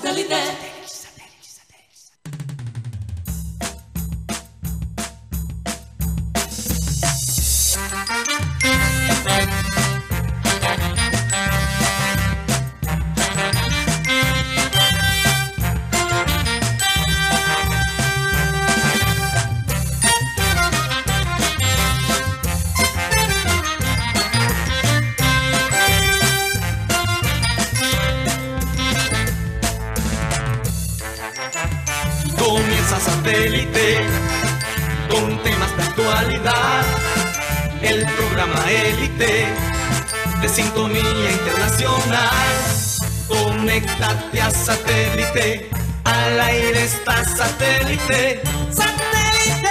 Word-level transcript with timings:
satellite. 0.00 0.97
A 44.08 44.50
satélite. 44.50 45.68
Al 46.04 46.40
aire 46.40 46.84
está 46.84 47.22
satélite. 47.26 48.40
¡Satélite! 48.70 49.68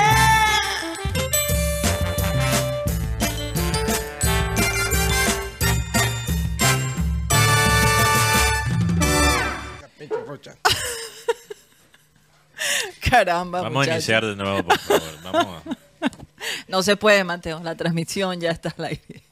Caramba, 13.09 13.61
Vamos 13.61 13.87
a 13.87 13.91
iniciar 13.93 14.25
de 14.25 14.35
nuevo, 14.35 14.63
por 14.63 14.77
favor. 14.79 15.21
Vamos 15.23 15.63
a- 15.65 15.77
No 16.67 16.83
se 16.83 16.97
puede, 16.97 17.23
Mateo. 17.23 17.59
La 17.63 17.75
transmisión 17.75 18.39
ya 18.39 18.51
está 18.51 18.73
al 18.77 18.85
aire. 18.85 19.23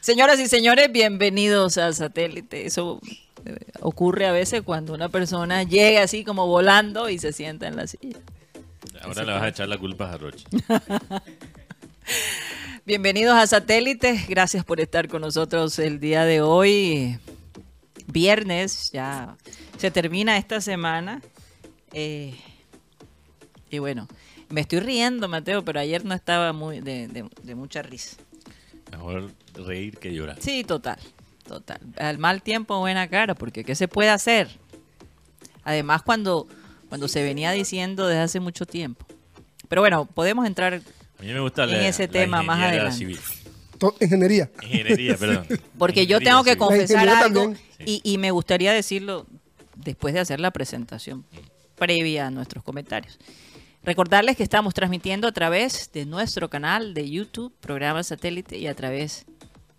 Señoras 0.00 0.40
y 0.40 0.48
señores, 0.48 0.90
bienvenidos 0.90 1.78
al 1.78 1.94
satélite. 1.94 2.66
Eso 2.66 3.00
ocurre 3.80 4.26
a 4.26 4.32
veces 4.32 4.62
cuando 4.62 4.92
una 4.94 5.08
persona 5.08 5.62
llega 5.62 6.02
así 6.02 6.24
como 6.24 6.46
volando 6.46 7.08
y 7.08 7.18
se 7.18 7.32
sienta 7.32 7.68
en 7.68 7.76
la 7.76 7.86
silla. 7.86 8.18
Ahora 9.02 9.24
le 9.24 9.32
vas 9.32 9.42
a 9.42 9.48
echar 9.48 9.68
la 9.68 9.78
culpa 9.78 10.12
a 10.12 10.16
Roche. 10.18 10.44
Bienvenidos 12.84 13.34
a 13.34 13.46
Satélite. 13.46 14.24
Gracias 14.28 14.64
por 14.64 14.80
estar 14.80 15.08
con 15.08 15.22
nosotros 15.22 15.78
el 15.78 16.00
día 16.00 16.24
de 16.24 16.40
hoy. 16.40 17.18
Viernes, 18.06 18.90
ya 18.92 19.36
se 19.78 19.90
termina 19.90 20.36
esta 20.36 20.60
semana. 20.60 21.22
Eh, 21.92 22.34
y 23.70 23.78
bueno, 23.78 24.08
me 24.50 24.62
estoy 24.62 24.80
riendo, 24.80 25.28
Mateo, 25.28 25.64
pero 25.64 25.80
ayer 25.80 26.04
no 26.04 26.14
estaba 26.14 26.52
muy 26.52 26.80
de, 26.80 27.08
de- 27.08 27.28
de 27.42 27.54
mucha 27.54 27.82
risa. 27.82 28.16
Mejor 28.90 29.30
reír 29.54 29.96
que 29.98 30.12
llorar. 30.12 30.36
Sí, 30.40 30.64
total, 30.64 30.98
total. 31.46 31.80
Al 31.98 32.18
mal 32.18 32.42
tiempo, 32.42 32.78
buena 32.78 33.08
cara, 33.08 33.34
porque 33.34 33.64
¿qué 33.64 33.74
se 33.74 33.88
puede 33.88 34.10
hacer? 34.10 34.48
Además, 35.64 36.02
cuando, 36.02 36.46
cuando 36.88 37.08
se 37.08 37.22
venía 37.22 37.52
diciendo 37.52 38.06
desde 38.06 38.22
hace 38.22 38.40
mucho 38.40 38.66
tiempo. 38.66 39.06
Pero 39.68 39.82
bueno, 39.82 40.06
podemos 40.06 40.46
entrar 40.46 40.74
A 40.74 41.22
mí 41.22 41.32
me 41.32 41.40
gusta 41.40 41.64
En 41.64 41.70
la, 41.70 41.88
ese 41.88 42.06
la 42.06 42.12
tema 42.12 42.42
más 42.42 42.60
adelante. 42.60 42.96
civil. 42.96 43.18
Ingeniería. 44.00 44.50
Ingeniería, 44.62 45.16
perdón. 45.16 45.46
Porque 45.78 46.06
yo 46.06 46.20
tengo 46.20 46.44
que 46.44 46.52
civil. 46.52 46.58
confesar 46.66 47.08
algo 47.08 47.54
y, 47.84 48.00
y 48.04 48.18
me 48.18 48.30
gustaría 48.30 48.72
decirlo 48.72 49.26
después 49.74 50.14
de 50.14 50.20
hacer 50.20 50.38
la 50.40 50.50
presentación 50.52 51.24
previa 51.76 52.28
a 52.28 52.30
nuestros 52.30 52.62
comentarios. 52.62 53.18
Recordarles 53.82 54.36
que 54.36 54.44
estamos 54.44 54.74
transmitiendo 54.74 55.26
a 55.26 55.32
través 55.32 55.90
de 55.92 56.06
nuestro 56.06 56.48
canal 56.48 56.94
de 56.94 57.10
YouTube, 57.10 57.52
programa 57.60 58.04
satélite, 58.04 58.56
y 58.56 58.68
a 58.68 58.74
través 58.74 59.26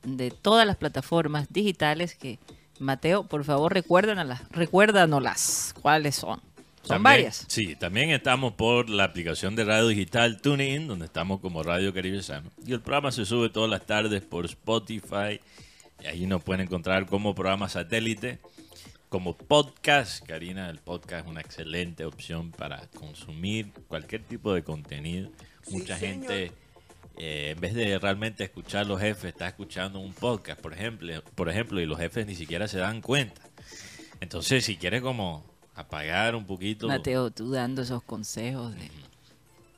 de 0.03 0.31
todas 0.31 0.65
las 0.67 0.75
plataformas 0.77 1.47
digitales 1.51 2.15
que, 2.15 2.39
Mateo, 2.79 3.23
por 3.23 3.43
favor, 3.43 3.73
recuérdanos, 3.73 4.39
recuérdanoslas. 4.51 5.73
¿Cuáles 5.81 6.15
son? 6.15 6.39
Son 6.81 6.89
También- 6.89 7.03
varias. 7.03 7.45
Sí, 7.47 7.75
también 7.77 8.09
estamos 8.09 8.53
por 8.53 8.89
la 8.89 9.05
aplicación 9.05 9.55
de 9.55 9.63
radio 9.63 9.87
digital 9.87 10.41
TuneIn, 10.41 10.87
donde 10.87 11.05
estamos 11.05 11.39
como 11.39 11.63
Radio 11.63 11.93
Caribe 11.93 12.21
Sano. 12.21 12.51
Y 12.65 12.73
el 12.73 12.81
programa 12.81 13.11
se 13.13 13.25
sube 13.25 13.49
todas 13.49 13.69
las 13.69 13.85
tardes 13.85 14.21
por 14.21 14.43
Spotify. 14.45 15.39
Y 16.03 16.07
ahí 16.07 16.25
nos 16.25 16.43
pueden 16.43 16.65
encontrar 16.65 17.05
como 17.05 17.33
programa 17.33 17.69
satélite, 17.69 18.39
como 19.07 19.37
podcast. 19.37 20.25
Karina, 20.27 20.69
el 20.69 20.79
podcast 20.79 21.25
es 21.25 21.31
una 21.31 21.39
excelente 21.39 22.03
opción 22.03 22.51
para 22.51 22.85
consumir 22.99 23.71
cualquier 23.87 24.23
tipo 24.23 24.53
de 24.53 24.63
contenido. 24.63 25.29
Mucha 25.71 25.97
gente, 25.97 26.51
eh, 27.17 27.51
en 27.55 27.61
vez 27.61 27.73
de 27.73 27.99
realmente 27.99 28.43
escuchar 28.43 28.87
los 28.87 28.99
jefes, 28.99 29.25
está 29.25 29.47
escuchando 29.47 29.99
un 29.99 30.13
podcast, 30.13 30.59
por 30.59 30.73
ejemplo, 30.73 31.23
por 31.35 31.49
ejemplo, 31.49 31.79
y 31.79 31.85
los 31.85 31.99
jefes 31.99 32.25
ni 32.25 32.35
siquiera 32.35 32.67
se 32.67 32.79
dan 32.79 33.01
cuenta. 33.01 33.41
Entonces, 34.19 34.65
si 34.65 34.77
quieres 34.77 35.01
como 35.01 35.43
apagar 35.75 36.35
un 36.35 36.45
poquito, 36.45 36.87
Mateo, 36.87 37.31
tú 37.31 37.51
dando 37.51 37.81
esos 37.81 38.03
consejos 38.03 38.73
de... 38.75 38.89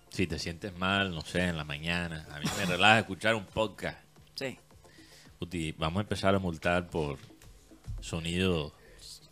si 0.09 0.27
te 0.27 0.39
sientes 0.39 0.77
mal, 0.77 1.11
no 1.11 1.21
sé, 1.21 1.43
en 1.43 1.57
la 1.57 1.63
mañana, 1.63 2.25
a 2.31 2.39
mí 2.39 2.45
me 2.57 2.65
relaja 2.73 2.99
escuchar 2.99 3.35
un 3.35 3.45
podcast. 3.45 3.97
Sí. 4.35 4.57
Uti, 5.39 5.73
vamos 5.73 5.99
a 5.99 6.01
empezar 6.01 6.35
a 6.35 6.39
multar 6.39 6.87
por 6.87 7.17
sonido 7.99 8.73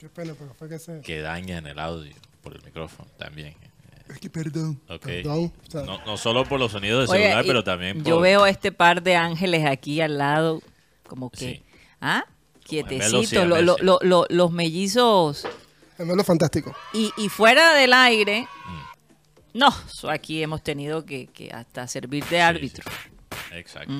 Qué 0.04 0.10
pena, 0.10 0.36
pero 0.38 0.54
fue 0.54 0.68
que 0.68 0.80
se. 0.80 1.00
que 1.00 1.22
dañan 1.22 1.66
el 1.66 1.80
audio 1.80 2.14
por 2.42 2.54
el 2.54 2.62
micrófono 2.64 3.10
también. 3.18 3.56
Es 3.62 3.72
que 4.20 4.30
perdón. 4.30 4.80
Perdón. 5.02 5.52
No, 5.74 6.06
no 6.06 6.18
solo 6.18 6.46
por 6.46 6.60
los 6.60 6.72
sonidos 6.72 7.08
de 7.10 7.14
Oye, 7.16 7.24
celular, 7.24 7.46
pero 7.48 7.64
también 7.64 7.98
por... 7.98 8.08
Yo 8.08 8.20
veo 8.20 8.44
a 8.44 8.50
este 8.50 8.72
par 8.72 9.02
de 9.02 9.16
ángeles 9.16 9.66
aquí 9.66 10.02
al 10.02 10.18
lado, 10.18 10.62
como 11.08 11.30
que, 11.30 11.38
Sí. 11.38 11.64
¿ah? 12.02 12.26
Gemelos 12.66 13.10
Quietecitos, 13.12 13.48
lo- 13.48 13.62
lo- 13.62 13.78
lo- 13.82 14.00
lo- 14.02 14.26
los 14.30 14.52
mellizos. 14.52 15.46
gemelo 15.98 16.24
fantástico. 16.24 16.76
Y, 16.94 17.12
y 17.18 17.30
fuera 17.30 17.74
del 17.74 17.94
aire, 17.94 18.48
Mm. 18.66 19.58
no, 19.60 19.70
aquí 20.10 20.42
hemos 20.44 20.64
tenido 20.64 21.06
que, 21.06 21.28
que 21.28 21.52
hasta 21.52 21.88
servir 21.88 22.24
de 22.26 22.38
Sí, 22.38 22.42
árbitro. 22.42 22.90
sí. 22.92 23.56
Exacto. 23.56 23.94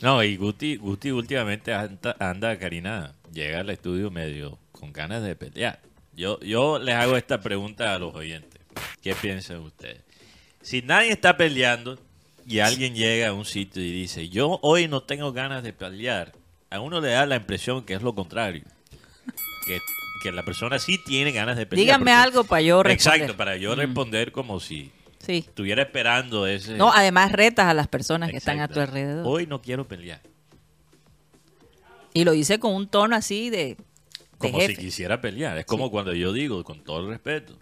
No, 0.00 0.22
y 0.22 0.36
Guti, 0.36 0.76
Guti 0.76 1.10
últimamente 1.10 1.72
anda, 1.74 2.14
anda, 2.20 2.58
Karina, 2.58 3.14
llega 3.32 3.60
al 3.60 3.70
estudio 3.70 4.10
medio 4.10 4.58
con 4.72 4.92
ganas 4.92 5.22
de 5.22 5.34
pelear. 5.34 5.80
Yo, 6.14 6.38
yo 6.40 6.78
les 6.78 6.94
hago 6.94 7.16
esta 7.16 7.40
pregunta 7.40 7.94
a 7.94 7.98
los 7.98 8.14
oyentes. 8.14 8.57
¿Qué 9.02 9.14
piensan 9.14 9.58
ustedes? 9.58 10.02
Si 10.62 10.82
nadie 10.82 11.10
está 11.12 11.36
peleando 11.36 11.98
y 12.46 12.58
alguien 12.60 12.94
llega 12.94 13.28
a 13.28 13.32
un 13.32 13.44
sitio 13.44 13.82
y 13.82 13.92
dice, 13.92 14.28
yo 14.28 14.58
hoy 14.62 14.88
no 14.88 15.02
tengo 15.02 15.32
ganas 15.32 15.62
de 15.62 15.72
pelear, 15.72 16.32
a 16.70 16.80
uno 16.80 17.00
le 17.00 17.10
da 17.10 17.26
la 17.26 17.36
impresión 17.36 17.84
que 17.84 17.94
es 17.94 18.02
lo 18.02 18.14
contrario. 18.14 18.62
Que, 19.66 19.78
que 20.22 20.32
la 20.32 20.42
persona 20.44 20.78
sí 20.78 20.98
tiene 21.06 21.30
ganas 21.32 21.56
de 21.56 21.66
pelear. 21.66 21.84
Díganme 21.84 22.04
porque- 22.10 22.12
algo 22.12 22.44
para 22.44 22.62
yo 22.62 22.82
responder. 22.82 23.20
Exacto, 23.20 23.36
para 23.36 23.56
yo 23.56 23.74
responder 23.74 24.32
como 24.32 24.60
si 24.60 24.90
Sí. 25.20 25.44
estuviera 25.46 25.82
esperando 25.82 26.46
ese... 26.46 26.76
No, 26.76 26.90
además 26.92 27.32
retas 27.32 27.66
a 27.66 27.74
las 27.74 27.86
personas 27.88 28.30
que 28.30 28.38
están 28.38 28.60
a 28.60 28.68
tu 28.68 28.80
alrededor. 28.80 29.24
Hoy 29.26 29.46
no 29.46 29.60
quiero 29.60 29.86
pelear. 29.86 30.22
Y 32.14 32.24
lo 32.24 32.34
hice 32.34 32.58
con 32.58 32.74
un 32.74 32.88
tono 32.88 33.14
así 33.14 33.50
de, 33.50 33.56
de 33.76 33.76
Como 34.38 34.60
si 34.60 34.76
quisiera 34.76 35.20
pelear. 35.20 35.58
Es 35.58 35.66
como 35.66 35.90
cuando 35.90 36.14
yo 36.14 36.32
digo, 36.32 36.64
con 36.64 36.82
todo 36.82 37.00
el 37.00 37.08
respeto, 37.08 37.56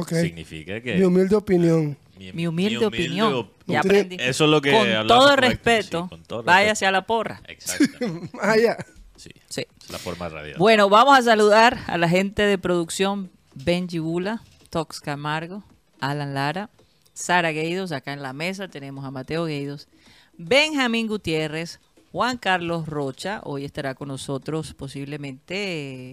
Ok. 0.00 0.12
significa 0.14 0.80
que... 0.80 0.94
Mi 0.96 1.04
humilde 1.04 1.36
opinión. 1.36 1.96
Mi 2.32 2.46
humilde 2.46 2.84
opinión. 2.86 3.32
op- 3.34 3.52
Ya 3.66 3.80
tiene- 3.82 3.98
aprendí. 4.00 4.16
Eso 4.20 4.44
es 4.44 4.50
lo 4.50 4.60
que 4.62 4.72
Con 4.72 5.06
todo 5.06 5.36
respeto, 5.36 6.04
sí, 6.04 6.08
con 6.08 6.22
todo 6.22 6.38
respeto. 6.40 6.42
váyase 6.44 6.86
a 6.86 6.90
la 6.90 7.06
porra. 7.06 7.40
Exacto. 7.46 8.06
Ah, 8.40 8.56
ya. 8.56 8.76
Sí. 9.16 9.30
Sí. 9.48 9.66
Es 9.82 9.90
la 9.90 9.98
forma 9.98 10.28
radial. 10.28 10.56
Bueno, 10.58 10.88
vamos 10.88 11.18
a 11.18 11.22
saludar 11.22 11.78
a 11.86 11.96
la 11.98 12.08
gente 12.08 12.42
de 12.42 12.58
producción 12.58 13.30
Benji 13.54 13.98
Bula, 13.98 14.42
Tox 14.70 15.00
Camargo, 15.00 15.64
Alan 16.00 16.34
Lara, 16.34 16.68
Sara 17.14 17.50
Gueidos, 17.52 17.92
acá 17.92 18.12
en 18.12 18.22
la 18.22 18.32
mesa 18.34 18.68
tenemos 18.68 19.04
a 19.06 19.10
Mateo 19.10 19.46
Gueidos, 19.46 19.88
Benjamín 20.36 21.06
Gutiérrez, 21.08 21.80
Juan 22.12 22.36
Carlos 22.38 22.86
Rocha, 22.86 23.40
hoy 23.44 23.64
estará 23.64 23.94
con 23.94 24.08
nosotros 24.08 24.74
posiblemente 24.74 25.54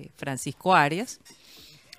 eh, 0.03 0.12
Francisco 0.15 0.74
Arias, 0.74 1.19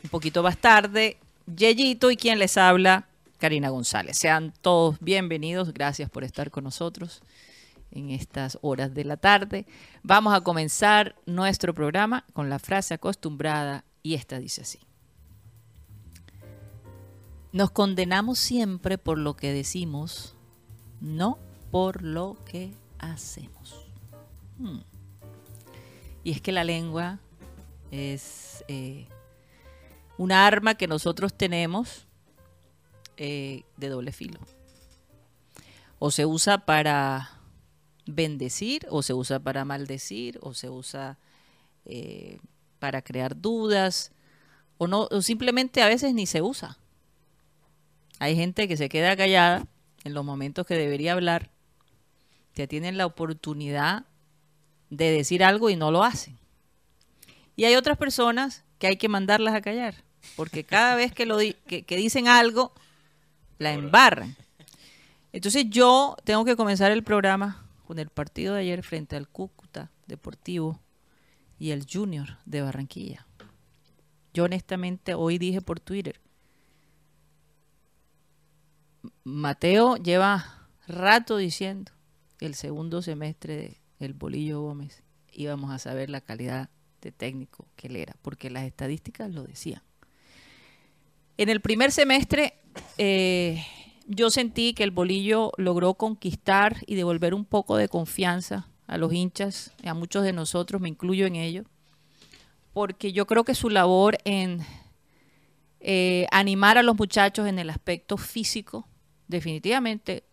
un 0.02 0.10
poquito 0.10 0.42
más 0.42 0.56
tarde, 0.58 1.18
Yeyito 1.46 2.10
y 2.10 2.16
quien 2.16 2.38
les 2.38 2.56
habla, 2.56 3.08
Karina 3.38 3.68
González. 3.68 4.16
Sean 4.16 4.52
todos 4.62 4.98
bienvenidos, 5.00 5.74
gracias 5.74 6.08
por 6.08 6.24
estar 6.24 6.50
con 6.50 6.64
nosotros 6.64 7.22
en 7.90 8.10
estas 8.10 8.58
horas 8.62 8.94
de 8.94 9.04
la 9.04 9.16
tarde. 9.16 9.66
Vamos 10.02 10.34
a 10.34 10.40
comenzar 10.40 11.14
nuestro 11.26 11.74
programa 11.74 12.24
con 12.32 12.48
la 12.48 12.58
frase 12.58 12.94
acostumbrada 12.94 13.84
y 14.02 14.14
esta 14.14 14.38
dice 14.38 14.62
así. 14.62 14.80
Nos 17.52 17.70
condenamos 17.70 18.38
siempre 18.38 18.98
por 18.98 19.18
lo 19.18 19.36
que 19.36 19.52
decimos, 19.52 20.34
no 21.00 21.38
por 21.70 22.02
lo 22.02 22.36
que 22.44 22.72
hacemos. 22.98 23.86
Hmm. 24.58 24.80
Y 26.24 26.32
es 26.32 26.40
que 26.40 26.52
la 26.52 26.64
lengua 26.64 27.20
es 27.90 28.64
eh, 28.66 29.06
una 30.18 30.46
arma 30.46 30.74
que 30.74 30.86
nosotros 30.86 31.34
tenemos 31.34 32.06
eh, 33.16 33.62
de 33.76 33.88
doble 33.88 34.12
filo. 34.12 34.40
O 35.98 36.10
se 36.10 36.26
usa 36.26 36.64
para 36.66 37.30
bendecir, 38.06 38.86
o 38.90 39.02
se 39.02 39.14
usa 39.14 39.40
para 39.40 39.64
maldecir, 39.64 40.38
o 40.42 40.54
se 40.54 40.68
usa 40.68 41.18
eh, 41.84 42.38
para 42.78 43.02
crear 43.02 43.40
dudas, 43.40 44.12
o 44.78 44.86
no, 44.86 45.08
o 45.10 45.22
simplemente 45.22 45.82
a 45.82 45.88
veces 45.88 46.14
ni 46.14 46.26
se 46.26 46.42
usa. 46.42 46.78
Hay 48.18 48.36
gente 48.36 48.68
que 48.68 48.76
se 48.76 48.88
queda 48.88 49.16
callada 49.16 49.66
en 50.04 50.14
los 50.14 50.24
momentos 50.24 50.66
que 50.66 50.76
debería 50.76 51.12
hablar, 51.12 51.50
que 52.54 52.66
tienen 52.66 52.98
la 52.98 53.06
oportunidad 53.06 54.04
de 54.90 55.10
decir 55.10 55.42
algo 55.42 55.70
y 55.70 55.76
no 55.76 55.90
lo 55.90 56.04
hacen. 56.04 56.38
Y 57.56 57.64
hay 57.64 57.76
otras 57.76 57.96
personas 57.96 58.63
que 58.78 58.86
hay 58.86 58.96
que 58.96 59.08
mandarlas 59.08 59.54
a 59.54 59.60
callar, 59.60 59.94
porque 60.36 60.64
cada 60.64 60.94
vez 60.96 61.12
que, 61.12 61.26
lo 61.26 61.38
que, 61.38 61.84
dicen 61.88 62.28
algo, 62.28 62.72
la 63.58 63.72
embarran. 63.72 64.36
Entonces 65.32 65.66
yo 65.68 66.16
tengo 66.24 66.44
que 66.44 66.56
comenzar 66.56 66.92
el 66.92 67.02
programa 67.02 67.66
con 67.86 67.98
el 67.98 68.08
partido 68.08 68.54
de 68.54 68.60
ayer 68.60 68.82
frente 68.82 69.16
al 69.16 69.28
Cúcuta 69.28 69.90
Deportivo 70.06 70.80
y 71.58 71.70
el 71.70 71.86
Junior 71.90 72.38
de 72.44 72.62
Barranquilla. 72.62 73.26
Yo 74.32 74.44
honestamente 74.44 75.14
hoy 75.14 75.38
dije 75.38 75.60
por 75.60 75.80
Twitter, 75.80 76.20
Mateo 79.22 79.96
lleva 79.96 80.68
rato 80.86 81.36
diciendo 81.36 81.92
que 82.38 82.46
el 82.46 82.54
segundo 82.54 83.02
semestre 83.02 83.56
de 83.56 83.84
el 84.00 84.14
Bolillo 84.14 84.60
Gómez 84.60 85.02
íbamos 85.32 85.70
a 85.70 85.78
saber 85.78 86.10
la 86.10 86.20
calidad 86.20 86.68
de 87.04 87.12
técnico 87.12 87.68
que 87.76 87.86
él 87.86 87.96
era, 87.96 88.16
porque 88.22 88.50
las 88.50 88.64
estadísticas 88.64 89.30
lo 89.30 89.44
decían. 89.44 89.82
En 91.36 91.50
el 91.50 91.60
primer 91.60 91.92
semestre 91.92 92.54
eh, 92.96 93.64
yo 94.06 94.30
sentí 94.30 94.72
que 94.72 94.84
el 94.84 94.90
Bolillo 94.90 95.52
logró 95.58 95.94
conquistar 95.94 96.78
y 96.86 96.94
devolver 96.94 97.34
un 97.34 97.44
poco 97.44 97.76
de 97.76 97.88
confianza 97.88 98.68
a 98.86 98.96
los 98.96 99.12
hinchas, 99.12 99.72
a 99.84 99.92
muchos 99.92 100.24
de 100.24 100.32
nosotros, 100.32 100.80
me 100.80 100.88
incluyo 100.88 101.26
en 101.26 101.36
ello, 101.36 101.64
porque 102.72 103.12
yo 103.12 103.26
creo 103.26 103.44
que 103.44 103.54
su 103.54 103.68
labor 103.68 104.16
en 104.24 104.60
eh, 105.80 106.26
animar 106.30 106.78
a 106.78 106.82
los 106.82 106.96
muchachos 106.96 107.46
en 107.46 107.58
el 107.58 107.68
aspecto 107.68 108.16
físico, 108.16 108.88
definitivamente 109.28 110.24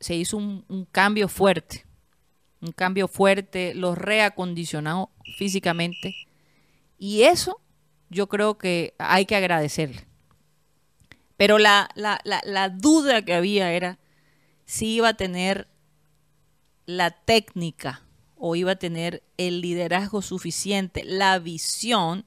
se 0.00 0.16
hizo 0.16 0.36
un 0.36 0.88
cambio 0.90 1.28
fuerte 1.28 1.84
un 2.60 2.72
cambio 2.72 3.08
fuerte, 3.08 3.74
los 3.74 3.96
reacondicionó 3.96 5.10
físicamente. 5.36 6.14
Y 6.98 7.22
eso 7.22 7.60
yo 8.10 8.28
creo 8.28 8.58
que 8.58 8.94
hay 8.98 9.26
que 9.26 9.36
agradecerle. 9.36 10.06
Pero 11.36 11.58
la, 11.58 11.88
la, 11.94 12.68
duda 12.68 13.24
que 13.24 13.32
había 13.32 13.72
era 13.72 13.98
si 14.66 14.96
iba 14.96 15.08
a 15.08 15.14
tener 15.14 15.68
la 16.84 17.10
técnica 17.12 18.02
o 18.36 18.56
iba 18.56 18.72
a 18.72 18.76
tener 18.76 19.22
el 19.38 19.62
liderazgo 19.62 20.20
suficiente, 20.20 21.02
la 21.02 21.38
visión 21.38 22.26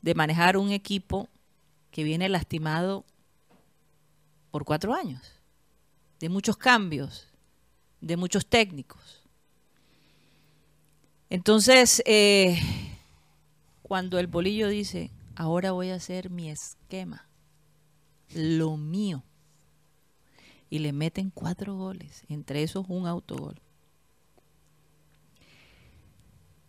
de 0.00 0.14
manejar 0.14 0.56
un 0.56 0.70
equipo 0.70 1.28
que 1.90 2.04
viene 2.04 2.28
lastimado 2.28 3.04
por 4.52 4.64
cuatro 4.64 4.94
años, 4.94 5.22
de 6.20 6.28
muchos 6.28 6.56
cambios, 6.56 7.26
de 8.00 8.16
muchos 8.16 8.46
técnicos. 8.46 9.25
Entonces, 11.28 12.02
eh, 12.06 12.60
cuando 13.82 14.18
el 14.18 14.28
bolillo 14.28 14.68
dice, 14.68 15.10
ahora 15.34 15.72
voy 15.72 15.90
a 15.90 15.96
hacer 15.96 16.30
mi 16.30 16.50
esquema, 16.50 17.26
lo 18.34 18.76
mío, 18.76 19.24
y 20.70 20.78
le 20.78 20.92
meten 20.92 21.30
cuatro 21.30 21.76
goles, 21.76 22.24
entre 22.28 22.62
esos 22.62 22.86
un 22.88 23.06
autogol. 23.06 23.60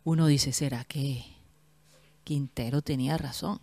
Uno 0.04 0.26
dice, 0.28 0.54
¿será 0.54 0.86
que 0.86 1.24
Quintero 2.24 2.82
tenía 2.82 3.18
razón? 3.18 3.60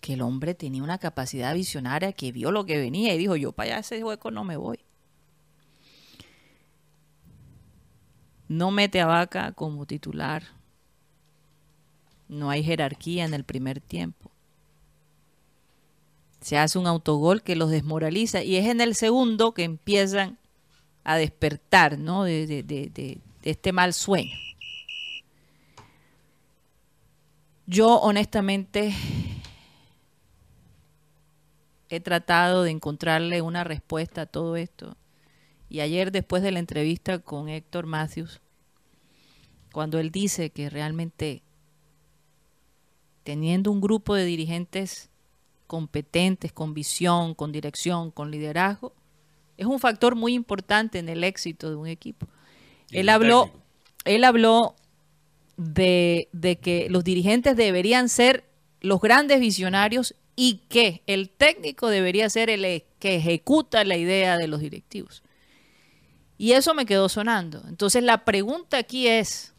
Que 0.00 0.14
el 0.14 0.22
hombre 0.22 0.54
tenía 0.54 0.82
una 0.82 0.98
capacidad 0.98 1.54
visionaria 1.54 2.12
que 2.12 2.32
vio 2.32 2.52
lo 2.52 2.64
que 2.64 2.78
venía 2.78 3.14
y 3.14 3.18
dijo, 3.18 3.36
yo 3.36 3.52
para 3.52 3.72
allá 3.72 3.80
ese 3.80 4.02
hueco 4.02 4.30
no 4.30 4.44
me 4.44 4.56
voy. 4.56 4.78
No 8.50 8.72
mete 8.72 9.00
a 9.00 9.06
Vaca 9.06 9.52
como 9.52 9.86
titular. 9.86 10.42
No 12.26 12.50
hay 12.50 12.64
jerarquía 12.64 13.24
en 13.24 13.32
el 13.32 13.44
primer 13.44 13.80
tiempo. 13.80 14.32
Se 16.40 16.58
hace 16.58 16.76
un 16.76 16.88
autogol 16.88 17.44
que 17.44 17.54
los 17.54 17.70
desmoraliza 17.70 18.42
y 18.42 18.56
es 18.56 18.66
en 18.66 18.80
el 18.80 18.96
segundo 18.96 19.54
que 19.54 19.62
empiezan 19.62 20.36
a 21.04 21.14
despertar 21.14 21.96
¿no? 21.96 22.24
de, 22.24 22.44
de 22.64 23.20
este 23.44 23.70
mal 23.70 23.94
sueño. 23.94 24.36
Yo 27.68 28.00
honestamente 28.00 28.92
he 31.88 32.00
tratado 32.00 32.64
de 32.64 32.72
encontrarle 32.72 33.42
una 33.42 33.62
respuesta 33.62 34.22
a 34.22 34.26
todo 34.26 34.56
esto 34.56 34.96
y 35.70 35.80
ayer 35.80 36.10
después 36.10 36.42
de 36.42 36.50
la 36.50 36.58
entrevista 36.58 37.20
con 37.20 37.48
Héctor 37.48 37.86
Matthews, 37.86 38.40
cuando 39.72 40.00
él 40.00 40.10
dice 40.10 40.50
que 40.50 40.68
realmente 40.68 41.42
teniendo 43.22 43.70
un 43.70 43.80
grupo 43.80 44.16
de 44.16 44.24
dirigentes 44.24 45.10
competentes, 45.68 46.52
con 46.52 46.74
visión, 46.74 47.34
con 47.34 47.52
dirección, 47.52 48.10
con 48.10 48.32
liderazgo, 48.32 48.92
es 49.56 49.66
un 49.66 49.78
factor 49.78 50.16
muy 50.16 50.34
importante 50.34 50.98
en 50.98 51.08
el 51.08 51.22
éxito 51.22 51.70
de 51.70 51.76
un 51.76 51.86
equipo. 51.86 52.26
Él 52.90 53.08
habló, 53.08 53.52
él 54.04 54.24
habló 54.24 54.74
de, 55.56 56.28
de 56.32 56.56
que 56.58 56.88
los 56.90 57.04
dirigentes 57.04 57.56
deberían 57.56 58.08
ser 58.08 58.44
los 58.80 59.00
grandes 59.00 59.38
visionarios 59.38 60.16
y 60.34 60.62
que 60.68 61.02
el 61.06 61.30
técnico 61.30 61.88
debería 61.88 62.28
ser 62.28 62.50
el 62.50 62.82
que 62.98 63.14
ejecuta 63.14 63.84
la 63.84 63.96
idea 63.96 64.36
de 64.36 64.48
los 64.48 64.58
directivos. 64.58 65.22
Y 66.40 66.52
eso 66.52 66.72
me 66.72 66.86
quedó 66.86 67.10
sonando. 67.10 67.62
Entonces 67.68 68.02
la 68.02 68.24
pregunta 68.24 68.78
aquí 68.78 69.06
es, 69.06 69.52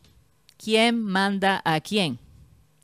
¿quién 0.58 1.00
manda 1.00 1.62
a 1.64 1.80
quién? 1.80 2.18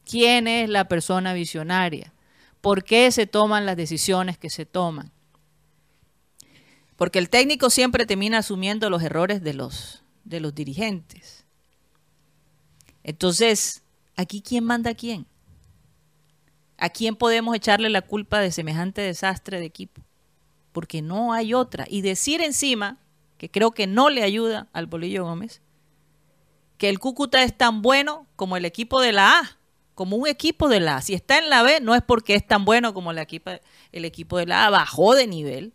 ¿Quién 0.05 0.47
es 0.47 0.69
la 0.69 0.88
persona 0.88 1.33
visionaria? 1.33 2.13
¿Por 2.61 2.83
qué 2.83 3.11
se 3.11 3.25
toman 3.25 3.65
las 3.65 3.75
decisiones 3.75 4.38
que 4.38 4.51
se 4.51 4.67
toman? 4.67 5.12
Porque 6.95 7.17
el 7.17 7.31
técnico 7.31 7.72
siempre 7.72 8.05
termina 8.05 8.38
asumiendo 8.38 8.91
los 8.91 9.01
errores 9.01 9.41
de 9.41 9.55
los, 9.55 10.03
de 10.25 10.41
los 10.41 10.53
dirigentes. 10.53 11.43
Entonces, 13.01 13.81
¿aquí 14.15 14.43
quién 14.43 14.63
manda 14.63 14.91
a 14.91 14.95
quién? 14.95 15.25
¿A 16.77 16.89
quién 16.89 17.15
podemos 17.15 17.55
echarle 17.55 17.89
la 17.89 18.03
culpa 18.03 18.41
de 18.41 18.51
semejante 18.51 19.01
desastre 19.01 19.60
de 19.60 19.65
equipo? 19.65 20.03
Porque 20.72 21.01
no 21.01 21.33
hay 21.33 21.55
otra. 21.55 21.88
Y 21.89 22.01
decir 22.01 22.41
encima 22.41 23.00
que 23.38 23.50
creo 23.50 23.72
que 23.72 23.88
no 23.88 24.10
le 24.10 24.24
ayuda 24.24 24.67
al 24.74 24.88
Bolillo 24.88 25.24
Gómez, 25.24 25.62
que 26.77 26.89
el 26.89 27.00
Cúcuta 27.00 27.44
es 27.44 27.58
tan 27.58 27.82
bueno 27.82 28.27
como 28.36 28.58
el 28.58 28.65
equipo 28.65 29.01
de 29.01 29.12
la 29.12 29.39
A, 29.39 29.58
como 29.96 30.15
un 30.15 30.27
equipo 30.27 30.70
de 30.70 30.79
la 30.79 30.98
A. 30.98 31.01
Si 31.01 31.13
está 31.13 31.39
en 31.39 31.50
la 31.50 31.63
B, 31.63 31.79
no 31.82 31.96
es 31.96 32.01
porque 32.01 32.36
es 32.36 32.46
tan 32.46 32.65
bueno 32.65 32.94
como 32.94 33.12
el 33.12 33.17
equipo, 33.17 33.51
el 33.91 34.06
equipo 34.06 34.38
de 34.38 34.46
la 34.46 34.65
A, 34.65 34.70
bajó 34.70 35.15
de 35.15 35.27
nivel. 35.27 35.74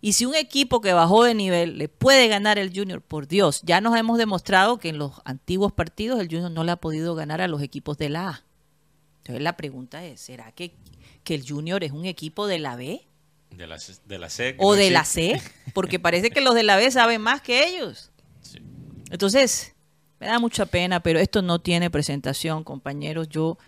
Y 0.00 0.14
si 0.14 0.24
un 0.24 0.34
equipo 0.34 0.80
que 0.80 0.92
bajó 0.92 1.24
de 1.24 1.34
nivel 1.34 1.76
le 1.78 1.88
puede 1.88 2.26
ganar 2.26 2.58
el 2.58 2.72
Junior, 2.74 3.02
por 3.02 3.28
Dios, 3.28 3.60
ya 3.62 3.80
nos 3.80 3.96
hemos 3.96 4.18
demostrado 4.18 4.78
que 4.78 4.88
en 4.88 4.98
los 4.98 5.20
antiguos 5.24 5.72
partidos 5.72 6.20
el 6.20 6.28
Junior 6.28 6.50
no 6.50 6.64
le 6.64 6.72
ha 6.72 6.76
podido 6.76 7.14
ganar 7.14 7.40
a 7.40 7.48
los 7.48 7.62
equipos 7.62 7.98
de 7.98 8.08
la 8.08 8.28
A. 8.28 8.44
Entonces 9.18 9.42
la 9.42 9.56
pregunta 9.56 10.04
es, 10.04 10.20
¿será 10.20 10.52
que, 10.52 10.74
que 11.22 11.34
el 11.34 11.46
Junior 11.46 11.84
es 11.84 11.92
un 11.92 12.06
equipo 12.06 12.46
de 12.46 12.58
la 12.58 12.76
B? 12.76 13.06
De 13.50 13.66
la, 13.66 13.78
de 14.06 14.18
la 14.18 14.30
C. 14.30 14.54
O 14.58 14.74
de 14.74 14.90
la 14.90 15.04
C, 15.04 15.40
porque 15.74 15.98
parece 15.98 16.30
que 16.30 16.40
los 16.40 16.54
de 16.54 16.62
la 16.62 16.76
B 16.76 16.90
saben 16.90 17.20
más 17.20 17.42
que 17.42 17.66
ellos. 17.66 18.10
Entonces, 19.10 19.74
me 20.20 20.26
da 20.26 20.38
mucha 20.38 20.66
pena, 20.66 21.00
pero 21.00 21.18
esto 21.18 21.42
no 21.42 21.58
tiene 21.58 21.90
presentación, 21.90 22.62
compañeros. 22.62 23.28
Yo 23.28 23.58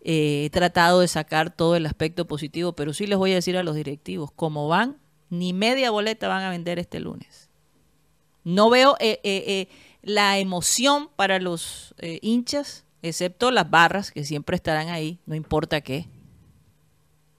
eh, 0.00 0.44
he 0.44 0.50
tratado 0.50 1.00
de 1.00 1.08
sacar 1.08 1.54
todo 1.54 1.76
el 1.76 1.86
aspecto 1.86 2.26
positivo, 2.26 2.72
pero 2.72 2.92
sí 2.92 3.06
les 3.06 3.18
voy 3.18 3.32
a 3.32 3.36
decir 3.36 3.56
a 3.56 3.62
los 3.62 3.74
directivos, 3.74 4.30
como 4.30 4.68
van, 4.68 4.98
ni 5.30 5.52
media 5.52 5.90
boleta 5.90 6.28
van 6.28 6.42
a 6.42 6.50
vender 6.50 6.78
este 6.78 7.00
lunes. 7.00 7.48
No 8.44 8.70
veo 8.70 8.96
eh, 9.00 9.20
eh, 9.22 9.68
la 10.02 10.38
emoción 10.38 11.10
para 11.16 11.38
los 11.38 11.94
hinchas, 12.22 12.84
excepto 13.02 13.50
las 13.50 13.70
barras, 13.70 14.10
que 14.10 14.24
siempre 14.24 14.56
estarán 14.56 14.88
ahí, 14.88 15.18
no 15.26 15.34
importa 15.34 15.80
qué 15.80 16.06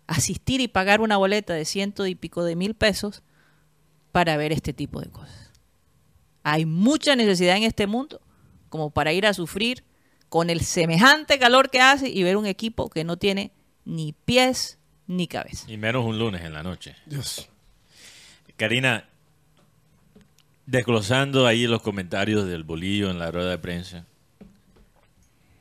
asistir 0.09 0.59
y 0.59 0.67
pagar 0.67 1.01
una 1.01 1.17
boleta 1.17 1.53
de 1.53 1.65
ciento 1.65 2.05
y 2.07 2.15
pico 2.15 2.43
de 2.43 2.55
mil 2.55 2.73
pesos 2.73 3.21
para 4.11 4.37
ver 4.37 4.51
este 4.51 4.73
tipo 4.73 4.99
de 4.99 5.09
cosas. 5.09 5.51
Hay 6.43 6.65
mucha 6.65 7.15
necesidad 7.15 7.55
en 7.57 7.63
este 7.63 7.87
mundo 7.87 8.19
como 8.69 8.89
para 8.89 9.13
ir 9.13 9.25
a 9.25 9.33
sufrir 9.33 9.83
con 10.27 10.49
el 10.49 10.61
semejante 10.61 11.39
calor 11.39 11.69
que 11.69 11.81
hace 11.81 12.09
y 12.09 12.23
ver 12.23 12.37
un 12.37 12.45
equipo 12.45 12.89
que 12.89 13.03
no 13.03 13.17
tiene 13.17 13.51
ni 13.85 14.13
pies 14.13 14.77
ni 15.07 15.27
cabeza. 15.27 15.71
Y 15.71 15.77
menos 15.77 16.05
un 16.05 16.17
lunes 16.17 16.43
en 16.43 16.53
la 16.53 16.63
noche. 16.63 16.95
Dios. 17.05 17.47
Karina, 18.57 19.07
desglosando 20.65 21.47
ahí 21.47 21.65
los 21.67 21.81
comentarios 21.81 22.47
del 22.47 22.63
bolillo 22.63 23.09
en 23.09 23.19
la 23.19 23.31
rueda 23.31 23.51
de 23.51 23.57
prensa, 23.57 24.05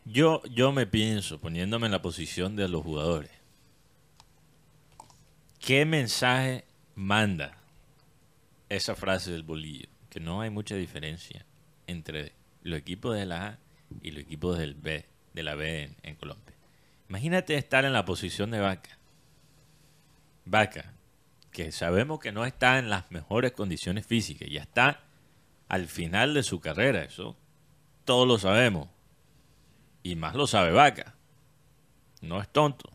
yo, 0.04 0.42
yo 0.44 0.72
me 0.72 0.86
pienso, 0.86 1.38
poniéndome 1.38 1.86
en 1.86 1.92
la 1.92 2.02
posición 2.02 2.56
de 2.56 2.68
los 2.68 2.82
jugadores, 2.82 3.30
¿qué 5.68 5.84
mensaje 5.84 6.64
manda 6.94 7.58
esa 8.70 8.96
frase 8.96 9.32
del 9.32 9.42
bolillo? 9.42 9.86
Que 10.08 10.18
no 10.18 10.40
hay 10.40 10.48
mucha 10.48 10.76
diferencia 10.76 11.44
entre 11.86 12.32
los 12.62 12.78
equipos 12.78 13.14
de 13.14 13.26
la 13.26 13.46
A 13.46 13.58
y 14.00 14.12
los 14.12 14.22
equipos 14.22 14.56
del 14.56 14.74
B, 14.74 15.04
de 15.34 15.42
la 15.42 15.56
B 15.56 15.82
en, 15.82 15.96
en 16.04 16.14
Colombia. 16.14 16.54
Imagínate 17.10 17.54
estar 17.54 17.84
en 17.84 17.92
la 17.92 18.06
posición 18.06 18.50
de 18.50 18.60
Vaca. 18.60 18.96
Vaca, 20.46 20.94
que 21.50 21.70
sabemos 21.70 22.18
que 22.18 22.32
no 22.32 22.46
está 22.46 22.78
en 22.78 22.88
las 22.88 23.10
mejores 23.10 23.52
condiciones 23.52 24.06
físicas, 24.06 24.48
ya 24.50 24.62
está 24.62 25.02
al 25.68 25.86
final 25.86 26.32
de 26.32 26.44
su 26.44 26.60
carrera, 26.60 27.02
eso 27.02 27.36
todos 28.06 28.26
lo 28.26 28.38
sabemos. 28.38 28.88
Y 30.02 30.16
más 30.16 30.34
lo 30.34 30.46
sabe 30.46 30.72
Vaca. 30.72 31.14
No 32.22 32.40
es 32.40 32.48
tonto. 32.48 32.90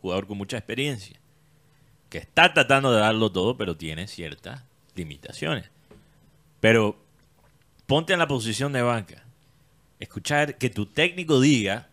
Jugador 0.00 0.26
con 0.26 0.38
mucha 0.38 0.56
experiencia. 0.56 1.21
Que 2.12 2.18
está 2.18 2.52
tratando 2.52 2.92
de 2.92 3.00
darlo 3.00 3.32
todo, 3.32 3.56
pero 3.56 3.74
tiene 3.78 4.06
ciertas 4.06 4.62
limitaciones. 4.94 5.70
Pero 6.60 7.02
ponte 7.86 8.12
en 8.12 8.18
la 8.18 8.28
posición 8.28 8.74
de 8.74 8.82
Vaca. 8.82 9.24
Escuchar 9.98 10.58
que 10.58 10.68
tu 10.68 10.84
técnico 10.84 11.40
diga 11.40 11.88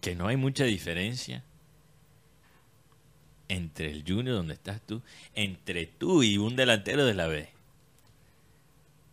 que 0.00 0.14
no 0.14 0.28
hay 0.28 0.36
mucha 0.36 0.62
diferencia 0.62 1.42
entre 3.48 3.90
el 3.90 4.04
Junior 4.06 4.36
donde 4.36 4.54
estás 4.54 4.82
tú, 4.82 5.02
entre 5.34 5.86
tú 5.86 6.22
y 6.22 6.38
un 6.38 6.54
delantero 6.54 7.04
de 7.06 7.14
la 7.14 7.26
B. 7.26 7.48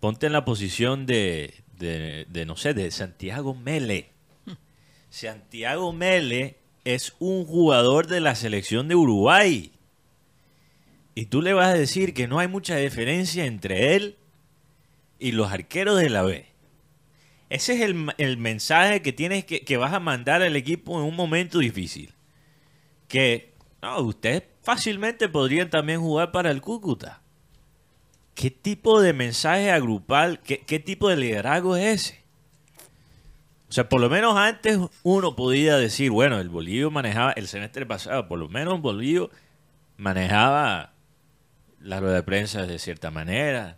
Ponte 0.02 0.28
en 0.28 0.34
la 0.34 0.46
posición 0.46 1.08
de, 1.08 1.64
de, 1.80 2.28
de, 2.30 2.46
no 2.46 2.58
sé, 2.58 2.76
de 2.76 2.92
Santiago 2.92 3.56
Mele. 3.56 4.12
Santiago 5.10 5.94
Mele 5.94 6.60
es 6.86 7.16
un 7.20 7.46
jugador 7.46 8.08
de 8.08 8.22
la 8.22 8.36
selección 8.36 8.88
de 8.88 8.96
Uruguay. 8.96 9.72
Y 11.16 11.26
tú 11.26 11.42
le 11.42 11.54
vas 11.54 11.70
a 11.70 11.78
decir 11.78 12.14
que 12.14 12.28
no 12.28 12.40
hay 12.40 12.48
mucha 12.48 12.78
diferencia 12.78 13.46
entre 13.46 13.96
él 13.96 14.18
y 15.20 15.32
los 15.32 15.52
arqueros 15.52 16.00
de 16.00 16.10
la 16.10 16.22
B. 16.22 16.46
Ese 17.50 17.74
es 17.74 17.82
el, 17.82 18.14
el 18.18 18.38
mensaje 18.38 19.02
que 19.02 19.14
tienes 19.14 19.46
que, 19.46 19.62
que 19.62 19.78
vas 19.78 19.94
a 19.94 20.00
mandar 20.00 20.42
al 20.42 20.56
equipo 20.56 20.98
en 21.00 21.06
un 21.06 21.16
momento 21.16 21.60
difícil. 21.60 22.14
Que 23.08 23.54
no, 23.82 24.02
ustedes 24.02 24.44
fácilmente 24.62 25.30
podrían 25.30 25.70
también 25.70 26.02
jugar 26.02 26.32
para 26.32 26.52
el 26.52 26.62
Cúcuta. 26.62 27.22
¿Qué 28.34 28.52
tipo 28.52 29.02
de 29.02 29.14
mensaje 29.14 29.72
agrupal, 29.72 30.42
qué, 30.42 30.60
qué, 30.60 30.80
tipo 30.80 31.08
de 31.08 31.16
liderazgo 31.16 31.78
es 31.78 32.08
ese? 32.08 32.25
O 33.76 33.82
sea, 33.84 33.90
por 33.90 34.00
lo 34.00 34.10
menos 34.10 34.38
antes 34.38 34.80
uno 35.04 35.36
podía 35.36 35.76
decir, 35.76 36.10
bueno, 36.10 36.40
el 36.40 36.48
Bolívar 36.48 36.94
manejaba, 36.94 37.34
el 37.34 37.46
semestre 37.50 37.86
pasado, 37.86 38.26
por 38.30 38.40
lo 38.40 38.48
menos 38.48 38.80
Bolívar 38.80 39.30
manejaba 39.98 40.94
la 41.82 42.00
rueda 42.00 42.16
de 42.16 42.24
prensa 42.24 42.66
de 42.66 42.80
cierta 42.80 43.12
manera, 43.12 43.78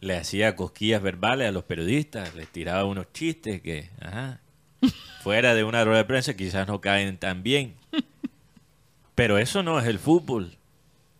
le 0.00 0.14
hacía 0.14 0.56
cosquillas 0.56 1.00
verbales 1.00 1.48
a 1.48 1.52
los 1.52 1.64
periodistas, 1.64 2.34
les 2.34 2.48
tiraba 2.48 2.84
unos 2.84 3.10
chistes 3.14 3.62
que, 3.62 3.88
ajá, 3.98 4.42
fuera 5.22 5.54
de 5.54 5.64
una 5.64 5.82
rueda 5.82 6.00
de 6.00 6.04
prensa 6.04 6.36
quizás 6.36 6.68
no 6.68 6.82
caen 6.82 7.16
tan 7.16 7.42
bien. 7.42 7.76
Pero 9.14 9.38
eso 9.38 9.62
no 9.62 9.80
es 9.80 9.86
el 9.86 9.98
fútbol. 9.98 10.58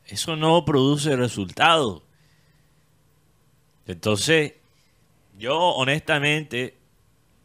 Eso 0.05 0.37
no 0.37 0.63
produce 0.67 1.17
resultados. 1.17 2.03
Entonces, 3.87 4.57
yo 5.39 5.59
honestamente 5.59 6.80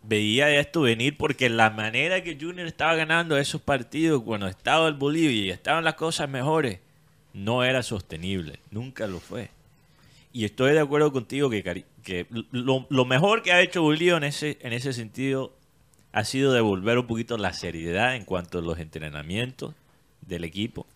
veía 0.07 0.49
esto 0.59 0.81
venir 0.81 1.17
porque 1.17 1.49
la 1.49 1.69
manera 1.69 2.23
que 2.23 2.37
Junior 2.39 2.67
estaba 2.67 2.95
ganando 2.95 3.37
esos 3.37 3.61
partidos 3.61 4.23
cuando 4.23 4.47
estaba 4.47 4.87
el 4.87 4.93
Bolivia 4.93 5.45
y 5.45 5.49
estaban 5.49 5.83
las 5.83 5.95
cosas 5.95 6.29
mejores, 6.29 6.79
no 7.33 7.63
era 7.63 7.83
sostenible. 7.83 8.59
Nunca 8.71 9.07
lo 9.07 9.19
fue. 9.19 9.49
Y 10.31 10.45
estoy 10.45 10.73
de 10.73 10.81
acuerdo 10.81 11.11
contigo 11.11 11.49
que, 11.49 12.27
lo, 12.51 13.05
mejor 13.05 13.41
que 13.41 13.53
ha 13.53 13.61
hecho 13.61 13.81
Bolívar 13.81 14.21
en 14.21 14.29
ese, 14.29 14.57
en 14.61 14.73
ese 14.73 14.93
sentido 14.93 15.55
ha 16.11 16.23
sido 16.23 16.53
devolver 16.53 16.97
un 16.97 17.07
poquito 17.07 17.37
la 17.37 17.53
seriedad 17.53 18.15
en 18.15 18.25
cuanto 18.25 18.59
a 18.59 18.61
los 18.61 18.79
entrenamientos 18.79 19.73
del 20.21 20.43
equipo. 20.43 20.87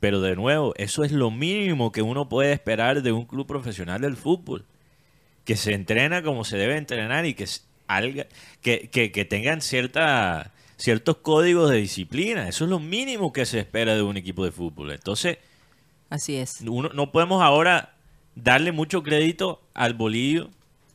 Pero 0.00 0.20
de 0.20 0.36
nuevo, 0.36 0.74
eso 0.76 1.04
es 1.04 1.12
lo 1.12 1.30
mínimo 1.30 1.92
que 1.92 2.02
uno 2.02 2.28
puede 2.28 2.52
esperar 2.52 3.02
de 3.02 3.12
un 3.12 3.24
club 3.24 3.46
profesional 3.46 4.00
del 4.00 4.16
fútbol. 4.16 4.64
Que 5.44 5.56
se 5.56 5.74
entrena 5.74 6.22
como 6.22 6.44
se 6.44 6.56
debe 6.56 6.76
entrenar 6.76 7.24
y 7.24 7.34
que, 7.34 7.46
que, 8.60 8.88
que, 8.88 9.12
que 9.12 9.24
tengan 9.24 9.60
cierta, 9.60 10.52
ciertos 10.76 11.18
códigos 11.18 11.70
de 11.70 11.78
disciplina. 11.78 12.48
Eso 12.48 12.64
es 12.64 12.70
lo 12.70 12.80
mínimo 12.80 13.32
que 13.32 13.46
se 13.46 13.60
espera 13.60 13.94
de 13.94 14.02
un 14.02 14.16
equipo 14.16 14.44
de 14.44 14.52
fútbol. 14.52 14.92
Entonces, 14.92 15.38
así 16.10 16.36
es. 16.36 16.60
Uno, 16.66 16.90
no 16.94 17.12
podemos 17.12 17.42
ahora 17.42 17.94
darle 18.34 18.72
mucho 18.72 19.02
crédito 19.02 19.62
al 19.74 19.94
bolillo 19.94 20.50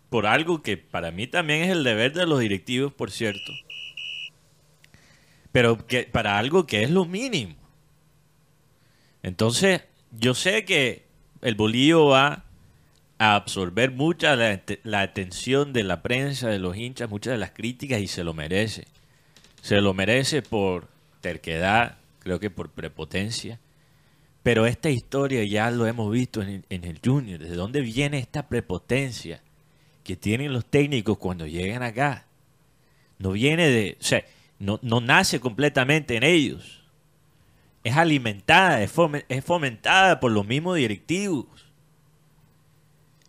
por 0.09 0.25
algo 0.25 0.61
que 0.61 0.77
para 0.77 1.11
mí 1.11 1.27
también 1.27 1.63
es 1.63 1.69
el 1.69 1.83
deber 1.83 2.13
de 2.13 2.25
los 2.25 2.39
directivos, 2.39 2.93
por 2.93 3.11
cierto. 3.11 3.51
Pero 5.51 5.85
que 5.85 6.03
para 6.03 6.37
algo 6.37 6.65
que 6.65 6.83
es 6.83 6.89
lo 6.89 7.05
mínimo. 7.05 7.55
Entonces, 9.23 9.81
yo 10.11 10.33
sé 10.33 10.65
que 10.65 11.05
el 11.41 11.55
bolillo 11.55 12.07
va 12.07 12.45
a 13.19 13.35
absorber 13.35 13.91
mucha 13.91 14.35
la, 14.35 14.61
la, 14.83 15.01
atención 15.01 15.73
de 15.73 15.83
la 15.83 16.01
prensa, 16.01 16.49
de 16.49 16.59
los 16.59 16.77
hinchas, 16.77 17.09
muchas 17.09 17.33
de 17.33 17.37
las 17.37 17.51
críticas 17.51 18.01
y 18.01 18.07
se 18.07 18.23
lo 18.23 18.33
merece. 18.33 18.85
Se 19.61 19.81
lo 19.81 19.93
merece 19.93 20.41
por 20.41 20.87
terquedad, 21.21 21.97
creo 22.19 22.39
que 22.39 22.49
por 22.49 22.69
prepotencia. 22.69 23.59
Pero 24.43 24.65
esta 24.65 24.89
historia 24.89 25.43
ya 25.43 25.71
lo 25.71 25.87
hemos 25.87 26.11
visto 26.11 26.41
en, 26.41 26.65
en 26.69 26.83
el 26.83 26.99
Junior. 27.03 27.39
¿De 27.39 27.55
dónde 27.55 27.81
viene 27.81 28.19
esta 28.19 28.47
prepotencia 28.47 29.41
que 30.03 30.15
tienen 30.15 30.53
los 30.53 30.65
técnicos 30.65 31.17
cuando 31.17 31.47
llegan 31.47 31.83
acá? 31.83 32.25
No 33.19 33.31
viene 33.31 33.67
de... 33.67 33.97
O 33.99 34.03
sea, 34.03 34.23
no, 34.59 34.79
no 34.81 35.01
nace 35.01 35.39
completamente 35.39 36.15
en 36.15 36.23
ellos 36.23 36.77
es 37.87 37.95
alimentada, 37.95 38.83
es, 38.83 38.91
fomentada 39.43 40.19
por 40.19 40.31
los 40.31 40.45
mismos 40.45 40.75
directivos, 40.75 41.45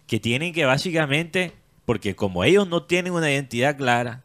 que 0.08 0.18
tienen 0.18 0.52
que 0.52 0.64
básicamente, 0.64 1.52
porque 1.84 2.16
como 2.16 2.42
ellos 2.42 2.66
no 2.66 2.82
tienen 2.82 3.12
una 3.12 3.30
identidad 3.30 3.76
clara, 3.76 4.24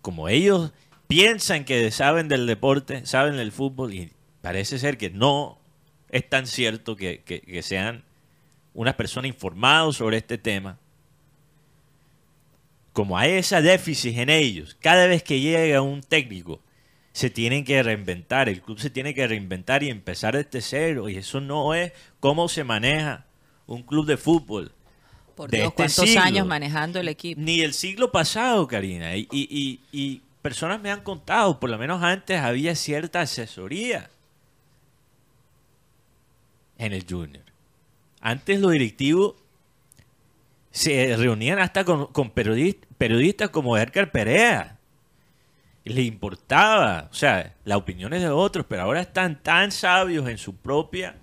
como 0.00 0.28
ellos 0.28 0.72
piensan 1.06 1.64
que 1.64 1.90
saben 1.92 2.26
del 2.26 2.46
deporte, 2.46 3.06
saben 3.06 3.36
del 3.36 3.52
fútbol, 3.52 3.94
y 3.94 4.10
parece 4.40 4.80
ser 4.80 4.98
que 4.98 5.10
no 5.10 5.60
es 6.08 6.28
tan 6.28 6.48
cierto 6.48 6.96
que, 6.96 7.20
que, 7.20 7.62
sean 7.62 8.02
unas 8.74 8.94
personas 8.94 9.28
informadas 9.28 9.96
sobre 9.96 10.16
este 10.16 10.38
tema, 10.38 10.78
como 12.92 13.16
hay 13.16 13.32
esa 13.32 13.60
déficit 13.60 14.16
en 14.18 14.30
ellos, 14.30 14.76
cada 14.80 15.06
vez 15.06 15.22
que 15.22 15.38
llega 15.38 15.82
un 15.82 16.00
técnico 16.00 16.60
se 17.12 17.30
tienen 17.30 17.64
que 17.64 17.82
reinventar, 17.82 18.48
el 18.48 18.62
club 18.62 18.78
se 18.78 18.90
tiene 18.90 19.12
que 19.12 19.26
reinventar 19.26 19.82
y 19.82 19.90
empezar 19.90 20.36
desde 20.36 20.60
cero. 20.60 21.08
Y 21.08 21.16
eso 21.16 21.40
no 21.40 21.74
es 21.74 21.92
cómo 22.20 22.48
se 22.48 22.62
maneja 22.62 23.26
un 23.66 23.82
club 23.82 24.06
de 24.06 24.16
fútbol. 24.16 24.70
Por 25.38 25.52
Dios, 25.52 25.66
este 25.66 25.76
¿cuántos 25.76 26.04
siglo? 26.04 26.20
años 26.20 26.46
manejando 26.48 26.98
el 26.98 27.06
equipo? 27.06 27.40
Ni 27.40 27.60
el 27.60 27.72
siglo 27.72 28.10
pasado, 28.10 28.66
Karina. 28.66 29.16
Y, 29.16 29.28
y, 29.30 29.46
y, 29.48 29.80
y, 29.92 30.22
personas 30.42 30.80
me 30.80 30.90
han 30.90 31.02
contado, 31.02 31.60
por 31.60 31.70
lo 31.70 31.78
menos 31.78 32.02
antes 32.02 32.40
había 32.40 32.74
cierta 32.74 33.20
asesoría 33.20 34.10
en 36.76 36.92
el 36.92 37.06
Junior. 37.08 37.44
Antes 38.20 38.58
los 38.58 38.72
directivos 38.72 39.36
se 40.72 41.16
reunían 41.16 41.60
hasta 41.60 41.84
con, 41.84 42.06
con 42.06 42.30
periodistas, 42.30 42.88
periodistas 42.98 43.50
como 43.50 43.78
Edgar 43.78 44.10
Perea 44.10 44.76
le 45.84 46.02
importaba, 46.02 47.08
o 47.12 47.14
sea, 47.14 47.54
las 47.64 47.78
opiniones 47.78 48.22
de 48.22 48.28
otros, 48.28 48.66
pero 48.68 48.82
ahora 48.82 49.02
están 49.02 49.40
tan 49.40 49.70
sabios 49.70 50.28
en 50.28 50.36
su 50.36 50.56
propia 50.56 51.14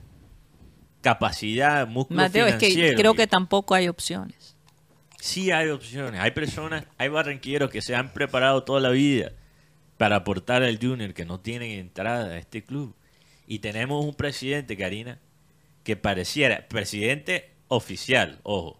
capacidad, 1.06 1.88
músculo 1.88 2.20
Mateo, 2.22 2.48
es 2.48 2.56
que 2.56 2.96
creo 2.96 3.14
que 3.14 3.28
tampoco 3.28 3.76
hay 3.76 3.88
opciones. 3.88 4.56
Sí 5.20 5.52
hay 5.52 5.70
opciones, 5.70 6.20
hay 6.20 6.32
personas, 6.32 6.86
hay 6.98 7.10
barranquilleros 7.10 7.70
que 7.70 7.82
se 7.84 7.96
han 7.96 8.12
preparado 8.12 8.64
toda 8.64 8.80
la 8.80 8.90
vida 8.90 9.32
para 9.98 10.16
aportar 10.18 10.64
al 10.64 10.80
Junior 10.80 11.14
que 11.14 11.24
no 11.26 11.40
tienen 11.40 11.72
entrada 11.72 12.34
a 12.34 12.38
este 12.40 12.64
club. 12.64 12.96
Y 13.48 13.60
tenemos 13.60 14.04
un 14.04 14.16
presidente, 14.16 14.76
Karina, 14.76 15.20
que 15.84 15.96
pareciera, 15.96 16.68
presidente 16.68 17.52
oficial, 17.68 18.40
ojo, 18.42 18.80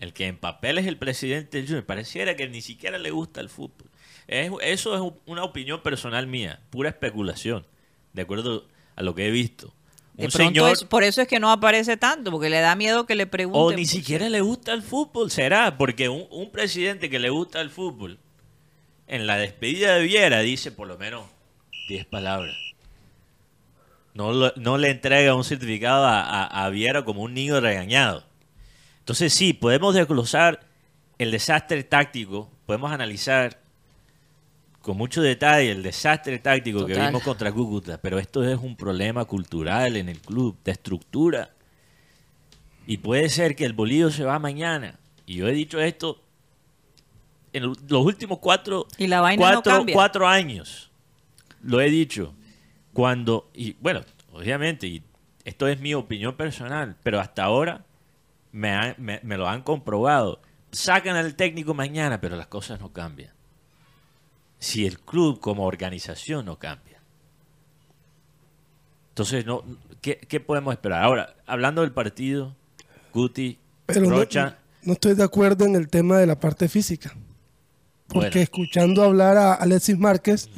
el 0.00 0.14
que 0.14 0.26
en 0.26 0.38
papel 0.38 0.78
es 0.78 0.86
el 0.86 0.96
presidente 0.96 1.58
del 1.58 1.66
Junior, 1.66 1.84
pareciera 1.84 2.36
que 2.36 2.48
ni 2.48 2.62
siquiera 2.62 2.98
le 2.98 3.10
gusta 3.10 3.40
el 3.42 3.48
fútbol 3.50 3.90
Es- 4.26 4.50
eso 4.62 4.94
es 4.94 5.00
un- 5.02 5.18
una 5.26 5.44
opinión 5.44 5.82
personal 5.82 6.26
mía, 6.26 6.60
pura 6.70 6.88
especulación, 6.88 7.66
de 8.14 8.22
acuerdo 8.22 8.66
a 8.96 9.02
lo 9.02 9.14
que 9.14 9.26
he 9.28 9.30
visto. 9.30 9.74
De 10.14 10.26
Un 10.26 10.30
pronto 10.30 10.48
señor, 10.54 10.72
es- 10.72 10.84
por 10.84 11.02
eso 11.02 11.20
es 11.22 11.28
que 11.28 11.40
no 11.40 11.50
aparece 11.50 11.96
tanto, 11.96 12.30
porque 12.30 12.48
le 12.48 12.60
da 12.60 12.76
miedo 12.76 13.04
que 13.04 13.16
le 13.16 13.26
pregunten. 13.26 13.60
o 13.60 13.76
ni 13.76 13.84
siquiera 13.86 14.28
le 14.28 14.40
gusta 14.40 14.72
el 14.72 14.82
fútbol, 14.82 15.30
será, 15.30 15.76
porque 15.76 16.08
un, 16.08 16.26
un 16.30 16.50
presidente 16.52 17.10
que 17.10 17.18
le 17.18 17.30
gusta 17.30 17.60
el 17.60 17.70
fútbol, 17.70 18.18
en 19.08 19.26
la 19.26 19.36
despedida 19.38 19.96
de 19.96 20.04
Viera 20.04 20.40
dice 20.40 20.70
por 20.72 20.86
lo 20.88 20.96
menos 20.96 21.26
10 21.88 22.06
palabras. 22.06 22.54
No, 24.14 24.32
lo- 24.32 24.52
no 24.56 24.78
le 24.78 24.90
entrega 24.90 25.34
un 25.34 25.42
certificado 25.44 26.04
a, 26.06 26.20
a- 26.20 26.64
a 26.64 26.70
Viera 26.70 27.04
como 27.04 27.22
un 27.22 27.34
niño 27.34 27.60
regañado. 27.60 28.24
Entonces 29.00 29.32
sí, 29.34 29.52
podemos 29.52 29.94
desglosar 29.94 30.60
el 31.18 31.32
desastre 31.32 31.82
táctico, 31.82 32.48
podemos 32.66 32.92
analizar 32.92 33.60
con 34.84 34.98
mucho 34.98 35.22
detalle 35.22 35.70
el 35.70 35.82
desastre 35.82 36.38
táctico 36.38 36.84
que 36.84 36.92
vimos 37.06 37.22
contra 37.22 37.50
Cúcuta, 37.50 37.96
pero 38.02 38.18
esto 38.18 38.44
es 38.46 38.58
un 38.58 38.76
problema 38.76 39.24
cultural 39.24 39.96
en 39.96 40.10
el 40.10 40.20
club, 40.20 40.58
de 40.62 40.72
estructura. 40.72 41.50
Y 42.86 42.98
puede 42.98 43.30
ser 43.30 43.56
que 43.56 43.64
el 43.64 43.72
bolillo 43.72 44.10
se 44.10 44.24
va 44.24 44.38
mañana. 44.38 44.98
Y 45.24 45.36
yo 45.36 45.48
he 45.48 45.52
dicho 45.52 45.80
esto 45.80 46.20
en 47.54 47.62
los 47.62 48.04
últimos 48.04 48.40
cuatro, 48.40 48.86
Y 48.98 49.06
la 49.06 49.22
vaina 49.22 49.42
no 49.52 49.52
cuatro, 49.62 49.72
cambia. 49.72 49.94
cuatro 49.94 50.28
años. 50.28 50.90
Lo 51.62 51.80
he 51.80 51.88
dicho. 51.88 52.34
Cuando, 52.92 53.48
y 53.54 53.72
bueno, 53.80 54.02
obviamente, 54.32 54.86
y 54.86 55.02
esto 55.46 55.66
es 55.66 55.80
mi 55.80 55.94
opinión 55.94 56.36
personal, 56.36 56.94
pero 57.02 57.20
hasta 57.20 57.42
ahora 57.44 57.86
me, 58.52 58.70
han- 58.70 58.96
me, 58.98 59.18
me 59.22 59.38
lo 59.38 59.48
han 59.48 59.62
comprobado. 59.62 60.42
Sacan 60.72 61.16
al 61.16 61.36
técnico 61.36 61.72
mañana, 61.72 62.20
pero 62.20 62.36
las 62.36 62.48
cosas 62.48 62.80
no 62.80 62.92
cambian. 62.92 63.32
Si 64.64 64.86
el 64.86 64.98
club 64.98 65.40
como 65.40 65.66
organización 65.66 66.46
no 66.46 66.58
cambia. 66.58 67.00
Entonces, 69.10 69.44
no, 69.46 69.62
¿qué, 70.00 70.18
qué 70.18 70.40
podemos 70.40 70.72
esperar? 70.72 71.04
Ahora, 71.04 71.34
hablando 71.46 71.82
del 71.82 71.92
partido, 71.92 72.54
Guti, 73.12 73.58
Pero 73.86 74.08
Rocha, 74.10 74.58
no 74.82 74.94
estoy 74.94 75.14
de 75.14 75.22
acuerdo 75.22 75.64
en 75.66 75.76
el 75.76 75.88
tema 75.88 76.18
de 76.18 76.26
la 76.26 76.38
parte 76.40 76.68
física. 76.68 77.14
Porque 78.08 78.28
Bueno. 78.28 78.40
escuchando 78.42 79.02
hablar 79.02 79.36
a 79.36 79.54
Alexis 79.54 79.98
Márquez, 79.98 80.48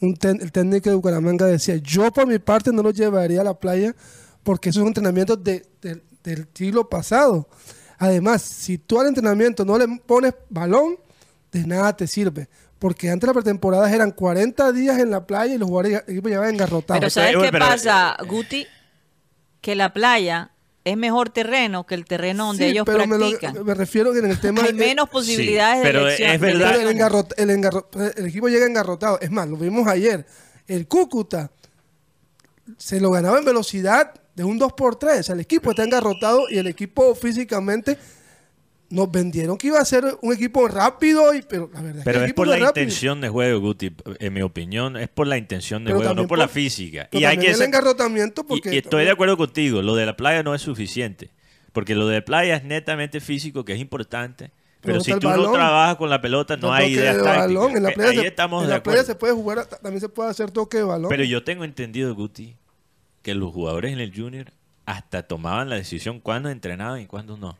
un 0.00 0.16
ten- 0.16 0.40
el 0.40 0.50
técnico 0.52 0.90
de 0.90 0.96
Bucaramanga 0.96 1.46
decía, 1.46 1.76
yo 1.76 2.10
por 2.12 2.26
mi 2.26 2.38
parte 2.38 2.72
no 2.72 2.82
lo 2.82 2.90
llevaría 2.90 3.40
a 3.40 3.44
la 3.44 3.54
playa 3.58 3.94
porque 4.42 4.70
esos 4.70 4.86
entrenamientos 4.86 5.42
de- 5.42 5.66
de- 5.82 6.02
del 6.24 6.48
siglo 6.54 6.88
pasado. 6.88 7.48
Además, 7.98 8.42
si 8.42 8.78
tú 8.78 9.00
al 9.00 9.08
entrenamiento 9.08 9.64
no 9.64 9.76
le 9.78 9.86
pones 10.06 10.34
balón, 10.48 10.96
de 11.52 11.66
nada 11.66 11.96
te 11.96 12.06
sirve. 12.06 12.48
Porque 12.78 13.10
antes 13.10 13.26
las 13.26 13.34
pretemporadas 13.34 13.92
eran 13.92 14.12
40 14.12 14.70
días 14.72 14.98
en 15.00 15.10
la 15.10 15.26
playa 15.26 15.54
y 15.54 15.58
los 15.58 15.68
jugadores 15.68 16.02
el 16.06 16.12
equipo 16.14 16.28
llevaban 16.28 16.50
engarrotados. 16.54 17.00
Pero 17.00 17.10
¿sabes 17.10 17.30
Pero- 17.30 17.42
qué 17.42 17.50
pero- 17.52 17.66
pasa, 17.66 18.16
Guti? 18.26 18.66
Que 19.60 19.74
la 19.74 19.92
playa 19.92 20.52
es 20.84 20.96
mejor 20.96 21.30
terreno 21.30 21.84
que 21.84 21.96
el 21.96 22.04
terreno 22.04 22.46
donde 22.46 22.64
Sí, 22.64 22.70
ellos 22.70 22.84
pero 22.86 23.06
me, 23.06 23.18
lo- 23.18 23.28
practican. 23.28 23.64
me 23.66 23.74
refiero 23.74 24.12
que 24.12 24.20
en 24.20 24.26
el 24.26 24.40
tema 24.40 24.62
Hay 24.62 24.68
de- 24.68 24.74
menos 24.86 25.08
posibilidades 25.10 25.82
pero 25.82 26.04
de 26.04 26.14
es 26.14 26.20
elección. 26.20 26.40
de 26.40 26.46
verdad- 26.46 26.70
Pero 26.76 26.88
el, 26.90 27.50
engarrot- 27.50 28.12
el 28.16 28.26
equipo 28.26 28.48
llega 28.48 28.64
engarrotado. 28.66 29.18
Es 29.20 29.30
más, 29.32 29.48
lo 29.48 29.56
vimos 29.56 29.86
ayer. 29.88 30.24
El 30.68 30.86
Cúcuta 30.86 31.50
se 32.76 33.00
lo 33.00 33.10
ganaba 33.10 33.38
en 33.38 33.44
velocidad 33.44 34.14
de 34.36 34.44
un 34.44 34.58
2x3. 34.58 35.20
O 35.20 35.22
sea, 35.24 35.34
el 35.34 35.40
equipo 35.40 35.70
está 35.70 35.82
engarrotado 35.84 36.48
y 36.48 36.58
el 36.58 36.66
equipo 36.68 37.14
físicamente 37.14 37.98
nos 38.90 39.10
vendieron 39.10 39.58
que 39.58 39.66
iba 39.66 39.78
a 39.78 39.84
ser 39.84 40.04
un 40.22 40.32
equipo 40.32 40.66
rápido. 40.68 41.34
Y, 41.34 41.42
pero 41.42 41.70
la 41.72 41.82
verdad 41.82 42.02
Pero 42.04 42.20
que 42.20 42.26
es 42.26 42.34
por 42.34 42.46
la 42.46 42.54
rápido. 42.56 42.68
intención 42.68 43.20
de 43.20 43.28
juego, 43.28 43.60
Guti. 43.60 43.94
En 44.18 44.32
mi 44.32 44.42
opinión, 44.42 44.96
es 44.96 45.08
por 45.08 45.26
la 45.26 45.36
intención 45.36 45.84
de 45.84 45.88
Pero 45.90 45.98
juego, 45.98 46.14
no 46.14 46.26
por, 46.26 46.38
la 46.38 46.48
física. 46.48 47.08
Pero 47.10 47.20
Y 47.20 47.24
hay 47.24 47.36
que 47.38 47.48
el 47.50 47.56
ser- 47.56 47.66
engarrotamiento 47.66 48.44
porque... 48.46 48.74
y 48.74 48.78
estoy 48.78 49.04
de 49.04 49.10
acuerdo 49.10 49.36
contigo, 49.36 49.82
lo 49.82 49.94
de 49.94 50.06
la 50.06 50.16
playa 50.16 50.42
no 50.42 50.54
es 50.54 50.62
suficiente. 50.62 51.30
Porque 51.72 51.94
lo 51.94 52.08
de 52.08 52.22
playa 52.22 52.56
es 52.56 52.64
netamente 52.64 53.20
físico, 53.20 53.64
que 53.64 53.74
es 53.74 53.80
importante. 53.80 54.50
Pero, 54.80 55.00
Pero 55.02 55.04
si 55.04 55.12
tú 55.18 55.28
no 55.28 55.52
trabajas 55.52 55.96
con 55.96 56.08
la 56.08 56.20
pelota, 56.20 56.56
no, 56.56 56.72
hay 56.72 56.92
ideas 56.94 57.16
de 57.16 57.22
tácticas. 57.22 57.46
balón. 57.48 57.76
En 57.76 57.82
la 57.82 57.90
Eh, 57.90 57.94
playa, 57.94 58.10
Ahí 58.10 58.16
se, 58.18 58.26
estamos 58.28 58.62
en 58.62 58.68
de 58.70 58.74
la 58.76 58.82
playa 58.82 59.02
se 59.04 59.14
puede 59.16 59.32
jugar, 59.34 59.66
también 59.66 60.00
se 60.00 60.08
puede 60.08 60.30
hacer 60.30 60.50
toque 60.50 60.78
de 60.78 60.84
balón. 60.84 61.08
Pero 61.08 61.24
yo 61.24 61.42
tengo 61.44 61.64
entendido, 61.64 62.14
Guti, 62.14 62.56
que 63.22 63.34
los 63.34 63.52
jugadores 63.52 63.92
en 63.92 63.98
el 64.00 64.14
Junior 64.14 64.52
hasta 64.86 65.24
tomaban 65.24 65.68
la 65.68 65.76
decisión 65.76 66.20
cuándo 66.20 66.48
entrenaban 66.48 67.00
y 67.00 67.06
cuándo 67.06 67.36
no. 67.36 67.58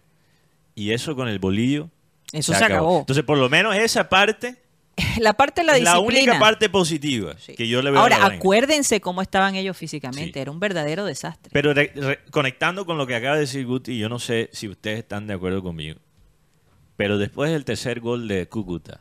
Y 0.79 0.93
eso 0.93 1.17
con 1.17 1.29
el 1.29 1.39
bolillo. 1.39 1.91
Eso 2.33 2.53
se 2.55 2.65
acabó. 2.65 3.01
Entonces, 3.01 3.25
por 3.25 3.39
lo 3.39 3.49
menos 3.49 3.75
esa 3.75 4.09
parte 4.09 4.57
La 5.21 5.33
parte 5.35 5.61
de 5.61 5.67
la 5.69 5.77
es 5.77 5.83
la 5.85 5.95
disciplina. 5.95 6.33
única 6.33 6.39
parte 6.41 6.69
positiva 6.69 7.35
Sí. 7.39 7.55
que 7.55 7.69
yo 7.69 7.83
le 7.83 7.91
veo 7.91 8.01
a 8.01 8.03
Ahora, 8.03 8.19
la 8.19 8.27
acuérdense 8.27 9.01
cómo 9.01 9.23
estaban 9.23 9.55
ellos 9.55 9.77
físicamente. 9.77 10.33
Sí. 10.35 10.39
Era 10.41 10.51
un 10.51 10.59
verdadero 10.61 11.05
desastre. 11.05 11.51
Pero 11.53 11.73
re- 11.73 11.93
re- 11.95 12.19
conectando 12.31 12.85
con 12.85 12.99
lo 12.99 13.07
que 13.07 13.15
acaba 13.15 13.35
de 13.37 13.43
decir 13.43 13.65
Guti, 13.65 13.97
yo 13.97 14.09
no 14.09 14.19
sé 14.19 14.51
si 14.53 14.69
ustedes 14.69 14.99
están 14.99 15.27
de 15.29 15.35
acuerdo 15.35 15.63
conmigo. 15.63 16.01
Pero 16.97 17.17
después 17.17 17.53
del 17.53 17.65
tercer 17.65 18.01
gol 18.01 18.27
de 18.27 18.49
Cúcuta, 18.49 19.01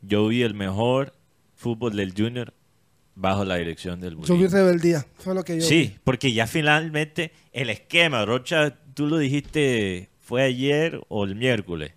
yo 0.00 0.26
vi 0.28 0.42
el 0.42 0.54
mejor 0.54 1.14
fútbol 1.56 1.94
del 1.96 2.14
Junior 2.16 2.54
bajo 3.14 3.44
la 3.44 3.56
dirección 3.56 4.00
del 4.00 4.14
Yo 4.14 4.20
vi 4.20 4.28
Bolillo. 4.28 4.48
rebeldía. 4.48 5.06
Fue 5.18 5.34
lo 5.34 5.44
que 5.44 5.56
yo 5.56 5.62
vi. 5.62 5.68
Sí, 5.68 5.96
porque 6.04 6.32
ya 6.32 6.46
finalmente 6.46 7.32
el 7.52 7.68
esquema, 7.68 8.24
Rocha, 8.24 8.76
tú 8.94 9.06
lo 9.08 9.18
dijiste, 9.18 10.08
fue 10.28 10.42
ayer 10.42 11.00
o 11.08 11.24
el 11.24 11.36
miércoles, 11.36 11.92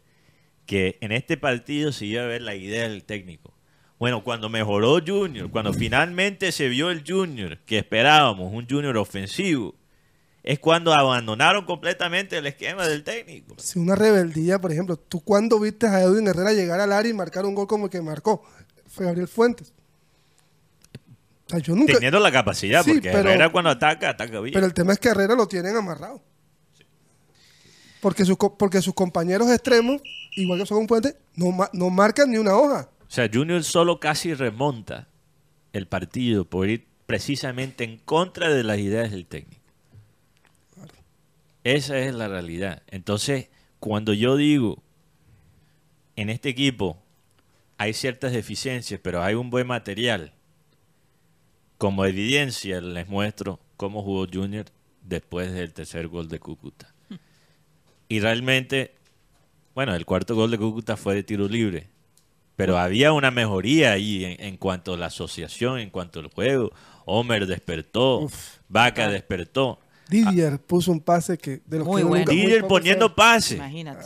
que 0.66 0.98
en 1.02 1.12
este 1.12 1.36
partido 1.36 1.92
se 1.92 2.06
iba 2.06 2.24
a 2.24 2.28
ver 2.28 2.42
la 2.42 2.56
idea 2.56 2.88
del 2.88 3.04
técnico. 3.04 3.54
Bueno, 4.00 4.24
cuando 4.24 4.48
mejoró 4.48 5.00
Junior, 5.06 5.52
cuando 5.52 5.74
finalmente 5.74 6.54
se 6.54 6.70
vio 6.70 6.92
el 6.92 7.04
Junior 7.06 7.58
que 7.66 7.78
esperábamos, 7.80 8.54
un 8.54 8.66
Junior 8.70 8.96
ofensivo, 8.96 9.76
es 10.44 10.60
cuando 10.60 10.94
abandonaron 10.94 11.66
completamente 11.66 12.38
el 12.38 12.48
esquema 12.48 12.88
del 12.88 13.04
técnico. 13.04 13.56
Si 13.60 13.78
una 13.78 13.96
rebeldía, 13.96 14.60
por 14.62 14.72
ejemplo, 14.72 14.96
¿tú 14.96 15.20
cuándo 15.20 15.60
viste 15.60 15.88
a 15.88 16.02
Edwin 16.02 16.26
Herrera 16.26 16.54
llegar 16.54 16.80
al 16.80 16.94
área 16.94 17.12
y 17.12 17.14
marcar 17.14 17.46
un 17.46 17.54
gol 17.54 17.68
como 17.68 17.86
el 17.86 17.92
que 17.92 18.02
marcó? 18.02 18.44
Fue 18.88 19.06
Gabriel 19.08 19.28
Fuentes. 19.28 19.74
O 21.48 21.50
sea, 21.50 21.60
yo 21.60 21.76
nunca... 21.76 21.94
Teniendo 21.94 22.20
la 22.22 22.32
capacidad, 22.32 22.82
Sí, 22.84 22.94
porque 22.94 23.10
pero- 23.12 23.30
Herrera 23.30 23.50
cuando 23.52 23.70
ataca, 23.72 24.10
ataca 24.10 24.40
bien. 24.40 24.54
Pero 24.54 24.66
el 24.66 24.74
tema 24.74 24.94
es 24.94 25.00
que 25.00 25.10
Herrera 25.10 25.36
lo 25.36 25.48
tienen 25.50 25.76
amarrado. 25.76 26.24
Porque, 28.02 28.26
sus, 28.26 28.38
porque 28.58 28.82
sus 28.82 28.94
compañeros 28.94 29.50
extremos, 29.52 30.02
igual 30.36 30.60
que 30.60 30.66
son 30.66 30.88
Fuentes, 30.88 31.16
no, 31.36 31.52
ma- 31.52 31.70
no 31.74 31.90
marcan 31.90 32.32
ni 32.32 32.38
una 32.38 32.56
hoja. 32.56 32.90
O 33.08 33.12
sea, 33.14 33.30
Junior 33.32 33.64
solo 33.64 34.00
casi 34.00 34.34
remonta 34.34 35.08
el 35.74 35.88
partido 35.88 36.46
por 36.46 36.70
ir 36.70 36.88
precisamente 37.06 37.84
en 37.84 37.98
contra 37.98 38.50
de 38.50 38.64
las 38.64 38.80
ideas 38.80 39.12
del 39.12 39.26
técnico. 39.26 39.62
Esa 41.64 42.00
es 42.00 42.14
la 42.14 42.28
realidad. 42.28 42.82
Entonces, 42.88 43.50
cuando 43.80 44.14
yo 44.14 44.36
digo, 44.36 44.82
en 46.16 46.30
este 46.30 46.50
equipo 46.50 46.98
hay 47.78 47.94
ciertas 47.94 48.32
deficiencias, 48.32 49.00
pero 49.04 49.22
hay 49.22 49.36
un 49.36 49.50
buen 49.50 49.68
material, 49.68 50.34
como 51.78 52.06
evidencia 52.06 52.80
les 52.82 53.08
muestro 53.08 53.60
cómo 53.78 54.04
jugó 54.04 54.26
Junior 54.32 54.66
después 55.04 55.52
del 55.52 55.74
tercer 55.74 56.08
gol 56.08 56.28
de 56.30 56.40
Cúcuta. 56.40 56.91
Y 58.12 58.20
realmente, 58.20 58.94
bueno, 59.74 59.96
el 59.96 60.06
cuarto 60.06 60.36
gol 60.36 60.52
de 60.52 60.58
Cúcuta 60.58 60.98
fue 60.98 61.16
de 61.16 61.24
tiro 61.24 61.48
libre. 61.48 61.88
Pero 62.58 62.78
había 62.78 63.14
una 63.14 63.32
mejoría 63.32 63.94
ahí 63.94 64.26
en, 64.26 64.44
en 64.44 64.58
cuanto 64.58 64.94
a 64.94 64.98
la 64.98 65.06
asociación, 65.06 65.80
en 65.80 65.90
cuanto 65.90 66.20
al 66.20 66.28
juego. 66.28 66.74
Homer 67.06 67.48
despertó, 67.48 68.20
Uf. 68.20 68.58
Vaca 68.68 69.08
despertó. 69.08 69.80
Didier 70.10 70.60
puso 70.60 70.92
un 70.92 71.00
pase 71.00 71.38
que 71.38 71.62
de 71.66 71.78
los 71.80 71.88
Muy 71.88 72.02
que 72.02 72.08
bueno. 72.08 72.26
nunca- 72.26 72.34
muy 72.44 72.56
poco 72.58 72.68
poniendo 72.68 73.08
se- 73.08 73.14
pases. 73.16 73.58
Imagínate. 73.58 74.06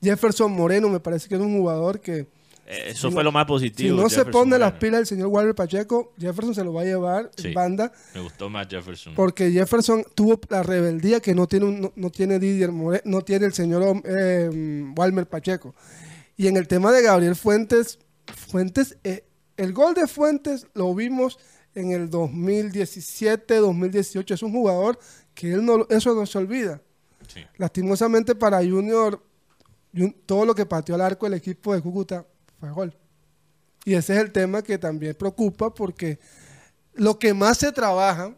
Jefferson 0.00 0.52
Moreno 0.52 0.88
me 0.88 1.00
parece 1.00 1.28
que 1.28 1.34
era 1.34 1.42
un 1.42 1.58
jugador 1.58 2.00
que 2.00 2.28
Eh, 2.72 2.90
Eso 2.90 3.10
fue 3.10 3.24
lo 3.24 3.32
más 3.32 3.42
si 3.44 3.48
positivo. 3.48 3.96
no 3.96 4.08
se 4.08 4.24
pone 4.26 4.56
las 4.58 4.72
pilas 4.74 5.00
el 5.00 5.06
señor 5.06 5.26
Walter 5.28 5.54
Pacheco, 5.56 6.12
Jefferson 6.18 6.54
se 6.54 6.62
lo 6.62 6.72
va 6.72 6.82
a 6.82 6.84
llevar 6.84 7.30
Sí. 7.36 7.48
en 7.48 7.54
banda 7.54 7.92
Me 8.14 8.20
gustó 8.20 8.48
más 8.48 8.68
Jefferson. 8.68 9.14
porque 9.16 9.50
Jefferson 9.50 10.04
tuvo 10.14 10.38
la 10.48 10.62
rebeldía 10.62 11.18
que 11.20 11.34
no 11.34 11.48
tiene 11.48 11.66
un- 11.66 11.80
no, 11.80 11.92
no 11.96 12.10
tiene 12.10 12.38
Didier 12.38 12.70
More- 12.70 13.02
no 13.04 13.22
tiene 13.22 13.46
el 13.46 13.52
señor 13.52 14.00
eh, 14.04 14.48
Walmer 14.96 15.26
Pacheco. 15.28 15.74
Y 16.36 16.46
en 16.46 16.56
el 16.56 16.68
tema 16.68 16.92
de 16.92 17.02
Gabriel 17.02 17.34
Fuentes, 17.34 17.98
Fuentes 18.48 18.96
eh, 19.02 19.24
el 19.56 19.72
gol 19.72 19.94
de 19.94 20.06
Fuentes 20.06 20.66
lo 20.74 20.94
vimos 20.94 21.38
en 21.74 21.90
el 21.92 22.08
2017, 22.08 23.56
2018, 23.56 24.34
es 24.34 24.42
un 24.42 24.52
jugador 24.52 24.98
que 25.34 25.52
él 25.52 25.64
no 25.64 25.86
eso 25.90 26.14
no 26.14 26.24
se 26.26 26.38
olvida. 26.38 26.80
Sí. 27.26 27.40
Lastimosamente 27.56 28.34
para 28.34 28.58
Junior, 28.58 29.22
Jun- 29.94 30.14
todo 30.26 30.44
lo 30.44 30.54
que 30.54 30.66
pateó 30.66 30.94
al 30.94 31.00
arco 31.00 31.26
el 31.26 31.34
equipo 31.34 31.74
de 31.74 31.80
Cúcuta 31.80 32.26
fue 32.60 32.70
gol. 32.70 32.94
Y 33.84 33.94
ese 33.94 34.14
es 34.14 34.20
el 34.20 34.30
tema 34.32 34.62
que 34.62 34.78
también 34.78 35.14
preocupa 35.14 35.72
porque 35.74 36.18
lo 36.94 37.18
que 37.18 37.32
más 37.34 37.56
se 37.58 37.72
trabaja, 37.72 38.34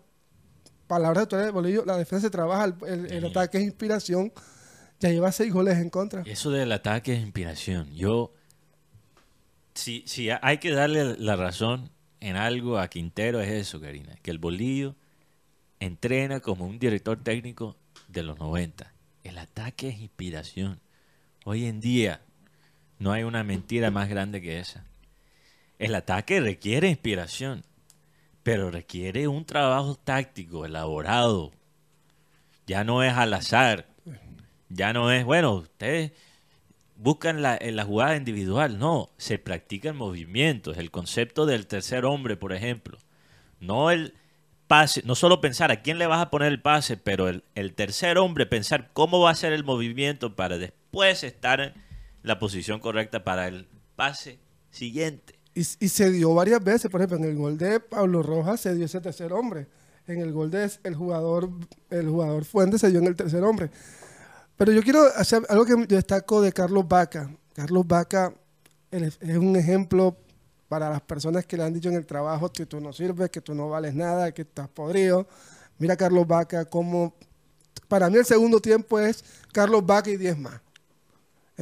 palabras 0.87 1.29
de 1.29 1.51
Bolillo, 1.51 1.85
la 1.85 1.97
defensa 1.97 2.27
se 2.27 2.31
trabaja, 2.31 2.65
el, 2.67 2.75
el- 2.87 3.13
el 3.13 3.21
Sí. 3.23 3.27
ataque 3.29 3.59
es 3.59 3.65
inspiración, 3.65 4.33
ya 5.01 5.09
lleva 5.11 5.33
seis 5.33 5.53
goles 5.53 5.79
en 5.79 5.91
contra. 5.91 6.23
Eso 6.23 6.51
del 6.51 6.71
ataque 6.73 7.15
es 7.15 7.21
inspiración. 7.21 7.93
Yo 7.93 8.33
si, 9.75 10.05
si 10.07 10.29
hay 10.31 10.59
que 10.59 10.71
darle 10.71 11.17
la 11.19 11.35
razón 11.37 11.91
en 12.21 12.37
algo 12.37 12.79
a 12.79 12.89
Quintero 12.89 13.41
es 13.41 13.51
eso, 13.51 13.81
Karina, 13.81 14.15
que 14.23 14.31
el 14.31 14.39
Bolillo 14.39 14.95
entrena 15.81 16.41
como 16.41 16.67
un 16.67 16.79
director 16.79 17.21
técnico 17.23 17.77
de 18.09 18.23
los 18.23 18.39
90. 18.39 18.93
El 19.25 19.39
ataque 19.39 19.89
es 19.89 19.99
inspiración. 19.99 20.79
Hoy 21.45 21.65
en 21.65 21.81
día 21.81 22.21
no 23.03 23.13
hay 23.13 23.25
una 23.25 23.43
mentira 23.43 23.91
más 23.91 24.09
grande 24.09 24.41
que 24.41 24.61
esa. 24.61 24.85
El 25.79 25.95
ataque 25.97 26.41
requiere 26.41 26.89
inspiración, 26.89 27.65
pero 28.45 28.71
requiere 28.71 29.27
un 29.27 29.45
trabajo 29.45 29.97
táctico, 29.97 30.65
elaborado. 30.65 31.51
Ya 32.67 32.85
no 32.85 33.03
es 33.03 33.13
al 33.13 33.35
azar. 33.35 33.89
Ya 34.69 34.93
no 34.93 35.11
es, 35.11 35.25
bueno, 35.25 35.53
ustedes 35.55 36.13
buscan 36.97 37.43
la, 37.43 37.59
en 37.61 37.75
la 37.75 37.85
jugada 37.85 38.17
individual. 38.17 38.79
No, 38.79 39.11
se 39.17 39.39
practican 39.39 39.97
movimientos. 39.97 40.79
El 40.79 40.93
concepto 40.93 41.45
del 41.45 41.67
tercer 41.67 42.05
hombre, 42.05 42.37
por 42.37 42.53
ejemplo. 42.53 42.99
No 43.59 43.91
el 43.91 44.15
pase, 44.69 45.03
no 45.05 45.17
solo 45.17 45.41
pensar 45.41 45.73
a 45.73 45.83
quién 45.83 45.99
le 45.99 46.07
vas 46.07 46.23
a 46.23 46.31
poner 46.31 46.53
el 46.53 46.63
pase, 46.63 46.97
pero 46.97 47.29
el, 47.29 47.43
el 47.57 47.75
tercer 47.75 48.17
hombre, 48.19 48.47
pensar 48.47 48.91
cómo 48.93 49.19
va 49.19 49.31
a 49.31 49.35
ser 49.35 49.53
el 49.53 49.65
movimiento 49.65 50.37
para 50.37 50.57
después 50.57 51.25
estar 51.25 51.75
la 52.23 52.39
posición 52.39 52.81
correcta 52.81 53.25
para 53.25 53.49
el 53.49 53.69
pase 53.97 54.39
siguiente. 54.71 55.39
Y, 55.55 55.61
y 55.61 55.89
se 55.89 56.11
dio 56.11 56.35
varias 56.35 56.63
veces, 56.63 56.91
por 56.91 57.01
ejemplo, 57.01 57.19
en 57.19 57.25
el 57.25 57.37
gol 57.37 57.59
de 57.59 57.81
Pablo 57.81 58.23
Rojas 58.23 58.61
se 58.61 58.75
dio 58.75 58.87
ese 58.87 59.01
tercer 59.01 59.33
hombre. 59.33 59.67
En 60.07 60.21
el 60.21 60.33
gol 60.33 60.51
de 60.51 60.71
el 60.83 60.95
jugador, 60.95 61.51
el 61.91 62.09
jugador 62.09 62.45
Fuentes 62.45 62.81
se 62.81 62.91
dio 62.91 63.01
en 63.01 63.07
el 63.07 63.17
tercer 63.17 63.43
hombre. 63.45 63.71
Pero 64.57 64.73
yo 64.73 64.83
quiero 64.83 65.05
hacer 65.17 65.43
algo 65.49 65.65
que 65.65 65.77
destaco 65.87 66.41
de 66.41 66.53
Carlos 66.53 66.87
Vaca. 66.89 67.31
Carlos 67.55 67.87
Vaca 67.87 68.35
es 68.91 69.37
un 69.37 69.57
ejemplo 69.57 70.17
para 70.69 70.91
las 70.91 71.03
personas 71.03 71.45
que 71.45 71.57
le 71.57 71.65
han 71.65 71.75
dicho 71.75 71.89
en 71.89 71.97
el 71.97 72.07
trabajo 72.07 72.51
que 72.51 72.67
tú 72.67 72.81
no 72.81 72.93
sirves, 72.93 73.31
que 73.31 73.41
tú 73.41 73.55
no 73.55 73.69
vales 73.69 73.95
nada, 73.95 74.33
que 74.33 74.43
estás 74.43 74.69
podrido. 74.69 75.29
Mira 75.79 75.97
Carlos 75.97 76.27
Vaca 76.27 76.65
como... 76.65 77.15
Para 77.89 78.09
mí 78.09 78.17
el 78.17 78.25
segundo 78.25 78.59
tiempo 78.59 78.99
es 78.99 79.23
Carlos 79.53 79.85
Vaca 79.85 80.09
y 80.11 80.17
10 80.17 80.39
más 80.39 80.61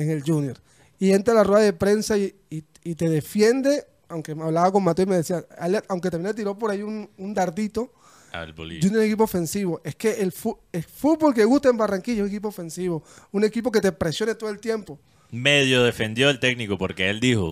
en 0.00 0.10
el 0.10 0.22
Junior. 0.22 0.58
Y 0.98 1.12
entra 1.12 1.32
a 1.32 1.36
la 1.36 1.44
rueda 1.44 1.62
de 1.64 1.72
prensa 1.72 2.16
y, 2.18 2.34
y- 2.50 2.64
y 2.84 2.94
te 2.94 3.08
defiende, 3.08 3.84
aunque 4.08 4.34
me 4.34 4.42
hablaba 4.44 4.70
con 4.72 4.82
Mateo 4.84 5.04
y 5.04 5.08
me 5.08 5.16
decía, 5.16 5.44
"Ale- 5.58 5.82
aunque 5.88 6.10
también 6.10 6.28
le 6.28 6.34
tiró 6.34 6.58
por 6.58 6.70
ahí 6.70 6.82
un, 6.82 7.08
un 7.18 7.34
dardito, 7.34 7.92
Al. 8.32 8.52
Junior 8.54 8.80
es 8.82 8.90
un 8.92 9.00
equipo 9.02 9.24
ofensivo. 9.24 9.80
Es 9.84 9.96
que 9.96 10.10
el, 10.20 10.32
el 10.72 10.84
fútbol 10.84 11.34
que 11.34 11.44
gusta 11.44 11.68
en 11.68 11.76
Barranquilla 11.76 12.18
es 12.18 12.22
un 12.22 12.28
equipo 12.28 12.48
ofensivo. 12.48 13.02
Un 13.32 13.42
equipo 13.44 13.72
que 13.72 13.80
te 13.80 13.90
presione 13.92 14.34
todo 14.36 14.50
el 14.50 14.60
tiempo. 14.60 15.00
medio 15.32 15.82
defendió 15.82 16.30
el 16.30 16.38
técnico 16.38 16.78
porque 16.78 17.10
él 17.10 17.18
dijo, 17.20 17.50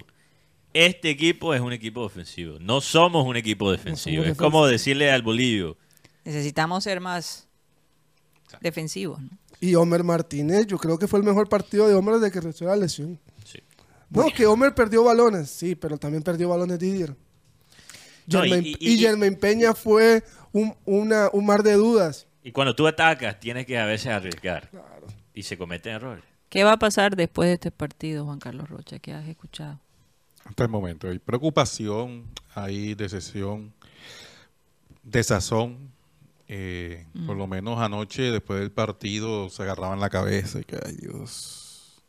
este 0.74 1.10
equipo 1.10 1.54
es 1.54 1.60
un 1.60 1.72
equipo 1.72 2.02
ofensivo, 2.02 2.58
no 2.60 2.80
somos 2.80 3.26
un 3.26 3.36
equipo 3.36 3.72
defensivo. 3.72 4.22
es 4.22 4.36
como 4.36 4.66
decirle 4.66 5.10
al 5.10 5.22
Bolillo, 5.22 5.76
Necesitamos 6.24 6.84
ser 6.84 7.00
más 7.00 7.48
defensivos. 8.60 9.20
¿no? 9.20 9.30
Y 9.60 9.74
Homer 9.74 10.04
Martínez, 10.04 10.66
yo 10.66 10.78
creo 10.78 10.98
que 10.98 11.08
fue 11.08 11.18
el 11.18 11.24
mejor 11.24 11.48
partido 11.48 11.88
de 11.88 11.94
Homer 11.94 12.16
desde 12.16 12.30
que 12.32 12.40
recibió 12.40 12.68
la 12.70 12.76
lesión. 12.76 13.18
sí. 13.44 13.58
No, 14.10 14.26
que 14.34 14.46
Homer 14.46 14.74
perdió 14.74 15.04
balones, 15.04 15.50
sí, 15.50 15.74
pero 15.74 15.98
también 15.98 16.22
perdió 16.22 16.48
balones 16.48 16.78
Didier. 16.78 17.14
No, 18.26 18.44
y- 18.44 18.48
Germain- 18.50 18.66
y- 18.66 18.76
y, 18.80 18.94
y- 18.94 18.98
Germain 18.98 19.36
Peña 19.36 19.74
fue 19.74 20.22
un, 20.52 20.74
una- 20.86 21.28
un 21.32 21.44
mar 21.44 21.62
de 21.62 21.74
dudas. 21.74 22.26
y 22.42 22.50
cuando 22.52 22.74
tú 22.74 22.86
atacas 22.86 23.38
tienes 23.38 23.66
que 23.66 23.76
a 23.78 23.84
veces 23.84 24.06
arriesgar 24.06 24.70
y 25.34 25.42
se 25.42 25.58
cometen 25.58 25.92
errores. 25.94 26.24
¿Qué 26.48 26.64
va 26.64 26.72
a 26.72 26.78
pasar 26.78 27.14
después 27.16 27.48
de 27.48 27.54
este 27.54 27.70
partido, 27.70 28.24
Juan 28.24 28.38
Carlos 28.38 28.70
Rocha? 28.70 28.98
¿Qué 28.98 29.12
has 29.12 29.28
escuchado? 29.28 29.78
Hasta 30.46 30.62
el 30.62 30.70
momento 30.70 31.08
hay 31.10 31.18
preocupación, 31.18 32.24
hay 32.54 32.94
decepción, 32.94 33.74
desazón. 35.02 35.92
Eh, 36.50 37.06
Por 37.26 37.36
lo 37.36 37.46
menos 37.46 37.78
anoche, 37.78 38.22
después 38.30 38.60
del 38.60 38.70
partido, 38.72 39.50
se 39.50 39.62
agarraban 39.62 40.00
la 40.00 40.08
cabeza 40.08 40.60
y 40.60 40.64
que, 40.64 40.78
ay 40.84 40.96
Dios, 40.96 42.02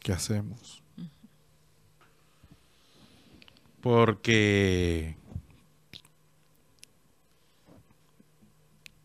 ¿qué 0.00 0.12
hacemos? 0.14 0.82
Porque... 3.82 5.16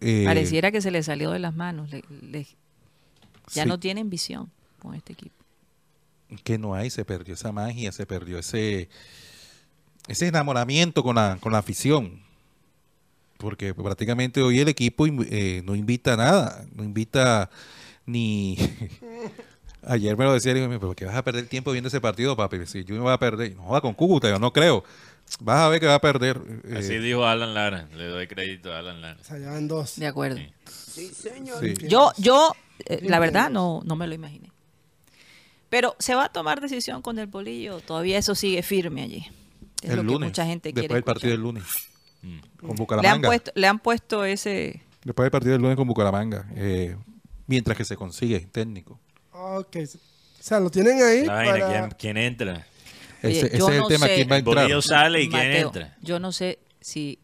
eh, 0.01 0.23
Pareciera 0.25 0.71
que 0.71 0.81
se 0.81 0.91
le 0.91 1.03
salió 1.03 1.31
de 1.31 1.39
las 1.39 1.55
manos. 1.55 1.89
le- 1.91 2.03
le- 2.21 2.47
ya 3.53 3.63
sí. 3.63 3.69
no 3.69 3.79
tienen 3.79 4.09
visión 4.09 4.51
con 4.79 4.95
este 4.95 5.13
equipo. 5.13 5.35
que 6.43 6.57
no 6.57 6.73
hay, 6.73 6.89
se 6.89 7.05
perdió 7.05 7.35
esa 7.35 7.51
magia, 7.51 7.91
se 7.91 8.05
perdió 8.05 8.39
ese 8.39 8.89
ese 10.07 10.27
enamoramiento 10.27 11.03
con 11.03 11.15
la, 11.15 11.37
con 11.39 11.51
la 11.51 11.59
afición. 11.59 12.24
Porque 13.37 13.73
prácticamente 13.73 14.41
hoy 14.41 14.59
el 14.59 14.67
equipo 14.69 15.05
eh, 15.07 15.61
no 15.65 15.75
invita 15.75 16.13
a 16.13 16.17
nada, 16.17 16.65
no 16.73 16.83
invita 16.83 17.49
ni... 18.05 18.57
Ayer 19.87 20.17
me 20.17 20.25
lo 20.25 20.33
decía, 20.33 20.51
digo, 20.53 20.67
pero 20.67 20.95
que 20.95 21.05
vas 21.05 21.15
a 21.15 21.23
perder 21.23 21.43
el 21.43 21.49
tiempo 21.49 21.71
viendo 21.71 21.89
ese 21.89 22.01
partido, 22.01 22.35
papi. 22.35 22.65
Si 22.65 22.83
yo 22.83 22.95
me 22.95 23.01
voy 23.01 23.13
a 23.13 23.19
perder, 23.19 23.55
no 23.55 23.67
va 23.67 23.81
con 23.81 23.93
Cúcuta, 23.93 24.27
yo 24.29 24.39
no 24.39 24.51
creo. 24.51 24.83
Vas 25.39 25.59
a 25.59 25.69
ver 25.69 25.79
que 25.79 25.85
va 25.85 25.95
a 25.95 26.01
perder. 26.01 26.41
eh, 26.63 26.77
Así 26.77 26.97
dijo 26.97 27.23
Alan 27.25 27.53
Lara, 27.53 27.87
le 27.95 28.05
doy 28.05 28.25
crédito 28.25 28.73
a 28.73 28.79
Alan 28.79 29.01
Lara. 29.01 29.19
O 29.21 29.23
sea, 29.23 29.37
ya 29.37 29.51
van 29.51 29.67
dos. 29.67 29.97
De 29.97 30.07
acuerdo. 30.07 30.39
Sí. 30.67 31.11
sí. 31.13 31.29
Yo, 31.87 32.11
yo, 32.17 32.53
eh, 32.85 32.99
la 33.03 33.19
verdad, 33.19 33.51
no, 33.51 33.81
no 33.85 33.95
me 33.95 34.07
lo 34.07 34.15
imaginé. 34.15 34.49
Pero 35.69 35.95
se 35.99 36.15
va 36.15 36.25
a 36.25 36.29
tomar 36.29 36.61
decisión 36.61 37.01
con 37.01 37.19
el 37.19 37.27
bolillo. 37.27 37.79
Todavía 37.79 38.17
eso 38.17 38.33
sigue 38.33 38.63
firme 38.63 39.03
allí. 39.03 39.27
Es 39.83 39.91
el 39.91 39.97
lo 39.97 40.03
lunes, 40.03 40.19
que 40.19 40.25
mucha 40.25 40.45
gente 40.45 40.69
después 40.69 40.81
quiere 40.81 40.93
del 40.95 41.03
partido 41.03 41.31
del 41.31 41.41
lunes, 41.41 41.63
Mm. 42.25 42.39
con 42.57 42.67
Le 42.67 42.71
han, 42.71 42.75
Bucaramanga. 42.77 43.27
puesto, 43.29 43.51
le 43.55 43.67
han 43.67 43.79
puesto 43.79 44.25
ese... 44.25 44.81
Después 45.03 45.25
del 45.25 45.31
partido 45.31 45.53
del 45.53 45.61
lunes 45.61 45.75
con 45.77 45.87
Bucaramanga. 45.87 46.47
eh, 46.55 46.95
mientras 47.47 47.77
que 47.77 47.85
se 47.85 47.95
consigue 47.95 48.39
técnico. 48.51 48.99
Ok. 49.31 49.75
O 49.77 50.43
sea, 50.47 50.59
lo 50.59 50.69
tienen 50.69 51.01
ahí 51.03 51.25
La 51.25 51.33
vaina, 51.35 51.51
para... 51.53 51.67
¿quién, 51.69 51.95
quién 51.97 52.17
entra? 52.17 52.65
Oye, 53.23 53.37
ese 53.39 53.47
es 53.47 53.53
el 53.53 53.59
no 53.79 53.87
tema, 53.87 54.05
sé. 54.07 54.15
¿quién 54.15 54.29
va 54.29 54.35
a 54.35 54.39
entrar? 54.39 54.55
Bolillo 54.57 54.81
sale 54.81 55.21
y 55.21 55.29
quién 55.29 55.47
Mateo, 55.49 55.67
entra. 55.67 55.97
Yo 56.01 56.19
no 56.19 56.31
sé 56.31 56.59
si 56.81 57.19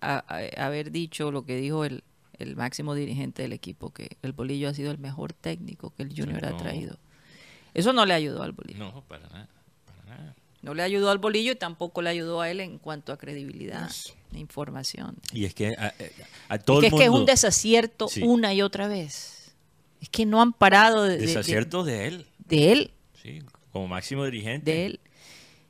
a- 0.00 0.24
a- 0.28 0.66
haber 0.66 0.90
dicho 0.90 1.30
lo 1.30 1.44
que 1.46 1.56
dijo 1.56 1.84
el, 1.84 2.02
el 2.38 2.56
máximo 2.56 2.94
dirigente 2.94 3.42
del 3.42 3.52
equipo, 3.54 3.90
que 3.92 4.16
el 4.22 4.32
Bolillo 4.32 4.68
ha 4.68 4.74
sido 4.74 4.90
el 4.90 4.98
mejor 4.98 5.32
técnico 5.32 5.94
que 5.94 6.02
el 6.02 6.14
Junior 6.14 6.44
ha 6.44 6.56
traído. 6.56 6.98
Eso 7.72 7.92
no 7.92 8.04
le 8.06 8.14
ayudó 8.14 8.42
al 8.42 8.52
Bolillo. 8.52 8.78
No, 8.78 9.02
para 9.02 9.26
nada. 9.28 9.48
No 10.66 10.74
le 10.74 10.82
ayudó 10.82 11.10
al 11.10 11.18
Bolillo 11.18 11.52
y 11.52 11.56
tampoco 11.56 12.02
le 12.02 12.10
ayudó 12.10 12.40
a 12.40 12.50
él 12.50 12.60
en 12.60 12.78
cuanto 12.78 13.12
a 13.12 13.16
credibilidad, 13.16 13.88
e 14.34 14.38
información. 14.38 15.16
Y 15.32 15.44
es 15.44 15.54
que 15.54 15.68
a, 15.78 15.86
a- 15.86 15.94
a 16.54 16.58
todo 16.58 16.78
es 16.82 16.82
que 16.82 16.86
el 16.88 16.92
es 16.94 16.98
que 16.98 17.04
es 17.04 17.10
mundo... 17.10 17.20
un 17.22 17.26
desacierto 17.26 18.08
Sí. 18.08 18.22
una 18.22 18.52
y 18.52 18.62
otra 18.62 18.88
vez. 18.88 19.54
Es 20.00 20.08
que 20.10 20.26
no 20.26 20.42
han 20.42 20.52
parado 20.52 21.04
de, 21.04 21.18
de- 21.18 21.26
de- 21.84 22.06
él, 22.06 22.26
de 22.48 22.72
él, 22.72 22.90
sí, 23.22 23.38
como 23.72 23.86
máximo 23.88 24.24
dirigente. 24.24 24.70
de 24.70 24.86
él, 24.86 25.00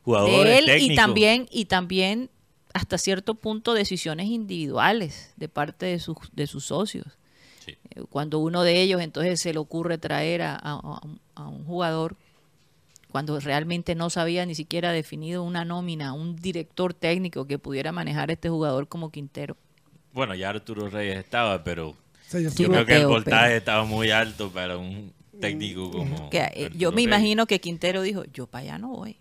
Jugadores, 0.03 0.67
de 0.67 0.77
él 0.77 0.83
y 0.93 0.95
también 0.97 1.47
y 1.51 1.65
también 1.67 2.31
hasta 2.73 2.97
cierto 2.99 3.35
punto 3.35 3.75
decisiones 3.75 4.27
individuales 4.29 5.33
de 5.37 5.49
parte 5.49 5.87
de 5.87 5.99
sus 5.99 6.17
de 6.33 6.47
sus 6.47 6.65
socios. 6.67 7.07
Sí. 7.65 7.73
Eh, 7.95 8.03
Cuando 8.09 8.39
uno 8.39 8.63
de 8.63 8.81
ellos 8.83 9.01
entonces 9.01 9.41
se 9.41 9.53
le 9.53 9.59
ocurre 9.59 9.99
traer 9.99 10.43
a, 10.43 10.55
a 10.57 11.49
un 11.49 11.65
jugador 11.65 12.17
cuando 13.17 13.41
realmente 13.41 13.95
no 13.95 14.11
sabía 14.11 14.45
ni 14.45 14.55
siquiera 14.55 14.93
definido 14.93 15.43
una 15.43 15.65
nómina, 15.65 16.13
un 16.13 16.37
director 16.37 16.93
técnico 16.93 17.47
que 17.47 17.59
pudiera 17.59 17.91
manejar 17.91 18.29
a 18.29 18.35
este 18.35 18.51
jugador 18.51 18.89
como 18.89 19.11
Quintero. 19.11 19.57
Bueno, 20.13 20.35
ya 20.35 20.51
Arturo 20.51 20.91
Reyes 20.91 21.17
estaba, 21.17 21.65
pero 21.65 21.95
Sí, 22.29 22.45
yo 22.59 22.69
creo 22.69 22.85
que 22.85 22.97
el 22.97 23.07
voltaje 23.07 23.47
pero- 23.47 23.57
estaba 23.57 23.85
muy 23.87 24.11
alto 24.11 24.51
para 24.51 24.77
un 24.77 25.15
técnico 25.41 25.91
como 25.91 26.29
Que, 26.29 26.41
eh, 26.55 26.71
yo 26.75 26.91
me 26.91 26.97
Reyes. 26.97 27.09
imagino 27.09 27.47
que 27.47 27.59
Quintero 27.59 28.03
dijo, 28.03 28.23
yo 28.35 28.47
para 28.49 28.65
allá 28.65 28.79
no 28.79 28.89
voy. 28.91 29.17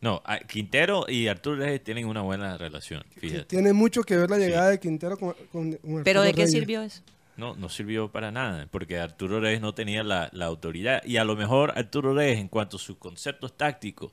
No, 0.00 0.22
Quintero 0.46 1.06
y 1.08 1.26
Arturo 1.26 1.56
Reyes 1.56 1.82
tienen 1.82 2.06
una 2.06 2.22
buena 2.22 2.56
relación, 2.56 3.02
fíjate. 3.16 3.46
Tiene 3.46 3.72
mucho 3.72 4.04
que 4.04 4.16
ver 4.16 4.30
la 4.30 4.38
llegada 4.38 4.70
de 4.70 4.78
Quintero 4.78 5.18
con, 5.18 5.34
con- 5.50 5.72
con 5.72 6.04
Pero 6.04 6.20
Arturo 6.20 6.22
¿de 6.22 6.30
qué 6.30 6.36
Reyes. 6.42 6.50
sirvió 6.52 6.82
eso? 6.82 7.02
No, 7.36 7.54
no 7.54 7.68
sirvió 7.68 8.10
para 8.10 8.30
nada, 8.30 8.66
porque 8.70 8.98
Arturo 8.98 9.40
Reyes 9.40 9.60
no 9.60 9.74
tenía 9.74 10.02
la, 10.02 10.30
la 10.32 10.46
autoridad. 10.46 11.02
Y 11.04 11.18
a 11.18 11.24
lo 11.24 11.36
mejor 11.36 11.72
Arturo 11.76 12.14
Reyes, 12.14 12.38
en 12.38 12.48
cuanto 12.48 12.76
a 12.76 12.80
sus 12.80 12.96
conceptos 12.96 13.56
tácticos, 13.56 14.12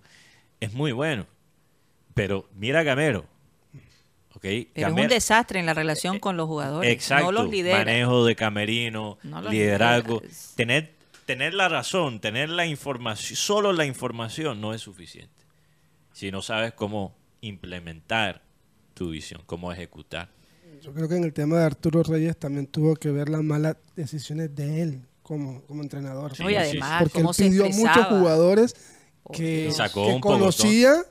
es 0.59 0.73
muy 0.73 0.91
bueno. 0.91 1.25
Pero 2.13 2.49
mira 2.55 2.81
a 2.81 2.83
Gamero. 2.83 3.25
¿ok? 4.35 4.41
Pero 4.73 4.87
es 4.87 4.93
un 4.93 5.07
desastre 5.07 5.59
en 5.59 5.65
la 5.65 5.73
relación 5.73 6.19
con 6.19 6.37
los 6.37 6.47
jugadores. 6.47 6.91
Exacto. 6.91 7.25
No 7.25 7.31
los 7.31 7.49
lidera. 7.49 7.79
Manejo 7.79 8.25
de 8.25 8.35
camerino, 8.35 9.17
No 9.23 9.41
liderazgo. 9.41 10.19
lidera. 10.21 10.33
Tener, 10.55 10.93
tener 11.25 11.53
la 11.53 11.69
razón, 11.69 12.19
tener 12.19 12.49
la 12.49 12.65
información, 12.65 13.37
solo 13.37 13.73
la 13.73 13.85
información 13.85 14.59
no 14.59 14.73
es 14.73 14.81
suficiente. 14.81 15.31
Si 16.11 16.31
no 16.31 16.41
sabes 16.41 16.73
cómo 16.73 17.15
implementar 17.41 18.41
tu 18.93 19.09
visión, 19.11 19.41
cómo 19.45 19.71
ejecutar. 19.71 20.29
Yo 20.83 20.91
creo 20.91 21.07
que 21.07 21.15
en 21.15 21.23
el 21.23 21.31
tema 21.31 21.59
de 21.59 21.63
Arturo 21.63 22.03
Reyes 22.03 22.35
también 22.35 22.67
tuvo 22.67 22.97
que 22.97 23.09
ver 23.09 23.29
las 23.29 23.41
malas 23.41 23.77
decisiones 23.95 24.53
de 24.53 24.81
él 24.81 25.01
como, 25.21 25.61
como 25.61 25.81
entrenador. 25.81 26.35
Sí, 26.35 26.43
además, 26.43 27.03
Porque 27.03 27.21
él 27.21 27.27
pidió 27.37 27.65
a 27.65 27.69
muchos 27.69 28.05
jugadores 28.07 28.75
que, 29.31 29.71
sacó 29.71 30.07
que 30.07 30.13
un 30.15 30.19
poco 30.19 30.33
conocía, 30.33 31.05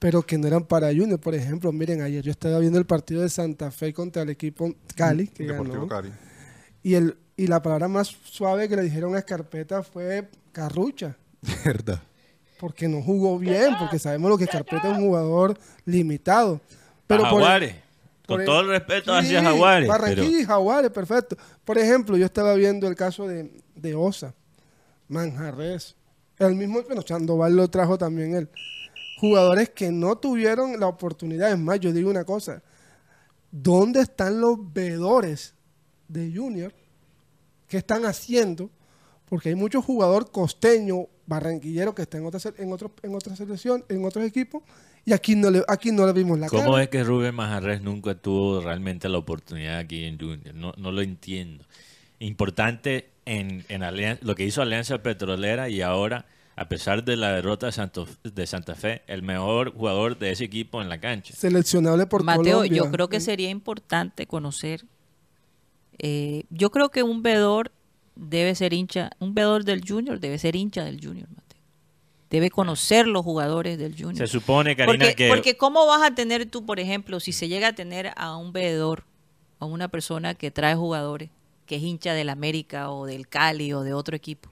pero 0.00 0.22
que 0.22 0.36
no 0.36 0.48
eran 0.48 0.64
para 0.64 0.88
Junior. 0.88 1.20
Por 1.20 1.36
ejemplo, 1.36 1.70
miren, 1.70 2.02
ayer 2.02 2.24
yo 2.24 2.32
estaba 2.32 2.58
viendo 2.58 2.76
el 2.76 2.86
partido 2.86 3.22
de 3.22 3.28
Santa 3.28 3.70
Fe 3.70 3.94
contra 3.94 4.22
el 4.22 4.30
equipo 4.30 4.74
Cali, 4.96 5.28
que 5.28 5.44
Deportivo 5.44 5.86
ganó. 5.86 5.86
Cali. 5.86 6.12
Y, 6.82 6.94
el, 6.94 7.16
y 7.36 7.46
la 7.46 7.62
palabra 7.62 7.86
más 7.86 8.08
suave 8.08 8.68
que 8.68 8.74
le 8.74 8.82
dijeron 8.82 9.14
a 9.14 9.18
Escarpeta 9.18 9.84
fue 9.84 10.28
carrucha. 10.50 11.16
Verdad. 11.64 12.02
Porque 12.58 12.88
no 12.88 13.00
jugó 13.00 13.38
bien, 13.38 13.76
porque 13.78 14.00
sabemos 14.00 14.28
lo 14.28 14.38
que 14.38 14.44
Escarpeta 14.44 14.90
es 14.90 14.98
un 14.98 15.04
jugador 15.04 15.56
limitado. 15.84 16.60
Pero 17.06 17.30
por 17.30 17.42
Con 18.26 18.40
el- 18.40 18.46
todo 18.46 18.60
el 18.60 18.68
respeto 18.68 19.12
Sí, 19.12 19.26
hacia 19.26 19.42
Jaguares. 19.42 19.88
Barranquilla 19.88 20.26
pero- 20.28 20.38
y 20.40 20.44
Jaguares, 20.44 20.90
perfecto. 20.90 21.36
Por 21.64 21.78
ejemplo, 21.78 22.16
yo 22.16 22.24
estaba 22.24 22.54
viendo 22.54 22.88
el 22.88 22.94
caso 22.94 23.26
de, 23.28 23.50
de 23.74 23.94
Osa, 23.94 24.34
Manjarres. 25.08 25.94
El 26.38 26.54
mismo, 26.54 26.82
bueno, 26.82 27.02
Sandoval 27.02 27.54
lo 27.54 27.68
trajo 27.68 27.96
también 27.98 28.34
él. 28.34 28.48
Jugadores 29.20 29.70
que 29.70 29.92
no 29.92 30.16
tuvieron 30.16 30.78
la 30.80 30.86
oportunidad. 30.88 31.52
Es 31.52 31.58
más, 31.58 31.78
yo 31.80 31.92
digo 31.92 32.10
una 32.10 32.24
cosa. 32.24 32.62
¿Dónde 33.50 34.00
están 34.00 34.40
los 34.40 34.56
veedores 34.72 35.54
de 36.08 36.32
Junior? 36.34 36.74
¿Qué 37.68 37.76
están 37.76 38.04
haciendo? 38.04 38.70
Porque 39.26 39.50
hay 39.50 39.54
muchos 39.54 39.84
jugadores 39.84 40.28
costeños, 40.30 41.06
barranquilleros 41.26 41.94
que 41.94 42.02
están 42.02 42.20
en 42.22 42.26
otra, 42.26 42.40
en 42.58 42.72
otro, 42.72 42.92
en 43.02 43.14
otra 43.14 43.34
selección, 43.36 43.84
en 43.88 44.04
otros 44.04 44.24
equipos, 44.24 44.62
y 45.06 45.12
aquí 45.12 45.34
no 45.36 45.50
le, 45.50 45.62
aquí 45.68 45.90
no 45.92 46.06
le 46.06 46.12
vimos 46.12 46.38
la 46.38 46.48
¿Cómo 46.48 46.72
cara. 46.72 46.82
es 46.84 46.88
que 46.90 47.04
Rubén 47.04 47.34
Majarres 47.34 47.82
nunca 47.82 48.14
tuvo 48.14 48.60
realmente 48.60 49.08
la 49.08 49.18
oportunidad 49.18 49.78
aquí 49.78 50.04
en 50.04 50.18
Junior? 50.18 50.54
No, 50.54 50.72
no 50.76 50.92
lo 50.92 51.02
entiendo. 51.02 51.64
Importante 52.20 53.10
en, 53.26 53.64
en 53.68 53.82
Alian- 53.82 54.18
lo 54.22 54.34
que 54.34 54.44
hizo 54.44 54.62
Alianza 54.62 55.02
Petrolera 55.02 55.68
y 55.68 55.82
ahora, 55.82 56.26
a 56.56 56.68
pesar 56.68 57.04
de 57.04 57.16
la 57.16 57.32
derrota 57.32 57.66
de, 57.66 57.72
Santo- 57.72 58.06
de 58.22 58.46
Santa 58.46 58.74
Fe, 58.74 59.02
el 59.06 59.22
mejor 59.22 59.74
jugador 59.74 60.18
de 60.18 60.30
ese 60.30 60.44
equipo 60.44 60.80
en 60.80 60.88
la 60.88 60.98
cancha. 61.00 61.34
Seleccionable 61.34 62.06
por 62.06 62.22
Mateo, 62.22 62.58
Colombia. 62.58 62.76
yo 62.82 62.90
creo 62.90 63.08
que 63.08 63.20
sería 63.20 63.50
importante 63.50 64.26
conocer. 64.26 64.84
eh, 65.98 66.44
yo 66.50 66.70
creo 66.70 66.90
que 66.90 67.02
un 67.02 67.22
veedor 67.22 67.70
debe 68.16 68.54
ser 68.54 68.72
hincha, 68.72 69.10
un 69.18 69.34
veedor 69.34 69.64
del 69.64 69.82
Junior 69.86 70.20
debe 70.20 70.38
ser 70.38 70.56
hincha 70.56 70.84
del 70.84 71.04
Junior, 71.04 71.28
Mateo. 71.28 71.60
Debe 72.30 72.50
conocer 72.50 73.06
los 73.06 73.24
jugadores 73.24 73.78
del 73.78 73.92
Junior. 73.92 74.16
Se 74.16 74.26
supone, 74.26 74.74
Karina, 74.76 74.98
porque, 74.98 75.14
que... 75.14 75.28
porque 75.28 75.56
¿cómo 75.56 75.86
vas 75.86 76.02
a 76.02 76.14
tener 76.14 76.46
tú, 76.46 76.64
por 76.66 76.80
ejemplo, 76.80 77.20
si 77.20 77.32
se 77.32 77.48
llega 77.48 77.68
a 77.68 77.72
tener 77.74 78.12
a 78.16 78.36
un 78.36 78.52
veedor, 78.52 79.04
a 79.58 79.66
una 79.66 79.88
persona 79.88 80.34
que 80.34 80.50
trae 80.50 80.74
jugadores, 80.74 81.30
que 81.66 81.76
es 81.76 81.82
hincha 81.82 82.12
del 82.14 82.28
América 82.28 82.90
o 82.90 83.06
del 83.06 83.28
Cali 83.28 83.72
o 83.72 83.82
de 83.82 83.94
otro 83.94 84.16
equipo? 84.16 84.50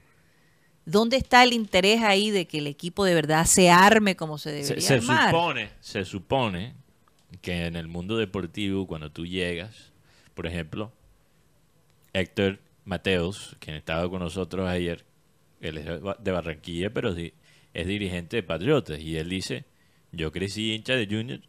¿Dónde 0.84 1.16
está 1.16 1.44
el 1.44 1.52
interés 1.52 2.02
ahí 2.02 2.30
de 2.30 2.46
que 2.46 2.58
el 2.58 2.66
equipo 2.66 3.04
de 3.04 3.14
verdad 3.14 3.46
se 3.46 3.70
arme 3.70 4.16
como 4.16 4.38
se 4.38 4.50
Se, 4.50 4.74
debería 4.74 4.88
se 4.88 4.94
armar? 4.94 5.30
supone, 5.30 5.70
se 5.80 6.04
supone 6.04 6.74
que 7.40 7.66
en 7.66 7.76
el 7.76 7.86
mundo 7.88 8.16
deportivo, 8.16 8.86
cuando 8.86 9.10
tú 9.10 9.24
llegas, 9.24 9.92
por 10.34 10.46
ejemplo, 10.46 10.92
Héctor 12.12 12.58
Mateos, 12.84 13.56
quien 13.60 13.76
estaba 13.76 14.08
con 14.08 14.20
nosotros 14.20 14.68
ayer, 14.68 15.04
él 15.60 15.78
es 15.78 15.86
de 15.86 16.32
Barranquilla, 16.32 16.90
pero 16.90 17.14
es 17.16 17.86
dirigente 17.86 18.36
de 18.36 18.42
Patriotas, 18.42 18.98
y 18.98 19.16
él 19.16 19.28
dice, 19.28 19.64
yo 20.10 20.32
crecí 20.32 20.74
hincha 20.74 20.94
de 20.94 21.06
Junior, 21.06 21.40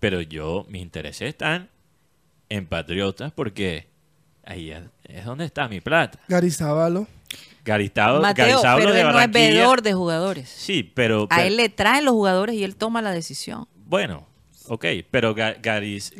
pero 0.00 0.20
yo, 0.20 0.66
mis 0.68 0.82
intereses 0.82 1.28
están 1.28 1.68
en 2.48 2.66
Patriotas 2.66 3.32
porque 3.32 3.88
ahí 4.44 4.70
es, 4.70 4.82
es 5.04 5.24
donde 5.24 5.44
está 5.44 5.68
mi 5.68 5.80
plata. 5.80 6.20
Garizabalo. 6.28 7.06
Garizabal, 7.64 8.22
Mateo, 8.22 8.60
pero 8.62 8.92
de 8.92 9.00
él 9.00 9.08
no 9.08 9.20
es 9.20 9.30
veedor 9.30 9.82
de 9.82 9.92
jugadores. 9.92 10.48
Sí, 10.48 10.84
pero... 10.84 11.24
A 11.24 11.28
pero- 11.36 11.42
él 11.42 11.56
le 11.56 11.68
traen 11.68 12.04
los 12.04 12.14
jugadores 12.14 12.54
y 12.54 12.62
él 12.62 12.76
toma 12.76 13.02
la 13.02 13.10
decisión. 13.10 13.66
Bueno, 13.74 14.26
ok, 14.68 14.84
pero 15.10 15.34
Ga- 15.34 15.56
Gariz, 15.60 16.12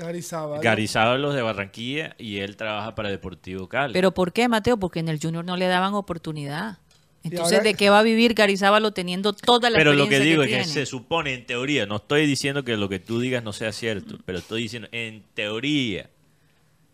de 1.35 1.43
Barranquilla 1.43 2.15
y 2.19 2.39
él 2.39 2.57
trabaja 2.57 2.95
para 2.95 3.11
Deportivo 3.11 3.69
Cali. 3.69 3.93
¿Pero 3.93 4.13
por 4.13 4.33
qué, 4.33 4.49
Mateo? 4.49 4.77
Porque 4.79 5.01
en 5.01 5.09
el 5.09 5.19
Junior 5.21 5.45
no 5.45 5.57
le 5.57 5.67
daban 5.67 5.95
oportunidad. 5.95 6.79
Entonces, 7.23 7.63
¿de 7.65 7.75
qué 7.75 7.91
va 7.91 7.99
a 7.99 8.03
vivir 8.05 8.35
Garizábalo 8.35 8.93
teniendo 8.93 9.33
toda 9.33 9.69
la 9.69 9.79
Pero 9.79 9.95
lo 9.95 10.09
que 10.09 10.21
digo 10.21 10.43
es 10.43 10.49
que 10.49 10.55
tiene? 10.59 10.69
se 10.69 10.87
supone 10.87 11.35
en 11.35 11.45
teoría, 11.45 11.85
no 11.85 11.97
estoy 11.97 12.25
diciendo 12.27 12.63
que 12.63 12.77
lo 12.77 12.89
que 12.89 13.01
tú 13.01 13.19
digas 13.19 13.43
no 13.43 13.53
sea 13.53 13.73
cierto, 13.73 14.19
pero 14.25 14.39
estoy 14.39 14.63
diciendo 14.63 14.89
en 14.93 15.25
teoría, 15.35 16.09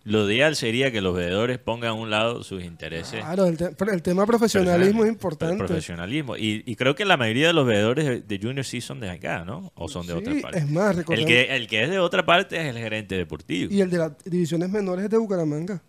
lo 0.04 0.28
ideal 0.30 0.56
sería 0.56 0.90
que 0.90 1.00
los 1.00 1.14
veedores 1.14 1.58
pongan 1.58 1.90
a 1.90 1.92
un 1.92 2.10
lado 2.10 2.42
sus 2.42 2.62
intereses. 2.64 3.20
Claro, 3.20 3.46
el, 3.46 3.56
te- 3.56 3.74
el 3.92 4.02
tema 4.02 4.26
profesionalismo 4.26 5.02
es 5.02 5.08
El 5.08 5.12
importante. 5.14 5.56
profesionalismo. 5.58 6.36
Y, 6.36 6.62
y 6.66 6.74
creo 6.76 6.94
que 6.94 7.04
la 7.04 7.16
mayoría 7.16 7.46
de 7.48 7.52
los 7.52 7.66
veedores 7.66 8.04
de, 8.06 8.20
de 8.20 8.38
Junior 8.44 8.64
sí 8.64 8.80
son 8.80 8.98
de 9.00 9.10
acá, 9.10 9.44
¿no? 9.44 9.70
O 9.76 9.88
son 9.88 10.06
de 10.06 10.12
Sí, 10.14 10.18
otra 10.18 10.34
parte. 10.42 10.58
es 10.58 10.70
más, 10.70 10.90
el 10.90 10.96
recordemos- 11.04 11.26
que, 11.28 11.56
el 11.56 11.66
que 11.68 11.84
es 11.84 11.90
de 11.90 11.98
otra 12.00 12.26
parte 12.26 12.56
es 12.60 12.74
el 12.74 12.82
gerente 12.82 13.14
deportivo. 13.16 13.72
Y 13.72 13.80
el 13.80 13.90
de 13.90 13.98
las 13.98 14.12
divisiones 14.24 14.68
menores 14.70 15.04
es 15.04 15.10
de 15.10 15.18
Bucaramanga. 15.18 15.80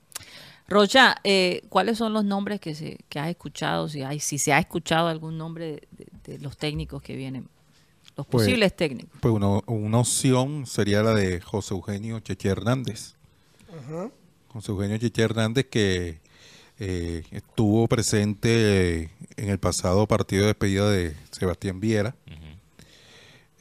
Rocha, 0.67 1.17
eh, 1.23 1.61
¿cuáles 1.69 1.97
son 1.97 2.13
los 2.13 2.23
nombres 2.23 2.59
que 2.61 2.73
se 2.73 2.97
que 3.09 3.19
has 3.19 3.29
escuchado? 3.29 3.89
Si 3.89 4.01
hay, 4.01 4.19
si 4.19 4.37
se 4.37 4.53
ha 4.53 4.59
escuchado 4.59 5.07
algún 5.07 5.37
nombre 5.37 5.65
de, 5.65 5.87
de- 6.23 6.33
de 6.33 6.39
los 6.39 6.57
técnicos 6.57 7.01
que 7.01 7.15
vienen, 7.15 7.47
los 8.15 8.25
Pues- 8.27 8.45
posibles 8.45 8.75
técnicos. 8.75 9.11
Pues 9.19 9.33
una, 9.33 9.59
una 9.65 9.97
opción 9.99 10.65
sería 10.65 11.01
la 11.03 11.13
de 11.13 11.41
José 11.41 11.73
Eugenio 11.73 12.19
Cheche 12.21 12.49
Hernández. 12.49 13.15
Ajá. 13.77 14.09
José 14.49 14.71
Eugenio 14.71 14.97
Cheche 14.97 15.23
Hernández 15.23 15.65
que 15.69 16.19
eh, 16.79 17.23
estuvo 17.31 17.87
presente 17.87 19.09
en 19.35 19.49
el 19.49 19.57
pasado 19.59 20.07
partido 20.07 20.41
de 20.43 20.47
despedida 20.47 20.89
de 20.89 21.15
Sebastián 21.31 21.79
Viera. 21.79 22.15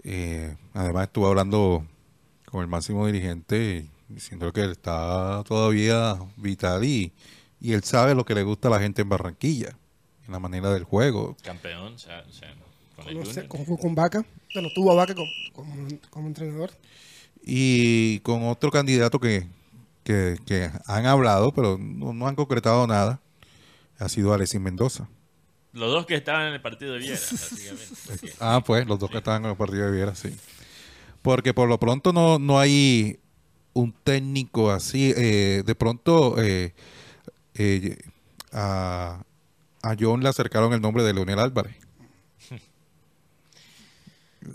Eh, 0.05 0.57
además 0.75 1.05
estuvo 1.07 1.29
hablando 1.29 1.87
con 2.47 2.61
el 2.63 2.67
máximo 2.67 3.07
dirigente 3.07 3.87
diciendo 4.09 4.53
que 4.53 4.63
él 4.63 4.73
está 4.73 5.45
todavía 5.47 6.19
vital 6.37 6.85
y, 6.85 7.13
y 7.61 7.73
él 7.73 7.85
sabe 7.85 8.15
lo 8.15 8.25
que 8.25 8.35
le 8.35 8.43
gusta 8.43 8.67
a 8.69 8.73
la 8.73 8.81
gente 8.81 9.03
en 9.03 9.09
Barranquilla, 9.09 9.77
en 10.27 10.33
la 10.33 10.39
manera 10.41 10.73
del 10.75 10.83
juego. 10.85 11.37
Campeón, 11.43 11.95
o 11.95 11.99
sea, 11.99 12.25
o 12.29 12.33
sea, 12.33 12.53
con 12.97 13.09
el 13.09 13.15
No 13.21 13.25
sé, 13.25 13.47
Junior. 13.47 13.67
con, 13.67 13.77
con 13.77 13.95
Vaca. 13.95 14.25
Bueno, 14.53 14.69
tuvo 14.75 14.91
a 14.93 14.95
Vaca 14.97 15.15
como, 15.15 15.31
como- 15.53 15.89
como 16.11 16.27
entrenador. 16.29 16.73
Y 17.45 18.19
con 18.21 18.43
otro 18.49 18.71
candidato 18.71 19.19
que, 19.21 19.47
que, 20.05 20.37
que 20.47 20.71
han 20.87 21.07
hablado, 21.07 21.53
pero 21.53 21.79
no, 21.79 22.13
no 22.13 22.27
han 22.27 22.35
concretado 22.35 22.87
nada, 22.87 23.21
ha 23.99 24.09
sido 24.09 24.33
Alexis 24.33 24.61
Mendoza. 24.61 25.09
Los 25.73 25.91
dos 25.91 26.05
que 26.07 26.17
estaban 26.17 26.49
en 26.49 26.55
el 26.55 26.61
partido 26.61 26.93
de 26.95 26.99
Viera, 26.99 27.19
básicamente. 27.19 28.33
Ah, 28.41 28.63
pues, 28.65 28.87
los 28.87 28.99
dos 28.99 29.11
que 29.11 29.19
estaban 29.19 29.45
en 29.45 29.51
el 29.53 29.57
partido 29.57 29.87
de 29.87 29.93
Viera, 29.93 30.15
sí. 30.15 30.37
Porque 31.23 31.55
por 31.55 31.69
lo 31.69 31.79
pronto 31.81 32.13
no, 32.13 32.39
no 32.39 32.59
hay 32.59 33.21
un 33.73 33.93
técnico 34.05 34.71
así. 34.71 35.15
eh, 35.17 35.63
de 35.65 35.75
pronto 35.75 36.35
eh, 36.43 36.75
eh, 37.55 37.97
a, 38.53 39.23
a 39.83 39.97
John 39.99 40.23
le 40.23 40.29
acercaron 40.29 40.73
el 40.75 40.81
nombre 40.83 41.05
de 41.05 41.15
Leonel 41.15 41.39
Álvarez. 41.39 41.77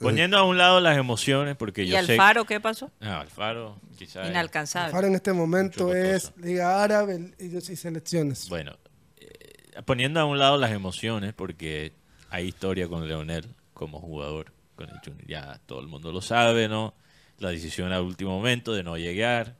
Poniendo 0.01 0.37
a 0.37 0.43
un 0.43 0.57
lado 0.57 0.79
las 0.79 0.97
emociones, 0.97 1.55
porque 1.55 1.83
¿Y 1.83 1.87
yo 1.87 2.03
sé... 2.03 2.13
Alfaro 2.13 2.45
qué 2.45 2.59
pasó? 2.59 2.91
Ah, 3.01 3.21
Alfaro, 3.21 3.79
quizás... 3.97 4.29
Inalcanzable. 4.29 4.93
Ahora 4.93 5.07
en 5.07 5.15
este 5.15 5.33
momento 5.33 5.93
es. 5.93 6.33
Liga 6.37 6.83
Árabe 6.83 7.33
y, 7.39 7.45
y 7.55 7.61
selecciones. 7.75 8.49
Bueno, 8.49 8.77
eh, 9.17 9.81
poniendo 9.85 10.19
a 10.19 10.25
un 10.25 10.37
lado 10.39 10.57
las 10.57 10.71
emociones, 10.71 11.33
porque 11.33 11.93
hay 12.29 12.47
historia 12.47 12.87
con 12.87 13.07
Leonel 13.07 13.45
como 13.73 13.99
jugador 13.99 14.51
con 14.75 14.89
el 14.89 14.99
Junior. 15.03 15.27
Ya 15.27 15.59
todo 15.65 15.79
el 15.79 15.87
mundo 15.87 16.11
lo 16.11 16.21
sabe, 16.21 16.67
¿no? 16.67 16.93
La 17.39 17.49
decisión 17.49 17.91
al 17.91 18.01
último 18.01 18.31
momento 18.31 18.73
de 18.73 18.83
no 18.83 18.97
llegar 18.97 19.55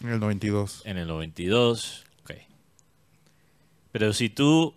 En 0.00 0.10
el 0.10 0.20
92. 0.20 0.82
en 0.84 0.98
el 0.98 1.06
92. 1.08 2.04
Ok. 2.22 2.32
Pero 3.92 4.12
si 4.12 4.28
tú 4.28 4.74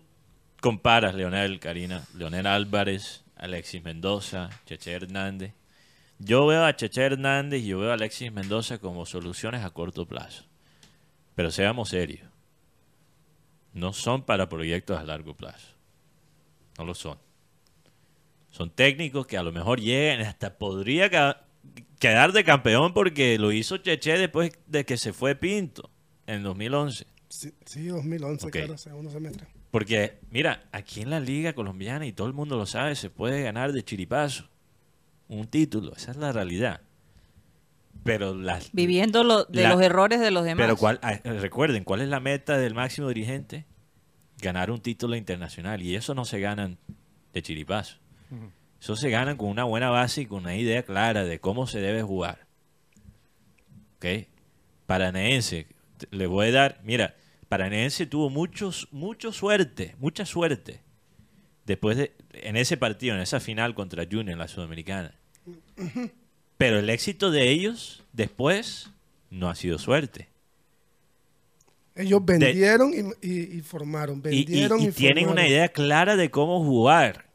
comparas 0.60 1.14
Leonel, 1.14 1.60
Karina, 1.60 2.04
Leonel 2.14 2.46
Álvarez, 2.46 3.24
Alexis 3.38 3.82
Mendoza, 3.82 4.50
Cheche 4.66 4.92
Hernández, 4.92 5.54
yo 6.18 6.46
veo 6.46 6.64
a 6.64 6.74
Cheche 6.74 7.02
Hernández 7.02 7.62
y 7.62 7.66
yo 7.68 7.78
veo 7.78 7.90
a 7.90 7.94
Alexis 7.94 8.32
Mendoza 8.32 8.78
como 8.78 9.06
soluciones 9.06 9.64
a 9.64 9.70
corto 9.70 10.06
plazo. 10.06 10.44
Pero 11.34 11.50
seamos 11.50 11.90
serios. 11.90 12.28
No 13.72 13.92
son 13.92 14.22
para 14.24 14.48
proyectos 14.48 14.98
a 14.98 15.04
largo 15.04 15.34
plazo. 15.36 15.68
No 16.78 16.84
lo 16.84 16.94
son. 16.94 17.18
Son 18.50 18.70
técnicos 18.70 19.26
que 19.26 19.36
a 19.38 19.42
lo 19.42 19.52
mejor 19.52 19.80
llegan, 19.80 20.20
hasta 20.26 20.58
podría 20.58 21.08
quedar 22.00 22.32
de 22.32 22.44
campeón 22.44 22.92
porque 22.94 23.38
lo 23.38 23.52
hizo 23.52 23.76
Cheche 23.78 24.18
después 24.18 24.52
de 24.66 24.84
que 24.84 24.96
se 24.96 25.12
fue 25.12 25.36
Pinto 25.36 25.90
en 26.26 26.42
2011. 26.42 27.06
Sí, 27.28 27.52
sí, 27.66 27.86
2011, 27.86 28.46
Ok. 28.46 28.52
claro, 28.52 28.78
segundo 28.78 29.10
semestre. 29.10 29.46
Porque, 29.70 30.18
mira, 30.30 30.64
aquí 30.72 31.02
en 31.02 31.10
la 31.10 31.20
liga 31.20 31.52
colombiana, 31.52 32.06
y 32.06 32.12
todo 32.12 32.26
el 32.26 32.32
mundo 32.32 32.56
lo 32.56 32.64
sabe, 32.66 32.94
se 32.96 33.10
puede 33.10 33.42
ganar 33.42 33.72
de 33.72 33.82
chiripazo 33.84 34.48
un 35.28 35.46
título. 35.46 35.94
Esa 35.94 36.10
es 36.12 36.16
la 36.16 36.32
realidad. 36.32 36.80
Pero 38.04 38.34
las... 38.34 38.72
Viviendo 38.72 39.24
lo- 39.24 39.44
de 39.44 39.64
La- 39.64 39.70
los 39.70 39.82
errores 39.82 40.20
de 40.20 40.30
los 40.30 40.44
demás. 40.44 40.64
Pero 40.64 40.76
cuál, 40.76 40.98
ah, 41.02 41.18
recuerden, 41.24 41.84
¿cuál 41.84 42.00
es 42.00 42.08
la 42.08 42.20
meta 42.20 42.56
del 42.56 42.74
máximo 42.74 43.08
dirigente? 43.08 43.66
Ganar 44.40 44.70
un 44.70 44.80
título 44.80 45.16
internacional. 45.16 45.82
Y 45.82 45.96
eso 45.96 46.14
no 46.14 46.24
se 46.24 46.40
ganan 46.40 46.78
de 47.34 47.42
chiripazo. 47.42 47.98
Eso 48.80 48.94
se 48.96 49.10
gana 49.10 49.36
con 49.36 49.48
una 49.48 49.64
buena 49.64 49.90
base 49.90 50.22
y 50.22 50.26
con 50.26 50.44
una 50.44 50.54
idea 50.56 50.82
clara 50.84 51.24
de 51.24 51.40
cómo 51.40 51.66
se 51.66 51.80
debe 51.80 52.02
jugar. 52.02 52.46
¿Ok? 53.96 54.26
Paranaense, 54.86 55.66
le 56.10 56.26
voy 56.26 56.48
a 56.48 56.52
dar, 56.52 56.80
mira, 56.84 57.16
Paranaense 57.48 58.06
tuvo 58.06 58.28
muchos, 58.30 58.88
mucho 58.90 59.32
suerte, 59.32 59.94
mucha 59.98 60.26
suerte. 60.26 60.82
Después 61.66 61.96
de, 61.96 62.14
en 62.32 62.56
ese 62.56 62.76
partido, 62.76 63.14
en 63.14 63.20
esa 63.20 63.40
final 63.40 63.74
contra 63.74 64.04
Junior 64.04 64.30
en 64.30 64.38
la 64.38 64.48
Sudamericana. 64.48 65.14
Pero 66.56 66.78
el 66.78 66.90
éxito 66.90 67.30
de 67.30 67.50
ellos 67.50 68.04
después 68.12 68.90
no 69.30 69.48
ha 69.48 69.54
sido 69.54 69.78
suerte. 69.78 70.28
Ellos 71.94 72.24
vendieron 72.24 72.92
y, 73.22 73.26
y- 73.28 73.58
y 73.58 73.60
formaron. 73.62 74.22
Vendieron 74.22 74.80
y, 74.80 74.86
y 74.86 74.92
tienen 74.92 75.24
formaron. 75.24 75.32
una 75.44 75.48
idea 75.48 75.68
clara 75.68 76.16
de 76.16 76.30
cómo 76.30 76.62
jugar. 76.64 77.26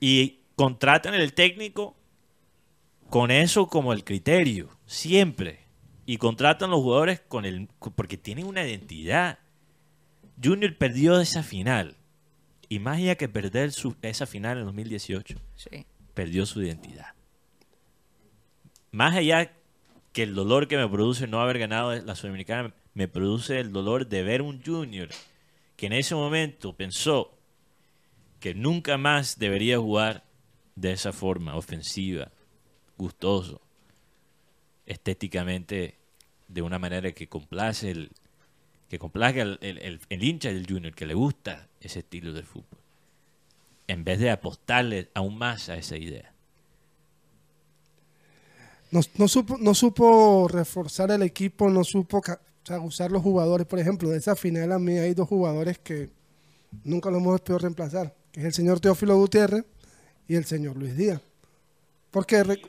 Y 0.00 0.40
contratan 0.54 1.14
el 1.14 1.32
técnico 1.32 1.96
con 3.10 3.30
eso 3.30 3.68
como 3.68 3.92
el 3.92 4.04
criterio, 4.04 4.70
siempre. 4.86 5.65
Y 6.06 6.18
contratan 6.18 6.70
los 6.70 6.80
jugadores 6.80 7.20
con 7.20 7.44
el 7.44 7.68
porque 7.96 8.16
tienen 8.16 8.46
una 8.46 8.64
identidad. 8.64 9.38
Junior 10.42 10.76
perdió 10.76 11.20
esa 11.20 11.42
final. 11.42 11.96
Y 12.68 12.78
más 12.78 12.98
allá 12.98 13.16
que 13.16 13.28
perder 13.28 13.72
su- 13.72 13.96
esa 14.02 14.26
final 14.26 14.58
en 14.58 14.64
2018, 14.66 15.36
Sí. 15.56 15.84
perdió 16.14 16.46
su 16.46 16.62
identidad. 16.62 17.14
Más 18.92 19.14
allá 19.16 19.52
que 20.12 20.22
el 20.22 20.34
dolor 20.34 20.68
que 20.68 20.76
me 20.76 20.88
produce 20.88 21.26
no 21.26 21.40
haber 21.40 21.58
ganado 21.58 21.94
la 21.94 22.14
Sudamericana, 22.14 22.72
me 22.94 23.08
produce 23.08 23.60
el 23.60 23.72
dolor 23.72 24.06
de 24.08 24.22
ver 24.22 24.42
un 24.42 24.62
Junior 24.64 25.08
que 25.76 25.86
en 25.86 25.92
ese 25.92 26.14
momento 26.14 26.72
pensó 26.74 27.36
que 28.40 28.54
nunca 28.54 28.96
más 28.96 29.38
debería 29.38 29.78
jugar 29.78 30.24
de 30.74 30.92
esa 30.92 31.12
forma, 31.12 31.56
ofensiva, 31.56 32.30
gustoso, 32.96 33.60
estéticamente, 34.86 35.96
de 36.48 36.62
una 36.62 36.78
manera 36.78 37.12
que 37.12 37.28
complace 37.28 37.90
el, 37.90 38.10
que 38.88 38.98
complazca 38.98 39.42
el, 39.42 39.58
el- 39.62 40.22
hincha 40.24 40.50
del 40.50 40.66
Junior, 40.68 40.94
que 40.94 41.06
le 41.06 41.14
gusta 41.14 41.68
ese 41.80 42.00
estilo 42.00 42.32
de 42.32 42.42
fútbol, 42.42 42.80
en 43.88 44.04
vez 44.04 44.20
de 44.20 44.30
apostarle 44.30 45.08
aún 45.14 45.38
más 45.38 45.68
a 45.68 45.76
esa 45.76 45.96
idea. 45.96 46.32
No, 48.90 49.00
no 49.18 49.28
supo, 49.28 49.56
no 49.58 49.74
supo 49.74 50.48
reforzar 50.48 51.10
el 51.10 51.22
equipo, 51.22 51.68
no 51.70 51.82
supo 51.84 52.22
o 52.70 52.80
usar 52.82 53.10
los 53.12 53.22
jugadores. 53.22 53.66
Por 53.66 53.78
ejemplo, 53.78 54.08
de 54.08 54.18
esa 54.18 54.36
final 54.36 54.72
a 54.72 54.78
mí 54.78 54.96
hay 54.98 55.14
dos 55.14 55.28
jugadores 55.28 55.78
que 55.78 56.08
nunca 56.84 57.10
los 57.10 57.20
hemos 57.22 57.40
podido 57.40 57.58
reemplazar, 57.58 58.14
que 58.32 58.40
es 58.40 58.46
el 58.46 58.52
señor 58.52 58.80
Teófilo 58.80 59.16
Gutiérrez 59.16 59.64
y 60.28 60.36
el 60.36 60.44
señor 60.44 60.76
Luis 60.76 60.96
Díaz. 60.96 61.20
Porque, 62.10 62.60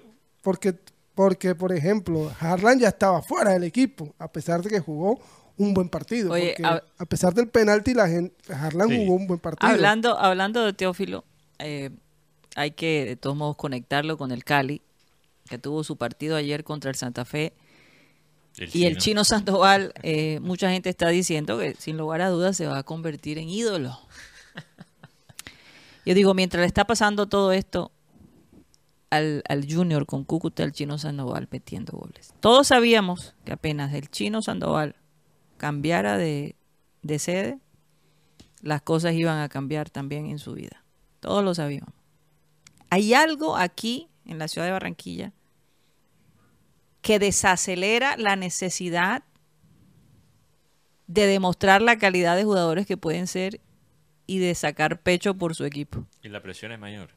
porque, 0.42 0.76
porque 1.18 1.56
por 1.56 1.72
ejemplo, 1.74 2.32
Harlan 2.40 2.80
ya 2.80 2.90
estaba 2.90 3.24
fuera 3.24 3.54
del 3.54 3.64
equipo, 3.64 4.14
a 4.20 4.32
pesar 4.32 4.62
de 4.62 4.70
que 4.70 4.80
jugó 4.80 5.20
un 5.58 5.74
buen 5.74 5.90
partido. 5.90 6.32
Oye, 6.32 6.54
porque 6.56 6.64
a- 6.64 6.84
a, 7.00 7.06
pesar 7.08 7.34
del 7.34 7.48
penalti, 7.50 7.96
la 7.96 8.08
gente, 8.08 8.36
Harlan 8.54 8.88
Sí. 8.88 8.98
jugó 8.98 9.16
un 9.16 9.26
buen 9.26 9.40
partido. 9.40 9.68
Hablando, 9.74 10.16
hablando 10.20 10.64
de 10.64 10.74
Teófilo, 10.74 11.26
eh, 11.58 11.90
hay 12.56 12.70
que 12.72 13.04
de 13.06 13.16
todos 13.16 13.36
modos 13.36 13.56
conectarlo 13.58 14.16
con 14.20 14.32
el 14.32 14.44
Cali, 14.44 14.84
que 15.50 15.58
tuvo 15.58 15.84
su 15.84 15.98
partido 15.98 16.36
ayer 16.36 16.64
contra 16.64 16.92
el 16.92 16.96
Santa 16.96 17.26
Fe. 17.26 17.54
y 18.74 18.86
el 18.86 18.98
chino 18.98 19.24
Sandoval, 19.24 19.94
eh, 20.04 20.40
mucha 20.42 20.70
gente 20.72 20.90
está 20.90 21.10
diciendo 21.10 21.60
que 21.60 21.76
sin 21.80 21.96
lugar 21.98 22.22
a 22.22 22.30
dudas 22.30 22.58
se 22.58 22.66
va 22.68 22.78
a 22.80 22.84
convertir 22.84 23.38
en 23.40 23.50
ídolo. 23.50 24.00
Yo 26.06 26.14
digo, 26.14 26.34
mientras 26.34 26.62
le 26.62 26.68
está 26.68 26.86
pasando 26.86 27.28
todo 27.28 27.52
esto 27.52 27.92
al, 29.10 29.44
al 29.48 29.72
Junior 29.72 30.06
con 30.06 30.24
Cúcuta, 30.24 30.64
el 30.64 30.72
chino 30.72 30.98
Sandoval 30.98 31.48
metiendo 31.52 31.98
goles. 31.98 32.34
Todos 32.40 32.68
sabíamos 32.68 33.36
que 33.46 33.54
apenas 33.54 33.94
el 33.94 34.10
chino 34.10 34.42
Sandoval 34.42 34.96
cambiara 35.58 36.18
de, 36.18 36.56
de 37.02 37.20
sede, 37.20 37.60
las 38.62 38.82
cosas 38.82 39.14
iban 39.14 39.40
a 39.40 39.50
cambiar 39.50 39.90
también 39.90 40.28
en 40.28 40.40
su 40.40 40.54
vida. 40.54 40.84
Todos 41.20 41.44
lo 41.44 41.54
sabíamos. 41.56 41.94
Hay 42.90 43.14
algo 43.14 43.58
aquí 43.58 44.08
en 44.26 44.40
la 44.40 44.48
ciudad 44.48 44.68
de 44.68 44.74
Barranquilla 44.74 45.34
que 47.02 47.20
desacelera 47.20 48.18
la 48.18 48.36
necesidad 48.36 49.24
de 51.08 51.26
demostrar 51.26 51.82
la 51.82 51.98
calidad 51.98 52.36
de 52.36 52.44
jugadores 52.44 52.86
que 52.86 52.98
pueden 52.98 53.28
ser 53.28 53.62
y 54.28 54.40
de 54.40 54.54
sacar 54.54 55.02
pecho 55.02 55.34
por 55.36 55.56
su 55.56 55.64
equipo. 55.66 56.06
Y 56.22 56.28
la 56.28 56.42
presión 56.44 56.74
es 56.74 56.80
mayor. 56.80 57.10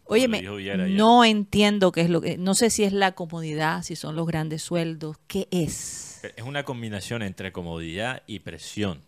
ayer. 0.81 0.97
no 0.97 1.25
entiendo 1.25 1.91
qué 1.93 2.03
es 2.03 2.11
lo 2.11 2.21
que, 2.21 2.39
no 2.39 2.55
sé 2.55 2.71
si 2.71 2.85
es 2.85 2.93
la 2.93 3.13
comodidad, 3.13 3.83
si 3.83 3.97
son 3.97 4.15
los 4.15 4.27
grandes 4.27 4.63
sueldos, 4.63 5.17
qué 5.27 5.49
es. 5.51 6.21
Es 6.37 6.45
una 6.45 6.65
combinación 6.65 7.23
entre 7.23 7.51
comodidad 7.53 8.23
y 8.27 8.39
presión. 8.39 8.99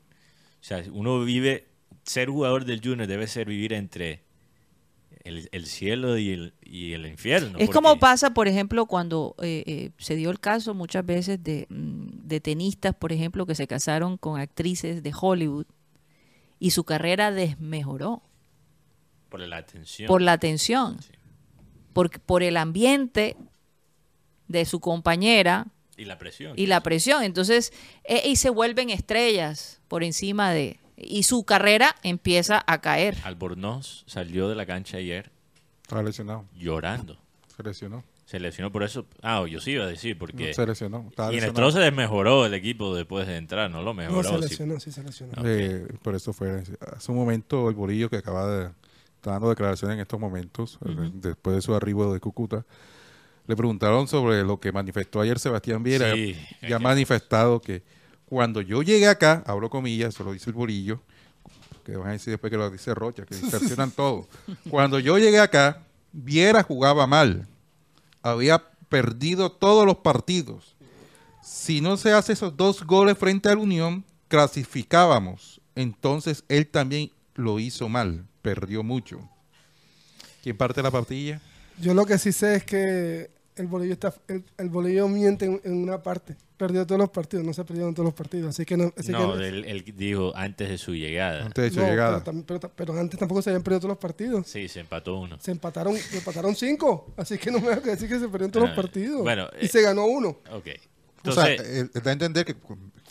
O 0.61 0.65
sea, 0.65 0.83
uno 0.93 1.25
vive, 1.25 1.69
ser 2.05 2.29
jugador 2.29 2.65
del 2.65 2.81
Junior 2.83 3.07
debe 3.07 3.27
ser 3.29 3.47
vivir 3.47 3.73
entre 3.73 4.23
el, 5.25 5.49
el 5.53 5.67
cielo 5.67 6.19
y 6.19 6.31
el, 6.31 6.55
y 6.63 6.95
el 6.95 7.07
infierno. 7.07 7.59
es 7.59 7.67
porque- 7.67 7.73
como 7.73 7.99
pasa, 8.01 8.35
por 8.35 8.49
ejemplo, 8.49 8.87
cuando 8.87 9.37
eh, 9.43 9.63
eh, 9.67 9.91
se 9.99 10.17
dio 10.17 10.31
el 10.31 10.41
caso 10.41 10.75
muchas 10.75 11.07
veces 11.07 11.43
de, 11.43 11.67
mm, 11.69 12.27
de 12.27 12.41
tenistas, 12.41 12.95
por 12.95 13.13
ejemplo, 13.13 13.47
que 13.47 13.55
se 13.55 13.67
casaron 13.69 14.17
con 14.17 14.41
actrices 14.41 15.03
de 15.03 15.13
Hollywood 15.19 15.67
y 16.63 16.71
su 16.71 16.85
carrera 16.85 17.33
desmejoró 17.33 18.23
Por 19.29 19.41
la 19.41 19.57
atención. 19.57 20.07
por 20.07 20.23
la 20.23 20.33
atención, 20.33 21.03
Sí. 21.03 21.11
por, 21.93 22.21
por 22.21 22.45
el 22.45 22.57
ambiente 22.57 23.37
de 24.47 24.65
su 24.65 24.79
compañera 24.79 25.67
Y 25.97 26.05
la 26.05 26.19
presión. 26.19 26.53
y 26.57 26.67
la 26.67 26.81
presión. 26.83 27.25
Entonces, 27.25 27.73
eh, 28.05 28.23
y 28.27 28.37
se 28.37 28.49
vuelven 28.51 28.91
estrellas 28.91 29.81
por 29.89 30.05
encima 30.05 30.53
de... 30.53 30.79
Y 30.97 31.25
su 31.25 31.43
carrera 31.43 31.97
empieza 32.05 32.63
a 32.65 32.81
caer. 32.81 33.17
Albornoz 33.25 34.05
salió 34.07 34.49
de 34.49 34.55
la 34.55 34.65
cancha 34.67 34.99
ayer 34.99 35.33
Estaba 35.83 36.05
lesionado. 36.05 36.45
llorando. 36.57 37.19
Se 37.57 37.63
lesionó. 37.65 38.05
Se 38.33 38.41
lesionó 38.41 38.73
por 38.73 38.83
eso. 38.83 39.05
Ah, 39.21 39.45
yo 39.47 39.61
sí 39.61 39.73
iba 39.73 39.85
a 39.85 39.89
decir, 39.89 40.17
porque. 40.17 40.55
Se 40.55 40.65
lesionó. 40.67 41.05
Estaba 41.11 41.35
y 41.35 41.37
en 41.37 41.45
el 41.45 41.71
se 41.71 41.79
desmejoró 41.81 42.47
el 42.47 42.55
equipo 42.55 42.97
después 42.97 43.27
de 43.27 43.37
entrar, 43.37 43.71
no 43.71 43.83
lo 43.83 43.93
No, 43.93 43.95
mejoró. 43.95 44.23
se 44.23 44.37
sí. 44.37 44.41
lesionó, 44.41 44.81
sí 44.81 44.91
se 44.91 45.03
lesionó. 45.03 45.35
Eh, 45.45 45.87
por 46.01 46.15
eso 46.15 46.33
fue. 46.33 46.63
Hace 46.97 47.13
un 47.13 47.19
momento, 47.19 47.69
el 47.69 47.75
Bolillo 47.75 48.09
que 48.09 48.17
acaba 48.17 48.47
de. 48.47 48.71
Está 49.17 49.33
dando 49.33 49.51
declaraciones 49.51 49.97
en 49.97 50.01
estos 50.01 50.19
momentos, 50.19 50.79
eh, 50.87 51.11
después 51.13 51.57
de 51.57 51.61
su 51.61 51.75
arribo 51.75 52.11
de 52.11 52.21
Cúcuta. 52.21 52.65
Le 53.47 53.55
preguntaron 53.55 54.09
sobre 54.09 54.43
lo 54.45 54.59
que 54.59 54.73
manifestó 54.73 55.21
ayer 55.21 55.39
Sebastián 55.39 55.83
Viera. 55.83 56.15
Sí, 56.15 56.35
y 56.63 56.67
es 56.69 56.73
ha 56.73 56.79
manifestado 56.79 57.61
que 57.61 57.83
cuando 58.25 58.63
yo 58.63 58.83
llegué 58.83 59.09
acá, 59.09 59.43
abro 59.47 59.69
comillas, 59.69 60.15
eso 60.15 60.25
lo 60.25 60.33
dice 60.33 60.49
el 60.49 60.55
Bolillo, 60.55 61.03
que 61.85 61.99
van 61.99 62.09
a 62.09 62.13
decir 62.13 62.31
después 62.31 62.51
que 62.51 62.57
lo 62.57 62.71
dice 62.71 62.95
Rocha, 62.95 63.27
que 63.27 63.35
distorsionan 63.43 63.91
todo. 63.91 64.27
Cuando 64.71 64.99
yo 65.01 65.19
llegué 65.19 65.39
acá, 65.39 65.83
Viera 66.13 66.63
jugaba 66.63 67.07
mal. 67.07 67.47
Había 68.23 68.63
perdido 68.89 69.51
todos 69.53 69.87
los 69.87 69.99
partidos. 69.99 70.77
Si 71.43 71.81
no 71.81 71.97
se 71.97 72.13
hace 72.13 72.35
esos 72.35 72.57
dos 72.57 72.85
goles 72.85 73.19
frente 73.19 73.49
a 73.49 73.55
la 73.55 73.61
Unión, 73.61 74.05
clasificábamos. 74.29 75.61
Entonces 75.75 76.45
él 76.49 76.67
también 76.67 77.11
lo 77.35 77.59
hizo 77.59 77.89
mal, 77.89 78.27
perdió 78.43 78.83
mucho. 78.83 79.21
¿Quién 80.43 80.57
parte 80.57 80.83
la 80.83 80.91
partilla? 80.91 81.41
Yo 81.81 81.95
lo 81.95 82.05
que 82.05 82.19
sí 82.19 82.33
sé 82.33 82.57
es 82.57 82.65
que 82.65 83.31
el 83.57 83.67
bolillo 83.67 83.93
está 83.93 84.15
el, 84.29 84.45
el 84.59 84.69
bolillo 84.69 85.09
miente 85.09 85.47
en, 85.47 85.61
en 85.65 85.83
una 85.83 86.03
parte. 86.03 86.37
Perdió 86.63 86.87
todos 86.87 87.01
los 87.01 87.11
partidos, 87.11 87.45
no 87.45 87.53
se 87.53 87.65
perdieron 87.65 87.93
todos 87.93 88.05
los 88.05 88.15
partidos. 88.15 88.51
Así 88.51 88.65
que 88.65 88.77
no. 88.77 88.93
así 88.97 89.11
No, 89.11 89.37
que- 89.37 89.49
él, 89.49 89.65
él 89.65 89.85
dijo 89.97 90.31
antes 90.37 90.69
de 90.69 90.79
su 90.79 90.95
llegada. 90.95 91.45
Antes 91.47 91.65
de 91.65 91.71
su 91.73 91.81
no, 91.81 91.87
llegada. 91.91 92.23
Pero, 92.23 92.45
pero 92.47 92.61
pero 92.77 93.01
antes 93.01 93.19
tampoco 93.19 93.43
se 93.43 93.51
habían 93.51 93.65
perdido 93.65 93.81
todos 93.81 93.89
los 93.91 93.99
partidos. 93.99 94.47
Sí, 94.47 94.69
se 94.69 94.79
empató 94.79 95.17
uno. 95.19 95.39
Se 95.41 95.51
empataron, 95.51 95.97
se 95.97 96.19
empataron 96.19 96.55
cinco. 96.55 97.13
Así 97.17 97.37
que 97.39 97.51
no 97.51 97.59
me 97.59 97.67
hagas 97.73 97.83
decir 97.85 98.09
que 98.09 98.21
se 98.21 98.29
perdieron 98.29 98.53
todos 98.53 98.67
Ah, 98.67 98.69
los 98.69 98.77
partidos. 98.77 99.23
bueno, 99.23 99.49
y 99.61 99.65
eh, 99.65 99.69
se 99.69 99.83
ganó 99.83 100.05
uno. 100.07 100.39
Ok. 100.53 100.69
o 101.27 101.33
sea, 101.33 101.53
Entonces, 101.53 101.61
él, 101.79 101.91
él 101.95 102.03
da 102.03 102.11
a 102.11 102.13
entender 102.13 102.45
que, 102.45 102.55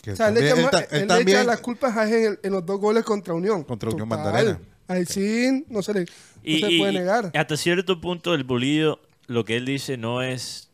que 0.01 0.11
O 0.11 0.15
sea, 0.15 0.29
él, 0.29 0.35
le 0.35 0.47
también- 0.47 0.67
echa, 0.69 0.79
él 0.79 0.85
él 0.91 0.95
él 0.95 1.01
le 1.01 1.07
también- 1.07 1.37
echa 1.39 1.43
las 1.47 1.59
culpas 1.59 1.97
a 1.97 2.09
en, 2.09 2.39
en 2.41 2.51
los 2.53 2.65
dos 2.65 2.79
goles 2.79 3.03
contra 3.03 3.33
Unión. 3.33 3.65
Contra 3.65 3.89
Unión 3.89 4.07
Total. 4.07 4.23
Magdalena. 4.23 4.59
Ahí 4.87 5.05
sí, 5.05 5.65
no 5.67 5.81
se 5.83 5.93
le 5.93 5.99
no 6.01 6.05
y, 6.41 6.61
se 6.61 6.71
y- 6.71 6.79
puede 6.79 6.93
y 6.93 6.95
negar. 6.99 7.31
hasta 7.35 7.57
cierto 7.57 7.99
punto 7.99 8.33
el 8.33 8.45
bolillo, 8.45 9.01
lo 9.27 9.43
que 9.43 9.57
él 9.57 9.65
dice 9.65 9.97
no 9.97 10.21
es, 10.21 10.69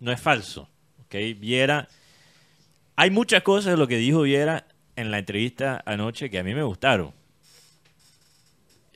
no 0.00 0.10
es 0.12 0.18
falso. 0.20 0.70
¿Ok? 1.12 1.38
Viera, 1.38 1.88
hay 2.96 3.10
muchas 3.10 3.42
cosas 3.42 3.72
de 3.72 3.76
lo 3.76 3.86
que 3.86 3.98
dijo 3.98 4.22
Viera 4.22 4.66
en 4.96 5.10
la 5.10 5.18
entrevista 5.18 5.82
anoche 5.84 6.30
que 6.30 6.38
a 6.38 6.44
mí 6.44 6.54
me 6.54 6.62
gustaron. 6.62 7.12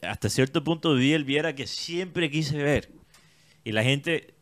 Hasta 0.02 0.28
cierto 0.28 0.64
punto 0.64 0.94
vi 0.94 1.12
el 1.12 1.24
Viera 1.24 1.54
que 1.54 1.66
siempre 1.66 2.30
quise 2.30 2.62
ver. 2.62 2.90
Y 3.64 3.72
la 3.72 3.82
gente 3.82 4.34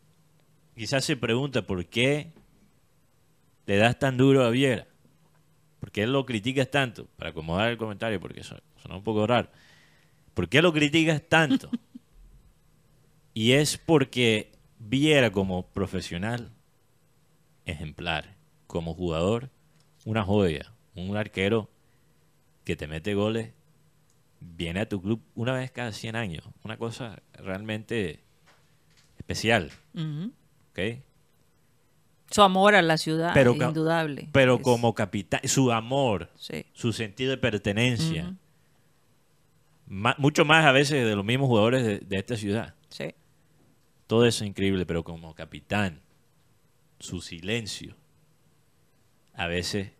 quizás 0.76 1.04
se 1.04 1.16
pregunta 1.16 1.66
por 1.66 1.86
qué 1.86 2.32
le 3.66 3.76
das 3.76 3.98
tan 3.98 4.16
duro 4.16 4.44
a 4.44 4.50
Viera. 4.50 4.86
¿Por 5.80 5.90
qué 5.90 6.06
lo 6.06 6.24
criticas 6.24 6.70
tanto? 6.70 7.06
Para 7.16 7.30
acomodar 7.30 7.70
el 7.70 7.76
comentario, 7.76 8.20
porque 8.20 8.42
suena 8.42 8.96
un 8.96 9.02
poco 9.02 9.26
raro. 9.26 9.48
¿Por 10.32 10.48
qué 10.48 10.62
lo 10.62 10.72
criticas 10.72 11.22
tanto? 11.28 11.70
Y 13.36 13.50
es 13.50 13.78
porque 13.78 14.52
Viera 14.78 15.32
como 15.32 15.66
profesional 15.66 16.53
ejemplar, 17.66 18.36
como 18.66 18.94
jugador, 18.94 19.50
una 20.04 20.22
joya, 20.24 20.72
un 20.94 21.16
arquero 21.16 21.68
que 22.64 22.76
te 22.76 22.86
mete 22.86 23.14
goles, 23.14 23.52
viene 24.40 24.80
a 24.80 24.88
tu 24.88 25.00
club 25.00 25.20
una 25.34 25.52
vez 25.54 25.70
cada 25.70 25.92
100 25.92 26.16
años, 26.16 26.44
una 26.62 26.76
cosa 26.76 27.20
realmente 27.34 28.20
especial. 29.18 29.70
¿ok? 30.72 30.98
Su 32.30 32.42
amor 32.42 32.74
a 32.74 32.82
la 32.82 32.96
ciudad, 32.98 33.32
Pero 33.34 33.52
indudable. 33.54 34.28
Pero 34.32 34.56
Es- 34.56 34.62
como 34.62 34.94
capitán, 34.94 35.40
su 35.44 35.70
amor, 35.72 36.30
Sí. 36.36 36.66
su 36.72 36.92
sentido 36.92 37.30
de 37.30 37.36
pertenencia, 37.38 38.34
ma- 39.86 40.16
mucho 40.18 40.44
más 40.44 40.64
a 40.64 40.72
veces 40.72 41.04
de 41.06 41.14
los 41.16 41.24
mismos 41.24 41.48
jugadores 41.48 41.84
de, 41.84 41.98
de 42.00 42.16
esta 42.16 42.36
ciudad. 42.36 42.74
Sí. 42.88 43.14
Todo 44.06 44.26
eso 44.26 44.44
es 44.44 44.50
increíble, 44.50 44.84
pero 44.86 45.04
como 45.04 45.34
capitán, 45.34 46.00
su 47.04 47.20
silencio 47.20 47.94
a 49.34 49.46
veces 49.46 49.90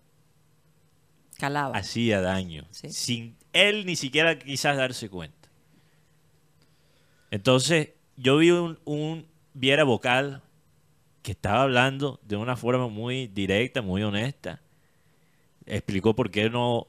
Calaba. 1.38 1.76
hacía 1.76 2.20
daño, 2.20 2.66
Sí. 2.70 2.90
sin 2.90 3.36
él 3.52 3.84
ni 3.86 3.94
siquiera 3.96 4.38
quizás 4.38 4.76
darse 4.76 5.08
cuenta. 5.10 5.48
Entonces, 7.30 7.90
yo 8.16 8.38
vi 8.38 8.50
un, 8.50 8.78
un 8.84 9.26
Viera 9.56 9.84
vocal 9.84 10.42
que 11.22 11.30
estaba 11.32 11.62
hablando 11.62 12.18
de 12.24 12.36
una 12.36 12.56
forma 12.56 12.88
muy 12.88 13.28
directa, 13.28 13.82
muy 13.82 14.02
honesta. 14.02 14.60
Explicó 15.66 16.14
por 16.16 16.30
qué 16.32 16.50
no 16.50 16.88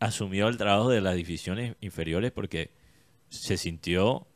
asumió 0.00 0.48
el 0.48 0.56
trabajo 0.56 0.88
de 0.88 1.00
las 1.02 1.16
divisiones 1.16 1.76
inferiores, 1.82 2.32
porque 2.32 2.70
se 3.28 3.56
sintió 3.58 4.26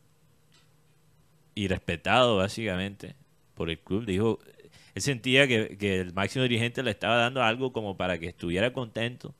irrespetado, 1.55 2.37
básicamente, 2.37 3.15
por 3.55 3.71
el 3.71 3.79
club. 3.79 4.05
Dijo, 4.05 4.39
él 4.95 5.03
sentía 5.03 5.49
que, 5.49 5.77
que 5.79 6.01
el 6.01 6.13
máximo 6.13 6.43
dirigente 6.43 6.83
le 6.83 6.91
estaba 6.91 7.17
dando 7.17 7.43
algo 7.43 7.73
como 7.73 7.97
para 7.97 8.19
que 8.19 8.27
estuviera 8.27 8.73
contento. 8.73 9.35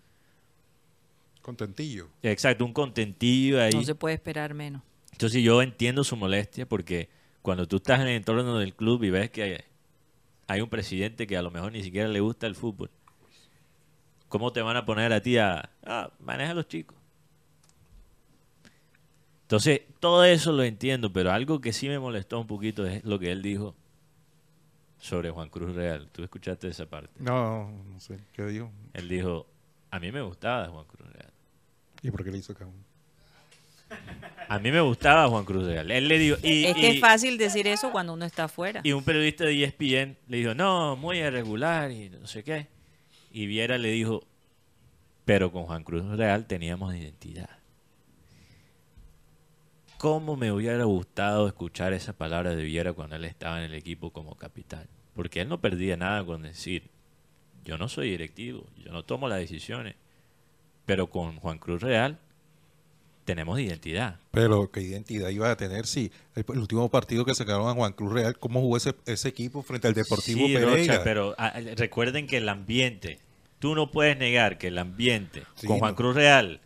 Contentillo. 1.43 2.09
Exacto, 2.23 2.65
un 2.65 2.73
contentillo 2.73 3.61
ahí. 3.61 3.73
No 3.73 3.83
se 3.83 3.95
puede 3.95 4.15
esperar 4.15 4.55
menos. 4.55 4.83
Entonces 5.11 5.43
yo 5.43 5.61
entiendo 5.61 6.05
su 6.05 6.17
molestia 6.17 6.67
porque 6.67 7.09
cuando 7.43 7.67
tú 7.67 7.77
estás 7.77 8.01
en 8.01 8.09
el 8.09 8.17
entorno 8.17 8.59
del 8.59 8.75
club 8.75 9.03
y 9.05 9.11
ves 9.11 9.31
que 9.31 9.43
hay, 9.43 9.57
hay 10.47 10.61
un 10.61 10.71
presidente 10.71 11.27
que 11.27 11.37
a 11.37 11.43
lo 11.43 11.51
mejor 11.51 11.73
ni 11.73 11.83
siquiera 11.83 12.09
le 12.09 12.21
gusta 12.21 12.47
el 12.47 12.55
fútbol, 12.55 12.91
¿cómo 14.29 14.53
te 14.53 14.63
van 14.63 14.77
a 14.77 14.87
poner 14.87 15.13
a 15.13 15.21
ti 15.21 15.37
a, 15.37 15.71
ah, 15.85 16.11
maneja 16.21 16.53
a 16.53 16.55
los 16.55 16.69
chicos? 16.69 16.97
Entonces, 19.43 19.83
todo 20.01 20.25
eso 20.25 20.53
lo 20.53 20.63
entiendo, 20.63 21.13
pero 21.13 21.31
algo 21.31 21.61
que 21.61 21.75
sí 21.75 21.89
me 21.89 21.99
molestó 21.99 22.41
un 22.41 22.47
poquito 22.47 22.87
es 22.87 23.05
lo 23.05 23.19
que 23.19 23.31
él 23.31 23.43
dijo 23.43 23.75
sobre 25.03 25.31
Juan 25.31 25.49
Cruz 25.49 25.75
Real. 25.75 26.09
¿Tú 26.13 26.23
escuchaste 26.23 26.69
esa 26.69 26.87
parte? 26.87 27.11
No, 27.19 27.69
no 27.93 27.99
sé. 27.99 28.19
¿Qué 28.33 28.45
dijo? 28.47 28.71
Él 28.95 29.09
dijo, 29.09 29.47
a 29.91 29.99
mí 29.99 30.13
me 30.13 30.23
gustaba 30.23 30.69
Juan 30.69 30.85
Cruz 30.87 31.11
Real. 31.13 31.33
¿Y 32.03 32.11
por 32.13 32.23
qué 32.25 32.31
le 32.31 32.39
hizo 32.39 32.55
cabrón? 32.55 32.77
A 34.49 34.59
mí 34.61 34.71
me 34.71 34.81
gustaba 34.81 35.29
Juan 35.29 35.45
Cruz 35.45 35.67
Real. 35.67 35.91
Él 35.91 36.07
le 36.09 36.19
dijo, 36.19 36.37
y, 36.43 36.65
es 36.67 36.75
que 36.77 36.81
y- 36.81 36.87
es 36.97 37.01
fácil 37.01 37.37
decir 37.37 37.67
eso 37.67 37.91
cuando 37.91 38.13
uno 38.15 38.25
está 38.25 38.45
afuera. 38.45 38.81
Y 38.85 38.93
un 38.93 39.03
periodista 39.05 39.45
de 39.45 39.65
ESPN 39.65 40.17
le 40.29 40.37
dijo, 40.37 40.55
no, 40.55 40.95
muy 40.97 41.19
irregular 41.19 41.91
y 41.91 42.09
no 42.09 42.27
sé 42.29 42.45
qué. 42.45 42.69
Y 43.33 43.47
Viera 43.47 43.79
le 43.79 43.91
dijo, 43.91 44.23
pero 45.25 45.51
con 45.53 45.65
Juan 45.65 45.83
Cruz 45.85 46.05
Real 46.17 46.47
teníamos 46.47 46.95
identidad. 46.95 47.51
¿Cómo 50.03 50.35
me 50.37 50.51
hubiera 50.51 50.83
gustado 50.83 51.47
escuchar 51.47 51.93
esa 51.93 52.13
palabra 52.13 52.57
de 52.57 52.65
Viera 52.65 52.93
cuando 52.93 53.15
él 53.15 53.25
estaba 53.25 53.59
en 53.59 53.71
el 53.71 53.75
equipo 53.75 54.11
como 54.11 54.35
capitán? 54.35 54.89
Porque 55.15 55.43
él 55.43 55.49
no 55.49 55.61
perdía 55.61 55.97
nada 55.97 56.25
con 56.25 56.43
decir, 56.43 56.91
yo 57.65 57.79
no 57.79 57.89
soy 57.89 58.11
directivo, 58.11 58.67
yo 58.85 58.91
no 58.91 59.05
tomo 59.05 59.29
las 59.29 59.39
decisiones, 59.39 59.95
pero 60.87 61.09
con 61.09 61.37
Juan 61.37 61.59
Cruz 61.59 61.83
Real 61.83 62.19
tenemos 63.25 63.61
identidad. 63.61 64.19
Pero 64.33 64.73
qué 64.73 64.81
identidad 64.83 65.29
iba 65.29 65.49
a 65.49 65.57
tener 65.57 65.87
si 65.87 66.11
el, 66.35 66.45
el 66.49 66.59
último 66.59 66.91
partido 66.91 67.25
que 67.25 67.37
sacaron 67.37 67.69
a 67.69 67.73
Juan 67.75 67.93
Cruz 67.93 68.13
Real, 68.13 68.37
cómo 68.37 68.61
jugó 68.61 68.79
ese, 68.79 68.97
ese 69.07 69.29
equipo 69.29 69.63
frente 69.63 69.87
al 69.87 69.95
Deportivo 69.95 70.49
Sí, 70.49 70.55
Pereira. 70.55 70.95
Rocha, 70.95 71.05
pero 71.05 71.37
ah, 71.39 71.53
recuerden 71.77 72.27
que 72.27 72.39
el 72.39 72.49
ambiente, 72.49 73.21
tú 73.61 73.77
no 73.77 73.93
puedes 73.93 74.19
negar 74.19 74.59
que 74.59 74.67
el 74.67 74.79
ambiente 74.79 75.45
Sí, 75.55 75.69
con 75.69 75.79
Juan 75.79 75.93
no. 75.93 75.97
Cruz 75.97 76.17
Real 76.17 76.61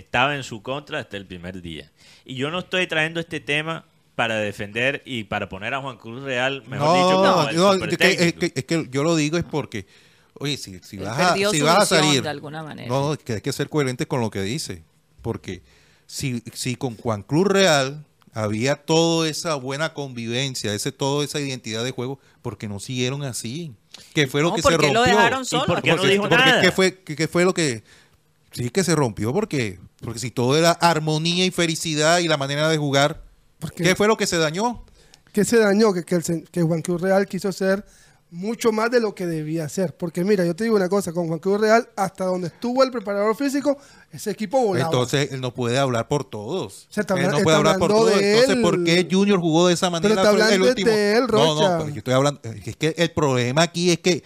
estaba 0.00 0.34
en 0.36 0.42
su 0.42 0.62
contra 0.62 0.98
hasta 0.98 1.16
el 1.16 1.26
primer 1.26 1.62
día. 1.62 1.90
Y 2.24 2.34
yo 2.34 2.50
no 2.50 2.58
estoy 2.60 2.86
trayendo 2.86 3.20
este 3.20 3.40
tema 3.40 3.84
para 4.16 4.36
defender 4.36 5.02
y 5.06 5.24
para 5.24 5.48
poner 5.48 5.72
a 5.72 5.80
Juan 5.80 5.96
Cruz 5.96 6.22
Real, 6.22 6.62
mejor 6.66 6.88
no, 6.88 6.94
dicho, 6.94 7.16
como 7.16 7.48
el 7.48 7.56
no, 7.56 7.84
es 7.86 7.96
que, 7.96 8.10
es, 8.28 8.32
que, 8.34 8.52
es 8.54 8.64
que 8.64 8.86
yo 8.90 9.02
lo 9.02 9.16
digo 9.16 9.38
es 9.38 9.44
porque, 9.44 9.86
oye, 10.34 10.56
si, 10.58 10.78
si 10.80 10.98
vas, 10.98 11.18
a, 11.18 11.34
si 11.36 11.60
vas 11.62 11.78
a 11.78 11.86
salir, 11.86 12.22
de 12.22 12.28
alguna 12.28 12.62
manera. 12.62 12.88
no, 12.88 13.14
es 13.14 13.18
que 13.20 13.34
hay 13.34 13.40
que 13.40 13.52
ser 13.52 13.68
coherente 13.70 14.06
con 14.06 14.20
lo 14.20 14.28
que 14.30 14.42
dice, 14.42 14.82
porque 15.22 15.62
si, 16.06 16.42
si 16.52 16.76
con 16.76 16.96
Juan 16.96 17.22
Cruz 17.22 17.46
Real 17.46 18.04
había 18.34 18.76
toda 18.76 19.28
esa 19.28 19.54
buena 19.54 19.94
convivencia, 19.94 20.74
ese 20.74 20.92
toda 20.92 21.24
esa 21.24 21.40
identidad 21.40 21.82
de 21.82 21.90
juego, 21.92 22.20
porque 22.42 22.68
no 22.68 22.78
siguieron 22.78 23.22
así, 23.22 23.72
que 24.14 24.26
fue 24.26 24.42
lo 24.42 24.50
No, 24.50 24.54
que 24.56 24.62
se 24.62 24.70
rompió. 24.70 24.92
lo 24.92 25.02
dejaron 25.02 25.42
¿Y 25.42 25.44
solo. 25.46 25.66
por 25.66 25.82
qué 25.82 25.90
no 25.90 25.96
Porque- 25.96 26.12
dijo 26.12 26.28
porque 26.28 26.36
nada? 26.44 26.60
¿qué 26.60 26.72
fue, 26.72 26.98
qué, 27.02 27.16
qué 27.16 27.26
fue 27.28 27.44
lo 27.44 27.54
que 27.54 27.82
sí 28.52 28.70
que 28.70 28.84
se 28.84 28.94
rompió? 28.94 29.32
Porque 29.32 29.78
porque 30.00 30.18
si 30.18 30.30
todo 30.30 30.56
era 30.56 30.70
armonía 30.72 31.44
y 31.44 31.50
felicidad 31.50 32.18
y 32.20 32.28
la 32.28 32.36
manera 32.38 32.68
de 32.68 32.78
jugar, 32.78 33.22
Porque- 33.58 33.82
¿qué 33.84 33.94
fue 33.94 34.08
lo 34.08 34.16
que 34.16 34.26
se 34.26 34.38
dañó? 34.38 34.84
que 35.32 35.44
se 35.44 35.58
dañó, 35.58 35.92
que, 35.92 36.04
que, 36.04 36.14
el 36.16 36.22
sen- 36.24 36.48
que 36.50 36.62
Juan 36.62 36.82
Cruz 36.82 37.00
Real 37.00 37.26
quiso 37.26 37.52
ser 37.52 37.84
mucho 38.32 38.72
más 38.72 38.90
de 38.90 39.00
lo 39.00 39.14
que 39.14 39.26
debía 39.26 39.68
ser. 39.68 39.96
Porque 39.96 40.24
mira, 40.24 40.44
yo 40.44 40.56
te 40.56 40.64
digo 40.64 40.74
una 40.76 40.88
cosa, 40.88 41.12
con 41.12 41.26
Juan 41.28 41.38
Cruz 41.38 41.60
Real, 41.60 41.88
hasta 41.96 42.24
donde 42.24 42.46
estuvo 42.48 42.82
el 42.82 42.90
preparador 42.90 43.36
físico, 43.36 43.76
ese 44.10 44.30
equipo 44.30 44.60
volaba. 44.60 44.86
Entonces 44.86 45.30
él 45.32 45.40
no 45.40 45.52
puede 45.54 45.78
hablar 45.78 46.08
por 46.08 46.24
todos. 46.24 46.86
Se 46.90 47.02
está 47.02 47.14
él 47.20 47.28
no 47.30 47.38
puede 47.40 47.56
hablar 47.58 47.78
por 47.78 47.90
todos. 47.90 48.12
Entonces, 48.20 48.56
él. 48.56 48.62
¿por 48.62 48.82
qué 48.84 49.06
Junior 49.10 49.38
jugó 49.40 49.68
de 49.68 49.74
esa 49.74 49.90
manera? 49.90 50.14
está 50.14 50.54
el 50.54 50.62
último. 50.62 50.90
de 50.90 51.12
él, 51.16 51.26
no, 51.30 51.54
no, 51.54 51.78
pero 51.78 51.88
yo 51.90 51.98
estoy 51.98 52.14
hablando. 52.14 52.40
Es 52.64 52.76
que 52.76 52.94
el 52.96 53.10
problema 53.12 53.62
aquí 53.62 53.90
es 53.90 53.98
que 53.98 54.22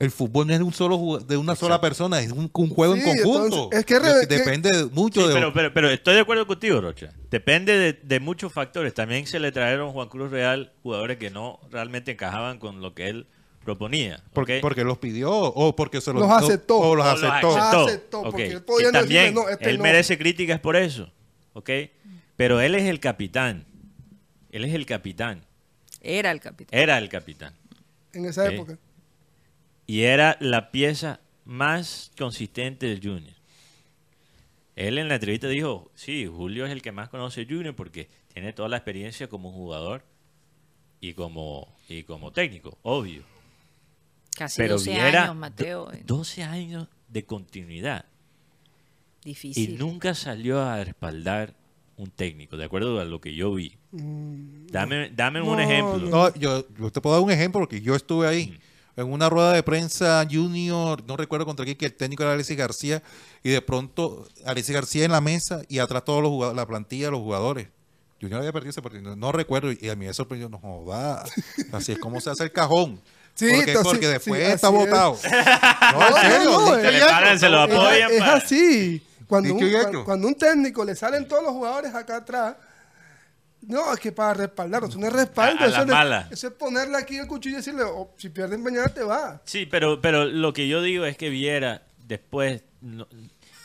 el 0.00 0.10
fútbol 0.10 0.46
no 0.46 0.52
es 0.52 0.58
de 0.60 0.64
un 0.64 0.72
solo 0.72 1.18
de 1.18 1.36
una 1.36 1.56
sola 1.56 1.80
persona, 1.80 2.20
es 2.20 2.30
un, 2.32 2.50
un 2.52 2.68
juego 2.70 2.94
Sí, 2.94 3.00
en 3.00 3.06
conjunto. 3.22 3.44
entonces, 3.70 3.78
es 3.80 3.84
que 3.86 3.98
re- 3.98 4.26
que- 4.28 4.36
depende 4.38 4.86
mucho 4.92 5.22
Sí, 5.22 5.28
de. 5.28 5.34
pero, 5.34 5.52
pero, 5.52 5.74
pero 5.74 5.90
estoy 5.90 6.14
de 6.14 6.20
acuerdo 6.20 6.46
contigo, 6.46 6.80
Rocha. 6.80 7.12
Depende 7.30 7.76
de, 7.76 7.92
de 7.94 8.20
muchos 8.20 8.52
factores. 8.52 8.94
También 8.94 9.26
se 9.26 9.40
le 9.40 9.50
trajeron 9.52 9.88
a 9.88 9.92
Juan 9.92 10.08
Cruz 10.08 10.30
Real 10.30 10.72
jugadores 10.82 11.18
que 11.18 11.30
no 11.30 11.58
realmente 11.70 12.12
encajaban 12.12 12.58
con 12.58 12.80
lo 12.80 12.94
que 12.94 13.08
él 13.08 13.26
proponía. 13.64 14.22
porque, 14.32 14.56
¿ok? 14.58 14.62
porque 14.62 14.84
los 14.84 14.98
pidió 14.98 15.30
o 15.32 15.74
porque 15.76 16.00
se 16.00 16.12
los, 16.12 16.22
Los 16.22 16.30
aceptó. 16.30 16.78
O 16.78 16.94
los 16.96 17.04
No, 17.04 17.12
los 17.12 17.22
aceptó. 17.24 17.56
Ah, 17.56 17.82
aceptó, 17.84 18.18
Ok. 18.20 18.24
porque 18.26 18.46
él 18.46 18.62
podía 18.62 18.88
Y 18.88 18.92
no 18.92 18.98
también, 19.00 19.22
decirle, 19.34 19.42
no, 19.42 19.48
este 19.50 19.70
él 19.70 19.76
no. 19.78 19.82
merece 19.82 20.16
críticas 20.16 20.60
por 20.60 20.76
eso. 20.76 21.10
¿ok? 21.54 21.70
Pero 22.36 22.60
él 22.60 22.74
es 22.76 22.84
el 22.84 23.00
capitán. 23.00 23.64
Él 24.52 24.64
es 24.64 24.72
el 24.74 24.86
capitán. 24.86 25.44
Era 26.00 26.30
el 26.30 26.40
capitán. 26.40 26.78
Era 26.78 26.96
el 26.98 27.08
capitán. 27.08 27.52
En 28.12 28.24
esa 28.26 28.46
época. 28.50 28.78
Y 29.88 30.02
era 30.02 30.36
la 30.40 30.70
pieza 30.70 31.18
más 31.44 32.12
consistente 32.16 32.86
del 32.86 33.00
Junior. 33.02 33.34
Él 34.76 34.98
en 34.98 35.08
la 35.08 35.14
entrevista 35.14 35.48
dijo, 35.48 35.90
sí, 35.94 36.26
Julio 36.26 36.64
es 36.66 36.70
el 36.72 36.82
que 36.82 36.92
más 36.92 37.08
conoce 37.08 37.46
Junior 37.46 37.74
porque 37.74 38.08
tiene 38.32 38.52
toda 38.52 38.68
la 38.68 38.76
experiencia 38.76 39.28
como 39.28 39.50
jugador 39.50 40.04
y 41.00 41.14
como, 41.14 41.74
y 41.88 42.04
como 42.04 42.30
técnico, 42.32 42.78
obvio. 42.82 43.22
Casi 44.36 44.58
Pero 44.60 44.74
12 44.74 44.90
Viera, 44.90 45.24
años, 45.24 45.36
Mateo. 45.36 45.86
do- 45.86 45.92
eh, 45.92 46.02
12 46.06 46.42
años 46.44 46.86
de 47.08 47.24
continuidad. 47.24 48.04
Y 49.24 49.30
Difícil. 49.30 49.78
nunca 49.78 50.14
salió 50.14 50.60
a 50.62 50.84
respaldar 50.84 51.54
un 51.96 52.10
técnico, 52.10 52.56
de 52.56 52.64
acuerdo 52.66 53.00
a 53.00 53.04
lo 53.04 53.20
que 53.20 53.34
yo 53.34 53.52
vi. 53.54 53.74
Dame, 53.90 55.10
dame 55.10 55.40
un 55.42 55.58
ejemplo. 55.58 55.98
No, 56.08 56.32
yo, 56.36 56.64
yo 56.78 56.92
te 56.92 57.00
puedo 57.00 57.16
dar 57.16 57.24
un 57.24 57.32
ejemplo 57.32 57.60
porque 57.60 57.80
yo 57.80 57.96
estuve 57.96 58.28
ahí 58.28 58.56
en 59.00 59.12
una 59.12 59.30
rueda 59.30 59.52
de 59.52 59.62
prensa 59.62 60.26
junior, 60.30 61.02
no 61.06 61.16
recuerdo 61.16 61.46
contra 61.46 61.64
quién, 61.64 61.76
que 61.78 61.86
el 61.86 61.94
técnico 61.94 62.22
era 62.24 62.32
Alexis 62.32 62.56
García, 62.56 63.02
y 63.42 63.50
de 63.50 63.62
pronto 63.62 64.26
Alexis 64.44 64.74
García 64.74 65.04
en 65.04 65.12
la 65.12 65.20
mesa 65.20 65.62
y 65.68 65.78
atrás 65.78 66.04
todos 66.04 66.20
los 66.22 66.30
jugadores, 66.30 66.56
la 66.56 66.66
plantilla 66.66 67.10
los 67.10 67.20
jugadores. 67.20 67.68
Junior 68.20 68.40
había 68.40 68.52
perdido 68.52 68.70
ese 68.70 68.82
partido, 68.82 69.02
no, 69.02 69.14
no 69.16 69.30
recuerdo, 69.32 69.70
y 69.72 69.88
a 69.88 69.94
mí 69.94 70.06
me 70.06 70.12
sorprendió, 70.12 70.48
no 70.48 70.58
joda, 70.58 71.24
así 71.72 71.92
es 71.92 71.98
como 71.98 72.20
se 72.20 72.30
hace 72.30 72.42
el 72.44 72.52
cajón. 72.52 73.00
Sí, 73.34 73.46
porque, 73.54 73.70
entonces, 73.70 73.92
porque 73.92 74.08
después 74.08 74.44
sí, 74.46 74.52
está 74.52 74.66
es. 74.66 74.72
votado. 74.74 75.16
No, 75.92 76.20
serio, 76.20 76.50
no, 76.50 76.76
es- 76.76 76.80
y 76.84 76.90
le 76.90 76.96
hecho. 76.98 77.06
paran, 77.06 77.38
se 77.38 77.48
lo 77.48 77.64
Es- 77.64 77.72
apoyan. 77.72 78.10
Es, 78.12 78.18
para- 78.18 78.34
así. 78.34 79.06
Cuando 79.28 79.54
un, 79.54 80.04
cuando 80.04 80.26
un 80.26 80.34
técnico 80.34 80.84
le 80.84 80.96
salen 80.96 81.28
todos 81.28 81.42
los 81.44 81.52
jugadores 81.52 81.94
acá 81.94 82.16
atrás, 82.16 82.56
no, 83.62 83.92
es 83.92 84.00
que 84.00 84.12
para 84.12 84.34
respaldar, 84.34 84.84
eso 84.84 84.98
no 84.98 85.06
es 85.06 85.12
respaldo, 85.12 85.60
A- 85.62 85.64
a 85.64 85.68
eso, 85.68 85.76
la 85.78 85.82
es, 85.82 85.88
mala. 85.88 86.28
eso 86.30 86.46
es 86.48 86.52
ponerle 86.54 86.96
aquí 86.96 87.16
el 87.18 87.26
cuchillo 87.26 87.54
y 87.56 87.58
decirle, 87.58 87.82
oh, 87.84 88.14
si 88.16 88.28
pierden 88.28 88.62
mañana 88.62 88.88
te 88.88 89.02
va. 89.02 89.42
Sí, 89.44 89.66
pero, 89.66 90.00
pero 90.00 90.24
lo 90.26 90.52
que 90.52 90.68
yo 90.68 90.80
digo 90.82 91.04
es 91.04 91.16
que 91.16 91.28
Viera 91.30 91.82
después... 92.06 92.62
no- 92.80 93.08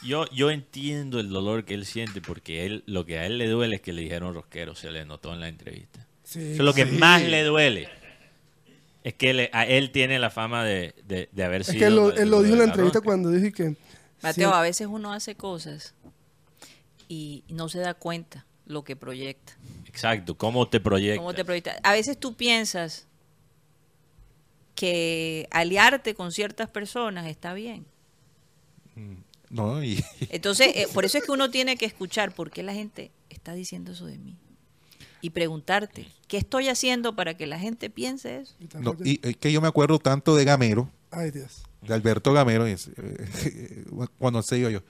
yo, 0.02 0.26
yo 0.32 0.52
entiendo 0.52 1.22
el 1.22 1.30
dolor 1.30 1.64
que 1.64 1.74
él 1.76 1.86
siente 1.86 2.20
porque 2.20 2.66
él 2.66 2.84
lo 2.88 3.06
que 3.06 3.20
a 3.20 3.26
él 3.26 3.38
le 3.38 3.48
duele 3.48 3.76
es 3.78 3.82
que 3.82 3.94
le 3.94 4.02
dijeron 4.02 4.34
rosquero, 4.34 4.76
se 4.76 4.92
le 4.92 5.06
notó 5.06 5.32
en 5.34 5.40
la 5.40 5.48
entrevista. 5.48 6.06
Sí, 6.26 6.40
Eso 6.40 6.52
es 6.54 6.60
lo 6.60 6.74
que 6.74 6.84
más 6.86 7.22
le 7.22 7.44
duele. 7.44 7.88
Es 9.06 9.14
que 9.14 9.34
le- 9.34 9.50
a 9.54 9.66
él 9.66 9.92
tiene 9.92 10.20
la 10.20 10.30
fama 10.30 10.66
de, 10.66 10.94
de- 11.08 11.30
de 11.32 11.44
haber 11.46 11.62
Es 11.62 11.68
sido. 11.68 11.80
que 11.80 11.86
él 11.86 11.96
lo, 11.96 12.12
el 12.12 12.18
él 12.20 12.30
lo 12.32 12.42
dijo 12.42 12.54
en 12.56 12.60
la 12.60 12.66
entrevista 12.66 13.00
cuando 13.00 13.30
dije 13.30 13.54
que... 13.54 13.78
Mateo, 14.22 14.50
sí, 14.50 14.56
a 14.56 14.62
veces 14.62 14.88
uno 14.88 15.14
hace 15.14 15.36
cosas 15.36 15.94
y 17.08 17.44
no 17.48 17.70
se 17.70 17.80
da 17.80 17.94
cuenta 17.94 18.46
lo 18.66 18.84
que 18.84 18.96
proyecta. 18.98 19.54
Exacto, 19.94 20.36
¿cómo 20.36 20.68
te 20.68 20.80
proyectas? 20.80 21.20
¿Cómo 21.20 21.34
te 21.36 21.46
proyecta? 21.46 21.76
A 21.84 21.94
veces 21.94 22.20
tú 22.20 22.34
piensas 22.36 23.06
que 24.76 25.48
aliarte 25.52 26.16
con 26.16 26.32
ciertas 26.32 26.68
personas 26.70 27.28
está 27.28 27.54
bien. 27.54 27.86
No, 29.50 29.84
y, 29.84 30.04
Entonces, 30.30 30.72
eh, 30.76 30.88
por 30.94 31.06
eso 31.06 31.20
es 31.20 31.24
que 31.26 31.32
uno 31.32 31.50
tiene 31.52 31.78
que 31.78 31.86
escuchar 31.86 32.34
por 32.34 32.50
qué 32.50 32.64
la 32.64 32.74
gente 32.74 33.12
está 33.30 33.54
diciendo 33.54 33.92
eso 33.92 34.06
de 34.08 34.18
mí. 34.18 34.36
Y 35.22 35.30
preguntarte, 35.30 36.08
¿qué 36.28 36.38
estoy 36.38 36.68
haciendo 36.70 37.16
para 37.16 37.36
que 37.38 37.46
la 37.48 37.60
gente 37.60 37.90
piense 37.90 38.40
eso? 38.40 38.56
no, 38.80 38.98
y 39.06 39.20
es 39.24 39.38
que 39.38 39.52
yo 39.52 39.62
me 39.62 39.68
acuerdo 39.68 40.00
tanto 40.00 40.36
de 40.36 40.44
Gamero, 40.44 40.90
Ay, 41.12 41.32
Dios. 41.32 41.64
de 41.82 41.94
Alberto 41.94 42.34
Gamero, 42.34 42.68
y 42.68 42.72
es, 42.72 42.90
eh, 42.98 43.86
cuando 44.18 44.42
se 44.42 44.60
yo, 44.60 44.70
yo. 44.70 44.82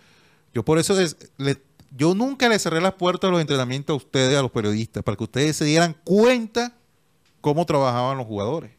Yo 0.54 0.64
por 0.64 0.80
eso 0.80 1.00
es- 1.00 1.18
le- 1.38 1.62
yo 1.96 2.16
nunca 2.16 2.50
le 2.50 2.58
cerré 2.60 2.82
las 2.82 2.94
puertas 2.94 3.28
a 3.28 3.32
los 3.32 3.42
entrenamientos 3.42 3.94
a 3.94 3.98
ustedes, 3.98 4.38
a 4.38 4.42
los 4.42 4.52
periodistas, 4.52 5.04
para 5.04 5.16
que 5.18 5.24
ustedes 5.24 5.56
se 5.58 5.66
dieran 5.66 5.96
cuenta 6.04 6.74
cómo 7.42 7.66
trabajaban 7.66 8.18
los 8.18 8.26
jugadores. 8.28 8.72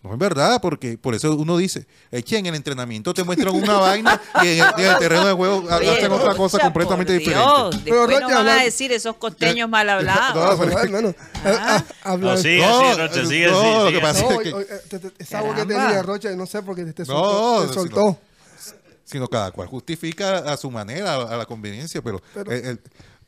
No 0.00 0.12
es 0.12 0.18
verdad, 0.18 0.60
porque 0.62 0.96
por 0.96 1.16
eso 1.16 1.34
uno 1.34 1.56
dice, 1.56 1.86
eche 2.12 2.38
en 2.38 2.46
el 2.46 2.54
entrenamiento 2.54 3.12
te 3.12 3.24
muestran 3.24 3.52
una 3.54 3.74
vaina 3.78 4.20
y 4.44 4.46
en 4.46 4.58
el, 4.60 4.72
en 4.78 4.90
el 4.92 4.96
terreno 4.98 5.26
de 5.26 5.32
juego 5.32 5.56
Oye, 5.76 5.90
hacen 5.90 6.12
otra 6.12 6.36
cosa 6.36 6.56
o 6.56 6.60
sea, 6.60 6.66
completamente 6.66 7.12
por 7.14 7.18
diferente. 7.18 7.50
Dios, 7.50 7.80
Pero, 7.84 8.06
Rocha, 8.06 8.20
no 8.20 8.28
van 8.36 8.48
a 8.48 8.62
decir 8.62 8.92
esos 8.92 9.16
costeños 9.16 9.68
mal 9.68 9.90
hablados. 9.90 10.36
No, 10.36 10.66
No, 10.66 10.78
hermano, 10.80 11.14
Ah. 11.44 11.84
ah, 12.04 12.16
No, 12.16 12.36
sigue 12.36 12.60
No, 12.64 12.94
Rocha, 12.96 13.26
sigue 13.26 13.46
no, 13.48 13.60
lo 13.60 13.84
que 13.86 13.88
sigue 13.90 14.00
pasa. 14.00 14.22
No, 14.22 14.30
es 14.30 14.38
que- 14.38 14.96
eh, 14.98 15.12
esa 15.18 15.38
agua 15.40 15.54
que 15.56 15.66
tenía 15.66 16.02
Rocha, 16.02 16.30
no 16.36 16.46
sé 16.46 16.62
por 16.62 16.76
qué 16.76 16.84
te, 16.84 16.92
te 16.92 17.02
No, 17.02 17.08
soltó. 17.08 17.62
te 17.62 17.68
si 17.68 17.74
soltó. 17.74 17.96
no- 18.00 18.18
sino 19.08 19.26
cada 19.26 19.50
cual 19.52 19.68
justifica 19.68 20.38
a 20.38 20.56
su 20.58 20.70
manera, 20.70 21.14
a, 21.14 21.34
a 21.34 21.36
la 21.38 21.46
conveniencia, 21.46 22.02
pero, 22.02 22.20
Pero- 22.34 22.52
eh, 22.52 22.62
el- 22.70 22.80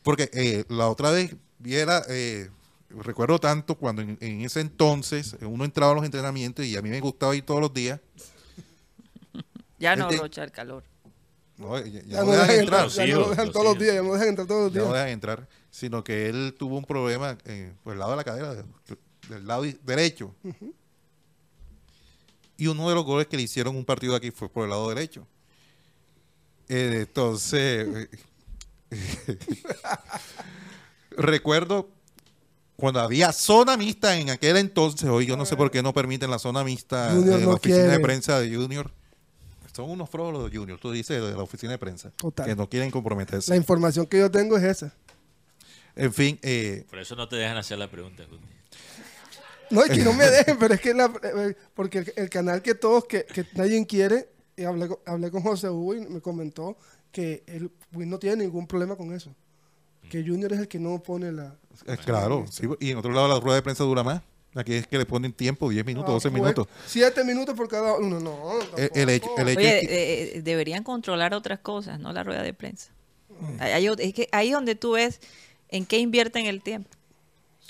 porque 0.03 0.29
eh, 0.35 0.65
la 0.69 0.89
otra 0.89 1.11
vez 1.11 1.35
viera, 1.59 2.03
eh, 2.09 2.51
recuerdo 2.91 3.39
tanto 3.39 3.75
cuando 3.77 4.03
en, 4.03 4.19
en 4.21 4.43
ese 4.43 4.61
entonces 4.61 5.37
uno 5.41 5.65
entraba 5.65 5.93
a 5.93 5.95
los 5.95 6.05
entrenamientos 6.05 6.65
y 6.67 6.77
a 6.77 6.83
mí 6.83 6.91
me 6.91 7.01
gustaba 7.01 7.35
ir 7.35 7.45
todos 7.45 7.61
los 7.61 7.73
días, 7.73 7.99
Ya 9.79 9.97
no, 9.97 10.09
Este- 10.11 10.21
rocha 10.21 10.45
el 10.45 10.53
calor. 10.53 10.85
no, 11.57 11.79
ya, 11.79 11.85
ya 11.87 12.03
Ya 12.03 12.21
no 12.21 12.27
no 12.27 12.33
dejan 12.33 12.47
dejan 12.49 12.61
entrar, 12.61 12.85
Los 12.85 12.95
ya 12.97 13.07
no 13.07 13.21
lo 13.21 13.31
dejan 13.31 13.45
los 13.47 13.53
todos 13.55 13.65
los 13.67 13.79
días, 13.79 13.95
ya 13.95 14.03
no 14.03 14.13
dejan 14.13 14.29
entrar 14.29 14.47
todos 14.47 14.65
los 14.65 14.73
ya 14.75 14.79
no 14.81 14.85
días. 14.87 14.95
dejan 14.97 15.09
entrar, 15.11 15.49
sino 15.71 16.05
que 16.05 16.29
él 16.29 16.55
tuvo 16.59 16.77
un 16.77 16.85
problema 16.85 17.39
eh, 17.47 17.73
por 17.83 17.95
el 17.95 17.99
lado 17.99 18.11
de 18.11 18.17
la 18.19 18.25
cadera, 18.25 18.55
de- 18.55 18.65
del 19.29 19.47
lado 19.47 19.63
derecho. 19.85 20.35
Y 22.57 22.67
uno 22.67 22.89
de 22.91 22.95
los 22.95 23.05
goles 23.05 23.27
que 23.27 23.37
le 23.39 23.45
hicieron 23.45 23.75
un 23.77 23.85
partido 23.87 24.15
aquí 24.15 24.31
fue 24.31 24.49
por 24.51 24.65
el 24.65 24.71
lado 24.71 24.89
derecho. 24.91 25.27
Eh, 26.73 26.99
entonces, 27.01 28.09
eh, 28.93 28.97
recuerdo 31.11 31.91
cuando 32.77 33.01
había 33.01 33.33
zona 33.33 33.77
mixta 33.77 34.17
en 34.17 34.31
aquel 34.31 34.57
entonces, 34.57 35.09
hoy 35.09 35.27
yo 35.27 35.37
no 35.37 35.45
sé 35.45 35.57
por 35.57 35.73
qué 35.73 35.83
no 35.83 35.93
permiten 35.93 36.31
la 36.31 36.39
zona 36.39 36.63
mixta 36.63 37.11
Junior 37.11 37.41
no 37.41 37.49
la 37.49 37.55
oficina 37.55 37.89
de 37.89 37.99
prensa 37.99 38.39
de 38.39 38.55
Junior. 38.55 38.89
Son 39.75 39.91
unos 39.91 40.09
frolos 40.09 40.45
los 40.45 40.53
Junior, 40.53 40.79
tú 40.79 40.93
dices, 40.93 41.21
de 41.21 41.33
la 41.33 41.43
oficina 41.43 41.73
de 41.73 41.79
prensa, 41.79 42.13
Total. 42.13 42.47
que 42.47 42.55
no 42.55 42.71
quieren 42.71 42.93
comprometerse. 42.93 43.51
La 43.51 43.57
información 43.57 44.07
que 44.07 44.21
yo 44.21 44.31
tengo 44.31 44.57
es 44.57 44.63
esa. 44.63 44.95
En 45.97 46.13
fin, 46.13 46.39
eh, 46.43 46.87
Por 46.89 47.01
eso 47.01 47.17
no 47.17 47.29
te 47.29 47.35
dejan 47.35 47.57
hacer 47.57 47.79
la 47.79 47.91
pregunta. 47.91 48.23
No, 49.71 49.83
es 49.83 49.91
que 49.91 50.05
no 50.05 50.13
me 50.13 50.25
dejen, 50.25 50.57
pero 50.57 50.75
es 50.75 50.81
que 50.81 50.95
la, 50.95 51.13
eh, 51.23 51.57
porque 51.75 51.99
el, 51.99 52.13
el 52.15 52.31
canal 52.31 52.63
que 52.63 52.77
todos, 52.77 53.07
que, 53.07 53.25
que 53.25 53.45
nadie 53.55 53.85
quiere, 53.87 54.29
y 54.61 54.65
hablé, 54.65 54.89
con- 54.89 54.99
hablé 55.07 55.31
con 55.31 55.43
José 55.43 55.69
Hugo 55.71 55.95
y 55.95 56.01
me 56.01 56.21
comentó 56.21 56.77
que 57.11 57.43
él 57.47 57.71
pues, 57.91 58.07
no 58.07 58.19
tiene 58.19 58.45
ningún 58.45 58.67
problema 58.67 58.97
con 58.97 59.13
eso. 59.13 59.35
Que 60.09 60.23
Junior 60.27 60.53
es 60.53 60.61
el 60.61 60.69
que 60.69 60.79
no 60.79 61.03
pone 61.03 61.31
la... 61.33 61.57
Eh, 61.87 61.97
claro, 62.05 62.45
sí, 62.51 62.67
y 62.81 62.91
en 62.91 62.99
otro 62.99 63.13
lado 63.13 63.29
la 63.29 63.39
rueda 63.41 63.57
de 63.57 63.63
prensa 63.63 63.85
dura 63.85 64.03
más. 64.03 64.23
Aquí 64.55 64.75
es 64.75 64.87
que 64.87 64.99
le 64.99 65.07
ponen 65.07 65.33
tiempo, 65.33 65.69
10 65.71 65.87
minutos, 65.87 66.09
Ah, 66.11 66.13
12 66.15 66.31
pues, 66.31 66.43
minutos. 66.43 66.67
Siete 66.87 67.23
minutos 67.23 67.55
por 67.55 67.69
cada 67.69 67.97
uno. 67.97 68.19
No, 68.19 68.59
El, 68.77 68.91
el 68.95 69.09
hecho, 69.11 69.31
el 69.39 69.49
hecho 69.49 69.61
Oye, 69.61 69.79
es 69.83 69.89
que- 69.89 69.95
eh, 69.95 70.33
eh, 70.39 70.43
deberían 70.43 70.83
controlar 70.83 71.33
otras 71.35 71.61
cosas, 71.61 72.01
no 72.01 72.13
la 72.13 72.25
rueda 72.25 72.43
de 72.43 72.53
prensa. 72.53 72.91
Ahí- 73.61 73.87
es 73.87 74.13
que 74.15 74.29
ahí 74.33 74.51
donde 74.51 74.75
tú 74.75 74.93
ves 74.93 75.21
en 75.69 75.87
qué 75.87 75.99
invierten 75.99 76.47
el 76.47 76.61
tiempo. 76.63 76.91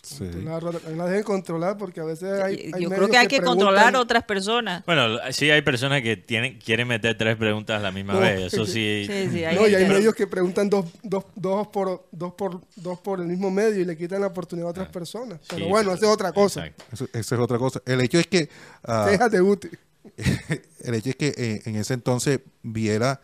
Sí. 0.02 0.28
La, 0.44 0.60
la 0.60 1.06
deben 1.06 1.22
controlar 1.22 1.76
porque 1.78 2.00
a 2.00 2.04
veces 2.04 2.40
hay, 2.40 2.70
hay 2.74 2.82
Yo 2.82 2.88
creo 2.90 3.08
que 3.08 3.16
hay 3.18 3.26
que 3.26 3.40
controlar 3.40 3.94
a 3.94 4.00
otras 4.00 4.24
personas. 4.24 4.84
Bueno, 4.86 5.18
sí 5.30 5.50
hay 5.50 5.62
personas 5.62 6.02
que 6.02 6.16
tienen, 6.16 6.58
quieren 6.58 6.88
meter 6.88 7.16
tres 7.16 7.36
preguntas 7.36 7.78
a 7.80 7.82
la 7.82 7.92
misma 7.92 8.14
No. 8.14 8.20
vez. 8.20 8.52
Eso 8.52 8.64
sí. 8.66 9.04
Sí, 9.06 9.28
sí, 9.30 9.44
hay 9.44 9.56
No, 9.56 9.66
y 9.68 9.74
hay 9.74 9.86
medios 9.86 10.14
que 10.14 10.26
preguntan 10.26 10.68
dos, 10.70 10.86
dos, 11.02 11.24
dos, 11.34 11.68
por, 11.68 12.06
dos, 12.12 12.32
por, 12.34 12.60
dos 12.76 12.98
por 13.00 13.20
el 13.20 13.26
mismo 13.26 13.50
medio 13.50 13.80
y 13.80 13.84
le 13.84 13.96
quitan 13.96 14.20
la 14.20 14.28
oportunidad 14.28 14.68
a 14.68 14.70
otras 14.70 14.88
personas. 14.88 15.38
Pero 15.48 15.62
Ah, 15.62 15.64
Sí, 15.64 15.70
bueno, 15.70 15.90
pero- 15.90 15.96
esa 15.96 16.06
es 16.06 16.12
otra 16.12 16.32
cosa. 16.32 16.66
Eso- 16.92 17.08
esa 17.12 17.34
es 17.34 17.40
otra 17.40 17.58
cosa. 17.58 17.80
El 17.86 18.00
hecho 18.00 18.18
es 18.18 18.26
que 18.26 18.48
ah, 18.84 19.06
Déjate, 19.10 19.40
Guti. 19.40 19.68
el 20.84 20.94
hecho 20.94 21.10
es 21.10 21.16
que 21.16 21.34
eh, 21.36 21.62
en 21.66 21.76
ese 21.76 21.94
entonces 21.94 22.40
Viera 22.62 23.20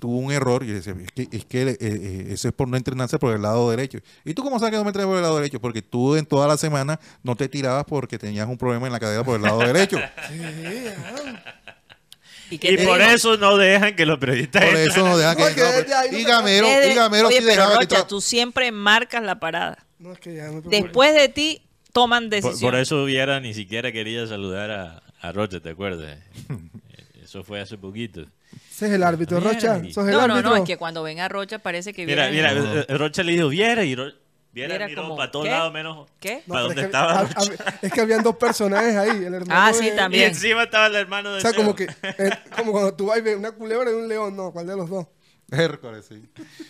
tuvo 0.00 0.16
un 0.18 0.32
error 0.32 0.64
y 0.64 0.68
decía, 0.68 0.94
es 1.00 1.12
que, 1.12 1.28
es 1.30 1.44
que 1.44 1.62
eh, 1.62 1.76
eh, 1.78 2.26
eso 2.30 2.48
es 2.48 2.54
por 2.54 2.66
no 2.66 2.76
entrenarse 2.76 3.18
por 3.18 3.32
el 3.34 3.42
lado 3.42 3.70
derecho. 3.70 3.98
¿Y 4.24 4.34
tú 4.34 4.42
cómo 4.42 4.58
sabes 4.58 4.72
que 4.72 4.78
no 4.78 4.84
me 4.84 4.88
entrenas 4.88 5.08
por 5.08 5.16
el 5.16 5.22
lado 5.22 5.36
derecho? 5.36 5.60
Porque 5.60 5.82
tú 5.82 6.16
en 6.16 6.26
toda 6.26 6.48
la 6.48 6.56
semana 6.56 6.98
no 7.22 7.36
te 7.36 7.48
tirabas 7.48 7.84
porque 7.84 8.18
tenías 8.18 8.48
un 8.48 8.58
problema 8.58 8.86
en 8.88 8.92
la 8.92 8.98
cadera 8.98 9.22
por 9.22 9.36
el 9.36 9.42
lado 9.42 9.60
derecho. 9.60 10.00
¿Y, 12.50 12.58
por 12.58 12.70
digo? 12.78 12.96
eso 12.96 13.36
no 13.36 13.56
dejan 13.56 13.94
que 13.94 14.04
los 14.04 14.18
periodistas 14.18 14.64
Por 14.64 14.74
eso 14.76 15.08
no 15.08 15.16
dejan 15.16 15.36
que... 15.36 15.42
No, 15.42 15.54
que 15.54 16.10
no, 16.10 16.18
y 16.18 16.24
Gamero, 16.24 16.66
de- 16.66 16.90
y 16.90 16.94
Gamero 16.96 17.28
Oye, 17.28 17.36
sí 17.38 17.44
pero 17.46 17.62
dejaba 17.62 17.78
que 17.78 17.84
Rocha, 17.94 18.06
tú 18.08 18.20
siempre 18.20 18.72
marcas 18.72 19.22
la 19.22 19.38
parada. 19.38 19.86
No, 20.00 20.12
es 20.12 20.18
que 20.18 20.34
ya 20.34 20.48
no 20.48 20.60
te 20.60 20.68
Después 20.68 21.14
de 21.14 21.28
ti 21.28 21.62
toman 21.92 22.28
decisiones. 22.28 22.60
por 22.60 22.74
eso 22.74 23.04
Viera 23.04 23.38
ni 23.38 23.54
siquiera 23.54 23.92
quería 23.92 24.26
saludar 24.26 24.72
a, 24.72 25.02
a 25.20 25.30
Rocha, 25.32 25.60
¿te 25.60 25.70
acuerdas? 25.70 26.18
Eso 27.22 27.44
fue 27.44 27.60
hace 27.60 27.78
poquito. 27.78 28.24
Ese 28.70 28.86
es 28.86 28.92
el 28.92 29.02
árbitro, 29.02 29.38
Mira, 29.38 29.52
Rocha. 29.52 29.80
y- 29.84 29.92
Sos 29.92 30.06
el 30.06 30.12
no, 30.12 30.26
no, 30.26 30.34
árbitro. 30.34 30.50
no, 30.50 30.56
es 30.56 30.64
que 30.64 30.76
cuando 30.76 31.02
ven 31.02 31.20
a 31.20 31.28
Rocha 31.28 31.58
parece 31.58 31.92
que 31.92 32.06
Mira, 32.06 32.28
vienen- 32.30 32.62
mira, 32.62 32.84
eh, 32.88 32.96
Rocha 32.98 33.22
le 33.22 33.32
dijo 33.32 33.48
Viera 33.48 33.84
y 33.84 33.94
Ro- 33.94 34.12
Viera, 34.52 34.68
Viera 34.74 34.86
miró 34.88 35.02
como, 35.02 35.16
para 35.16 35.30
todos 35.30 35.46
lados 35.46 35.72
menos 35.72 36.08
¿Qué? 36.18 36.42
No, 36.46 36.54
para 36.54 36.60
donde 36.62 36.74
es 36.74 36.80
que, 36.80 36.86
estaba 36.86 37.22
Rocha. 37.22 37.34
hab- 37.40 37.78
es 37.82 37.92
que 37.92 38.00
habían 38.00 38.22
dos 38.22 38.36
personajes 38.36 38.96
ahí. 38.96 39.10
El 39.24 39.34
hermano 39.34 39.52
Ah, 39.54 39.72
sí, 39.72 39.84
de- 39.86 39.92
Y 39.92 39.96
también. 39.96 40.28
encima 40.30 40.62
estaba 40.64 40.86
el 40.86 40.96
hermano 40.96 41.30
de 41.32 41.38
O 41.38 41.40
sea, 41.40 41.52
como 41.52 41.74
que 41.74 41.84
eh, 41.84 42.30
como 42.56 42.72
cuando 42.72 42.94
tú 42.94 43.06
vas 43.06 43.18
y 43.18 43.20
ves 43.20 43.36
una 43.36 43.52
culebra 43.52 43.90
y 43.90 43.94
un 43.94 44.08
león. 44.08 44.34
No, 44.34 44.50
¿cuál 44.50 44.66
de 44.66 44.76
los 44.76 44.88
dos? 44.90 45.06
Hércules, 45.52 46.06
sí. 46.08 46.22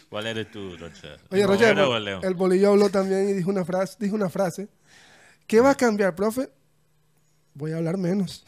¿Cuál 0.08 0.26
eres 0.26 0.50
tú, 0.50 0.76
Rocha? 0.78 1.16
Oye, 1.30 1.42
¿El 1.42 1.48
Rocha, 1.48 1.70
el 2.22 2.34
bolillo 2.34 2.70
habló 2.70 2.88
también 2.90 3.28
y 3.28 3.32
dijo 3.34 3.50
una 3.50 3.64
frase. 3.64 3.96
Dijo 4.00 4.14
una 4.14 4.28
frase. 4.30 4.68
¿Qué 5.46 5.60
va 5.60 5.70
a 5.70 5.74
cambiar, 5.74 6.14
profe? 6.14 6.48
Voy 7.54 7.72
a 7.72 7.76
hablar 7.76 7.96
menos. 7.98 8.44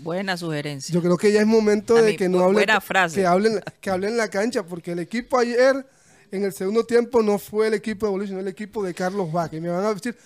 Buena 0.00 0.36
sugerencia. 0.36 0.92
Yo 0.92 1.00
creo 1.02 1.16
que 1.16 1.30
ya 1.32 1.40
es 1.40 1.46
momento 1.46 1.96
A 1.96 2.02
de 2.02 2.12
mí, 2.12 2.16
que 2.16 2.28
no 2.28 2.38
bu- 2.38 2.42
hable, 2.44 2.54
buena 2.54 2.80
frase. 2.80 3.20
que 3.20 3.26
hablen, 3.26 3.60
que 3.80 3.90
hablen 3.90 4.10
en 4.10 4.16
la 4.16 4.28
cancha, 4.28 4.64
porque 4.64 4.92
el 4.92 4.98
equipo 4.98 5.38
ayer, 5.38 5.86
en 6.30 6.44
el 6.44 6.52
segundo 6.52 6.84
tiempo, 6.84 7.22
no 7.22 7.38
fue 7.38 7.68
el 7.68 7.74
equipo 7.74 8.06
de 8.06 8.12
Bolillo, 8.12 8.28
sino 8.28 8.40
el 8.40 8.48
equipo 8.48 8.82
de 8.82 8.94
Carlos 8.94 9.30
Vaca. 9.30 9.56
Y 9.56 9.60
me 9.60 9.68
van 9.68 9.84
a 9.84 9.94
decir, 9.94 10.16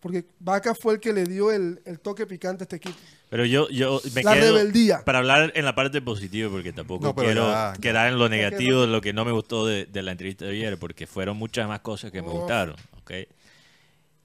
porque 0.00 0.24
Vaca 0.40 0.74
fue 0.74 0.94
el 0.94 1.00
que 1.00 1.12
le 1.12 1.24
dio 1.24 1.52
el, 1.52 1.80
el 1.84 2.00
toque 2.00 2.26
picante 2.26 2.62
a 2.62 2.64
este 2.64 2.76
equipo. 2.76 2.96
Pero 3.30 3.44
yo, 3.46 3.68
yo 3.70 4.00
me 4.14 4.22
La 4.24 4.34
quedo 4.34 4.56
rebeldía. 4.56 5.04
para 5.04 5.18
hablar 5.18 5.52
en 5.54 5.64
la 5.64 5.74
parte 5.74 6.02
positiva, 6.02 6.50
porque 6.50 6.72
tampoco 6.72 7.06
No, 7.06 7.14
quiero 7.14 7.48
ya, 7.50 7.72
quedar 7.80 8.08
en 8.12 8.18
lo 8.18 8.28
negativo 8.28 8.80
de 8.82 8.88
lo 8.88 9.00
que 9.00 9.12
no 9.12 9.24
me 9.24 9.32
gustó 9.32 9.64
de, 9.66 9.86
de 9.86 10.02
la 10.02 10.10
entrevista 10.12 10.44
de 10.44 10.50
ayer, 10.50 10.76
porque 10.78 11.06
fueron 11.06 11.36
muchas 11.36 11.66
más 11.68 11.80
cosas 11.80 12.10
que 12.10 12.20
me 12.20 12.28
gustaron. 12.28 12.76
¿ok? 12.98 13.12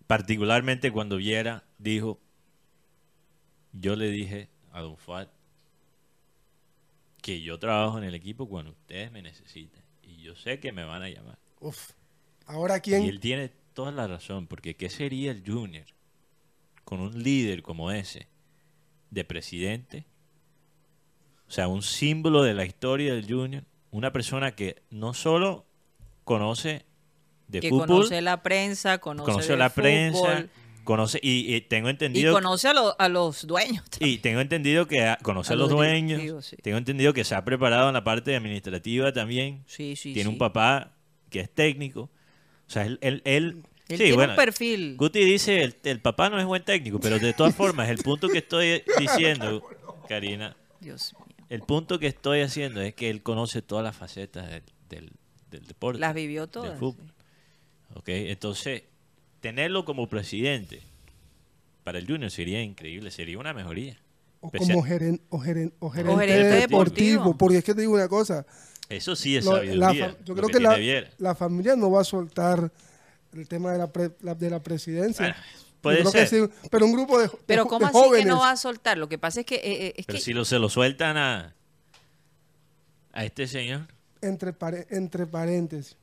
Particularmente 0.07 0.91
cuando 0.91 1.17
Viera 1.17 1.63
dijo, 1.77 2.19
yo 3.73 3.95
le 3.95 4.09
dije 4.09 4.49
a 4.77 4.81
Don 4.81 4.97
Fuad 4.97 5.27
que 7.21 7.41
yo 7.41 7.59
trabajo 7.59 7.97
en 7.97 8.03
el 8.03 8.15
equipo 8.15 8.47
cuando 8.47 8.71
ustedes 8.71 9.11
me 9.11 9.21
necesiten. 9.21 9.83
Y 10.03 10.21
yo 10.21 10.35
sé 10.35 10.59
que 10.59 10.71
me 10.71 10.83
van 10.83 11.01
a 11.01 11.09
llamar. 11.09 11.37
Uf. 11.59 11.91
Ahora 12.45 12.77
Y 12.77 12.81
quién. 12.81 13.03
él 13.03 13.19
tiene 13.19 13.49
toda 13.73 13.91
la 13.91 14.07
razón, 14.07 14.47
porque 14.47 14.75
¿qué 14.75 14.89
sería 14.89 15.31
el 15.31 15.43
Junior 15.45 15.85
con 16.85 17.01
un 17.01 17.21
líder 17.21 17.63
como 17.63 17.91
ese 17.91 18.27
de 19.11 19.25
presidente? 19.25 20.05
O 21.47 21.51
sea, 21.51 21.67
un 21.67 21.81
símbolo 21.81 22.43
de 22.43 22.53
la 22.53 22.65
historia 22.65 23.13
del 23.13 23.27
Junior, 23.27 23.63
una 23.91 24.11
persona 24.13 24.55
que 24.55 24.81
no 24.89 25.13
solo 25.13 25.65
conoce 26.23 26.85
de 27.47 27.59
que 27.61 27.69
fútbol, 27.69 27.87
conoce 27.87 28.21
la 28.21 28.43
prensa, 28.43 28.99
conoce, 28.99 29.55
la 29.55 29.69
prensa, 29.69 30.47
conoce 30.87 31.19
y, 31.21 31.53
y 31.53 31.61
tengo 31.61 31.89
y 31.89 31.91
entendido 31.91 32.33
conoce 32.33 32.67
a, 32.69 32.73
lo- 32.73 32.95
a 32.99 33.07
los 33.09 33.45
dueños. 33.45 33.83
y 33.99 34.17
tengo 34.17 34.39
entendido 34.41 34.87
que 34.87 35.03
ha- 35.05 35.17
conoce 35.21 35.51
A 35.51 35.53
a 35.53 35.57
los 35.57 35.69
los 35.69 35.77
dueños, 35.77 36.45
sí. 36.45 36.55
tengo 36.63 36.77
entendido 36.79 37.13
que 37.13 37.23
se 37.23 37.35
ha 37.35 37.45
preparado 37.45 37.87
en 37.89 37.93
la 37.93 38.03
parte 38.03 38.35
administrativa 38.35 39.13
también, 39.13 39.63
Sí, 39.67 39.95
sí, 39.95 40.13
tiene 40.13 40.29
sí. 40.29 40.33
un 40.33 40.37
papá 40.39 40.93
que 41.29 41.41
es 41.41 41.49
técnico. 41.53 42.09
O 42.67 42.69
sea, 42.69 42.85
él, 42.85 42.97
él, 43.01 43.21
él 43.25 43.63
Él 43.89 43.97
Sí, 43.97 44.03
tiene 44.03 44.13
bueno, 44.13 44.33
un 44.33 44.37
perfil. 44.37 44.95
Guti 44.97 45.19
dice, 45.23 45.63
el, 45.63 45.75
el 45.83 45.99
papá 46.01 46.29
no 46.29 46.39
es 46.39 46.45
buen 46.45 46.63
técnico, 46.63 46.99
pero 46.99 47.19
de 47.19 47.33
todas 47.33 47.55
formas, 47.55 47.89
el 47.89 47.99
punto 47.99 48.27
que 48.27 48.39
estoy 48.39 48.83
diciendo, 48.99 49.63
Karina, 50.09 50.57
Dios 50.81 51.13
mío. 51.17 51.35
el 51.49 51.61
punto 51.61 51.97
que 51.99 52.07
estoy 52.07 52.41
haciendo 52.41 52.81
es 52.81 52.93
que 52.95 53.09
él 53.09 53.23
conoce 53.23 53.61
todas 53.61 53.83
las 53.85 53.95
facetas 53.95 54.49
del, 54.49 54.63
del- 54.89 55.11
del 55.51 55.65
deporte. 55.65 55.99
Las 56.01 56.13
vivió 56.13 56.41
del 56.41 56.49
todas. 56.51 56.77
fútbol. 56.79 57.05
sí. 57.07 57.93
¿ok? 57.95 58.07
Entonces, 58.09 58.83
tenerlo 59.41 59.85
como 59.85 60.07
presidente 60.07 60.81
para 61.83 61.99
el 61.99 62.07
Junior 62.07 62.29
sería 62.31 62.61
increíble, 62.61 63.11
sería 63.11 63.37
una 63.39 63.53
mejoría. 63.53 63.97
O 64.41 64.47
Especial- 64.47 64.75
como 64.75 64.85
geren- 64.87 65.21
o 65.29 65.39
geren- 65.41 65.73
o 65.79 65.89
gerente, 65.89 66.25
gerente 66.27 66.55
deportivo. 66.55 67.09
deportivo. 67.23 67.37
Porque 67.37 67.57
es 67.57 67.63
que 67.63 67.73
te 67.73 67.81
digo 67.81 67.93
una 67.93 68.07
cosa. 68.07 68.45
Eso 68.89 69.15
sí 69.15 69.35
es 69.35 69.45
lo- 69.45 69.51
sabiduría. 69.57 69.79
la 70.07 70.17
yo 70.23 70.35
creo 70.35 70.47
que, 70.49 70.59
la, 70.59 70.77
la 71.17 71.35
familia 71.35 71.75
no 71.75 71.89
va 71.91 72.01
a 72.01 72.03
soltar 72.03 72.71
el 73.33 73.47
tema 73.47 73.71
de 73.71 73.77
la, 73.79 73.91
pre- 73.91 74.11
la- 74.21 74.35
de 74.35 74.49
la 74.49 74.61
presidencia. 74.61 75.35
Bueno, 75.83 76.03
puede 76.09 76.27
ser. 76.27 76.27
sí, 76.27 76.53
pero 76.69 76.85
un 76.85 76.93
grupo 76.93 77.19
de, 77.19 77.27
de 77.27 77.33
Pero 77.45 77.65
¿cómo 77.65 77.79
de 77.79 77.85
así 77.85 77.93
jóvenes. 77.93 78.25
que 78.25 78.29
no 78.29 78.39
va 78.39 78.51
a 78.51 78.57
soltar? 78.57 78.97
Lo 78.97 79.07
que 79.09 79.17
pasa 79.17 79.41
es 79.41 79.45
que... 79.45 79.55
eh, 79.55 79.61
eh, 79.87 79.93
es 79.97 80.05
Pero 80.05 80.17
que 80.17 80.23
si 80.23 80.33
lo, 80.33 80.43
se 80.45 80.59
lo 80.59 80.69
sueltan 80.69 81.17
a, 81.17 81.53
a 83.13 83.25
este 83.25 83.47
señor. 83.47 83.87
entre, 84.21 84.53
entre 84.89 85.25
paréntesis. 85.27 85.95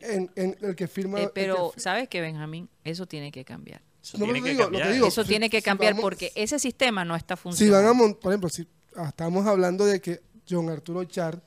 En, 0.00 0.30
en 0.36 0.56
el 0.62 0.74
que 0.74 0.88
firma. 0.88 1.20
eh, 1.20 1.30
pero, 1.32 1.70
que 1.70 1.76
fi- 1.76 1.80
¿sabes 1.82 2.08
qué, 2.08 2.20
Benjamín? 2.20 2.68
Eso 2.84 3.06
tiene 3.06 3.30
que 3.30 3.44
cambiar. 3.44 3.82
Eso 4.02 4.18
No, 4.18 4.24
tiene 4.24 4.38
lo 4.40 4.44
que 4.44 4.50
digo, 4.50 4.62
lo 4.64 4.70
que 4.70 4.76
cambiar. 4.78 4.92
digo. 4.94 5.06
Eso 5.08 5.22
si- 5.22 5.28
tiene 5.28 5.50
que 5.50 5.58
si 5.58 5.64
cambiar 5.64 5.92
vamos- 5.92 6.02
porque 6.02 6.32
ese 6.34 6.58
sistema 6.58 7.04
no 7.04 7.14
está 7.14 7.36
si 7.36 7.42
funcionando. 7.42 7.94
van 8.02 8.10
a 8.10 8.14
por 8.14 8.32
ejemplo, 8.32 8.48
si 8.48 8.66
ah, 8.96 9.08
estamos 9.08 9.46
hablando 9.46 9.84
de 9.86 10.00
que 10.00 10.20
John 10.48 10.68
Arturo 10.70 11.04
Char. 11.04 11.40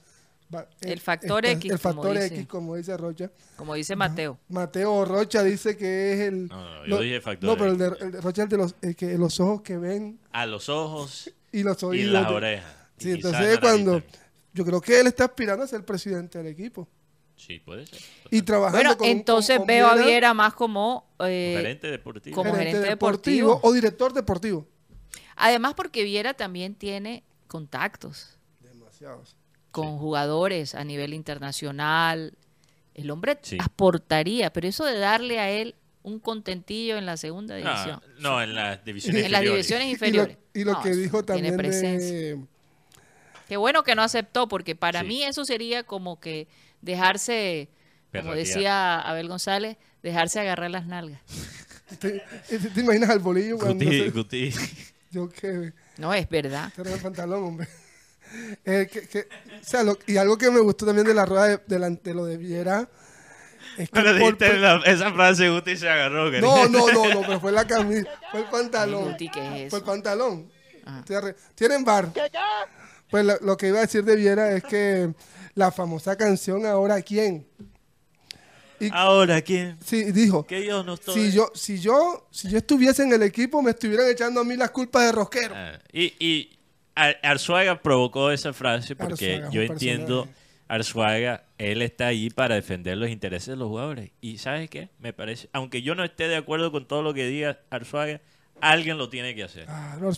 va- 0.54 0.68
El 0.82 0.94
eh, 0.94 0.98
factor 1.02 1.44
está- 1.46 1.58
X, 1.58 1.72
El 1.72 1.80
como 1.80 1.94
factor 1.94 2.14
dice. 2.14 2.36
X, 2.36 2.48
como 2.48 2.76
dice 2.76 2.96
Rocha. 2.98 3.32
Como 3.58 3.74
dice 3.74 3.96
Mateo. 3.96 4.38
Mateo 4.48 5.04
Rocha 5.04 5.44
dice 5.44 5.76
que 5.76 6.14
es 6.14 6.20
el. 6.22 6.48
No, 6.48 6.56
no, 6.64 6.82
yo 6.86 6.88
lo- 6.96 7.02
dije 7.02 7.20
factor 7.20 7.50
No, 7.50 7.58
pero 7.58 7.72
el 7.72 7.78
de, 7.78 7.88
X. 7.88 8.02
el 8.02 8.12
de 8.12 8.22
Rocha 8.22 8.42
es 8.42 8.46
el 8.46 8.50
de 8.50 8.58
los, 8.58 8.76
el 8.82 8.96
que, 8.96 9.18
los 9.18 9.40
ojos 9.40 9.62
que 9.64 9.78
ven 9.78 10.20
A 10.32 10.46
los 10.46 10.70
ojos 10.70 11.32
y 11.52 11.64
los 11.64 11.82
y 11.82 11.86
oídos. 11.86 12.14
las 12.14 12.32
orejas. 12.32 12.74
Y 13.00 13.04
Sí, 13.04 13.16
quizás 13.16 13.34
entonces 13.34 13.54
la 13.56 13.60
cuando. 13.60 14.04
Yo 14.54 14.64
creo 14.64 14.80
que 14.80 15.00
él 15.02 15.08
está 15.08 15.26
aspirando 15.26 15.66
a 15.66 15.68
ser 15.68 15.84
presidente 15.84 16.38
del 16.38 16.48
equipo. 16.48 16.88
Sí, 17.36 17.60
puede 17.60 17.86
ser. 17.86 18.00
Y 18.32 18.42
trabajando 18.42 18.78
Bueno, 18.78 18.98
con- 18.98 19.08
entonces 19.08 19.58
con- 19.58 19.66
con 19.66 19.68
veo 19.68 19.88
a 19.88 19.96
Viera 19.96 20.34
más 20.34 20.54
como... 20.54 21.06
eh, 21.20 21.54
gerente 21.58 21.88
deportivo. 21.92 22.36
como 22.36 22.54
gerente 22.56 22.80
deportivo. 22.80 23.60
o 23.62 23.74
director 23.74 24.14
deportivo. 24.14 24.66
además 25.36 25.74
porque 25.76 26.04
Viera 26.04 26.34
también 26.34 26.76
tiene 26.76 27.24
contactos 27.48 28.38
Demasiados. 28.62 29.36
con 29.72 29.98
jugadores 29.98 30.76
a 30.76 30.84
nivel 30.86 31.14
internacional. 31.14 32.34
El 32.94 33.12
hombre 33.12 33.38
Sí. 33.42 33.58
aportaría, 33.62 34.52
pero 34.54 34.68
eso 34.68 34.86
de 34.86 34.98
darle 34.98 35.40
a 35.40 35.50
él 35.50 35.76
un 36.04 36.20
contentillo 36.20 36.98
en 36.98 37.06
la 37.06 37.18
segunda 37.18 37.56
división. 37.56 38.02
No, 38.20 38.30
no, 38.32 38.42
en 38.44 38.56
las 38.56 38.86
divisiones 38.86 39.24
En 39.26 39.32
las 39.34 39.42
inferiores. 39.42 39.68
divisiones 39.68 39.86
Y 39.88 39.90
lo, 39.90 39.94
inferiores. 39.94 40.38
y 40.54 40.64
lo 40.64 40.72
No, 40.74 40.82
que 40.82 40.90
dijo 40.92 41.26
tiene 41.26 41.50
también 41.50 41.58
presencia. 41.58 42.12
de, 42.18 42.40
Qué 43.50 43.58
bueno 43.58 43.84
que 43.84 43.94
no 43.96 44.02
aceptó, 44.04 44.48
porque 44.48 44.76
para 44.76 45.02
Sí. 45.02 45.08
mí 45.08 45.24
eso 45.24 45.44
sería 45.46 45.84
como 45.84 46.20
que 46.20 46.48
dejarse, 46.86 47.68
como 48.14 48.34
decía 48.34 49.00
Abel 49.02 49.28
González, 49.28 49.78
dejarse 50.02 50.40
agarrar 50.40 50.72
las 50.72 50.86
nalgas. 50.86 51.20
¿Te, 52.00 52.24
te 52.74 52.80
imaginas 52.82 53.10
al 53.10 53.20
bolillo 53.20 53.58
cuando 53.58 53.84
Guti, 53.86 54.00
se- 54.04 54.10
Guti. 54.12 54.54
yo 55.12 55.30
que 55.30 55.74
No, 55.98 56.14
es 56.14 56.28
verdad. 56.30 56.72
te 56.76 56.82
el 56.94 57.00
pantalón, 57.00 57.44
hombre. 57.44 57.68
Eh, 58.66 58.90
que- 58.92 59.08
que- 59.08 59.20
o 59.62 59.64
sea, 59.64 59.84
lo- 59.84 59.98
y 60.08 60.18
algo 60.18 60.38
que 60.38 60.50
me 60.50 60.60
gustó 60.60 60.86
también 60.86 61.06
de 61.08 61.14
la 61.14 61.26
rueda 61.26 61.48
de, 61.48 61.60
de 61.66 61.80
la- 61.80 61.90
de 61.90 62.14
lo 62.14 62.26
de 62.26 62.38
Viera 62.38 62.90
es 63.78 63.90
que 63.90 63.94
Pero 63.94 64.12
por- 64.12 64.18
dijiste 64.20 64.48
por- 64.48 64.58
la- 64.58 64.82
esa 64.86 65.12
frase, 65.14 65.50
Guti 65.50 65.78
se 65.78 65.88
agarró. 65.90 66.26
no, 66.26 66.32
cariño. 66.32 66.70
no, 66.70 66.92
no, 66.92 67.14
no, 67.14 67.22
pero 67.22 67.40
fue 67.40 67.52
la 67.52 67.66
camisa, 67.66 68.10
fue 68.32 68.42
el 68.42 68.48
pantalón. 68.48 69.12
Guti, 69.12 69.30
¿qué 69.30 69.66
es 69.66 69.70
Fue 69.70 69.80
el 69.80 69.86
pantalón. 69.86 70.50
Tienen 71.56 71.84
bar. 71.86 72.12
Pues 73.10 73.26
lo, 73.26 73.38
lo 73.42 73.58
que 73.58 73.68
iba 73.70 73.78
a 73.78 73.82
decir 73.82 74.04
de 74.04 74.16
Viera 74.16 74.52
es 74.52 74.64
que 74.64 75.14
la 75.56 75.72
famosa 75.72 76.16
canción 76.18 76.66
Ahora 76.66 77.02
quién. 77.02 77.48
Ahora, 78.92 79.42
¿quién? 79.42 79.78
Sí, 79.84 80.12
dijo, 80.12 80.46
Que 80.46 80.66
yo 80.66 80.84
no 80.84 80.96
estoy. 80.96 81.14
si 81.16 81.32
yo, 81.32 81.50
si 81.56 81.80
yo, 81.80 82.28
si 82.30 82.50
yo 82.50 82.58
estuviese 82.58 83.04
en 83.04 83.14
el 83.14 83.24
equipo, 83.24 83.62
me 83.62 83.72
estuvieran 83.72 84.08
echando 84.10 84.42
a 84.42 84.44
mí 84.44 84.56
las 84.58 84.70
culpas 84.72 85.04
de 85.06 85.12
rosquero. 85.14 85.56
Ah, 85.58 85.80
y 85.94 86.14
y 86.20 86.60
Ar- 86.94 87.18
Arzuaga 87.24 87.82
provocó 87.82 88.32
esa 88.32 88.52
frase 88.54 88.96
porque 88.96 89.36
Arzuaga 89.36 89.50
yo 89.52 89.62
entiendo, 89.62 90.24
personaje. 90.26 90.46
Arzuaga, 90.68 91.44
él 91.58 91.82
está 91.82 92.08
ahí 92.08 92.30
para 92.30 92.56
defender 92.56 92.98
los 92.98 93.10
intereses 93.10 93.48
de 93.48 93.56
los 93.56 93.70
jugadores. 93.70 94.12
Y 94.20 94.38
¿sabes 94.40 94.70
qué? 94.70 94.90
Me 95.00 95.14
parece, 95.14 95.50
aunque 95.54 95.82
yo 95.82 95.96
no 95.96 96.04
esté 96.04 96.28
de 96.28 96.36
acuerdo 96.36 96.72
con 96.72 96.86
todo 96.86 97.02
lo 97.02 97.14
que 97.14 97.28
diga 97.28 97.60
Arzuaga, 97.70 98.20
alguien 98.72 98.98
lo 98.98 99.10
tiene 99.10 99.34
que 99.36 99.44
hacer. 99.44 99.66
Ah, 99.70 99.98
no, 100.00 100.10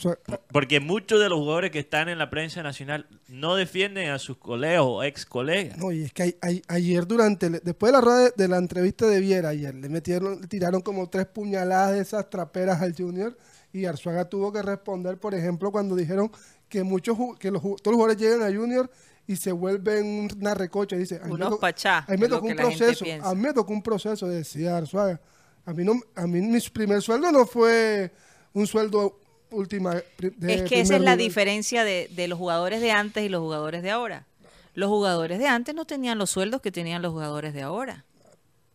Porque 0.51 0.79
muchos 0.79 1.19
de 1.19 1.29
los 1.29 1.37
jugadores 1.39 1.71
que 1.71 1.79
están 1.79 2.09
en 2.09 2.17
la 2.17 2.29
prensa 2.29 2.63
nacional 2.63 3.07
no 3.27 3.55
defienden 3.55 4.09
a 4.09 4.19
sus 4.19 4.37
colegas 4.37 4.81
o 4.85 5.03
ex 5.03 5.25
colegas. 5.25 5.77
No, 5.77 5.91
y 5.91 6.03
es 6.03 6.13
que 6.13 6.37
a- 6.41 6.47
a- 6.47 6.75
ayer 6.75 7.05
durante, 7.07 7.49
después 7.49 7.91
de 7.91 7.97
la 7.97 8.01
rueda 8.01 8.19
de, 8.25 8.33
de 8.35 8.47
la 8.47 8.57
entrevista 8.57 9.07
de 9.07 9.19
Viera, 9.19 9.49
ayer 9.49 9.73
le 9.75 9.89
metieron, 9.89 10.41
le 10.41 10.47
tiraron 10.47 10.81
como 10.81 11.09
tres 11.09 11.25
puñaladas 11.27 11.93
de 11.93 12.01
esas 12.01 12.29
traperas 12.29 12.81
al 12.81 12.95
Junior 12.95 13.37
y 13.73 13.85
Arzuaga 13.85 14.25
tuvo 14.25 14.51
que 14.51 14.61
responder, 14.61 15.17
por 15.19 15.35
ejemplo, 15.35 15.71
cuando 15.71 15.95
dijeron 15.95 16.31
que 16.69 16.83
muchos 16.83 17.17
que 17.39 17.51
los, 17.51 17.61
todos 17.61 17.79
los 17.85 17.95
jugadores 17.95 18.17
llegan 18.17 18.41
a 18.41 18.55
Junior 18.57 18.89
y 19.27 19.35
se 19.35 19.51
vuelven 19.51 20.29
una 20.39 20.53
recocha. 20.53 20.95
Dice, 20.95 21.17
a 21.21 21.25
mí 21.25 21.33
me 21.37 21.45
Unos 21.45 21.59
pachá, 21.59 21.99
A 22.07 22.11
mí 22.11 22.17
me 22.17 22.27
tocó 22.29 22.45
un 22.47 22.55
proceso, 22.55 23.05
a 23.23 23.35
mí 23.35 23.41
me 23.41 23.53
tocó 23.53 23.73
un 23.73 23.83
proceso, 23.83 24.27
decía 24.27 24.77
Arzuaga. 24.77 25.19
A 25.65 25.73
mí, 25.73 25.83
no, 25.83 25.99
a 26.15 26.25
mí 26.27 26.39
mi 26.41 26.59
primer 26.61 27.01
sueldo 27.01 27.29
no 27.29 27.45
fue 27.45 28.09
un 28.57 28.67
sueldo 28.67 29.19
última. 29.51 29.95
de 30.17 30.53
Es 30.53 30.63
que 30.63 30.81
esa 30.81 30.95
es 30.95 31.01
la 31.01 31.15
nivel. 31.15 31.27
diferencia 31.29 31.83
de, 31.83 32.09
de 32.15 32.27
los 32.27 32.37
jugadores 32.37 32.81
de 32.81 32.91
antes 32.91 33.23
y 33.23 33.29
los 33.29 33.41
jugadores 33.41 33.83
de 33.83 33.91
ahora. 33.91 34.25
Los 34.73 34.89
jugadores 34.89 35.39
de 35.39 35.47
antes 35.47 35.73
no 35.73 35.85
tenían 35.85 36.17
los 36.17 36.29
sueldos 36.29 36.61
que 36.61 36.71
tenían 36.71 37.01
los 37.01 37.11
jugadores 37.11 37.53
de 37.53 37.61
ahora. 37.61 38.05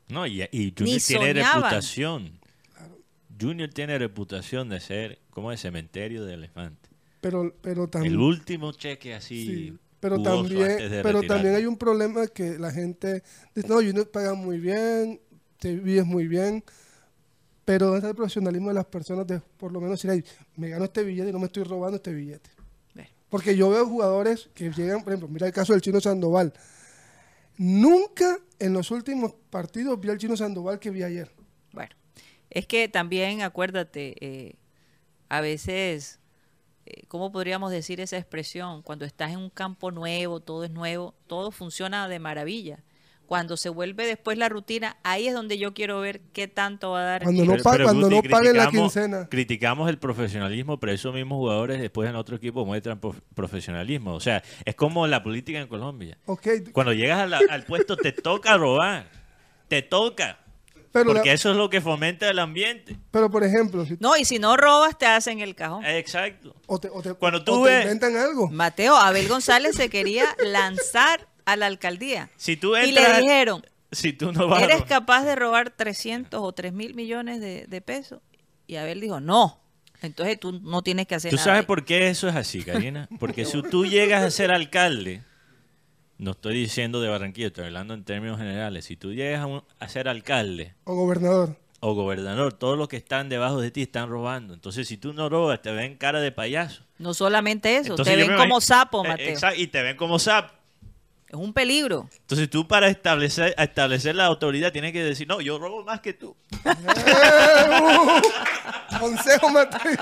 No, 0.09 0.27
y, 0.27 0.43
y 0.51 0.75
Ni 0.81 0.99
Junior 0.99 1.01
tiene 1.01 1.33
soñaban. 1.35 1.63
reputación. 1.63 2.41
Junior 3.41 3.69
tiene 3.71 3.99
reputación 3.99 4.69
de 4.69 4.81
ser 4.81 5.19
como 5.31 5.53
el 5.53 5.59
cementerio 5.59 6.25
de 6.25 6.35
elefante. 6.35 6.89
Pero, 7.21 7.55
pero 7.61 7.89
también. 7.89 8.15
El 8.15 8.21
último 8.21 8.73
cheque 8.73 9.15
así. 9.15 9.47
Sí, 9.47 9.79
pero 10.01 10.21
también, 10.23 10.71
antes 10.73 10.91
de 10.91 11.03
pero 11.03 11.23
también 11.23 11.55
hay 11.55 11.67
un 11.67 11.77
problema 11.77 12.27
que 12.27 12.59
la 12.59 12.71
gente 12.73 13.23
dice, 13.55 13.69
no, 13.69 13.77
Junior 13.77 14.11
paga 14.11 14.35
muy 14.35 14.59
bien, 14.59 15.21
te 15.59 15.77
vives 15.77 16.05
muy 16.05 16.27
bien, 16.27 16.65
pero 17.65 17.87
¿dónde 17.87 17.99
está 17.99 18.11
el 18.11 18.17
profesionalismo 18.17 18.69
de 18.69 18.75
las 18.75 18.87
personas 18.87 19.27
de 19.27 19.41
por 19.41 19.73
lo 19.73 19.81
menos 19.81 19.99
decir, 19.99 20.11
"Ay, 20.11 20.25
me 20.57 20.69
gano 20.69 20.85
este 20.85 21.05
billete 21.05 21.31
y 21.31 21.33
no 21.33 21.39
me 21.39 21.47
estoy 21.47 21.65
robando 21.65 21.97
este 21.97 22.13
billete? 22.13 22.51
Porque 23.33 23.57
yo 23.57 23.71
veo 23.71 23.87
jugadores 23.87 24.51
que 24.55 24.71
llegan, 24.71 25.03
por 25.03 25.15
ejemplo, 25.15 25.27
mira 25.27 25.47
el 25.47 25.55
caso 25.55 25.73
del 25.73 25.81
Chino 25.81 26.03
Sandoval. 26.03 26.53
Nunca 27.57 28.39
en 28.59 28.75
los 28.75 28.91
últimos 28.91 29.33
partidos 29.49 29.99
vi 29.99 30.11
al 30.11 30.19
Chino 30.19 30.37
Sandoval 30.37 30.79
que 30.79 30.91
vi 30.91 31.03
ayer. 31.03 31.31
Bueno, 31.73 31.95
es 32.51 32.67
que 32.67 32.91
también 32.91 33.41
acuérdate, 33.41 34.17
eh, 34.21 34.57
a 35.31 35.41
veces, 35.41 36.21
eh, 36.85 37.07
¿cómo 37.09 37.33
podríamos 37.33 37.71
decir 37.71 38.03
esa 38.03 38.19
expresión? 38.19 38.83
Cuando 38.83 39.07
estás 39.07 39.33
en 39.33 39.39
un 39.39 39.49
campo 39.49 39.91
nuevo, 39.91 40.41
todo 40.41 40.65
es 40.65 40.71
nuevo, 40.71 41.15
todo 41.27 41.53
funciona 41.53 42.09
de 42.09 42.19
maravilla. 42.19 42.85
Cuando 43.27 43.57
se 43.57 43.71
vuelve 43.71 44.07
después 44.07 44.37
la 44.37 44.49
rutina, 44.51 44.99
ahí 45.05 45.27
es 45.29 45.33
donde 45.35 45.57
yo 45.57 45.73
quiero 45.73 46.01
ver 46.01 46.21
qué 46.35 46.49
tanto 46.49 46.91
va 46.91 47.01
a 47.01 47.05
dar. 47.05 47.23
Cuando 47.23 47.43
el 47.43 47.49
no 47.49 47.55
equipo. 47.55 47.71
pa- 47.71 47.83
cuando 47.83 48.11
no 48.11 48.23
paguen 48.23 48.57
la 48.59 48.69
quincena. 48.69 49.29
Criticamos 49.31 49.89
el 49.89 49.99
profesionalismo, 49.99 50.79
pero 50.79 50.93
esos 50.93 51.15
mismos 51.15 51.37
jugadores 51.39 51.81
después 51.81 52.11
en 52.11 52.17
otro 52.17 52.37
equipo 52.37 52.67
muestran 52.67 53.01
prof- 53.01 53.21
profesionalismo. 53.35 54.15
O 54.15 54.21
sea, 54.21 54.43
es 54.65 54.75
como 54.75 55.07
la 55.07 55.23
política 55.23 55.59
en 55.61 55.67
Colombia. 55.69 56.19
Ok, 56.27 56.47
Cuando 56.73 56.93
llegas 56.93 57.21
a 57.21 57.27
la- 57.27 57.41
al 57.49 57.65
puesto 57.65 57.97
te 57.97 58.13
toca 58.13 58.57
robar. 58.59 59.07
Te 59.69 59.81
toca. 59.83 60.39
pero, 60.93 61.07
la- 61.07 61.21
Porque 61.21 61.33
eso 61.33 61.51
es 61.53 61.57
lo 61.57 61.71
que 61.71 61.81
fomenta 61.81 62.29
el 62.29 62.39
ambiente. 62.39 62.99
pero 63.11 63.31
por 63.31 63.43
ejemplo, 63.45 63.87
si, 63.87 63.97
No, 63.99 64.15
y 64.19 64.27
si 64.27 64.39
no 64.39 64.59
robas, 64.59 64.99
te 64.99 65.07
hacen 65.07 65.41
el 65.41 65.55
cajón. 65.55 65.83
Exacto. 65.87 66.55
o 66.67 66.79
te, 66.79 66.91
o 66.91 67.01
te- 67.01 67.15
Cuando 67.15 67.43
tú 67.43 67.63
o 67.63 67.65
te 67.65 67.81
inventan 67.81 68.15
algo. 68.15 68.51
Mateo, 68.51 68.95
Abel 68.97 69.27
González 69.27 69.75
se 69.75 69.89
quería 69.89 70.27
lanzar 70.45 71.27
a 71.45 71.57
la 71.57 71.67
alcaldía. 71.67 72.31
Si 72.37 72.57
tú 72.57 72.77
Y 72.77 72.93
le 72.93 73.21
dijeron, 73.21 73.65
si 73.91 74.13
tú 74.13 74.33
no 74.33 74.49
vas 74.49 74.63
¿eres 74.63 74.83
capaz 74.85 75.25
de 75.25 75.35
robar 75.37 75.71
300 75.71 76.41
o 76.43 76.53
3 76.53 76.73
mil 76.73 76.95
millones 76.95 77.41
de, 77.41 77.67
de 77.67 77.81
pesos? 77.81 78.21
Y 78.67 78.77
Abel 78.77 79.01
dijo, 79.01 79.21
no. 79.21 79.61
Entonces 80.01 80.41
tú 80.41 80.53
no 80.63 80.83
tienes 80.83 81.07
que 81.07 81.15
hacer 81.15 81.31
¿Tú 81.31 81.37
nada. 81.37 81.45
sabes 81.47 81.65
por 81.65 81.85
qué 81.85 82.09
eso 82.09 82.29
es 82.29 82.35
así, 82.35 82.63
Karina? 82.65 83.09
Porque 83.21 83.45
si 83.45 83.63
tú 83.63 83.87
llegas 83.87 84.23
a 84.25 84.31
ser 84.31 84.51
alcalde, 84.51 85.23
no 86.19 86.33
estoy 86.33 86.55
diciendo 86.55 87.01
de 87.01 87.09
Barranquilla, 87.09 87.49
estoy 87.49 87.67
hablando 87.67 87.95
en 87.95 88.05
términos 88.05 88.39
generales, 88.39 88.85
si 88.85 88.97
tú 88.97 89.13
llegas 89.13 89.41
a, 89.41 89.47
un- 89.47 89.65
a 89.79 89.89
ser 89.89 90.09
alcalde 90.09 90.75
O 90.85 90.95
gobernador. 90.95 91.57
o 91.81 91.95
gobernador, 91.95 92.53
todos 92.53 92.79
los 92.79 92.89
que 92.89 92.97
están 92.97 93.29
debajo 93.29 93.61
de 93.61 93.71
ti 93.71 93.83
están 93.83 94.09
robando. 94.09 94.55
Entonces, 94.55 94.89
si 94.89 94.97
tú 94.97 95.13
no 95.13 95.29
robas, 95.29 95.63
te 95.63 95.71
ven 95.73 95.97
cara 95.97 96.21
de 96.21 96.33
payaso. 96.33 96.85
No 96.99 97.15
solamente 97.15 97.77
eso, 97.77 97.91
Entonces, 97.91 98.17
te 98.17 98.25
ven 98.29 98.37
como 98.37 98.61
sapo, 98.61 99.05
Eh, 99.05 99.09
Mateo. 99.09 99.29
exacto, 99.31 99.61
y 99.61 99.67
te 99.69 99.83
ven 99.83 99.97
como 99.97 100.19
sapo. 100.19 100.53
Es 101.33 101.39
un 101.39 101.55
peligro. 101.55 102.11
Entonces 102.21 102.51
tú 102.51 102.69
para 102.69 102.89
establecer, 102.89 103.55
establecer 103.57 104.15
la 104.15 104.27
autoridad 104.27 104.71
tienes 104.71 104.93
que 104.93 105.03
decir, 105.03 105.27
no, 105.27 105.41
yo 105.41 105.59
robo 105.59 105.83
más 105.83 106.03
que 106.03 106.13
tú. 106.13 106.37
Consejo, 109.01 109.49
Mateo. 109.49 109.97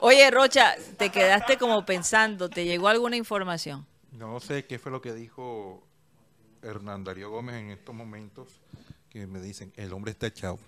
Oye, 0.00 0.30
Rocha, 0.30 0.74
te 0.96 1.10
quedaste 1.10 1.58
como 1.58 1.84
pensando, 1.84 2.48
¿te 2.48 2.64
llegó 2.64 2.88
alguna 2.88 3.16
información? 3.16 3.86
No 4.12 4.40
sé 4.40 4.64
qué 4.64 4.78
fue 4.78 4.90
lo 4.90 5.02
que 5.02 5.12
dijo 5.12 5.86
Hernán 6.62 7.04
Darío 7.04 7.28
Gómez 7.28 7.56
en 7.56 7.72
estos 7.72 7.94
momentos 7.94 8.48
que 9.10 9.26
me 9.26 9.42
dicen, 9.42 9.70
el 9.76 9.92
hombre 9.92 10.12
está 10.12 10.28
echado. 10.28 10.58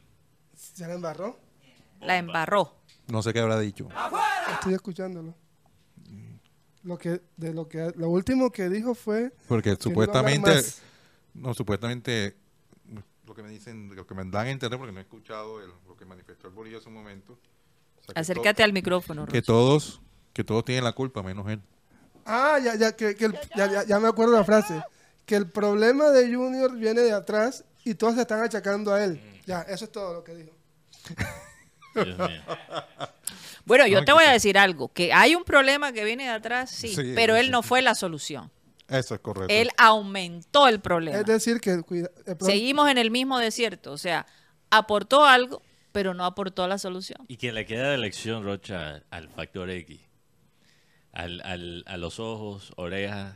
¿Se 0.55 0.87
la 0.87 0.93
embarró? 0.93 1.39
La 2.03 2.19
embarró. 2.19 2.75
No 3.07 3.23
sé 3.23 3.33
qué 3.33 3.41
habrá 3.41 3.59
dicho. 3.59 3.89
Estoy 4.53 4.75
escuchándolo. 4.75 5.35
Lo 6.85 6.97
que, 6.97 7.21
de 7.37 7.53
lo 7.53 7.69
que, 7.69 7.93
lo 7.97 8.09
último 8.09 8.51
que 8.51 8.69
dijo 8.69 8.95
fue 8.95 9.33
Porque 9.49 9.71
no 9.71 9.77
supuestamente, 9.81 10.63
no, 11.35 11.53
supuestamente, 11.55 12.37
lo 13.27 13.35
que 13.35 13.43
me 13.43 13.51
dicen, 13.51 13.95
lo 13.95 14.07
que 14.07 14.15
me 14.15 14.25
dan 14.25 14.47
a 14.47 14.51
entender, 14.51 14.79
porque 14.79 14.93
no 14.93 14.99
he 15.01 15.03
escuchado 15.03 15.61
el- 15.63 15.71
lo 15.87 15.97
que 15.97 16.05
manifestó 16.05 16.49
el 16.49 16.55
Bolillo 16.55 16.79
hace 16.79 16.89
un 16.89 16.95
momento. 16.95 17.33
o 17.33 18.03
sea, 18.05 18.15
que 18.15 18.21
Acércate 18.21 18.63
al 18.63 18.73
micrófono, 18.73 19.27
que 19.27 19.33
Rocha. 19.39 19.47
todos, 19.47 20.01
que 20.33 20.45
todos 20.45 20.65
tienen 20.65 20.85
la 20.85 20.93
culpa, 20.93 21.23
menos 21.23 21.47
él. 21.51 21.61
Ah, 22.25 22.59
ya, 22.63 22.75
ya, 22.77 22.95
que, 22.97 23.15
que 23.17 23.27
el- 23.27 23.39
ya, 23.57 23.71
ya- 23.71 23.85
ya 23.85 23.99
me 24.01 24.09
acuerdo 24.09 24.33
la 24.35 24.45
frase. 24.45 24.83
Que 25.27 25.35
el 25.37 25.47
problema 25.51 26.11
de 26.11 26.33
Junior 26.35 26.75
viene 26.77 27.03
de 27.03 27.13
atrás 27.13 27.65
y 27.85 27.95
todos 27.95 28.15
se 28.15 28.23
están 28.23 28.41
achacando 28.43 28.95
a 28.95 29.03
él. 29.05 29.21
Ya, 29.47 29.63
eso 29.63 29.85
es 29.85 29.93
todo 29.93 30.15
lo 30.15 30.25
que 30.25 30.35
dijo. 30.35 30.53
Dios 31.95 32.19
mío. 32.19 32.43
Bueno, 33.69 33.87
yo 33.87 34.01
No, 34.01 34.05
te 34.05 34.13
voy 34.13 34.25
a 34.25 34.33
decir 34.33 34.59
algo, 34.59 34.89
que 34.93 35.13
hay 35.13 35.35
un 35.37 35.45
problema 35.45 35.93
que 35.93 36.05
viene 36.05 36.25
de 36.25 36.31
atrás, 36.31 36.71
sí, 36.71 36.89
Sí, 36.89 37.13
pero 37.15 37.37
él 37.37 37.47
sí, 37.47 37.53
no 37.53 37.63
fue 37.63 37.83
la 37.83 37.95
solución. 37.95 38.51
Eso 38.89 39.15
es 39.15 39.21
correcto. 39.21 39.53
Él 39.55 39.69
aumentó 39.77 40.67
el 40.67 40.81
problema. 40.81 41.19
Es 41.19 41.27
decir, 41.27 41.61
que 41.61 41.81
cuida, 41.83 42.11
el 42.27 42.37
Seguimos 42.41 42.91
en 42.91 42.97
el 42.99 43.11
mismo 43.11 43.39
desierto, 43.39 43.93
o 43.93 43.99
sea, 43.99 44.27
aportó 44.71 45.25
algo, 45.27 45.63
pero 45.93 46.15
no 46.15 46.25
aportó 46.25 46.67
la 46.67 46.79
solución. 46.79 47.19
Y 47.29 47.37
que 47.37 47.53
le 47.53 47.67
queda 47.67 47.91
de 47.91 47.95
elección, 47.97 48.43
Rocha, 48.45 49.03
al 49.11 49.29
factor 49.29 49.69
X. 49.71 50.01
Al, 51.13 51.41
al- 51.43 51.85
a 51.87 51.97
los 51.99 52.19
ojos, 52.21 52.73
orejas 52.77 53.35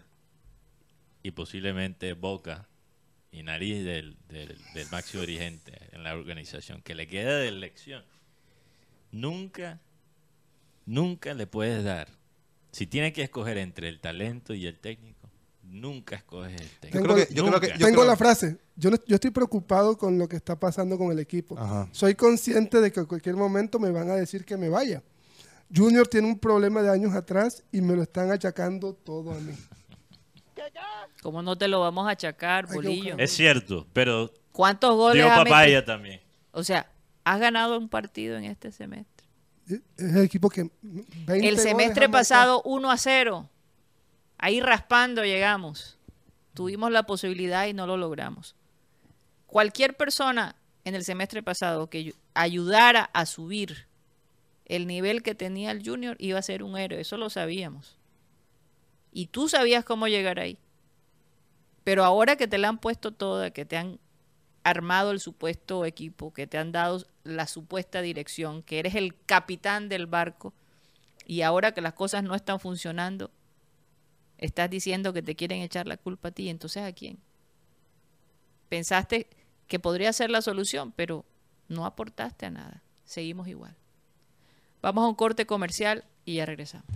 y 1.22 1.32
posiblemente 1.32 2.12
boca 2.14 2.66
y 3.30 3.42
nariz 3.42 3.84
del, 3.84 4.16
del- 4.28 4.58
del 4.74 4.90
máximo 4.90 5.22
dirigente 5.22 5.78
en 5.92 6.02
la 6.04 6.14
organización. 6.14 6.80
Que 6.82 6.94
le 6.94 7.06
queda 7.06 7.36
de 7.38 7.48
elección. 7.48 8.04
Nunca, 9.10 9.80
nunca 10.86 11.34
le 11.34 11.46
puedes 11.46 11.84
dar. 11.84 12.08
Si 12.72 12.86
tienes 12.86 13.12
que 13.12 13.22
escoger 13.22 13.58
entre 13.58 13.88
el 13.88 14.00
talento 14.00 14.54
y 14.54 14.66
el 14.66 14.78
técnico, 14.78 15.28
nunca 15.62 16.16
escoges 16.16 16.52
el 16.60 16.68
técnico. 16.80 16.90
Tengo- 16.90 17.14
creo 17.14 17.26
que- 17.26 17.34
yo 17.34 17.46
creo 17.46 17.60
que- 17.60 17.66
Nunca. 17.68 17.78
yo 17.78 17.86
Tengo 17.86 18.00
creo- 18.00 18.10
la 18.10 18.16
frase. 18.16 18.58
Yo, 18.76 18.90
no- 18.90 18.96
yo 19.06 19.14
estoy 19.16 19.30
preocupado 19.30 19.98
con 19.98 20.18
lo 20.18 20.28
que 20.28 20.36
está 20.36 20.58
pasando 20.58 20.96
con 20.96 21.12
el 21.12 21.18
equipo. 21.18 21.58
Ajá. 21.58 21.88
Soy 21.92 22.14
consciente 22.14 22.80
de 22.80 22.90
que 22.90 23.00
en 23.00 23.06
cualquier 23.06 23.36
momento 23.36 23.78
me 23.78 23.90
van 23.90 24.08
a 24.10 24.14
decir 24.14 24.44
que 24.44 24.56
me 24.56 24.68
vaya. 24.68 25.02
Junior 25.74 26.06
tiene 26.06 26.26
un 26.28 26.38
problema 26.38 26.82
de 26.82 26.90
años 26.90 27.14
atrás 27.14 27.62
y 27.72 27.80
me 27.80 27.94
lo 27.96 28.02
están 28.02 28.30
achacando 28.30 28.92
todo 28.94 29.32
a 29.32 29.38
mí. 29.40 29.52
¿Cómo 31.22 31.42
no 31.42 31.56
te 31.56 31.68
lo 31.68 31.80
vamos 31.80 32.06
a 32.06 32.10
achacar, 32.10 32.66
Bolillo? 32.72 33.16
Es 33.18 33.32
cierto, 33.32 33.86
pero 33.92 34.32
¿Cuántos 34.52 34.94
goles 34.94 35.24
dio 35.24 35.32
papaya 35.34 35.84
también. 35.84 36.20
O 36.50 36.62
sea, 36.64 36.90
has 37.24 37.40
ganado 37.40 37.78
un 37.78 37.88
partido 37.88 38.36
en 38.36 38.44
este 38.44 38.72
semestre. 38.72 39.11
Es 39.96 40.14
el 40.16 40.24
equipo 40.24 40.48
que... 40.50 40.70
20 40.82 41.48
El 41.48 41.58
semestre 41.58 42.08
marcado. 42.08 42.10
pasado 42.12 42.62
1 42.64 42.90
a 42.90 42.96
0. 42.96 43.48
Ahí 44.38 44.60
raspando 44.60 45.24
llegamos. 45.24 45.98
Tuvimos 46.54 46.90
la 46.90 47.04
posibilidad 47.04 47.66
y 47.66 47.72
no 47.72 47.86
lo 47.86 47.96
logramos. 47.96 48.54
Cualquier 49.46 49.96
persona 49.96 50.56
en 50.84 50.94
el 50.94 51.04
semestre 51.04 51.42
pasado 51.42 51.88
que 51.88 52.00
ayu- 52.06 52.16
ayudara 52.34 53.10
a 53.12 53.26
subir 53.26 53.86
el 54.66 54.86
nivel 54.86 55.22
que 55.22 55.34
tenía 55.34 55.70
el 55.70 55.82
junior 55.86 56.16
iba 56.18 56.38
a 56.38 56.42
ser 56.42 56.62
un 56.62 56.76
héroe, 56.78 57.00
eso 57.00 57.16
lo 57.16 57.30
sabíamos. 57.30 57.96
Y 59.12 59.26
tú 59.26 59.48
sabías 59.48 59.84
cómo 59.84 60.08
llegar 60.08 60.38
ahí. 60.40 60.58
Pero 61.84 62.04
ahora 62.04 62.36
que 62.36 62.48
te 62.48 62.58
la 62.58 62.68
han 62.68 62.78
puesto 62.78 63.12
toda, 63.12 63.50
que 63.50 63.64
te 63.64 63.76
han 63.76 63.98
armado 64.64 65.10
el 65.10 65.20
supuesto 65.20 65.84
equipo, 65.84 66.32
que 66.32 66.46
te 66.46 66.58
han 66.58 66.72
dado 66.72 67.04
la 67.24 67.46
supuesta 67.46 68.00
dirección, 68.00 68.62
que 68.62 68.78
eres 68.78 68.94
el 68.94 69.14
capitán 69.26 69.88
del 69.88 70.06
barco, 70.06 70.52
y 71.26 71.42
ahora 71.42 71.72
que 71.72 71.80
las 71.80 71.94
cosas 71.94 72.22
no 72.22 72.34
están 72.34 72.60
funcionando, 72.60 73.30
estás 74.38 74.68
diciendo 74.70 75.12
que 75.12 75.22
te 75.22 75.36
quieren 75.36 75.62
echar 75.62 75.86
la 75.86 75.96
culpa 75.96 76.28
a 76.28 76.32
ti, 76.32 76.48
entonces 76.48 76.82
¿a 76.82 76.92
quién? 76.92 77.18
Pensaste 78.68 79.28
que 79.68 79.78
podría 79.78 80.12
ser 80.12 80.30
la 80.30 80.42
solución, 80.42 80.92
pero 80.92 81.24
no 81.68 81.86
aportaste 81.86 82.46
a 82.46 82.50
nada. 82.50 82.82
Seguimos 83.04 83.48
igual. 83.48 83.76
Vamos 84.80 85.04
a 85.04 85.08
un 85.08 85.14
corte 85.14 85.46
comercial 85.46 86.04
y 86.24 86.34
ya 86.36 86.46
regresamos. 86.46 86.86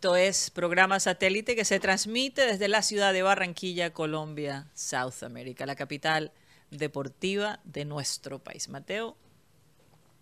Esto 0.00 0.16
es 0.16 0.48
programa 0.48 0.98
satélite 0.98 1.54
que 1.54 1.66
se 1.66 1.78
transmite 1.78 2.46
desde 2.46 2.68
la 2.68 2.80
ciudad 2.80 3.12
de 3.12 3.20
Barranquilla, 3.20 3.90
Colombia, 3.92 4.66
South 4.72 5.22
America, 5.22 5.66
la 5.66 5.76
capital 5.76 6.32
deportiva 6.70 7.60
de 7.64 7.84
nuestro 7.84 8.38
país. 8.38 8.70
Mateo, 8.70 9.14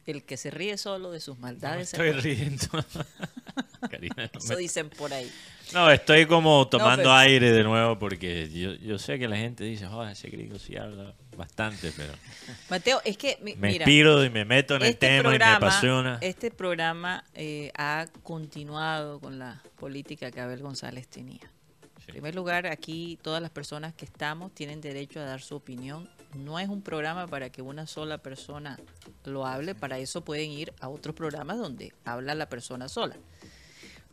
el 0.05 0.25
que 0.25 0.37
se 0.37 0.51
ríe 0.51 0.77
solo 0.79 1.13
de 1.13 1.21
sus 1.21 1.39
maldades. 1.39 1.93
Estoy 1.93 2.11
riendo. 2.11 2.67
Karina, 3.89 4.17
no, 4.35 4.41
Eso 4.41 4.55
me- 4.55 4.57
dicen 4.57 4.91
por 4.91 5.13
ahí. 5.15 5.31
no, 5.73 5.89
estoy 5.93 6.27
como 6.27 6.67
tomando 6.67 7.05
pero- 7.05 7.13
aire 7.13 7.53
de 7.53 7.63
nuevo 7.63 7.97
porque 8.01 8.51
yo, 8.51 8.73
yo 8.75 8.99
sé 8.99 9.17
que 9.21 9.29
la 9.29 9.37
gente 9.37 9.63
dice, 9.63 9.87
joder, 9.87 10.11
ese 10.11 10.29
gringo 10.29 10.59
sí 10.59 10.77
habla 10.77 11.15
bastante, 11.39 11.91
pero 11.97 12.13
Mateo, 12.69 13.01
es 13.05 13.17
que, 13.17 13.39
mi- 13.41 13.55
me 13.55 13.69
mira, 13.69 13.85
inspiro 13.85 14.23
y 14.25 14.29
me 14.31 14.45
meto 14.45 14.75
en 14.77 14.83
el 14.83 14.89
este 14.89 15.07
tema 15.07 15.21
y 15.21 15.23
me 15.33 15.39
programa, 15.39 15.57
apasiona. 15.57 16.19
Este 16.21 16.51
programa 16.51 17.25
eh, 17.35 17.71
ha 17.79 18.05
continuado 18.23 19.21
con 19.21 19.39
la 19.39 19.63
política 19.79 20.31
que 20.31 20.41
Abel 20.41 20.61
González 20.61 21.09
tenía. 21.09 21.51
En 22.07 22.13
primer 22.13 22.35
lugar, 22.35 22.67
aquí 22.67 23.19
todas 23.23 23.41
las 23.41 23.51
personas 23.51 23.95
que 23.95 24.05
estamos 24.07 24.53
tienen 24.55 24.81
derecho 24.81 25.21
a 25.21 25.25
dar 25.25 25.41
su 25.41 25.55
opinión. 25.57 26.09
No 26.37 26.59
es 26.59 26.69
un 26.69 26.83
programa 26.83 27.27
para 27.27 27.51
que 27.51 27.63
una 27.63 27.87
sola 27.87 28.19
persona 28.19 28.79
lo 29.25 29.47
hable, 29.47 29.75
para 29.75 29.99
eso 29.99 30.23
pueden 30.25 30.51
ir 30.51 30.73
a 30.81 30.89
otros 30.89 31.15
programas 31.15 31.59
donde 31.59 31.93
habla 32.05 32.35
la 32.35 32.49
persona 32.49 32.89
sola. 32.89 33.17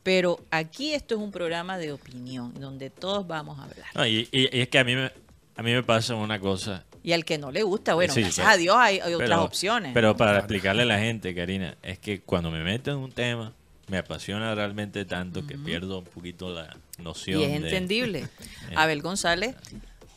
Pero 0.03 0.39
aquí 0.51 0.93
esto 0.93 1.15
es 1.15 1.21
un 1.21 1.31
programa 1.31 1.77
de 1.77 1.91
opinión, 1.91 2.53
donde 2.53 2.89
todos 2.89 3.25
vamos 3.25 3.59
a 3.59 3.63
hablar. 3.63 3.87
No, 3.95 4.05
y, 4.05 4.27
y- 4.31 4.55
y 4.55 4.61
es 4.61 4.67
que 4.69 4.77
a 4.79 4.83
mí 4.83 4.95
me, 4.95 5.11
a 5.55 5.63
mí 5.63 5.73
me 5.73 5.81
pasa 5.83 6.15
una 6.15 6.39
cosa. 6.39 6.85
Y 7.05 7.13
al 7.13 7.23
que 7.23 7.37
no 7.37 7.51
le 7.51 7.61
gusta, 7.61 7.93
bueno, 7.93 8.11
Sí, 8.13 8.21
gracias 8.21 8.43
pero- 8.45 8.49
a 8.55 8.57
Dios 8.57 8.75
hay, 8.79 8.99
hay 8.99 9.13
otras 9.13 9.29
pero- 9.29 9.43
opciones. 9.43 9.91
Pero 9.93 10.17
para 10.17 10.39
explicarle 10.39 10.81
a 10.81 10.85
la 10.85 10.97
gente, 10.97 11.35
Karina, 11.35 11.77
es 11.83 11.99
que 11.99 12.21
cuando 12.21 12.49
me 12.49 12.63
meto 12.63 12.89
en 12.91 12.97
un 12.97 13.11
tema, 13.11 13.53
me 13.87 13.99
apasiona 13.99 14.55
realmente 14.55 15.05
tanto 15.05 15.45
que 15.45 15.55
pierdo 15.55 15.99
un 15.99 16.05
poquito 16.05 16.49
la 16.49 16.75
noción 16.97 17.41
Y 17.41 17.43
es 17.43 17.49
de- 17.51 17.55
entendible. 17.57 18.19
Eh. 18.21 18.27
Abel 18.75 19.03
González, 19.03 19.55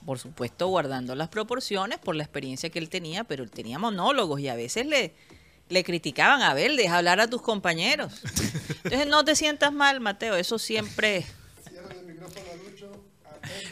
por 0.06 0.18
supuesto, 0.18 0.66
guardando 0.68 1.14
las 1.14 1.28
proporciones 1.28 1.98
por 1.98 2.16
la 2.16 2.22
experiencia 2.22 2.70
que 2.70 2.78
él 2.78 2.88
tenía, 2.88 3.24
pero 3.24 3.44
él 3.44 3.50
tenía 3.50 3.78
monólogos 3.78 4.40
y 4.40 4.48
a 4.48 4.54
veces 4.54 4.86
le, 4.86 5.12
le 5.68 5.84
criticaban 5.84 6.40
a 6.40 6.52
Abel, 6.52 6.78
deja 6.78 6.96
hablar 6.96 7.20
a 7.20 7.28
tus 7.28 7.42
compañeros. 7.42 8.14
Entonces 8.84 9.06
no 9.08 9.22
te 9.26 9.36
sientas 9.36 9.74
mal, 9.74 10.00
Mateo, 10.00 10.36
eso 10.36 10.58
siempre... 10.58 11.26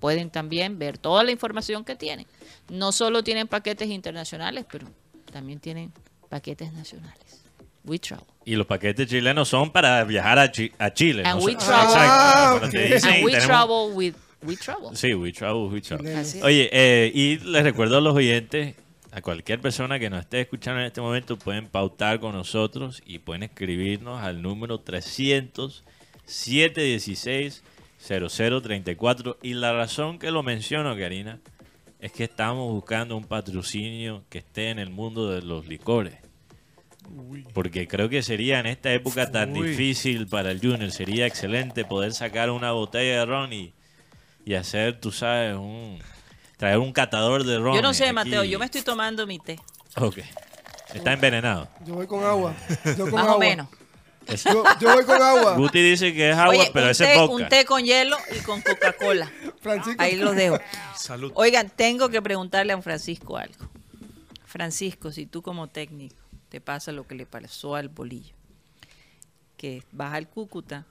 pueden 0.00 0.30
también 0.30 0.78
ver 0.78 0.98
toda 0.98 1.24
la 1.24 1.30
información 1.30 1.84
que 1.84 1.96
tienen. 1.96 2.26
No 2.68 2.92
solo 2.92 3.24
tienen 3.24 3.48
paquetes 3.48 3.88
internacionales, 3.88 4.66
pero 4.70 4.86
también 5.32 5.58
tienen 5.58 5.92
paquetes 6.26 6.72
nacionales. 6.72 7.42
We 7.84 7.98
Travel. 7.98 8.24
Y 8.44 8.56
los 8.56 8.66
paquetes 8.66 9.08
chilenos 9.08 9.48
son 9.48 9.70
para 9.70 10.02
viajar 10.04 10.38
a, 10.38 10.50
Chi- 10.50 10.72
a 10.78 10.92
Chile. 10.92 11.22
And 11.24 11.38
no 11.40 11.44
we 11.46 11.52
son- 11.52 11.60
travel. 11.66 11.86
Exacto. 11.88 12.70
Te 12.70 12.78
Ah, 12.78 12.94
dicen, 12.94 13.10
And 13.14 13.24
we 13.24 13.32
tenemos- 13.32 13.46
travel 13.46 13.90
with 13.94 14.14
We 14.42 14.54
Travel. 14.56 14.96
Sí, 14.96 15.14
we 15.14 15.32
travel, 15.32 15.72
we 15.72 15.80
travel. 15.80 16.06
Oye, 16.44 16.68
eh, 16.70 17.10
y 17.12 17.38
les 17.38 17.64
recuerdo 17.64 17.96
a 17.96 18.00
los 18.00 18.14
oyentes, 18.14 18.74
a 19.10 19.20
cualquier 19.22 19.60
persona 19.60 19.98
que 19.98 20.10
nos 20.10 20.20
esté 20.20 20.42
escuchando 20.42 20.80
en 20.80 20.86
este 20.86 21.00
momento, 21.00 21.36
pueden 21.38 21.66
pautar 21.66 22.20
con 22.20 22.32
nosotros 22.34 23.02
y 23.06 23.18
pueden 23.18 23.44
escribirnos 23.44 24.22
al 24.22 24.42
número 24.42 24.78
300 24.80 25.82
716 26.26 27.62
0034. 28.06 29.38
Y 29.42 29.54
la 29.54 29.72
razón 29.72 30.18
que 30.18 30.30
lo 30.30 30.42
menciono, 30.42 30.96
Karina, 30.96 31.38
es 32.06 32.12
que 32.12 32.22
estamos 32.24 32.70
buscando 32.72 33.16
un 33.16 33.24
patrocinio 33.24 34.22
que 34.30 34.38
esté 34.38 34.70
en 34.70 34.78
el 34.78 34.90
mundo 34.90 35.28
de 35.28 35.42
los 35.42 35.66
licores. 35.66 36.14
Porque 37.52 37.88
creo 37.88 38.08
que 38.08 38.22
sería 38.22 38.60
en 38.60 38.66
esta 38.66 38.92
época 38.92 39.32
tan 39.32 39.56
Uy. 39.56 39.70
difícil 39.70 40.28
para 40.28 40.52
el 40.52 40.60
Junior, 40.60 40.92
sería 40.92 41.26
excelente 41.26 41.84
poder 41.84 42.12
sacar 42.12 42.50
una 42.50 42.70
botella 42.70 43.18
de 43.18 43.26
ron 43.26 43.52
y, 43.52 43.74
y 44.44 44.54
hacer, 44.54 45.00
tú 45.00 45.10
sabes, 45.10 45.56
un 45.56 45.98
traer 46.56 46.78
un 46.78 46.92
catador 46.92 47.42
de 47.42 47.58
ron. 47.58 47.74
Yo 47.74 47.82
no 47.82 47.92
sé, 47.92 48.04
aquí. 48.04 48.14
Mateo, 48.14 48.44
yo 48.44 48.60
me 48.60 48.66
estoy 48.66 48.82
tomando 48.82 49.26
mi 49.26 49.40
té. 49.40 49.58
Ok. 49.96 50.18
Está 50.94 51.12
envenenado. 51.12 51.68
Yo 51.84 51.94
voy 51.94 52.06
con 52.06 52.22
agua. 52.24 52.54
Yo 52.96 53.04
con 53.04 53.14
Más 53.14 53.24
agua. 53.24 53.34
o 53.34 53.38
menos. 53.40 53.66
Yo, 54.44 54.64
yo 54.80 54.92
voy 54.94 55.04
con 55.04 55.22
agua. 55.22 55.56
Guti 55.56 55.80
dice 55.82 56.12
que 56.12 56.30
es 56.30 56.36
agua, 56.36 56.50
Oye, 56.50 56.70
pero 56.72 56.86
un, 56.86 56.90
ese 56.90 57.04
es 57.04 57.12
té, 57.12 57.18
vodka. 57.18 57.34
un 57.34 57.48
té 57.48 57.64
con 57.64 57.84
hielo 57.84 58.16
y 58.36 58.40
con 58.40 58.60
Coca-Cola. 58.60 59.30
Francisco. 59.60 60.02
Ahí 60.02 60.16
los 60.16 60.34
dejo. 60.34 60.58
Salud. 60.96 61.32
Oigan, 61.34 61.70
tengo 61.70 62.08
que 62.08 62.20
preguntarle 62.20 62.72
a 62.72 62.82
Francisco 62.82 63.36
algo. 63.36 63.68
Francisco, 64.44 65.12
si 65.12 65.26
tú 65.26 65.42
como 65.42 65.68
técnico 65.68 66.16
te 66.48 66.60
pasa 66.60 66.92
lo 66.92 67.06
que 67.06 67.14
le 67.14 67.26
pasó 67.26 67.74
al 67.74 67.88
bolillo, 67.88 68.34
que 69.56 69.82
vas 69.92 70.14
al 70.14 70.28
Cúcuta, 70.28 70.86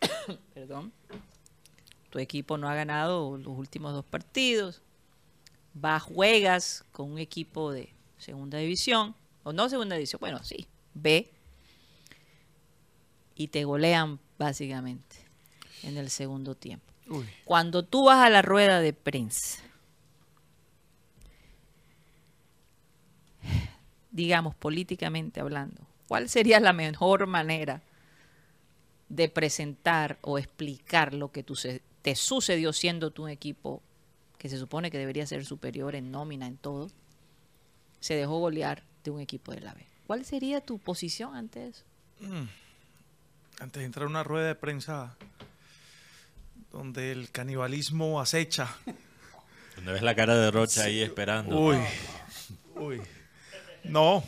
perdón, 0.54 0.92
tu 2.10 2.18
equipo 2.18 2.58
no 2.58 2.68
ha 2.68 2.74
ganado 2.74 3.36
los 3.36 3.58
últimos 3.58 3.92
dos 3.92 4.04
partidos, 4.04 4.82
vas, 5.74 6.02
juegas 6.02 6.84
con 6.92 7.12
un 7.12 7.18
equipo 7.18 7.72
de 7.72 7.92
segunda 8.18 8.58
división, 8.58 9.14
o 9.44 9.52
no 9.52 9.68
segunda 9.68 9.96
división, 9.96 10.18
bueno, 10.20 10.42
sí, 10.42 10.66
B, 10.94 11.30
y 13.36 13.48
te 13.48 13.64
golean 13.64 14.18
básicamente 14.38 15.16
en 15.82 15.96
el 15.98 16.10
segundo 16.10 16.54
tiempo. 16.54 16.92
Uy. 17.08 17.24
Cuando 17.44 17.84
tú 17.84 18.06
vas 18.06 18.24
a 18.24 18.30
la 18.30 18.42
rueda 18.42 18.80
de 18.80 18.92
prensa, 18.92 19.60
digamos 24.10 24.54
políticamente 24.54 25.40
hablando, 25.40 25.86
¿cuál 26.08 26.28
sería 26.28 26.58
la 26.58 26.72
mejor 26.72 27.26
manera 27.26 27.82
de 29.08 29.28
presentar 29.28 30.18
o 30.22 30.38
explicar 30.38 31.14
lo 31.14 31.30
que 31.30 31.44
te 32.02 32.16
sucedió 32.16 32.72
siendo 32.72 33.12
tú 33.12 33.24
un 33.24 33.30
equipo 33.30 33.82
que 34.38 34.48
se 34.48 34.58
supone 34.58 34.90
que 34.90 34.98
debería 34.98 35.26
ser 35.26 35.44
superior 35.44 35.94
en 35.94 36.10
nómina, 36.10 36.46
en 36.46 36.56
todo? 36.56 36.88
Se 38.00 38.14
dejó 38.14 38.40
golear 38.40 38.82
de 39.04 39.10
un 39.10 39.20
equipo 39.20 39.52
de 39.52 39.60
la 39.60 39.74
B. 39.74 39.86
¿Cuál 40.06 40.24
sería 40.24 40.60
tu 40.60 40.78
posición 40.78 41.36
ante 41.36 41.68
eso? 41.68 41.84
Antes 43.60 43.80
de 43.80 43.84
entrar 43.86 44.04
a 44.06 44.08
una 44.08 44.22
rueda 44.22 44.48
de 44.48 44.54
prensa 44.54 45.16
donde 46.72 47.12
el 47.12 47.30
canibalismo 47.30 48.20
acecha. 48.20 48.74
Donde 49.76 49.92
ves 49.92 50.02
la 50.02 50.14
cara 50.14 50.34
de 50.36 50.50
Rocha 50.50 50.84
ahí 50.84 51.00
esperando. 51.02 51.58
Uy, 51.58 51.76
uy. 52.76 53.00
No, 53.84 54.22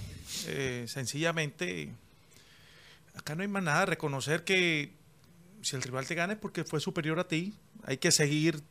eh, 0.47 0.85
sencillamente, 0.89 1.93
acá 3.15 3.35
no 3.35 3.43
hay 3.43 3.49
más 3.49 3.63
nada. 3.63 3.87
Reconocer 3.87 4.45
que 4.45 4.93
si 5.63 5.77
el 5.77 5.83
rival 5.83 6.07
te 6.07 6.15
gana 6.15 6.35
es 6.35 6.39
porque 6.39 6.65
fue 6.65 6.81
superior 6.81 7.19
a 7.19 7.27
ti. 7.29 7.55
Hay 7.85 7.99
que 7.99 8.13
seguir. 8.13 8.63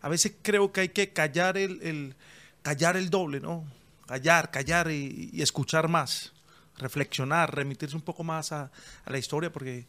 A 0.00 0.08
veces 0.08 0.32
creo 0.42 0.72
que 0.72 0.82
hay 0.82 0.88
que 0.90 1.12
callar 1.12 1.56
el, 1.56 1.80
el- 1.82 2.14
callar 2.62 2.96
el 2.96 3.10
doble, 3.10 3.40
¿no? 3.40 3.64
Callar, 4.06 4.50
callar 4.50 4.90
y, 4.90 5.30
y 5.32 5.42
escuchar 5.42 5.88
más. 5.88 6.32
Reflexionar, 6.78 7.54
remitirse 7.54 7.94
un 7.94 8.02
poco 8.02 8.24
más 8.24 8.52
a, 8.52 8.70
a 9.04 9.10
la 9.10 9.18
historia, 9.18 9.52
porque 9.52 9.86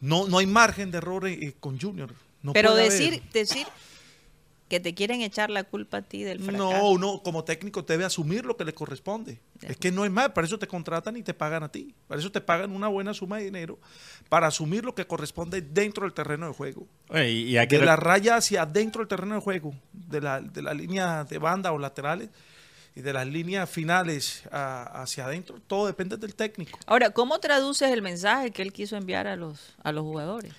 no, 0.00 0.28
no 0.28 0.38
hay 0.38 0.46
margen 0.46 0.90
de 0.90 0.98
error 0.98 1.26
eh, 1.26 1.54
con 1.60 1.80
Junior. 1.80 2.12
No 2.42 2.52
Pero 2.52 2.72
puede 2.72 2.84
decir, 2.84 3.14
haber. 3.14 3.32
decir 3.32 3.66
que 4.68 4.80
te 4.80 4.94
quieren 4.94 5.20
echar 5.20 5.50
la 5.50 5.64
culpa 5.64 5.98
a 5.98 6.02
ti 6.02 6.24
del 6.24 6.40
fracaso. 6.40 6.72
No, 6.72 6.90
uno 6.90 7.22
como 7.22 7.44
técnico 7.44 7.82
debe 7.82 8.04
asumir 8.04 8.44
lo 8.44 8.56
que 8.56 8.64
le 8.64 8.74
corresponde. 8.74 9.40
De 9.60 9.68
Es 9.68 9.76
que 9.76 9.92
no 9.92 10.04
es 10.04 10.10
más, 10.10 10.30
para 10.30 10.46
eso 10.46 10.58
te 10.58 10.66
contratan 10.66 11.16
y 11.16 11.22
te 11.22 11.34
pagan 11.34 11.62
a 11.62 11.70
ti. 11.70 11.94
Para 12.08 12.20
eso 12.20 12.32
te 12.32 12.40
pagan 12.40 12.72
una 12.72 12.88
buena 12.88 13.14
suma 13.14 13.38
de 13.38 13.44
dinero 13.44 13.78
para 14.28 14.46
asumir 14.46 14.84
lo 14.84 14.94
que 14.94 15.06
corresponde 15.06 15.60
dentro 15.60 16.04
del 16.04 16.14
terreno 16.14 16.46
de 16.46 16.54
juego. 16.54 16.86
Oye, 17.08 17.30
y, 17.30 17.56
aquí 17.58 17.76
De 17.76 17.84
la 17.84 17.96
raya 17.96 18.36
hacia 18.36 18.62
adentro 18.62 19.00
del 19.00 19.08
terreno 19.08 19.34
de 19.34 19.40
juego, 19.40 19.74
de 19.92 20.20
la, 20.20 20.40
de 20.40 20.62
la 20.62 20.74
línea 20.74 21.24
de 21.24 21.38
banda 21.38 21.72
o 21.72 21.78
laterales, 21.78 22.30
y 22.96 23.00
de 23.00 23.12
las 23.12 23.26
líneas 23.26 23.68
finales 23.68 24.42
a- 24.52 25.02
hacia 25.02 25.24
adentro, 25.26 25.56
todo 25.66 25.86
depende 25.86 26.16
del 26.16 26.34
técnico. 26.34 26.78
Ahora, 26.86 27.10
¿cómo 27.10 27.38
traduces 27.40 27.90
el 27.90 28.02
mensaje 28.02 28.50
que 28.52 28.62
él 28.62 28.72
quiso 28.72 28.96
enviar 28.96 29.26
a 29.26 29.34
los, 29.36 29.74
a 29.82 29.90
los 29.92 30.02
jugadores? 30.02 30.52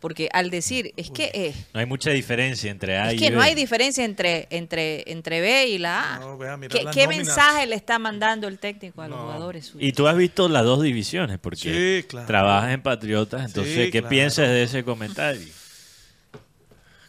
Porque 0.00 0.28
al 0.32 0.50
decir, 0.50 0.92
es 0.96 1.10
que, 1.10 1.30
eh, 1.34 1.54
No 1.74 1.80
hay 1.80 1.86
mucha 1.86 2.10
diferencia 2.10 2.70
entre 2.70 2.98
A 2.98 3.08
es 3.08 3.14
y 3.14 3.18
que 3.18 3.30
no 3.30 3.40
hay 3.40 3.54
diferencia 3.54 4.04
entre, 4.04 4.46
entre, 4.50 5.10
entre 5.10 5.40
B 5.40 5.66
y 5.68 5.78
la 5.78 6.16
A. 6.16 6.18
No, 6.20 6.36
vea, 6.38 6.56
mira 6.56 6.78
¿Qué, 6.92 7.08
mensaje 7.08 7.66
le 7.66 7.76
está 7.76 7.98
mandando 7.98 8.46
el 8.46 8.58
técnico 8.58 9.00
a 9.02 9.08
los 9.08 9.18
jugadores 9.18 9.66
suyos? 9.66 9.88
Y 9.88 9.92
tú 9.92 10.06
has 10.06 10.16
visto 10.16 10.48
las 10.48 10.64
dos 10.64 10.82
divisiones, 10.82 11.38
porque 11.38 12.00
Sí, 12.02 12.06
claro. 12.08 12.26
trabajas 12.26 12.72
en 12.72 12.82
Patriotas, 12.82 13.44
entonces, 13.46 13.74
Sí, 13.74 13.90
¿qué 13.90 14.00
claro. 14.00 14.08
piensas 14.10 14.48
de 14.48 14.62
ese 14.64 14.84
comentario? 14.84 15.48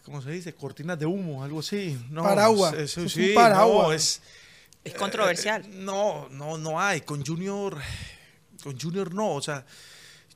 ¿Cómo 0.03 0.21
se 0.21 0.31
dice? 0.31 0.53
Cortinas 0.53 0.97
de 0.97 1.05
humo, 1.05 1.43
algo 1.43 1.59
así. 1.59 1.97
No, 2.09 2.23
Paraguas. 2.23 2.73
es- 2.73 2.91
sí, 3.11 3.29
un 3.29 3.35
paraguas. 3.35 3.87
no, 3.87 3.91
es, 3.93 4.21
Es 4.87 4.93
controversial. 4.95 5.63
Eh, 5.65 5.69
no, 5.73 6.27
no, 6.29 6.57
no 6.57 6.79
hay. 6.79 7.01
Con 7.01 7.25
Junior, 7.25 7.77
con 8.63 8.79
Junior 8.79 9.13
no. 9.13 9.33
O 9.35 9.41
sea, 9.41 9.65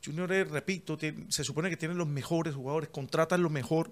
Junior, 0.04 0.30
repito, 0.30 0.98
tiene- 0.98 1.26
se 1.32 1.44
supone 1.44 1.70
que 1.70 1.78
tienen 1.78 1.98
los 1.98 2.08
mejores 2.08 2.56
jugadores, 2.56 2.90
contratan 2.90 3.42
lo 3.44 3.50
mejor. 3.50 3.92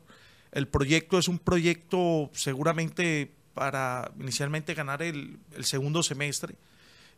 El 0.51 0.67
proyecto 0.67 1.19
es 1.19 1.27
un 1.27 1.37
proyecto 1.39 2.31
seguramente 2.33 3.31
para 3.53 4.11
inicialmente 4.19 4.73
ganar 4.73 5.01
el, 5.03 5.39
el 5.55 5.65
segundo 5.65 6.01
semestre, 6.01 6.55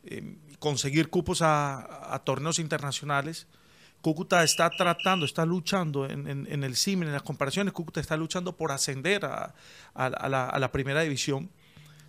eh, 0.03 0.35
conseguir 0.59 1.09
cupos 1.09 1.41
a, 1.41 2.13
a 2.13 2.19
torneos 2.23 2.59
internacionales. 2.59 3.47
Cúcuta 4.01 4.43
está 4.43 4.69
tratando, 4.71 5.25
está 5.25 5.45
luchando 5.45 6.09
en, 6.09 6.27
en- 6.27 6.47
en 6.49 6.63
el 6.63 6.75
CIMEN, 6.75 7.07
en 7.09 7.13
las 7.13 7.21
comparaciones, 7.21 7.71
Cúcuta 7.73 7.99
está 8.01 8.17
luchando 8.17 8.57
por 8.57 8.71
ascender 8.71 9.23
a, 9.25 9.53
a- 9.93 10.05
a 10.07 10.27
la, 10.29 10.47
a 10.47 10.59
la 10.59 10.71
primera 10.71 11.01
división. 11.01 11.49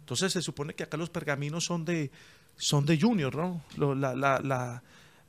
Entonces 0.03 0.33
se 0.33 0.43
supone 0.43 0.75
que 0.75 0.83
acá 0.83 0.97
los 0.97 1.11
pergaminos 1.11 1.65
son 1.65 1.85
de, 1.85 2.11
son 2.57 2.85
de 2.85 3.01
Junior, 3.01 3.35
¿no? 3.37 3.63
La, 3.95 4.17
la, 4.17 4.41
la, 4.41 4.83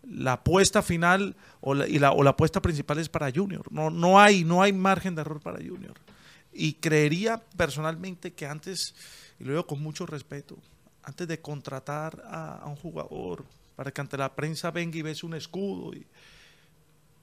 la 0.10 0.34
apuesta 0.34 0.82
final 0.82 1.36
o 1.62 1.76
la, 1.76 2.12
o 2.12 2.24
la 2.24 2.32
apuesta 2.32 2.60
principal 2.60 2.98
es 2.98 3.08
para 3.08 3.32
Junior. 3.32 3.72
No, 3.72 3.92
no, 3.92 4.20
hay, 4.20 4.44
no 4.44 4.64
hay 4.64 4.74
margen 4.74 5.14
de 5.14 5.22
error 5.22 5.40
para 5.40 5.58
Junior. 5.58 5.94
Y 6.52 6.74
creería 6.74 7.42
personalmente 7.56 8.34
que 8.34 8.48
antes, 8.48 8.96
y 9.40 9.44
lo 9.44 9.52
digo 9.52 9.68
con 9.68 9.82
mucho 9.82 10.08
respeto, 10.08 10.58
antes 11.04 11.28
de 11.28 11.40
contratar 11.40 12.24
a, 12.26 12.64
un 12.66 12.76
jugador 12.76 13.46
para 13.76 13.92
que 13.92 14.02
ante 14.02 14.18
la 14.18 14.36
prensa 14.36 14.72
venga 14.72 14.98
y 14.98 15.04
bese 15.04 15.26
un 15.26 15.36
escudo, 15.36 15.94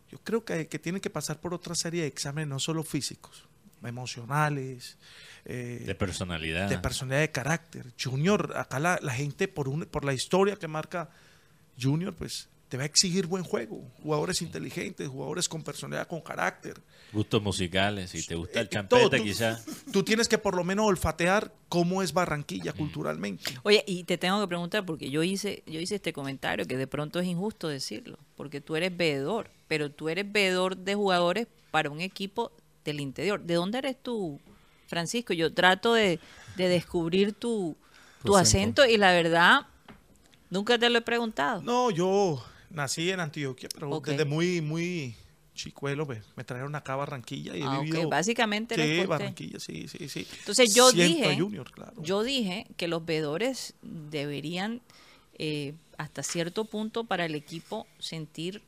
yo 0.09 0.19
creo 0.23 0.45
que, 0.45 0.69
que 0.69 0.79
tiene 0.79 1.01
que 1.01 1.11
pasar 1.11 1.41
por 1.41 1.53
otra 1.53 1.75
serie 1.75 2.03
de 2.03 2.09
exámenes, 2.09 2.49
no 2.49 2.61
solo 2.61 2.85
físicos, 2.85 3.45
emocionales, 3.89 4.99
eh, 5.45 5.83
De 5.87 5.95
personalidad. 5.95 6.68
de 6.68 6.78
personalidad 6.78 7.20
de 7.20 7.31
carácter. 7.31 7.87
Junior, 8.03 8.55
acá 8.57 8.78
la, 8.78 8.99
la 9.03 9.12
gente, 9.12 9.49
por, 9.49 9.68
un, 9.68 9.85
por 9.87 10.05
la 10.05 10.12
historia 10.12 10.57
que 10.57 10.68
marca 10.68 11.11
Junior, 11.81 12.14
pues 12.14 12.49
te 12.68 12.76
va 12.76 12.85
a 12.85 12.87
exigir 12.87 13.26
buen 13.26 13.43
juego. 13.43 13.83
Jugadores 14.01 14.43
inteligentes, 14.43 15.09
jugadores 15.09 15.49
con 15.49 15.64
personalidad, 15.64 16.07
con 16.07 16.20
carácter. 16.20 16.76
Gustos 17.12 17.43
musicales, 17.43 18.11
si 18.11 18.24
te 18.24 18.37
gusta 18.37 18.61
el 18.61 18.66
Eh, 18.66 18.68
todo, 18.68 18.81
champeta, 19.01 19.16
tú- 19.16 19.24
quizás. 19.24 19.64
Tú 19.93 20.05
tienes 20.05 20.28
que 20.28 20.39
por 20.39 20.55
lo 20.55 20.62
menos 20.62 20.87
olfatear 20.87 21.53
cómo 21.68 22.01
es 22.01 22.12
Barranquilla 22.12 22.72
culturalmente. 22.72 23.59
Oye, 23.64 23.83
y 23.89 24.05
te 24.05 24.18
tengo 24.18 24.41
que 24.41 24.47
preguntar, 24.47 24.87
porque 24.87 25.11
yo 25.11 25.24
hice, 25.24 25.64
yo 25.66 25.81
hice 25.81 25.97
este 25.97 26.12
comentario 26.12 26.64
que 26.66 26.76
de 26.76 26.87
pronto 26.87 27.18
es 27.18 27.26
injusto 27.26 27.66
decirlo, 27.66 28.18
porque 28.37 28.61
tú 28.61 28.76
eres 28.76 28.97
veedor, 28.97 29.51
pero 29.66 29.91
tú 29.91 30.09
eres 30.09 30.31
veedor 30.31 30.76
de 30.76 30.95
jugadores 30.95 31.49
para 31.72 31.91
un 31.91 32.01
equipo 32.01 32.53
del 32.85 33.01
interior. 33.01 33.41
¿De 33.43 33.55
dónde 33.55 33.78
eres 33.78 33.97
tú, 34.03 34.41
Francisco? 34.87 35.33
Yo 35.33 35.53
trato 35.53 35.95
de, 35.95 36.18
de 36.57 36.68
descubrir 36.68 37.33
tu, 37.33 37.76
tu 38.24 38.37
acento. 38.37 38.85
y 38.87 38.97
la 38.97 39.12
verdad, 39.12 39.66
nunca 40.51 40.78
te 40.78 40.89
lo 40.91 40.99
he 40.99 41.03
preguntado. 41.03 41.62
No, 41.62 41.91
yo 41.91 42.43
nací 42.70 43.11
en 43.11 43.20
Antioquia, 43.20 43.68
pero 43.74 44.01
desde 44.01 44.24
muy, 44.24 44.61
muy 44.61 45.14
chicuelo 45.55 46.07
me, 46.07 46.22
me 46.37 46.45
trajeron 46.45 46.74
acá 46.74 46.95
a 46.95 46.97
Barranquilla 46.97 47.55
y 47.55 47.61
he 47.61 47.64
Ah, 47.66 47.81
vivido... 47.81 48.09
Básicamente 48.09 48.74
Sí. 48.76 49.07
Barranquilla, 49.07 49.61
sí, 49.61 49.89
sí, 49.89 50.09
sí. 50.09 50.26
Entonces 50.39 50.74
yo 50.74 50.91
dije, 50.93 51.33
a 51.33 51.37
Junior, 51.37 51.70
claro. 51.70 52.01
yo 52.03 52.22
dije 52.22 52.66
que 52.78 52.89
los 52.89 53.05
veedores 53.05 53.74
deberían 53.83 54.81
eh, 55.35 55.74
hasta 55.99 56.22
cierto 56.22 56.64
punto 56.64 57.05
para 57.05 57.26
el 57.26 57.35
equipo 57.35 57.87
sentir, 57.99 58.62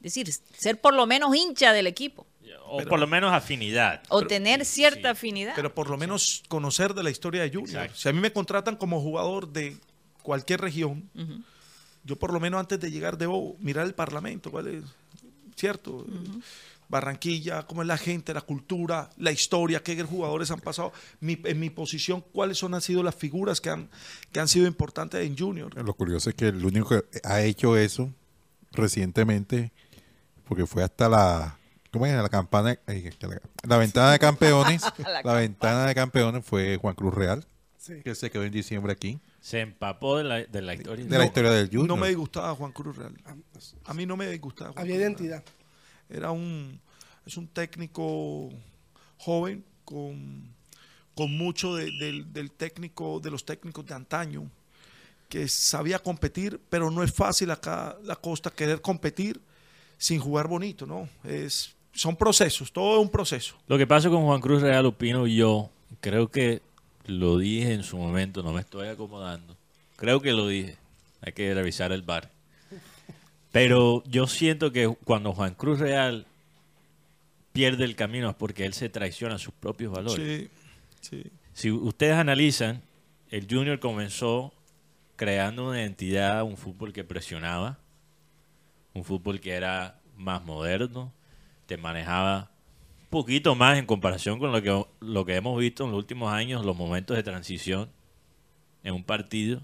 decir, 0.00 0.30
ser 0.32 0.80
por 0.80 0.94
lo 0.94 1.06
menos 1.06 1.34
hincha 1.34 1.72
del 1.72 1.86
equipo 1.88 2.26
O 2.68 2.82
por 2.84 2.98
lo 2.98 3.06
menos 3.06 3.32
afinidad. 3.32 4.02
o 4.08 4.26
tener 4.26 4.64
cierta 4.64 5.00
sí. 5.00 5.06
afinidad. 5.08 5.52
pero 5.56 5.74
por 5.74 5.88
lo 5.90 5.96
menos 5.96 6.42
conocer 6.48 6.94
de 6.94 7.02
la 7.02 7.10
historia 7.10 7.42
de 7.42 7.48
Junior. 7.48 7.68
Exacto. 7.84 7.96
Si 7.96 8.08
a 8.08 8.12
mí 8.12 8.20
me 8.20 8.32
contratan 8.32 8.76
como 8.76 9.00
jugador 9.00 9.48
de 9.52 9.76
cualquier 10.22 10.60
región, 10.60 11.08
yo 12.04 12.16
por 12.16 12.32
lo 12.32 12.40
menos 12.40 12.60
antes 12.60 12.78
de 12.80 12.90
llegar 12.90 13.16
debo 13.18 13.56
mirar 13.60 13.86
el 13.86 13.94
Parlamento, 13.94 14.50
¿cuál 14.50 14.68
es? 14.68 14.84
¿Cierto? 15.56 16.04
Barranquilla, 16.88 17.66
cómo 17.66 17.82
es 17.82 17.88
la 17.88 17.98
gente, 17.98 18.32
la 18.32 18.42
cultura, 18.42 19.10
la 19.18 19.32
historia, 19.32 19.82
qué 19.82 20.00
jugadores 20.04 20.52
han 20.52 20.60
pasado, 20.60 20.92
mi- 21.18 21.36
en 21.42 21.58
mi 21.58 21.68
posición, 21.70 22.20
cuáles 22.32 22.58
son, 22.58 22.74
han 22.74 22.80
sido 22.80 23.02
las 23.02 23.14
figuras 23.16 23.60
que 23.60 23.70
han, 23.70 23.88
que 24.30 24.38
han 24.38 24.46
sido 24.46 24.68
importantes 24.68 25.26
en 25.26 25.36
Junior. 25.36 25.74
Lo 25.84 25.94
curioso 25.94 26.30
es 26.30 26.36
que 26.36 26.46
el 26.48 26.64
único 26.64 26.90
que 26.90 27.20
ha 27.24 27.42
hecho 27.42 27.76
eso 27.76 28.12
recientemente, 28.70 29.72
porque 30.46 30.64
fue 30.66 30.84
hasta 30.84 31.08
la, 31.08 31.58
¿cómo 31.98 32.06
es? 32.06 32.14
La 32.14 32.28
campana, 32.28 32.78
eh, 32.86 33.10
la, 33.20 33.40
la 33.64 33.76
ventana 33.78 34.12
de 34.12 34.18
campeones, 34.18 34.82
La 34.98 35.22
la, 35.22 35.32
ventana 35.34 35.86
de 35.86 35.94
campeones 35.94 36.44
fue 36.44 36.76
Juan 36.76 36.94
Cruz 36.94 37.14
Real, 37.14 37.46
Sí. 37.78 38.02
que 38.02 38.14
se 38.16 38.30
quedó 38.30 38.42
en 38.42 38.50
diciembre 38.52 38.92
aquí, 38.92 39.20
Se 39.40 39.60
empapó 39.60 40.18
de 40.18 40.24
la, 40.24 40.36
de 40.44 40.60
la 40.62 40.74
historia. 40.74 41.04
de 41.04 41.18
la 41.18 41.24
historia 41.24 41.50
del 41.52 41.68
Junior. 41.68 41.86
No 41.86 41.96
me 41.96 42.08
disgustaba 42.08 42.52
Juan 42.54 42.72
Cruz 42.72 42.96
Real. 42.96 43.14
A 43.84 43.94
mí 43.94 44.04
no 44.06 44.16
me 44.16 44.26
disgustaba. 44.28 44.72
Juan 44.72 44.82
Había 44.82 44.94
Cruz 44.96 45.00
Real. 45.06 45.12
identidad. 45.12 45.44
Era 46.08 46.30
un, 46.32 46.80
es 47.24 47.36
un 47.36 47.46
técnico 47.46 48.50
joven 49.18 49.64
con, 49.84 50.52
con 51.14 51.36
mucho 51.36 51.76
de- 51.76 51.92
del, 51.92 52.32
del 52.32 52.50
técnico, 52.50 53.20
de 53.20 53.30
los 53.30 53.44
técnicos 53.44 53.86
de 53.86 53.94
antaño, 53.94 54.50
que 55.28 55.46
sabía 55.46 56.00
competir, 56.00 56.60
pero 56.68 56.90
no 56.90 57.04
es 57.04 57.12
fácil 57.12 57.52
acá 57.52 57.96
la 58.02 58.16
costa 58.16 58.50
querer 58.50 58.80
competir 58.80 59.40
sin 59.96 60.18
jugar 60.18 60.48
bonito, 60.48 60.86
¿no? 60.86 61.08
Es, 61.22 61.75
son 61.96 62.16
procesos, 62.16 62.72
todo 62.72 62.96
es 62.96 63.02
un 63.02 63.10
proceso. 63.10 63.56
Lo 63.66 63.78
que 63.78 63.86
pasa 63.86 64.10
con 64.10 64.24
Juan 64.24 64.40
Cruz 64.40 64.62
Real, 64.62 64.86
opino 64.86 65.26
yo, 65.26 65.70
creo 66.00 66.28
que 66.30 66.60
lo 67.06 67.38
dije 67.38 67.72
en 67.72 67.82
su 67.82 67.96
momento, 67.96 68.42
no 68.42 68.52
me 68.52 68.60
estoy 68.60 68.88
acomodando. 68.88 69.56
Creo 69.96 70.20
que 70.20 70.32
lo 70.32 70.46
dije. 70.48 70.76
Hay 71.22 71.32
que 71.32 71.54
revisar 71.54 71.92
el 71.92 72.02
bar. 72.02 72.30
Pero 73.50 74.02
yo 74.06 74.26
siento 74.26 74.70
que 74.70 74.86
cuando 75.04 75.32
Juan 75.32 75.54
Cruz 75.54 75.78
Real 75.78 76.26
pierde 77.52 77.84
el 77.84 77.96
camino 77.96 78.28
es 78.28 78.36
porque 78.36 78.66
él 78.66 78.74
se 78.74 78.90
traiciona 78.90 79.38
sus 79.38 79.54
propios 79.54 79.92
valores. 79.92 80.50
Sí, 81.00 81.22
sí. 81.22 81.30
Si 81.54 81.70
ustedes 81.70 82.16
analizan, 82.16 82.82
el 83.30 83.46
Junior 83.50 83.80
comenzó 83.80 84.52
creando 85.16 85.68
una 85.68 85.80
identidad, 85.80 86.42
un 86.42 86.58
fútbol 86.58 86.92
que 86.92 87.02
presionaba, 87.02 87.78
un 88.92 89.04
fútbol 89.04 89.40
que 89.40 89.52
era 89.52 89.98
más 90.16 90.44
moderno, 90.44 91.12
te 91.66 91.76
manejaba 91.76 92.50
un 93.02 93.08
poquito 93.10 93.54
más 93.54 93.78
en 93.78 93.86
comparación 93.86 94.38
con 94.38 94.52
lo 94.52 94.62
que, 94.62 94.84
lo 95.00 95.24
que 95.24 95.36
hemos 95.36 95.58
visto 95.58 95.84
en 95.84 95.90
los 95.90 95.98
últimos 95.98 96.32
años, 96.32 96.64
los 96.64 96.76
momentos 96.76 97.16
de 97.16 97.22
transición 97.22 97.88
en 98.84 98.94
un 98.94 99.04
partido. 99.04 99.60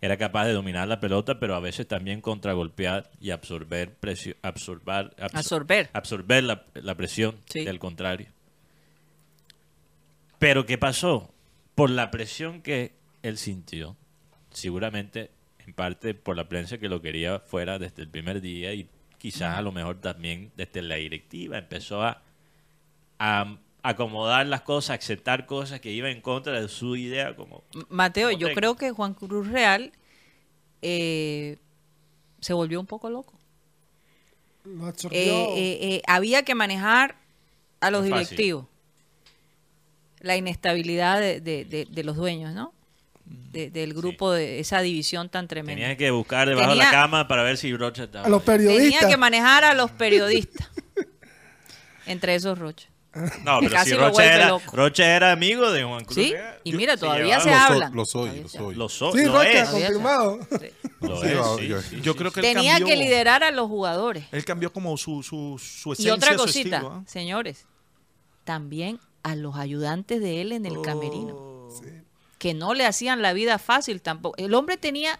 Era 0.00 0.18
capaz 0.18 0.44
de 0.46 0.52
dominar 0.52 0.86
la 0.86 1.00
pelota, 1.00 1.38
pero 1.40 1.54
a 1.54 1.60
veces 1.60 1.88
también 1.88 2.20
contragolpear 2.20 3.10
y 3.20 3.30
absorber 3.30 3.94
presión, 3.94 4.36
absorber, 4.42 5.14
absor- 5.16 5.38
Absorber. 5.38 5.90
absorber 5.94 6.44
la, 6.44 6.64
la 6.74 6.94
presión 6.94 7.36
Sí. 7.46 7.64
del 7.64 7.78
contrario. 7.78 8.26
Pero 10.38 10.66
¿qué 10.66 10.76
pasó? 10.78 11.30
Por 11.74 11.90
la 11.90 12.10
presión 12.10 12.60
que 12.60 12.92
él 13.22 13.38
sintió, 13.38 13.96
seguramente 14.50 15.30
en 15.66 15.72
parte 15.72 16.12
por 16.12 16.36
la 16.36 16.48
prensa 16.48 16.76
que 16.78 16.88
lo 16.90 17.00
quería 17.00 17.38
fuera 17.40 17.78
desde 17.78 18.02
el 18.02 18.08
primer 18.08 18.40
día 18.42 18.74
y 18.74 18.86
quizás 19.24 19.56
a 19.56 19.62
lo 19.62 19.72
mejor 19.72 20.02
también 20.02 20.52
desde 20.54 20.82
la 20.82 20.96
directiva 20.96 21.56
empezó 21.56 22.02
a, 22.02 22.20
a 23.18 23.56
acomodar 23.82 24.46
las 24.46 24.60
cosas, 24.60 24.90
a 24.90 24.94
aceptar 24.96 25.46
cosas 25.46 25.80
que 25.80 25.90
iban 25.90 26.10
en 26.10 26.20
contra 26.20 26.60
de 26.60 26.68
su 26.68 26.94
idea 26.94 27.34
como 27.34 27.64
Mateo, 27.88 28.28
como 28.28 28.38
yo 28.40 28.48
creo 28.54 28.76
que 28.76 28.90
Juan 28.90 29.14
Cruz 29.14 29.48
Real 29.48 29.92
eh, 30.82 31.56
se 32.40 32.52
volvió 32.52 32.78
un 32.78 32.86
poco 32.86 33.08
loco. 33.08 33.32
Lo 34.64 34.84
absorbió. 34.88 35.18
Eh, 35.18 35.54
eh, 35.56 35.78
eh, 35.94 36.02
había 36.06 36.42
que 36.42 36.54
manejar 36.54 37.16
a 37.80 37.90
los 37.90 38.02
directivos. 38.26 38.66
La 40.20 40.36
inestabilidad 40.36 41.18
de, 41.20 41.40
de- 41.40 41.64
de- 41.64 41.86
de 41.90 42.04
los 42.04 42.16
dueños, 42.16 42.52
¿no? 42.52 42.74
De- 43.24 43.70
del 43.70 43.94
grupo, 43.94 44.32
de 44.32 44.60
esa 44.60 44.80
división 44.80 45.28
tan 45.28 45.48
tremenda. 45.48 45.80
tenía 45.80 45.96
que 45.96 46.10
buscar 46.10 46.48
debajo 46.48 46.70
de 46.70 46.76
la 46.76 46.90
cama 46.90 47.26
para 47.28 47.42
ver 47.42 47.56
si 47.56 47.74
Rocha 47.74 48.04
estaba 48.04 48.26
a 48.26 48.28
los 48.28 48.42
periodistas. 48.42 48.82
Tenía 49.00 49.08
que 49.08 49.16
manejar 49.16 49.64
a 49.64 49.72
los 49.74 49.90
periodistas. 49.92 50.68
Entre 52.06 52.34
esos 52.34 52.58
Rocha. 52.58 52.88
No, 53.44 53.60
pero 53.60 53.70
Casi 53.70 53.90
si 53.90 53.96
Rocha 53.96 54.24
era. 54.34 54.58
Rocha 54.72 55.06
era 55.16 55.30
amigo 55.32 55.70
de 55.70 55.84
Juan 55.84 56.04
Cruz. 56.04 56.16
Sí, 56.16 56.32
Real. 56.32 56.60
y 56.64 56.72
mira, 56.72 56.94
Se 56.94 56.98
todavía 56.98 57.38
se. 57.40 57.48
Lo 57.48 57.54
hablan. 57.56 57.90
soy, 57.90 57.96
lo 57.96 58.04
soy, 58.04 58.40
lo 58.42 58.48
se 58.48 58.58
soy. 58.58 58.74
Lo 58.74 58.88
so- 58.88 59.12
Sí, 59.12 59.24
lo 59.24 59.32
Rocha, 59.32 59.50
es. 59.62 59.68
Confirmado. 59.68 60.38
Sí. 60.50 60.66
Lo 61.00 61.20
Sí, 61.20 61.26
es, 61.28 61.38
va, 61.38 61.56
sí, 61.56 61.66
yo- 61.68 61.80
sí, 61.80 61.88
sí, 61.90 62.00
creo 62.02 62.30
sí. 62.30 62.34
que 62.34 62.40
Tenía 62.40 62.72
cambió, 62.72 62.86
que 62.88 62.96
liderar 62.96 63.44
a 63.44 63.52
los 63.52 63.68
jugadores. 63.68 64.24
Él 64.32 64.44
cambió 64.44 64.72
como 64.72 64.96
su, 64.96 65.22
su, 65.22 65.58
su 65.62 65.90
Y 65.90 65.92
esencia, 65.92 66.14
otra 66.14 66.32
su 66.32 66.38
cosita, 66.38 66.76
estilo, 66.78 66.92
¿ah? 66.92 67.04
señores, 67.06 67.66
también 68.42 68.98
a 69.22 69.36
los 69.36 69.56
ayudantes 69.56 70.20
de 70.20 70.40
él 70.40 70.50
en 70.52 70.66
el 70.66 70.82
camerino, 70.82 71.36
Oh. 71.36 71.70
Que 72.44 72.52
no 72.52 72.74
le 72.74 72.84
hacían 72.84 73.22
la 73.22 73.32
vida 73.32 73.58
fácil 73.58 74.02
tampoco. 74.02 74.36
El 74.36 74.52
hombre 74.52 74.76
tenía 74.76 75.18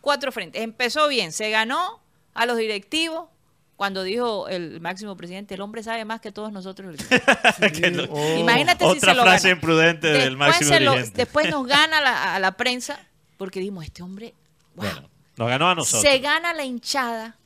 cuatro 0.00 0.32
frentes. 0.32 0.62
Empezó 0.62 1.08
bien, 1.08 1.30
se 1.30 1.50
ganó 1.50 2.00
a 2.32 2.46
los 2.46 2.56
directivos. 2.56 3.28
Cuando 3.76 4.02
dijo 4.02 4.48
el 4.48 4.80
máximo 4.80 5.14
presidente, 5.14 5.56
el 5.56 5.60
hombre 5.60 5.82
sabe 5.82 6.06
más 6.06 6.22
que 6.22 6.32
todos 6.32 6.52
nosotros. 6.52 6.96
Que 7.74 7.90
no- 7.90 8.04
Oh. 8.08 8.38
Imagínate 8.38 8.82
si 8.86 8.90
Otra 8.92 9.10
se 9.10 9.14
lo 9.14 9.22
frase 9.24 9.48
gana. 9.48 9.56
imprudente 9.60 10.06
del 10.06 10.16
Después 10.16 10.38
máximo 10.38 10.70
se 10.70 10.80
lo- 10.80 10.94
después 11.12 11.50
nos 11.50 11.66
gana 11.76 12.00
la- 12.00 12.34
a 12.34 12.38
la 12.38 12.52
prensa 12.52 12.98
porque 13.36 13.60
dimos, 13.60 13.84
este 13.84 14.02
hombre, 14.02 14.32
wow, 14.74 14.86
Bueno, 14.90 15.10
nos 15.36 15.48
ganó 15.50 15.68
a 15.68 15.74
nosotros. 15.74 16.00
se 16.10 16.18
gana 16.20 16.54
la 16.54 16.64
hinchada. 16.64 17.36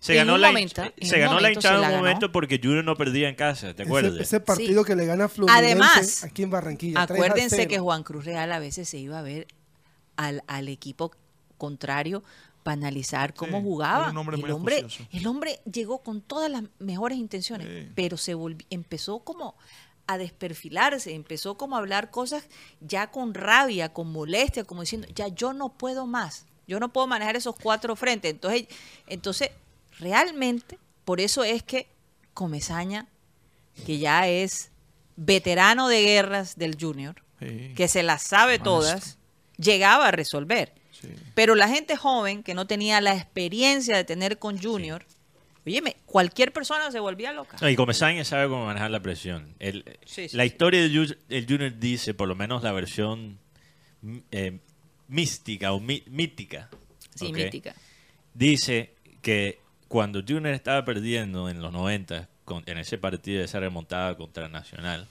Se 0.00 0.12
en 0.12 0.18
ganó 0.18 0.34
un 0.34 0.40
la, 0.40 0.48
momento, 0.48 0.82
se 1.00 1.18
ganó 1.18 1.40
la 1.40 1.52
hinchada 1.52 1.84
en 1.88 1.92
un 1.94 1.98
momento 1.98 2.30
porque 2.30 2.60
Junior 2.62 2.84
no 2.84 2.94
perdía 2.96 3.28
en 3.28 3.34
casa, 3.34 3.74
¿te 3.74 3.82
acuerdas? 3.82 4.12
Ese, 4.14 4.22
ese 4.22 4.40
partido 4.40 4.84
que 4.84 4.94
le 4.94 5.06
gana 5.06 5.24
a 5.24 5.28
Fluminense 5.28 5.64
Además, 5.66 6.24
aquí 6.24 6.42
en 6.44 6.50
Barranquilla. 6.50 7.04
3 7.06 7.20
a 7.20 7.24
Acuérdense 7.24 7.56
0. 7.56 7.68
que 7.68 7.78
Juan 7.80 8.02
Cruz 8.04 8.24
Real 8.24 8.52
a 8.52 8.58
veces 8.60 8.88
se 8.88 8.98
iba 8.98 9.18
a 9.18 9.22
ver 9.22 9.48
al, 10.16 10.44
al 10.46 10.68
equipo 10.68 11.10
contrario 11.56 12.22
para 12.62 12.74
analizar 12.74 13.34
cómo 13.34 13.58
Sí, 13.58 13.64
jugaba. 13.64 14.02
era 14.02 14.10
un 14.10 14.16
hombre 14.18 14.36
el, 14.36 14.50
hombre, 14.52 14.86
el 15.12 15.26
hombre 15.26 15.60
llegó 15.70 15.98
con 15.98 16.20
todas 16.20 16.50
las 16.50 16.62
mejores 16.78 17.18
intenciones, 17.18 17.66
Sí. 17.66 17.92
pero 17.96 18.16
se 18.16 18.36
volvi- 18.36 18.66
empezó 18.70 19.18
como 19.20 19.56
a 20.06 20.16
desperfilarse, 20.16 21.12
empezó 21.14 21.56
como 21.56 21.74
a 21.76 21.80
hablar 21.80 22.10
cosas 22.10 22.44
ya 22.80 23.10
con 23.10 23.34
rabia, 23.34 23.92
con 23.92 24.10
molestia, 24.12 24.64
como 24.64 24.82
diciendo, 24.82 25.08
ya 25.14 25.28
yo 25.28 25.52
no 25.52 25.70
puedo 25.70 26.06
más, 26.06 26.46
yo 26.66 26.78
no 26.80 26.92
puedo 26.92 27.06
manejar 27.06 27.36
esos 27.36 27.56
cuatro 27.56 27.96
frentes. 27.96 28.30
Entonces, 28.30 28.66
entonces 29.06 29.50
realmente, 29.98 30.78
por 31.04 31.20
eso 31.20 31.44
es 31.44 31.62
que 31.62 31.86
Comesaña, 32.34 33.06
que 33.86 33.98
ya 33.98 34.28
es 34.28 34.70
veterano 35.16 35.88
de 35.88 36.02
guerras 36.02 36.56
del 36.56 36.76
Junior, 36.80 37.16
Sí. 37.40 37.72
que 37.76 37.88
se 37.88 38.02
las 38.02 38.22
sabe 38.22 38.52
Maestro. 38.58 38.72
todas, 38.72 39.18
llegaba 39.56 40.08
a 40.08 40.10
resolver. 40.10 40.72
Sí. 40.92 41.08
Pero 41.34 41.54
la 41.54 41.68
gente 41.68 41.96
joven 41.96 42.42
que 42.42 42.54
no 42.54 42.66
tenía 42.66 43.00
la 43.00 43.14
experiencia 43.14 43.96
de 43.96 44.04
tener 44.04 44.38
con 44.38 44.60
Junior, 44.60 45.04
óyeme, 45.66 45.96
cualquier 46.06 46.52
persona 46.52 46.90
se 46.90 46.98
volvía 47.00 47.32
loca. 47.32 47.56
No, 47.60 47.68
y 47.68 47.76
Comesaña 47.76 48.24
sabe 48.24 48.48
cómo 48.48 48.66
manejar 48.66 48.90
la 48.90 49.00
presión. 49.00 49.54
El- 49.58 49.84
Sí, 50.06 50.28
sí, 50.28 50.36
la 50.36 50.42
sí. 50.44 50.48
historia 50.48 50.80
del 50.82 50.92
Ju- 50.94 51.18
el 51.28 51.46
Junior 51.46 51.78
dice, 51.78 52.14
por 52.14 52.26
lo 52.28 52.34
menos 52.34 52.62
la 52.62 52.72
versión 52.72 53.38
mm, 54.02 54.18
eh, 54.32 54.58
mística 55.08 55.72
o 55.72 55.80
mí- 55.80 56.04
mítica. 56.06 56.68
Sí, 57.16 57.32
mítica. 57.32 57.74
Dice 58.34 58.94
que 59.22 59.60
cuando 59.88 60.20
Junior 60.26 60.54
estaba 60.54 60.84
perdiendo 60.84 61.48
en 61.48 61.60
los 61.62 61.72
90, 61.72 62.28
con- 62.44 62.62
en 62.66 62.78
ese 62.78 62.98
partido, 62.98 63.42
esa 63.42 63.58
remontada 63.60 64.16
contra 64.16 64.48
Nacional, 64.48 65.08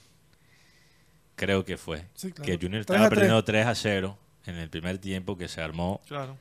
creo 1.36 1.64
que 1.64 1.76
fue, 1.76 2.04
Sí, 2.14 2.32
claro. 2.32 2.44
que 2.46 2.58
Junior 2.64 2.84
3 2.84 3.00
a 3.00 3.04
estaba 3.04 3.08
3. 3.08 3.18
perdiendo 3.18 3.44
3 3.44 3.66
a 3.66 3.74
0 3.74 4.18
en 4.46 4.56
el 4.56 4.68
primer 4.70 4.98
tiempo 4.98 5.36
que 5.36 5.48
se 5.48 5.60
armó 5.60 6.00
Claro. 6.08 6.36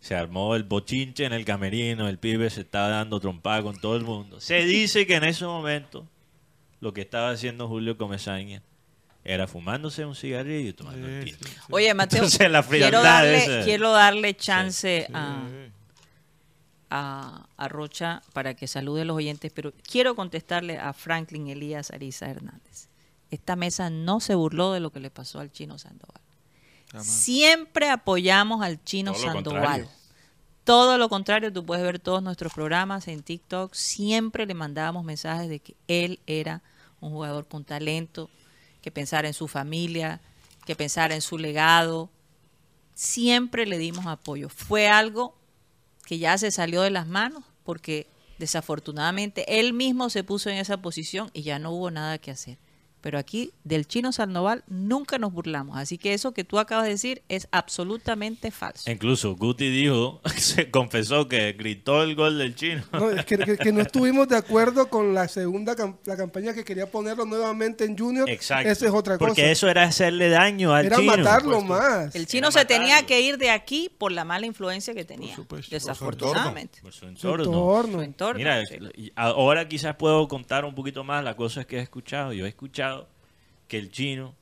se 0.00 0.14
armó 0.14 0.54
el 0.54 0.62
bochinche 0.64 1.24
en 1.24 1.32
el 1.32 1.44
camerino, 1.44 2.08
el 2.08 2.18
pibe 2.18 2.48
se 2.50 2.60
estaba 2.60 2.88
dando 2.88 3.18
trompada 3.18 3.62
con 3.62 3.76
todo 3.80 3.96
el 3.96 4.04
mundo. 4.04 4.40
Se 4.40 4.64
dice 4.64 5.06
que 5.06 5.16
en 5.16 5.24
ese 5.24 5.44
momento 5.46 6.06
lo 6.80 6.92
que 6.92 7.00
estaba 7.00 7.30
haciendo 7.30 7.66
Julio 7.66 7.96
Comesaña 7.96 8.62
era 9.24 9.48
fumándose 9.48 10.04
un 10.04 10.14
cigarrillo 10.14 10.68
y 10.68 10.72
tomando 10.72 11.08
Sí, 11.08 11.24
tinto. 11.24 11.46
sí, 11.48 11.52
sí. 11.54 11.60
Oye, 11.70 11.92
Mateo, 11.94 12.18
Entonces, 12.18 12.48
la 12.50 12.62
quiero, 12.62 13.02
darle, 13.02 13.62
quiero 13.64 13.90
darle 13.92 14.36
chance 14.36 15.08
a, 15.12 15.42
Sí. 15.48 15.72
A, 16.90 17.46
a 17.56 17.68
Rocha 17.68 18.22
para 18.32 18.54
que 18.54 18.66
salude 18.66 19.02
a 19.02 19.04
los 19.04 19.16
oyentes, 19.16 19.52
pero 19.54 19.72
quiero 19.88 20.14
contestarle 20.14 20.78
a 20.78 20.92
Franklin 20.92 21.48
Elías 21.48 21.90
Ariza 21.90 22.28
Hernández. 22.28 22.88
Esta 23.30 23.56
mesa 23.56 23.90
no 23.90 24.20
se 24.20 24.34
burló 24.34 24.72
de 24.72 24.80
lo 24.80 24.90
que 24.90 25.00
le 25.00 25.10
pasó 25.10 25.40
al 25.40 25.50
chino 25.50 25.78
Sandoval. 25.78 26.20
Siempre 27.00 27.90
apoyamos 27.90 28.62
al 28.62 28.82
chino 28.84 29.12
Todo 29.12 29.22
Sandoval. 29.22 29.44
contrario. 29.44 29.88
Todo 30.64 30.98
lo 30.98 31.08
contrario, 31.08 31.52
tú 31.52 31.64
puedes 31.64 31.84
ver 31.84 31.98
todos 31.98 32.22
nuestros 32.22 32.52
programas 32.52 33.06
en 33.08 33.22
TikTok. 33.22 33.72
Siempre 33.74 34.46
le 34.46 34.54
mandábamos 34.54 35.04
mensajes 35.04 35.48
de 35.48 35.60
que 35.60 35.76
él 35.86 36.18
era 36.26 36.62
un 37.00 37.10
jugador 37.10 37.46
con 37.46 37.64
talento, 37.64 38.30
que 38.82 38.90
pensara 38.90 39.28
en 39.28 39.34
su 39.34 39.46
familia, 39.46 40.20
que 40.64 40.74
pensara 40.74 41.14
en 41.14 41.20
su 41.20 41.38
legado. 41.38 42.10
Siempre 42.94 43.66
le 43.66 43.78
dimos 43.78 44.06
apoyo. 44.06 44.48
Fue 44.48 44.88
algo 44.88 45.36
que 46.06 46.18
ya 46.18 46.38
se 46.38 46.50
salió 46.50 46.80
de 46.80 46.90
las 46.90 47.06
manos 47.06 47.44
porque 47.64 48.06
desafortunadamente 48.38 49.58
él 49.60 49.74
mismo 49.74 50.08
se 50.08 50.24
puso 50.24 50.48
en 50.48 50.56
esa 50.56 50.78
posición 50.78 51.30
y 51.34 51.42
ya 51.42 51.58
no 51.58 51.72
hubo 51.72 51.90
nada 51.90 52.16
que 52.16 52.30
hacer. 52.30 52.58
Pero 53.06 53.20
aquí 53.20 53.52
del 53.62 53.86
chino 53.86 54.10
Sandoval 54.10 54.64
nunca 54.66 55.16
nos 55.16 55.32
burlamos. 55.32 55.78
Así 55.78 55.96
que 55.96 56.12
eso 56.12 56.32
que 56.34 56.42
tú 56.42 56.58
acabas 56.58 56.86
de 56.86 56.90
decir 56.90 57.22
es 57.28 57.46
absolutamente 57.52 58.50
falso. 58.50 58.90
Incluso 58.90 59.36
Guti 59.36 59.70
dijo, 59.70 60.20
se 60.36 60.72
confesó 60.72 61.28
que 61.28 61.52
gritó 61.52 62.02
el 62.02 62.16
gol 62.16 62.36
del 62.36 62.56
chino. 62.56 62.82
No, 62.92 63.08
es 63.12 63.24
que, 63.24 63.38
que- 63.38 63.56
que 63.58 63.70
no 63.70 63.80
estuvimos 63.82 64.26
de 64.26 64.36
acuerdo 64.36 64.88
con 64.90 65.14
la 65.14 65.28
segunda 65.28 65.76
cam- 65.76 65.98
la 66.04 66.16
campaña 66.16 66.52
que 66.52 66.64
quería 66.64 66.90
ponerlo 66.90 67.24
nuevamente 67.26 67.84
en 67.84 67.96
Junior. 67.96 68.28
Exacto. 68.28 68.68
Esa 68.70 68.86
es 68.86 68.92
otra 68.92 69.18
Porque 69.18 69.42
cosa. 69.42 69.52
eso 69.52 69.68
era 69.68 69.84
hacerle 69.84 70.28
daño 70.30 70.74
al 70.74 70.86
Era 70.86 70.96
chino. 70.96 71.16
matarlo 71.16 71.60
más. 71.60 72.12
El 72.16 72.26
chino 72.26 72.48
Era 72.48 72.58
se 72.60 72.64
tenía 72.64 72.88
matarlo. 72.96 73.06
que 73.06 73.20
ir 73.20 73.38
de 73.38 73.50
aquí 73.50 73.88
por 73.98 74.10
la 74.10 74.24
mala 74.24 74.46
influencia 74.46 74.94
que 74.94 75.04
tenía. 75.04 75.36
supuesto. 75.36 75.70
Desafortunadamente. 75.70 76.80
Por 76.82 76.92
su 76.92 77.00
Su 77.00 77.06
entorno. 77.06 77.44
entorno. 77.44 77.92
Su 77.98 78.02
entorno, 78.02 78.38
Mira, 78.38 78.62
sí. 78.66 79.12
ahora 79.14 79.68
quizás 79.68 79.94
puedo 79.94 80.26
contar 80.26 80.64
un 80.64 80.74
poquito 80.74 81.04
más 81.04 81.22
las 81.22 81.36
cosas 81.36 81.66
que 81.66 81.76
he 81.76 81.80
escuchado. 81.82 82.32
Yo 82.32 82.46
he 82.46 82.48
escuchado 82.48 82.95
que 83.68 83.78
el 83.78 83.90
chino, 83.90 84.34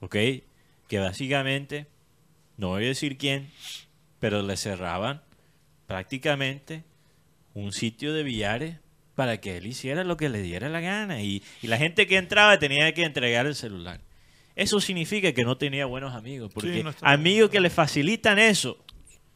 ¿ok? 0.00 0.16
Que 0.88 0.98
básicamente, 0.98 1.86
no 2.56 2.68
voy 2.68 2.84
a 2.84 2.88
decir 2.88 3.16
quién, 3.18 3.50
pero 4.18 4.42
le 4.42 4.56
cerraban 4.56 5.22
prácticamente 5.86 6.84
un 7.54 7.72
sitio 7.72 8.12
de 8.12 8.22
billares 8.22 8.76
para 9.14 9.40
que 9.40 9.56
él 9.56 9.66
hiciera 9.66 10.04
lo 10.04 10.16
que 10.16 10.28
le 10.28 10.40
diera 10.40 10.68
la 10.68 10.80
gana. 10.80 11.22
Y, 11.22 11.42
y 11.62 11.66
la 11.66 11.76
gente 11.76 12.06
que 12.06 12.16
entraba 12.16 12.58
tenía 12.58 12.92
que 12.94 13.04
entregar 13.04 13.46
el 13.46 13.54
celular. 13.54 14.00
Eso 14.56 14.80
significa 14.80 15.32
que 15.32 15.44
no 15.44 15.56
tenía 15.56 15.86
buenos 15.86 16.14
amigos, 16.14 16.50
porque 16.52 16.82
no 16.82 16.92
amigos 17.02 17.50
que 17.50 17.60
le 17.60 17.70
facilitan 17.70 18.38
eso, 18.38 18.78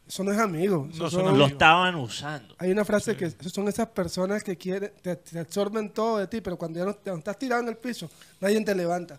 Eso 0.06 0.22
no 0.22 0.32
es 0.32 0.38
amigo. 0.38 0.86
eso 0.92 1.04
No, 1.04 1.10
son- 1.10 1.24
son 1.24 1.38
lo 1.38 1.46
estaban 1.46 1.94
usando. 1.94 2.54
Hay 2.58 2.70
una 2.70 2.84
frase 2.84 3.16
que 3.16 3.30
son 3.48 3.68
esas 3.68 3.88
personas 3.88 4.44
que 4.44 4.56
quieren, 4.56 4.92
te, 5.00 5.16
te 5.16 5.38
absorben 5.38 5.90
todo 5.90 6.18
de 6.18 6.26
ti, 6.26 6.40
pero 6.42 6.56
cuando 6.58 6.78
ya 6.78 6.84
no, 6.84 6.94
cuando 6.94 7.18
estás 7.20 7.38
tirado 7.38 7.62
en 7.62 7.68
el 7.68 7.76
piso, 7.76 8.10
nadie 8.40 8.60
te 8.62 8.74
levanta. 8.74 9.18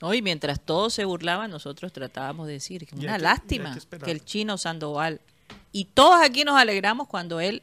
No, 0.00 0.12
y 0.14 0.22
mientras 0.22 0.60
todos 0.60 0.94
se 0.94 1.04
burlaban, 1.04 1.50
nosotros 1.50 1.92
tratábamos 1.92 2.46
de 2.46 2.54
decir 2.54 2.86
que 2.86 2.94
una 2.96 3.16
que- 3.16 3.22
lástima 3.22 3.78
que 3.90 3.98
que, 3.98 4.10
el 4.10 4.24
chino 4.24 4.56
Sandoval. 4.58 5.20
Y 5.70 5.84
todos 5.86 6.16
aquí 6.24 6.44
nos 6.44 6.56
alegramos 6.58 7.06
cuando 7.08 7.40
él 7.40 7.62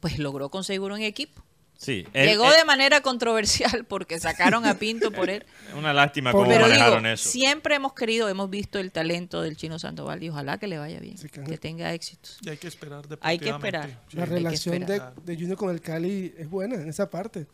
pues 0.00 0.18
logró 0.18 0.48
conseguir 0.48 0.80
un 0.90 1.00
equipo. 1.00 1.42
Sí, 1.82 2.06
él- 2.12 2.28
Llegó 2.28 2.46
él- 2.46 2.56
de 2.58 2.64
manera 2.64 3.00
controversial 3.00 3.84
porque 3.88 4.20
sacaron 4.20 4.64
a 4.66 4.78
Pinto 4.78 5.10
por 5.10 5.28
él. 5.28 5.44
Una 5.76 5.92
lástima 5.92 6.30
cómo 6.30 6.44
Pero 6.44 6.66
digo, 6.66 6.68
manejaron 6.78 7.06
eso. 7.06 7.28
siempre 7.28 7.74
hemos 7.74 7.92
querido, 7.94 8.28
hemos 8.28 8.48
visto 8.50 8.78
el 8.78 8.92
talento 8.92 9.42
del 9.42 9.56
chino 9.56 9.78
Sandoval 9.80 10.22
y 10.22 10.28
ojalá 10.28 10.58
que 10.58 10.68
le 10.68 10.78
vaya 10.78 11.00
bien, 11.00 11.18
Sí, 11.18 11.28
que- 11.28 11.42
que 11.42 11.58
tenga 11.58 11.92
éxitos. 11.92 12.38
Y 12.40 12.50
hay 12.50 12.56
que 12.56 12.68
esperar 12.68 13.04
Hay 13.20 13.38
que 13.38 13.48
esperar. 13.48 13.88
Sí. 14.08 14.16
La 14.16 14.26
relación 14.26 14.74
de, 14.86 14.94
esperar. 14.94 15.14
de 15.16 15.34
Junior 15.36 15.56
con 15.56 15.70
el 15.70 15.80
Cali 15.80 16.32
es 16.38 16.48
buena 16.48 16.76
en 16.76 16.88
esa 16.88 17.10
parte. 17.10 17.46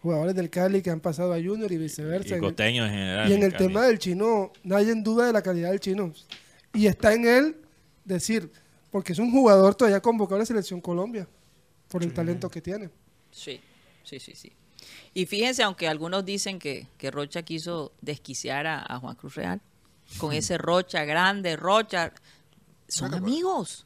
Jugadores 0.00 0.34
del 0.34 0.48
Cali 0.48 0.80
que 0.80 0.90
han 0.90 1.00
pasado 1.00 1.34
a 1.34 1.36
Junior 1.36 1.70
y 1.70 1.76
viceversa. 1.76 2.28
Y 2.28 2.32
En 2.32 2.36
el- 2.36 2.42
costeños 2.44 2.86
en 2.86 2.92
general. 2.94 3.28
Y 3.30 3.34
en 3.34 3.42
el 3.42 3.52
Cali. 3.52 3.66
tema 3.66 3.82
del 3.86 3.98
chino, 3.98 4.52
nadie 4.62 4.92
en 4.92 5.02
duda 5.02 5.26
de 5.26 5.32
la 5.32 5.42
calidad 5.42 5.70
del 5.70 5.80
chino. 5.80 6.12
Y 6.72 6.86
está 6.86 7.12
en 7.12 7.26
él 7.26 7.56
decir, 8.04 8.50
porque 8.90 9.12
es 9.12 9.18
un 9.18 9.30
jugador 9.30 9.74
todavía 9.74 10.00
convocado 10.00 10.36
a 10.36 10.38
la 10.38 10.46
selección 10.46 10.80
Colombia, 10.80 11.26
por 11.88 12.02
el 12.02 12.14
talento 12.14 12.48
que 12.48 12.62
tiene. 12.62 12.88
Sí, 13.38 13.60
sí, 14.04 14.18
sí, 14.18 14.34
sí. 14.34 14.52
Y 15.14 15.26
fíjense, 15.26 15.62
aunque 15.62 15.88
algunos 15.88 16.24
dicen 16.24 16.58
que, 16.58 16.86
que 16.98 17.10
Rocha 17.10 17.42
quiso 17.42 17.92
desquiciar 18.00 18.66
a, 18.66 18.84
a 18.86 18.98
Juan 18.98 19.14
Cruz 19.16 19.34
Real, 19.34 19.60
con 20.18 20.32
ese 20.32 20.58
Rocha 20.58 21.04
grande, 21.04 21.56
Rocha, 21.56 22.12
son 22.88 23.14
amigos, 23.14 23.84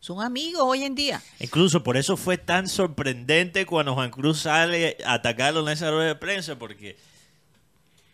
son 0.00 0.22
amigos 0.22 0.62
hoy 0.64 0.82
en 0.84 0.94
día. 0.94 1.22
Incluso 1.38 1.82
por 1.82 1.96
eso 1.96 2.16
fue 2.16 2.36
tan 2.38 2.68
sorprendente 2.68 3.64
cuando 3.66 3.94
Juan 3.94 4.10
Cruz 4.10 4.40
sale 4.40 4.96
a 5.04 5.14
atacarlo 5.14 5.60
en 5.62 5.68
esa 5.68 5.90
rueda 5.90 6.08
de 6.08 6.16
prensa, 6.16 6.58
porque 6.58 6.96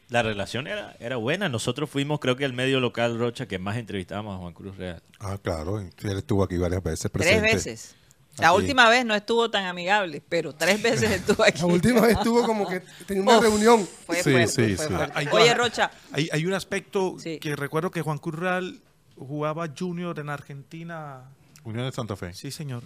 la 0.09 0.23
relación 0.23 0.67
era, 0.67 0.95
era 1.01 1.17
buena. 1.17 1.49
Nosotros 1.49 1.91
fuimos, 1.91 2.21
creo 2.21 2.37
que 2.37 2.45
el 2.45 2.53
medio 2.53 2.79
local 2.81 3.19
Rocha 3.19 3.47
que 3.47 3.59
más 3.59 3.77
entrevistamos 3.77 4.37
a 4.37 4.39
Juan 4.39 4.53
Cruz 4.53 4.77
Real. 4.77 5.03
Ah, 5.19 5.39
claro, 5.43 5.81
él 5.81 5.91
estuvo 6.19 6.45
aquí 6.45 6.59
varias 6.59 6.83
veces 6.83 7.11
Tres 7.11 7.27
presente. 7.27 7.55
veces. 7.55 7.96
La 8.39 8.49
Aquí. 8.49 8.57
última 8.59 8.89
vez 8.89 9.05
no 9.07 9.15
estuvo 9.15 9.51
tan 9.51 9.65
amigable, 9.65 10.23
pero 10.29 10.53
tres 10.55 10.83
veces 10.83 11.11
estuvo 11.11 11.43
aquí. 11.43 11.61
La 11.61 11.67
última 11.67 12.01
vez 12.03 12.17
estuvo 12.19 12.45
como 12.45 12.69
que 12.69 12.83
tenía 13.07 13.23
una 13.23 13.39
Uf. 13.39 13.43
reunión. 13.45 13.89
Fue 14.07 14.17
Sí, 14.23 14.31
fuerte, 14.31 14.49
sí, 14.49 14.77
fue 14.77 14.89
sí. 14.89 14.95
Hay- 15.15 15.29
Oye, 15.33 15.55
Rocha, 15.55 15.91
Hay, 16.13 16.29
hay 16.31 16.45
un 16.47 16.53
aspecto 16.53 17.17
Sí. 17.19 17.39
que 17.39 17.57
recuerdo 17.57 17.91
que 17.91 18.03
Juan 18.03 18.19
Curral 18.19 18.81
jugaba 19.17 19.67
junior 19.77 20.19
en 20.19 20.29
Argentina. 20.29 21.25
Unión 21.65 21.87
de 21.87 21.93
Santa 21.93 22.15
Fe. 22.15 22.33
Sí, 22.35 22.51
señor. 22.51 22.85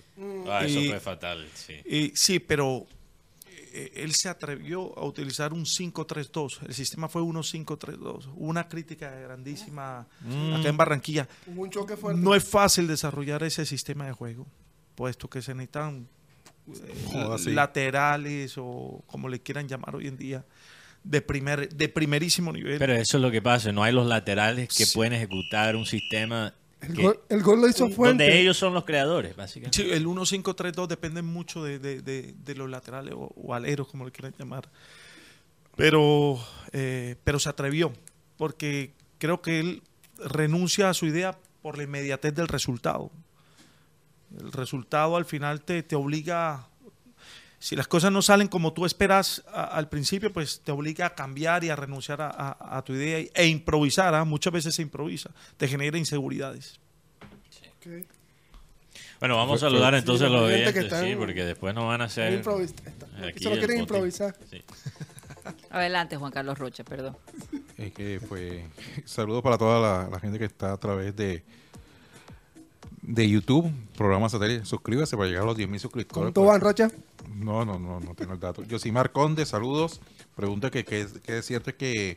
Ah, 0.49 0.65
eso 0.65 0.81
fue 0.89 1.01
fatal, 1.01 1.47
sí. 1.55 1.75
Y, 1.85 2.13
sí, 2.17 2.39
pero 2.39 2.87
eh, 3.73 3.93
él 3.97 4.15
se 4.15 4.29
atrevió 4.29 4.97
a 4.99 5.05
utilizar 5.05 5.53
un 5.53 5.65
5-3-2. 5.67 6.61
El 6.67 6.75
sistema 6.75 7.09
fue 7.09 7.23
1-5-3-2. 7.23 8.27
Hubo 8.35 8.47
una 8.47 8.69
crítica 8.69 9.11
grandísima 9.11 10.07
acá 10.57 10.69
en 10.69 10.77
Barranquilla. 10.77 11.29
Hubo 11.47 11.63
un 11.63 11.71
choque 11.71 11.97
fuerte. 11.97 12.21
No 12.21 12.35
es 12.35 12.45
fácil 12.45 12.87
desarrollar 12.87 13.43
ese 13.43 13.67
sistema 13.67 14.07
de 14.07 14.13
juego, 14.13 14.47
puesto 14.95 15.29
que 15.29 15.43
se 15.43 15.55
necesitan 15.55 16.07
eh, 16.69 17.39
laterales 17.53 18.55
o 18.59 19.03
como 19.07 19.29
le 19.29 19.41
quieran 19.41 19.67
llamar 19.69 19.97
hoy 19.97 20.07
en 20.09 20.17
día, 20.17 20.45
de, 21.03 21.21
primer, 21.23 21.69
de 21.75 21.89
primerísimo 21.89 22.53
nivel. 22.53 22.79
Pero 22.79 22.95
eso 22.95 23.17
es 23.17 23.23
lo 23.23 23.31
que 23.31 23.41
pasa, 23.43 23.73
no 23.73 23.83
hay 23.83 23.93
los 23.93 24.07
laterales 24.07 24.69
que 24.77 24.87
pueden 24.95 25.13
ejecutar 25.15 25.75
un 25.77 25.87
sistema 25.87 26.55
El, 26.81 26.95
que- 26.95 27.03
gol, 27.03 27.21
el 27.29 27.43
gol 27.43 27.61
lo 27.63 27.69
hizo 27.69 27.89
Fuente. 27.89 28.25
donde 28.25 28.41
ellos 28.41 28.57
son 28.57 28.75
los 28.75 28.85
creadores, 28.85 29.35
básicamente. 29.35 29.83
Sí, 29.83 29.91
el 29.91 30.07
1-5-3-2 30.07 30.87
depende 30.87 31.23
mucho 31.23 31.65
de, 31.65 31.79
de- 31.79 32.03
de- 32.03 32.35
de 32.45 32.55
los 32.55 32.69
laterales 32.71 33.15
o, 33.15 33.33
o 33.35 33.55
aleros, 33.55 33.89
como 33.89 34.05
le 34.05 34.13
quieran 34.13 34.35
llamar. 34.39 34.69
Pero, 35.77 36.39
eh, 36.73 37.17
pero 37.25 37.39
se 37.39 37.49
atrevió, 37.49 37.93
porque 38.37 38.93
creo 39.19 39.41
que 39.41 39.61
él 39.61 39.83
renuncia 40.19 40.91
a 40.91 40.95
su 40.95 41.07
idea 41.07 41.39
por 41.63 41.79
la 41.79 41.85
inmediatez 41.85 42.35
del 42.35 42.49
resultado. 42.49 43.11
El 44.39 44.53
resultado 44.53 45.17
al 45.17 45.25
final 45.25 45.63
te, 45.63 45.83
te 45.83 45.97
obliga, 45.97 46.67
si 47.59 47.75
las 47.77 47.89
cosas 47.89 48.13
no 48.13 48.23
salen 48.23 48.49
como 48.49 48.73
tú 48.73 48.87
esperas 48.87 49.43
a- 49.53 49.65
al 49.65 49.89
principio, 49.89 50.33
pues 50.33 50.61
te 50.61 50.71
obliga 50.73 51.07
a 51.07 51.15
cambiar 51.15 51.65
y 51.65 51.71
a 51.71 51.77
renunciar 51.77 52.21
a, 52.23 52.29
a- 52.31 52.79
a 52.79 52.83
tu 52.85 52.93
idea 52.95 53.27
e 53.35 53.47
improvisar. 53.49 54.15
¿ah? 54.15 54.25
Muchas 54.25 54.53
veces 54.53 54.75
se 54.75 54.83
improvisa, 54.83 55.31
te 55.57 55.67
genera 55.69 55.99
inseguridades. 55.99 56.79
Bueno, 59.19 59.37
vamos 59.37 59.63
a 59.63 59.67
saludar 59.69 59.95
entonces 59.95 60.25
a 60.25 60.29
sí, 60.29 60.33
los 60.33 60.43
los 60.43 60.49
oyentes 60.51 60.73
que 60.73 60.79
oyentes, 60.81 60.99
sí, 61.01 61.05
están- 61.07 61.19
porque 61.19 61.45
después 61.45 61.75
nos 61.75 61.87
van 61.87 62.01
a 62.01 62.05
hacer... 62.05 62.33
Improvisa- 62.43 62.75
aquí 63.29 63.43
Solo 63.45 63.57
quieren 63.59 63.81
improvisar. 63.81 64.37
Sí. 64.51 64.63
adelante, 65.71 66.17
Juan 66.17 66.33
Carlos 66.33 66.59
Rocha, 66.59 66.85
perdón. 66.85 67.17
Es 67.77 67.93
que 67.93 68.21
fue. 68.27 68.67
Saludos 69.05 69.43
para 69.43 69.59
toda 69.59 69.81
la, 69.81 70.09
la 70.09 70.21
gente 70.21 70.39
que 70.39 70.45
está 70.47 70.73
a 70.73 70.77
través 70.79 71.15
de 71.17 71.43
de 73.15 73.29
YouTube, 73.29 73.71
programa 73.97 74.29
satélite. 74.29 74.65
Suscríbase 74.65 75.17
para 75.17 75.29
llegar 75.29 75.43
a 75.43 75.47
los 75.47 75.59
10.000 75.59 75.79
suscriptores. 75.79 76.33
¿Cuánto 76.33 76.45
van, 76.45 76.61
Rocha? 76.61 76.91
No, 77.35 77.65
no, 77.65 77.79
no, 77.79 78.01
no 78.01 78.15
tengo 78.15 78.33
el 78.35 78.41
dato. 78.41 78.63
Yosimar 78.65 79.11
Conde, 79.13 79.45
saludos. 79.47 80.01
Pregunta 80.37 80.71
que, 80.71 80.85
que, 80.85 81.01
es- 81.03 81.13
que 81.19 81.39
es 81.39 81.45
cierto 81.47 81.77
que, 81.77 82.17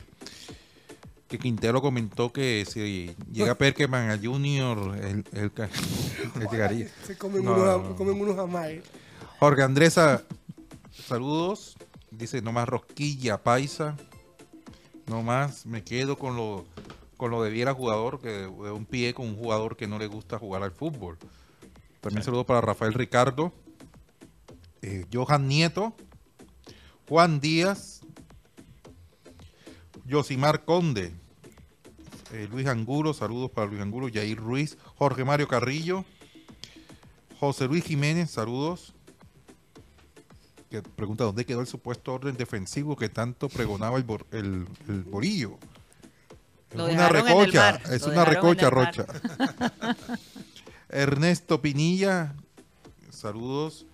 que 1.28 1.38
Quintero 1.38 1.82
comentó 1.82 2.32
que 2.32 2.64
si 2.68 3.14
llega 3.32 3.54
Perkeman 3.56 4.10
a 4.10 4.18
Junior, 4.18 4.96
él, 4.98 5.24
él 5.32 5.50
él 6.40 6.48
llegaría. 6.50 6.88
Se 7.04 7.16
comen, 7.18 7.44
No, 7.44 7.54
unos, 7.54 7.82
no, 7.90 7.96
comen 7.96 8.20
unos 8.20 8.36
jamás. 8.36 8.70
Jorge 9.40 9.62
Andresa, 9.62 10.22
saludos. 10.92 11.76
Dice, 12.10 12.40
no 12.40 12.52
más 12.52 12.68
rosquilla, 12.68 13.42
paisa. 13.42 13.96
No 15.06 15.22
más, 15.22 15.66
me 15.66 15.82
quedo 15.82 16.16
con 16.16 16.36
lo, 16.36 16.64
con 17.16 17.30
lo 17.30 17.42
de 17.42 17.50
Viera 17.50 17.74
jugador, 17.74 18.20
que 18.20 18.30
de 18.30 18.48
un 18.48 18.86
pie 18.86 19.14
con 19.14 19.26
un 19.26 19.36
jugador 19.36 19.76
que 19.76 19.86
no 19.86 19.98
le 19.98 20.06
gusta 20.06 20.38
jugar 20.38 20.62
al 20.62 20.72
fútbol. 20.72 21.18
También 22.00 22.22
saludos 22.22 22.46
para 22.46 22.60
Rafael 22.60 22.92
Ricardo, 22.92 23.52
eh, 24.82 25.06
Johan 25.12 25.48
Nieto, 25.48 25.94
Juan 27.08 27.40
Díaz, 27.40 28.00
Yosimar 30.04 30.64
Conde, 30.64 31.12
eh, 32.32 32.48
Luis 32.50 32.66
Angulo, 32.66 33.14
saludos 33.14 33.50
para 33.50 33.68
Luis 33.68 33.80
Angulo, 33.80 34.08
Jair 34.12 34.36
Ruiz, 34.36 34.76
Jorge 34.96 35.24
Mario 35.24 35.48
Carrillo, 35.48 36.04
José 37.40 37.66
Luis 37.66 37.84
Jiménez, 37.84 38.30
saludos. 38.30 38.92
Que 40.70 40.82
pregunta 40.82 41.24
dónde 41.24 41.46
quedó 41.46 41.60
el 41.60 41.66
supuesto 41.66 42.14
orden 42.14 42.36
defensivo 42.36 42.96
que 42.96 43.08
tanto 43.08 43.48
pregonaba 43.48 43.98
el, 43.98 44.66
el 44.88 45.04
Borillo. 45.04 45.58
Es 46.74 46.78
Lo 46.78 46.86
una 46.86 46.92
dejaron 47.08 47.16
en 47.16 47.26
el 47.26 47.38
recocha, 47.38 47.60
mar, 47.60 47.80
es 47.92 48.02
lo 48.02 48.12
una 48.12 48.24
recocha. 48.24 48.68
Rocha. 48.70 49.06
Ernesto 50.88 51.62
Pinilla, 51.62 52.34
saludos. 53.10 53.86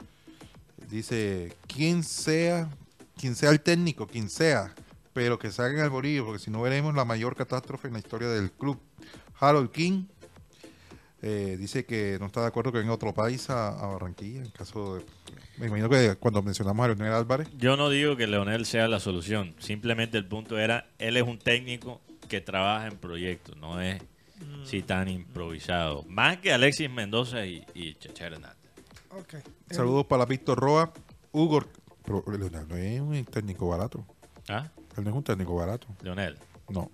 Dice, 0.88 1.54
quien 1.66 2.02
sea, 2.02 2.70
quien 3.18 3.34
sea 3.36 3.50
el 3.50 3.60
técnico, 3.60 4.06
quien 4.06 4.30
sea, 4.30 4.74
pero 5.12 5.38
que 5.38 5.50
salgan 5.50 5.84
al 5.84 5.90
Borillo, 5.90 6.24
porque 6.24 6.38
si 6.38 6.50
no 6.50 6.62
veremos 6.62 6.94
la 6.94 7.04
mayor 7.04 7.36
catástrofe 7.36 7.88
en 7.88 7.92
la 7.92 7.98
historia 7.98 8.28
del 8.28 8.50
club. 8.50 8.80
Harold 9.38 9.70
King, 9.72 10.04
eh, 11.20 11.56
dice 11.60 11.84
que 11.84 12.16
no 12.18 12.26
está 12.26 12.40
de 12.40 12.46
acuerdo 12.46 12.72
que 12.72 12.78
venga 12.78 12.94
otro 12.94 13.12
país 13.12 13.50
a, 13.50 13.68
a 13.68 13.86
Barranquilla, 13.88 14.40
en 14.40 14.50
caso 14.52 14.96
de... 14.96 15.04
Me 15.58 15.66
imagino 15.66 15.90
que 15.90 16.16
cuando 16.16 16.42
mencionamos 16.42 16.82
a 16.82 16.88
Leonel 16.88 17.12
Álvarez, 17.12 17.48
Yo 17.58 17.76
no 17.76 17.90
digo 17.90 18.16
que 18.16 18.26
Leonel 18.26 18.64
sea 18.64 18.88
la 18.88 19.00
solución, 19.00 19.54
simplemente 19.58 20.16
el 20.16 20.24
punto 20.24 20.58
era, 20.58 20.88
él 20.98 21.18
es 21.18 21.24
un 21.24 21.38
técnico 21.38 22.00
que 22.30 22.40
trabaja 22.40 22.86
en 22.86 22.96
proyectos, 22.96 23.56
no 23.58 23.80
es 23.80 24.00
si 24.64 24.80
tan 24.82 25.08
improvisado. 25.08 26.02
Más 26.04 26.38
que 26.38 26.50
Alexis 26.52 26.88
Mendoza 26.90 27.44
y, 27.44 27.66
y 27.74 27.94
Chacha 27.96 28.26
Hernández. 28.26 28.56
Ok. 29.10 29.34
saludos 29.70 30.06
para 30.06 30.24
Víctor 30.24 30.58
Roa, 30.58 30.92
Hugo... 31.32 31.62
Pero 32.04 32.24
Leonel 32.26 32.66
no 32.66 32.76
es 32.76 33.00
un 33.00 33.24
técnico 33.26 33.68
barato, 33.68 34.04
¿Ah? 34.48 34.70
él 34.96 35.04
no 35.04 35.10
es 35.10 35.16
un 35.16 35.22
técnico 35.24 35.54
barato, 35.56 35.86
Leonel. 36.02 36.38
no. 36.70 36.90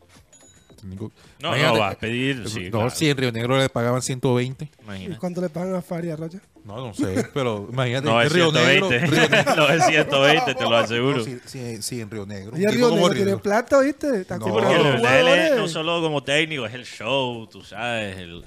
No, 0.95 1.49
Imagínate, 1.49 1.75
no, 1.75 1.81
va 1.81 1.89
a 1.91 1.95
pedir, 1.99 2.49
sí, 2.49 2.65
no, 2.65 2.71
claro. 2.71 2.91
si 2.91 3.11
en 3.11 3.17
Río 3.17 3.33
Negro 3.33 3.59
le 3.59 3.69
pagaban 3.69 4.01
120. 4.03 4.65
¿Y 4.65 4.83
Imagina. 4.85 5.19
cuánto 5.19 5.41
le 5.41 5.49
pagan 5.49 5.75
a 5.75 5.83
Faria, 5.83 6.15
Rocha? 6.17 6.39
No, 6.65 6.77
no 6.89 6.95
sé, 6.95 7.29
pero 7.35 7.69
imagínate, 7.71 8.07
No, 8.07 8.21
es 8.23 8.33
Río 8.33 8.51
Negro... 8.53 8.89
120. 8.89 9.07
Río 9.07 9.29
Negro- 9.31 9.57
no, 9.57 9.69
es 9.69 9.87
120, 9.87 10.55
te 10.55 10.63
lo 10.65 10.77
aseguro. 10.77 11.19
No, 11.19 11.25
sí, 11.25 11.39
sí, 11.45 11.83
sí, 11.83 12.01
en 12.01 12.11
Río 12.11 12.27
Negro. 12.27 12.57
Y 12.59 12.65
el 12.65 12.73
Río 12.73 12.89
como 12.91 13.09
Negro 13.09 13.15
tiene 13.25 13.37
plata, 13.39 13.81
¿viste? 13.81 14.21
Está 14.21 14.39
No, 14.39 14.45
comprando 14.47 14.83
Porque 14.83 14.99
Leonel 15.03 15.29
es 15.53 15.57
no 15.59 15.69
solo 15.69 16.01
como 16.01 16.23
técnico, 16.23 16.67
es 16.67 16.75
el 16.75 16.85
show, 16.85 17.47
tú 17.47 17.63
sabes, 17.63 18.17
el- 18.19 18.45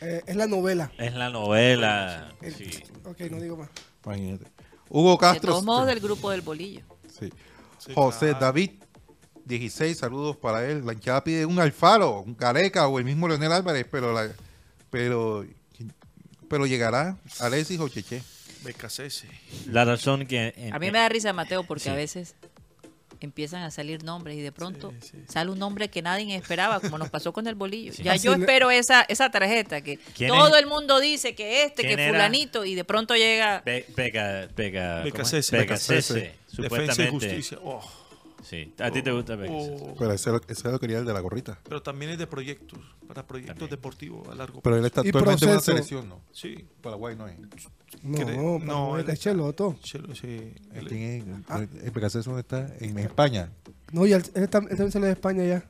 Eh, 0.00 0.22
es 0.26 0.36
la 0.36 0.46
novela. 0.46 0.90
es 0.98 1.14
la 1.14 1.30
novela. 1.30 2.28
El- 2.42 2.54
sí. 2.54 2.70
Ok, 3.04 3.20
no 3.30 3.40
digo 3.40 3.56
más. 3.56 3.68
Imagínate. 4.04 4.46
Hugo 4.90 5.12
De 5.12 5.18
Castro. 5.18 5.52
todos 5.52 5.64
modos, 5.64 5.86
del 5.86 6.00
grupo 6.00 6.30
del 6.30 6.42
bolillo. 6.42 6.82
Sí. 7.08 7.30
Sí, 7.78 7.92
José 7.94 8.28
claro. 8.30 8.38
David, 8.40 8.70
16, 9.46 9.96
saludos 9.98 10.36
para 10.36 10.64
él. 10.68 10.84
La 10.86 10.92
hinchada 10.92 11.22
pide 11.24 11.44
un 11.46 11.58
Alfaro, 11.60 12.20
un 12.20 12.34
Careca 12.34 12.86
o 12.88 12.98
el 12.98 13.04
mismo 13.04 13.28
Leonel 13.28 13.52
Álvarez, 13.52 13.86
pero 13.90 14.12
la, 14.12 14.30
pero 14.90 15.44
pero 16.48 16.66
llegará 16.66 17.16
Alexis 17.40 17.80
o 17.80 17.88
Cheche. 17.88 18.22
La 19.70 19.84
razón 19.84 20.26
que... 20.26 20.54
en- 20.56 20.72
A 20.74 20.78
mí 20.78 20.90
me 20.90 20.98
da 20.98 21.08
risa, 21.08 21.32
Mateo, 21.32 21.64
porque 21.64 21.84
Sí. 21.84 21.88
a 21.90 21.94
veces 21.94 22.34
empiezan 23.20 23.62
a 23.62 23.70
salir 23.70 24.04
nombres 24.04 24.36
y 24.36 24.40
de 24.40 24.52
pronto 24.52 24.92
Sí, 25.00 25.08
sí. 25.12 25.18
sale 25.28 25.50
un 25.50 25.58
nombre 25.58 25.88
que 25.88 26.02
nadie 26.02 26.34
esperaba, 26.36 26.80
como 26.80 26.98
nos 26.98 27.08
pasó 27.10 27.32
con 27.32 27.46
el 27.46 27.54
bolillo. 27.54 27.92
Sí. 27.92 28.02
Ya 28.02 28.12
Así 28.12 28.26
yo 28.26 28.34
le- 28.36 28.40
espero 28.44 28.70
esa, 28.70 29.02
esa 29.02 29.30
tarjeta 29.30 29.80
que 29.80 29.98
¿Quién 30.14 30.30
todo 30.30 30.54
es? 30.56 30.62
el 30.62 30.66
mundo 30.68 31.00
dice 31.00 31.34
que 31.34 31.64
este, 31.64 31.82
que 31.82 32.08
fulanito, 32.08 32.64
y 32.64 32.74
de 32.74 32.84
pronto 32.84 33.14
llega... 33.16 33.62
Defensa 36.62 36.96
y 36.98 37.02
supuestamente. 37.06 37.10
justicia. 37.10 37.58
Oh, 37.64 37.82
Sí, 38.44 38.72
a 38.78 38.90
ti 38.90 39.02
te 39.02 39.10
gusta 39.10 39.36
BKCS. 39.36 39.48
oh. 39.82 39.94
Pero 39.98 40.12
ese, 40.12 40.30
ese 40.48 40.70
lo 40.70 40.78
quería 40.78 40.98
el 40.98 41.06
de 41.06 41.12
la 41.14 41.20
gorrita. 41.20 41.58
Pero 41.66 41.82
también 41.82 42.10
es 42.12 42.18
de 42.18 42.26
proyectos, 42.26 42.78
para 43.08 43.26
proyectos 43.26 43.56
También. 43.56 43.70
deportivos 43.70 44.28
a 44.28 44.34
largo 44.34 44.60
Pero 44.60 44.76
él 44.76 44.84
está 44.84 45.00
Y 45.02 45.08
actualmente 45.08 45.44
en 45.46 45.50
una 45.50 45.56
proceso. 45.60 45.72
selección, 45.72 46.08
¿no? 46.10 46.20
Sí, 46.30 46.66
Paraguay 46.82 47.16
no 47.16 47.26
es. 47.26 47.36
No, 48.02 48.18
Cre- 48.18 48.36
no, 48.36 48.58
no, 48.64 48.98
él 48.98 49.04
es 49.04 49.08
está- 49.14 49.30
Cheloto. 49.30 49.76
Chelo, 49.82 50.14
sí. 50.14 50.52
Él- 50.74 50.88
¿Quién 50.88 51.02
es? 51.02 51.24
Ah. 51.48 51.60
¿El 51.82 51.90
dónde 52.24 52.40
está? 52.40 52.70
En 52.80 52.98
España. 52.98 53.50
No, 53.92 54.04
y 54.06 54.12
él, 54.12 54.22
él 54.34 54.50
tam- 54.50 54.64
él 54.64 54.68
también 54.76 54.92
salió 54.92 55.06
de 55.06 55.12
España 55.12 55.44
ya. 55.44 55.64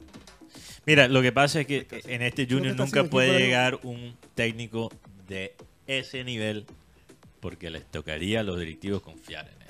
Mira, 0.86 1.06
lo 1.08 1.22
que 1.22 1.30
pasa 1.32 1.60
es 1.60 1.66
que 1.66 1.86
en 2.06 2.22
este 2.22 2.46
Creo 2.46 2.48
que 2.48 2.54
Junior 2.54 2.70
está 2.72 2.84
nunca 2.84 3.04
puede 3.04 3.28
equipo 3.28 3.44
llegar 3.44 3.78
un 3.84 4.16
técnico 4.34 4.90
de 5.28 5.54
ese 5.86 6.24
nivel 6.24 6.66
porque 7.40 7.70
les 7.70 7.84
tocaría 7.90 8.40
a 8.40 8.42
los 8.42 8.58
directivos 8.58 9.00
confiar 9.02 9.46
en 9.46 9.62
él 9.62 9.63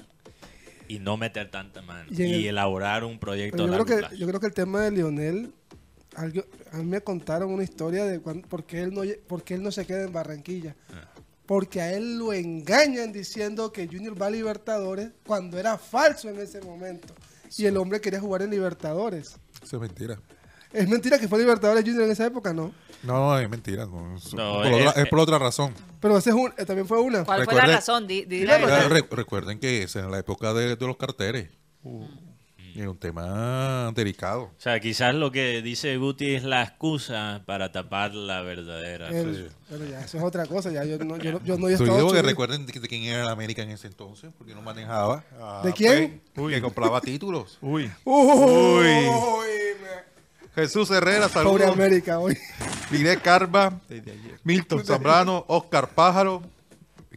y 0.88 0.98
no 0.98 1.16
meter 1.16 1.50
tanta 1.50 1.82
mano 1.82 2.08
Y 2.10 2.22
en 2.22 2.28
y 2.28 2.32
el- 2.34 2.46
elaborar 2.46 3.04
un 3.04 3.18
proyecto 3.18 3.56
Pero 3.56 3.64
a 3.64 3.66
yo 3.66 3.70
largo 3.72 3.86
creo, 3.86 3.96
que, 3.98 4.02
plazo. 4.02 4.14
yo 4.16 4.26
creo 4.26 4.40
que 4.40 4.46
el 4.46 4.54
tema 4.54 4.80
de 4.82 4.90
Lionel, 4.90 5.52
algo, 6.16 6.44
a 6.72 6.76
mí 6.78 6.84
me 6.84 7.00
contaron 7.00 7.50
una 7.52 7.62
historia 7.64 8.04
de 8.04 8.20
cuán- 8.20 8.42
por, 8.42 8.64
qué 8.64 8.82
él 8.82 8.92
no, 8.94 9.04
lle- 9.04 9.18
por 9.20 9.42
qué 9.42 9.54
él 9.54 9.62
no 9.62 9.70
se 9.72 9.86
queda 9.86 10.02
en 10.04 10.12
Barranquilla. 10.12 10.76
Ah. 10.92 11.10
Porque 11.46 11.80
a 11.82 11.92
él 11.92 12.18
lo 12.18 12.32
engañan 12.32 13.12
diciendo 13.12 13.70
que 13.72 13.86
Junior 13.86 14.20
va 14.20 14.26
a 14.26 14.30
Libertadores 14.30 15.10
cuando 15.26 15.58
era 15.58 15.76
falso 15.76 16.28
en 16.30 16.38
ese 16.40 16.60
momento. 16.62 17.14
Y 17.58 17.66
el 17.66 17.76
hombre 17.76 18.00
quería 18.00 18.18
jugar 18.20 18.42
en 18.42 18.50
Libertadores. 18.50 19.36
Eso 19.62 19.76
es 19.76 19.80
mentira. 19.82 20.18
Es 20.74 20.88
mentira 20.88 21.18
que 21.18 21.28
fue 21.28 21.38
Libertadores 21.38 21.84
Junior 21.84 22.02
en 22.04 22.10
esa 22.10 22.26
época, 22.26 22.52
¿no? 22.52 22.72
No, 23.02 23.38
es 23.38 23.48
mentira. 23.48 23.86
no, 23.86 24.16
es, 24.16 24.32
No, 24.34 24.54
por 24.62 24.72
otra, 24.72 24.90
eh, 24.90 25.02
es 25.04 25.08
por 25.08 25.18
otra 25.20 25.38
razón. 25.38 25.72
Pero 26.00 26.18
ese 26.18 26.30
es 26.30 26.36
un, 26.36 26.52
eh, 26.58 26.64
también 26.64 26.86
fue 26.88 27.00
una. 27.00 27.24
¿Cuál 27.24 27.44
fue 27.44 27.54
la 27.54 27.66
razón? 27.66 28.06
Di- 28.06 28.24
di- 28.24 28.44
re- 28.44 29.04
recuerden 29.10 29.58
que 29.58 29.82
es 29.84 29.94
en 29.96 30.10
la 30.10 30.18
época 30.18 30.52
de, 30.52 30.76
de 30.76 30.86
los 30.86 30.96
carteles. 30.96 31.48
Y 32.76 32.80
es 32.80 32.88
un 32.88 32.98
tema 32.98 33.92
delicado. 33.94 34.42
O 34.44 34.52
sea, 34.58 34.80
quizás 34.80 35.14
lo 35.14 35.30
que 35.30 35.62
dice 35.62 35.96
Guti 35.96 36.34
es 36.34 36.42
la 36.42 36.64
excusa 36.64 37.42
para 37.46 37.70
tapar 37.70 38.12
la 38.14 38.42
verdadera. 38.42 39.10
El- 39.10 39.48
pero 39.70 39.84
ya, 39.84 40.00
eso 40.00 40.18
es 40.18 40.24
otra 40.24 40.44
cosa. 40.46 40.72
Ya, 40.72 40.84
yo 40.84 40.98
no, 40.98 41.16
yo, 41.18 41.32
no- 41.32 41.44
yo 41.44 41.56
no 41.56 41.68
he 41.68 41.72
Yo 41.76 41.76
estado 41.84 41.98
digo 41.98 42.12
que 42.12 42.22
recuerden 42.22 42.66
de, 42.66 42.72
de 42.80 42.88
quién 42.88 43.04
era 43.04 43.22
el 43.22 43.28
América 43.28 43.62
en 43.62 43.70
ese 43.70 43.86
entonces, 43.86 44.32
porque 44.36 44.54
no 44.56 44.62
manejaba. 44.62 45.22
Ah, 45.38 45.60
¿De 45.64 45.72
quién? 45.72 46.20
pues, 46.34 46.52
que 46.56 46.60
compraba 46.60 47.00
títulos. 47.00 47.58
Uy. 47.60 47.88
Uy, 48.04 48.84
me- 48.84 50.13
Jesús 50.54 50.90
Herrera, 50.90 51.28
Pobre 51.28 51.64
saludos. 51.64 51.68
América 51.72 52.18
hoy. 52.18 52.38
Miguel 52.90 53.20
Carva. 53.20 53.80
Milton 54.44 54.84
Zambrano, 54.84 55.44
Oscar 55.48 55.88
Pájaro, 55.90 56.42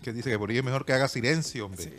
que 0.01 0.11
dice 0.11 0.29
que 0.29 0.39
por 0.39 0.49
ahí 0.49 0.57
es 0.57 0.63
mejor 0.63 0.85
que 0.85 0.93
haga 0.93 1.07
silencio, 1.07 1.65
hombre. 1.65 1.93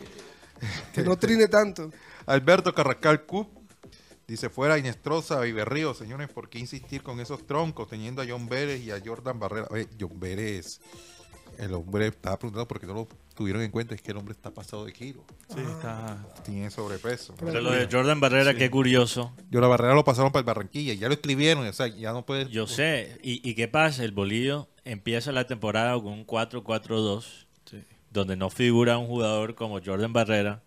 Que 0.93 1.03
no 1.03 1.17
trine 1.17 1.47
tanto. 1.47 1.91
Alberto 2.25 2.73
Carrascal 2.73 3.25
Cup 3.25 3.47
dice 4.27 4.49
fuera 4.49 4.77
Inestrosa 4.77 5.45
y 5.47 5.51
Berrío, 5.51 5.93
señores, 5.93 6.29
¿por 6.29 6.49
qué 6.49 6.59
insistir 6.59 7.01
con 7.01 7.19
esos 7.19 7.47
troncos 7.47 7.87
teniendo 7.87 8.21
a 8.21 8.25
John 8.27 8.47
Vélez 8.49 8.81
y 8.81 8.91
a 8.91 9.01
Jordan 9.03 9.39
Barrera? 9.39 9.67
Oye, 9.71 9.87
John 9.99 10.19
Vélez, 10.19 10.81
el 11.59 11.73
hombre 11.73 12.07
estaba 12.07 12.37
preguntando 12.39 12.67
por 12.67 12.79
qué 12.79 12.87
no 12.87 12.93
lo 12.93 13.07
tuvieron 13.35 13.61
en 13.61 13.69
cuenta, 13.71 13.93
es 13.95 14.01
que 14.01 14.11
el 14.11 14.17
hombre 14.17 14.33
está 14.33 14.51
pasado 14.51 14.85
de 14.85 14.93
kilo, 14.93 15.23
Sí, 15.53 15.59
está. 15.59 16.25
tiene 16.43 16.69
sobrepeso. 16.71 17.35
Pero 17.39 17.61
lo 17.61 17.71
de 17.71 17.87
Jordan 17.91 18.19
Barrera, 18.19 18.53
qué 18.55 18.69
curioso. 18.71 19.33
Yo 19.49 19.61
la 19.61 19.67
Barrera 19.67 19.93
lo 19.93 20.03
pasaron 20.03 20.31
para 20.31 20.41
el 20.41 20.45
Barranquilla, 20.45 20.93
ya 20.93 21.07
lo 21.07 21.13
escribieron, 21.13 21.65
o 21.67 21.73
sea, 21.73 21.87
ya 21.87 22.11
no 22.13 22.25
puede... 22.25 22.49
Yo 22.49 22.65
sé. 22.67 23.17
¿Y, 23.23 23.47
y 23.47 23.53
qué 23.55 23.67
pasa? 23.67 24.03
El 24.03 24.11
Bolillo 24.11 24.69
empieza 24.85 25.31
la 25.31 25.45
temporada 25.45 25.93
con 25.95 26.07
un 26.13 26.25
4-4-2, 26.25 27.45
Sí. 27.69 27.83
donde 28.11 28.35
no 28.35 28.49
figura 28.49 28.97
un 28.97 29.07
jugador 29.07 29.55
como 29.55 29.79
Jordan 29.83 30.13
Barrera. 30.13 30.63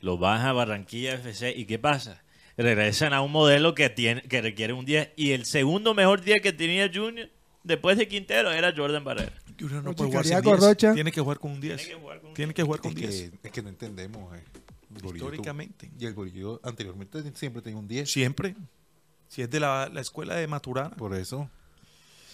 Lo 0.00 0.18
baja 0.18 0.50
a 0.50 0.52
Barranquilla 0.52 1.14
FC. 1.14 1.52
¿Y 1.56 1.64
qué 1.66 1.78
pasa? 1.78 2.22
Regresan 2.56 3.12
a 3.12 3.20
un 3.20 3.32
modelo 3.32 3.74
que, 3.74 3.90
tiene, 3.90 4.22
que 4.22 4.40
requiere 4.40 4.72
un 4.72 4.84
10. 4.86 5.10
Y 5.16 5.32
el 5.32 5.44
segundo 5.44 5.92
mejor 5.94 6.22
10 6.22 6.40
que 6.42 6.52
tenía 6.52 6.90
Junior, 6.92 7.28
después 7.64 7.98
de 7.98 8.08
Quintero, 8.08 8.50
era 8.52 8.72
Jordan 8.76 9.04
Barrera. 9.04 9.32
Junior 9.58 9.82
no 9.84 9.94
puede 9.94 10.10
jugar 10.10 10.24
sin 10.24 10.34
Cariaco 10.34 10.56
10. 10.56 10.68
Rocha. 10.68 10.94
Tiene 10.94 11.12
que 11.12 11.20
jugar 11.20 11.38
con 11.38 11.50
un 11.52 11.60
10. 11.60 11.76
Tiene 11.76 11.90
que 11.94 12.00
jugar 12.00 12.20
con 12.20 12.28
un 12.28 12.34
Tiene 12.34 12.54
que 12.54 12.62
jugar 12.62 12.80
con 12.80 12.90
es, 12.92 12.96
10. 12.96 13.30
que, 13.30 13.38
es 13.48 13.52
que 13.52 13.62
no 13.62 13.68
entendemos. 13.68 14.36
eh. 14.36 14.42
El 14.94 15.02
Bolillo 15.02 15.08
tuvo- 15.08 15.14
Históricamente. 15.16 15.90
Y 15.98 16.06
el 16.06 16.14
Bolillo 16.14 16.60
anteriormente 16.62 17.22
siempre 17.34 17.60
tenía 17.62 17.78
un 17.78 17.88
10. 17.88 18.10
Siempre. 18.10 18.54
Si 19.28 19.42
es 19.42 19.50
de 19.50 19.60
la, 19.60 19.90
la 19.92 20.00
escuela 20.00 20.36
de 20.36 20.46
Maturana. 20.46 20.90
Por 20.96 21.14
eso. 21.14 21.50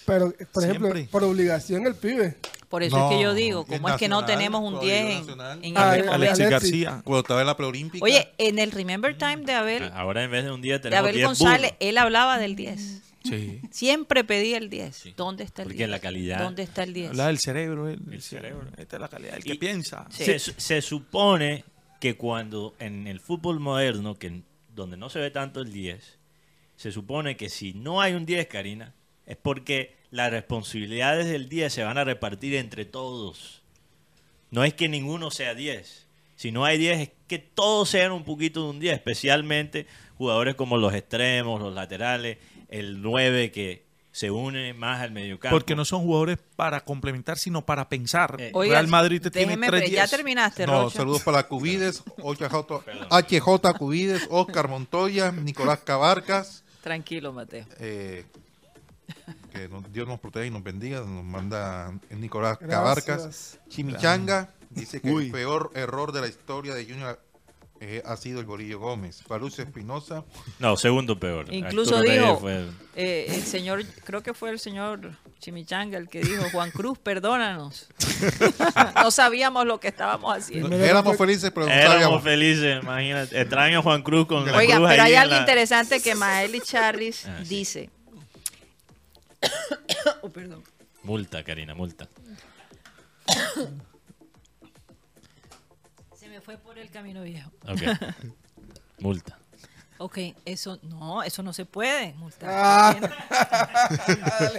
Pero, 0.05 0.32
por 0.53 0.65
ejemplo, 0.65 0.89
Siempre. 0.90 1.09
por 1.11 1.23
obligación 1.24 1.86
el 1.86 1.94
pibe. 1.94 2.36
Por 2.69 2.82
eso 2.82 2.97
No, 2.97 3.11
es 3.11 3.16
que 3.16 3.23
yo 3.23 3.35
digo, 3.35 3.61
el 3.69 3.77
¿cómo 3.77 3.89
es 3.90 3.97
que 3.97 4.09
no 4.09 4.20
nacional, 4.23 4.39
tenemos 4.39 4.61
un 4.62 4.70
todavía 4.74 4.94
10 4.94 5.05
en, 5.12 5.19
nacional. 5.20 5.61
en 5.62 5.77
Ah, 5.77 5.81
este 5.81 6.01
el- 6.01 6.07
momento? 6.07 6.12
Alexis 6.12 6.47
Alexis. 6.47 6.51
García. 6.51 7.03
Cuando 7.05 7.20
estaba 7.20 7.40
en 7.40 7.47
la 7.47 7.57
preolímpica. 7.57 8.05
Oye, 8.05 8.28
en 8.39 8.59
el 8.59 8.73
Remember 8.73 9.16
Time 9.16 9.36
de 9.44 9.53
Abel, 9.53 9.90
Ahora 9.94 10.24
en 10.24 10.31
vez 10.31 10.44
de 10.44 10.51
un 10.51 10.61
día 10.62 10.74
de 10.74 10.78
tenemos 10.81 11.01
Abel 11.03 11.15
10 11.16 11.27
González, 11.27 11.70
burros. 11.73 11.77
él 11.81 11.99
hablaba 11.99 12.39
del 12.39 12.57
10. 12.57 13.03
Sí. 13.24 13.61
Siempre 13.70 14.24
pedía 14.24 14.59
el 14.59 14.69
10. 14.70 14.97
Sí. 14.97 15.15
¿Dónde 15.16 15.44
está 15.44 15.62
el 15.62 15.66
Porque 15.69 15.78
10? 15.78 15.90
la 15.90 15.99
calidad- 16.01 16.39
¿Dónde 16.43 16.62
está 16.62 16.82
el 16.82 16.93
10? 16.93 17.11
Habla 17.11 17.27
del 17.28 17.39
cerebro. 17.39 17.89
él 17.89 18.01
El 18.11 18.23
cerebro. 18.23 18.69
Esta 18.77 18.97
es 18.97 19.01
la 19.01 19.09
calidad. 19.09 19.36
El 19.36 19.44
que 19.44 19.55
Y- 19.55 19.59
piensa. 19.59 20.07
Sí. 20.11 20.24
Se, 20.24 20.39
se 20.39 20.82
supone 20.82 21.65
que 22.01 22.16
cuando 22.16 22.74
en 22.78 23.07
el 23.07 23.20
fútbol 23.20 23.61
moderno, 23.61 24.19
que 24.19 24.43
donde 24.74 24.97
no 24.97 25.09
se 25.11 25.20
ve 25.20 25.31
tanto 25.31 25.61
el 25.61 25.73
10, 25.73 26.19
se 26.77 26.90
supone 26.90 27.36
que 27.36 27.49
si 27.49 27.74
no 27.74 28.01
hay 28.01 28.15
un 28.15 28.27
10, 28.27 28.47
Karina, 28.49 28.93
es 29.27 29.36
porque 29.36 29.94
las 30.11 30.31
responsabilidades 30.32 31.27
del 31.28 31.49
10 31.49 31.73
se 31.73 31.85
van 31.85 31.99
a 31.99 32.05
repartir 32.05 32.57
entre 32.57 32.85
todos. 32.85 33.62
No 34.51 34.65
es 34.65 34.74
que 34.74 34.89
ninguno 34.89 35.31
sea 35.31 35.55
10. 35.55 36.07
Si 36.36 36.51
no 36.51 36.65
hay 36.65 36.77
10, 36.77 36.99
es 37.01 37.11
que 37.28 37.39
todos 37.39 37.89
sean 37.89 38.11
un 38.12 38.24
poquito 38.24 38.65
de 38.65 38.70
un 38.70 38.81
10, 38.81 38.94
especialmente 38.94 39.86
jugadores 40.19 40.55
como 40.57 40.77
los 40.77 40.93
extremos, 40.94 41.61
los 41.61 41.73
laterales, 41.74 42.39
el 42.73 43.01
9 43.03 43.51
que 43.53 43.85
se 44.11 44.31
une 44.31 44.74
más 44.74 45.01
al 45.01 45.11
mediocampo. 45.12 45.55
Porque 45.57 45.74
no 45.74 45.85
son 45.86 46.03
jugadores 46.03 46.39
para 46.57 46.85
complementar, 46.85 47.39
sino 47.39 47.65
para 47.65 47.89
pensar. 47.89 48.36
Eh, 48.39 48.51
Oiga, 48.53 48.74
Real 48.74 48.89
Madrid 48.89 49.23
te 49.23 49.31
tiene 49.31 49.57
tres 49.66 49.90
ya 49.90 50.03
10. 50.03 50.11
terminaste, 50.11 50.66
No, 50.66 50.82
Rocha. 50.82 50.99
saludos 50.99 51.23
para 51.23 51.44
Cubides, 51.49 52.03
HJ, 52.19 52.44
HJ 53.11 53.73
Cubides, 53.78 54.27
Oscar 54.31 54.69
Montoya, 54.69 55.32
Nicolás 55.32 55.78
Cabarcas. 55.85 56.62
Tranquilo, 56.82 57.32
Mateo. 57.32 57.65
eh, 57.78 58.27
que 59.53 59.69
nos- 59.69 59.90
Dios 59.93 60.07
nos 60.09 60.20
proteja 60.20 60.47
y 60.47 60.51
nos 60.51 60.62
bendiga. 60.62 61.01
Nos 61.01 61.24
manda 61.24 61.93
Nicolás 62.11 62.59
Gracias. 62.61 62.78
Cabarcas. 62.78 63.59
Chimichanga 63.69 64.51
dice 64.70 65.01
que 65.01 65.11
Uy. 65.11 65.27
el 65.27 65.32
peor 65.32 65.70
error 65.74 66.12
de 66.12 66.20
la 66.23 66.28
historia 66.28 66.74
de 66.74 66.85
Junior 66.85 67.19
eh, 67.84 68.00
ha 68.06 68.16
sido 68.16 68.38
el 68.38 68.46
Bolillo 68.46 68.78
Gómez. 68.78 69.22
Falucio 69.26 69.64
Espinosa. 69.64 70.24
No, 70.60 70.76
segundo 70.76 71.18
peor. 71.18 71.52
Incluso 71.52 71.96
Arturo 71.96 72.12
dijo, 72.12 72.38
fue- 72.38 72.66
eh, 72.94 73.26
el 73.28 73.42
señor, 73.42 73.84
creo 74.04 74.22
que 74.22 74.32
fue 74.34 74.50
el 74.50 74.60
señor 74.60 75.16
Chimichanga 75.40 75.98
el 75.98 76.09
que 76.09 76.20
dijo, 76.20 76.44
Juan 76.52 76.70
Cruz, 76.70 76.96
perdónanos. 76.98 77.88
no 78.94 79.10
sabíamos 79.10 79.66
lo 79.66 79.80
que 79.80 79.88
estábamos 79.88 80.32
haciendo. 80.36 80.72
Éramos 80.76 81.16
felices, 81.18 81.50
pero 81.52 81.66
no 81.66 81.72
Éramos 81.72 81.92
sabíamos. 81.94 82.22
felices, 82.22 82.82
imagínate. 82.82 83.40
Extraño 83.40 83.80
a 83.80 83.82
Juan 83.82 84.02
Cruz 84.02 84.26
con 84.28 84.46
la 84.46 84.56
Oiga, 84.56 84.76
cruz 84.76 84.88
pero 84.88 85.02
hay 85.02 85.14
algo 85.16 85.34
la- 85.34 85.40
interesante 85.40 86.00
que 86.00 86.14
Maeli 86.14 86.60
Charris 86.60 87.26
Ah, 87.26 87.40
sí. 87.42 87.48
dice. 87.48 87.90
Oh, 90.22 90.28
perdón. 90.30 90.62
Multa, 91.02 91.42
Karina, 91.42 91.74
multa. 91.74 92.06
Fue 96.44 96.56
por 96.59 96.78
el 96.78 96.90
camino 96.90 97.23
viejo. 97.23 97.51
Ok. 97.69 97.81
multa. 99.01 99.39
Ok, 99.98 100.19
eso 100.44 100.81
no, 100.82 101.23
eso 101.23 101.44
no 101.44 101.52
se 101.52 101.64
puede 101.64 102.12
multar. 102.14 102.51
Ah. 102.52 102.97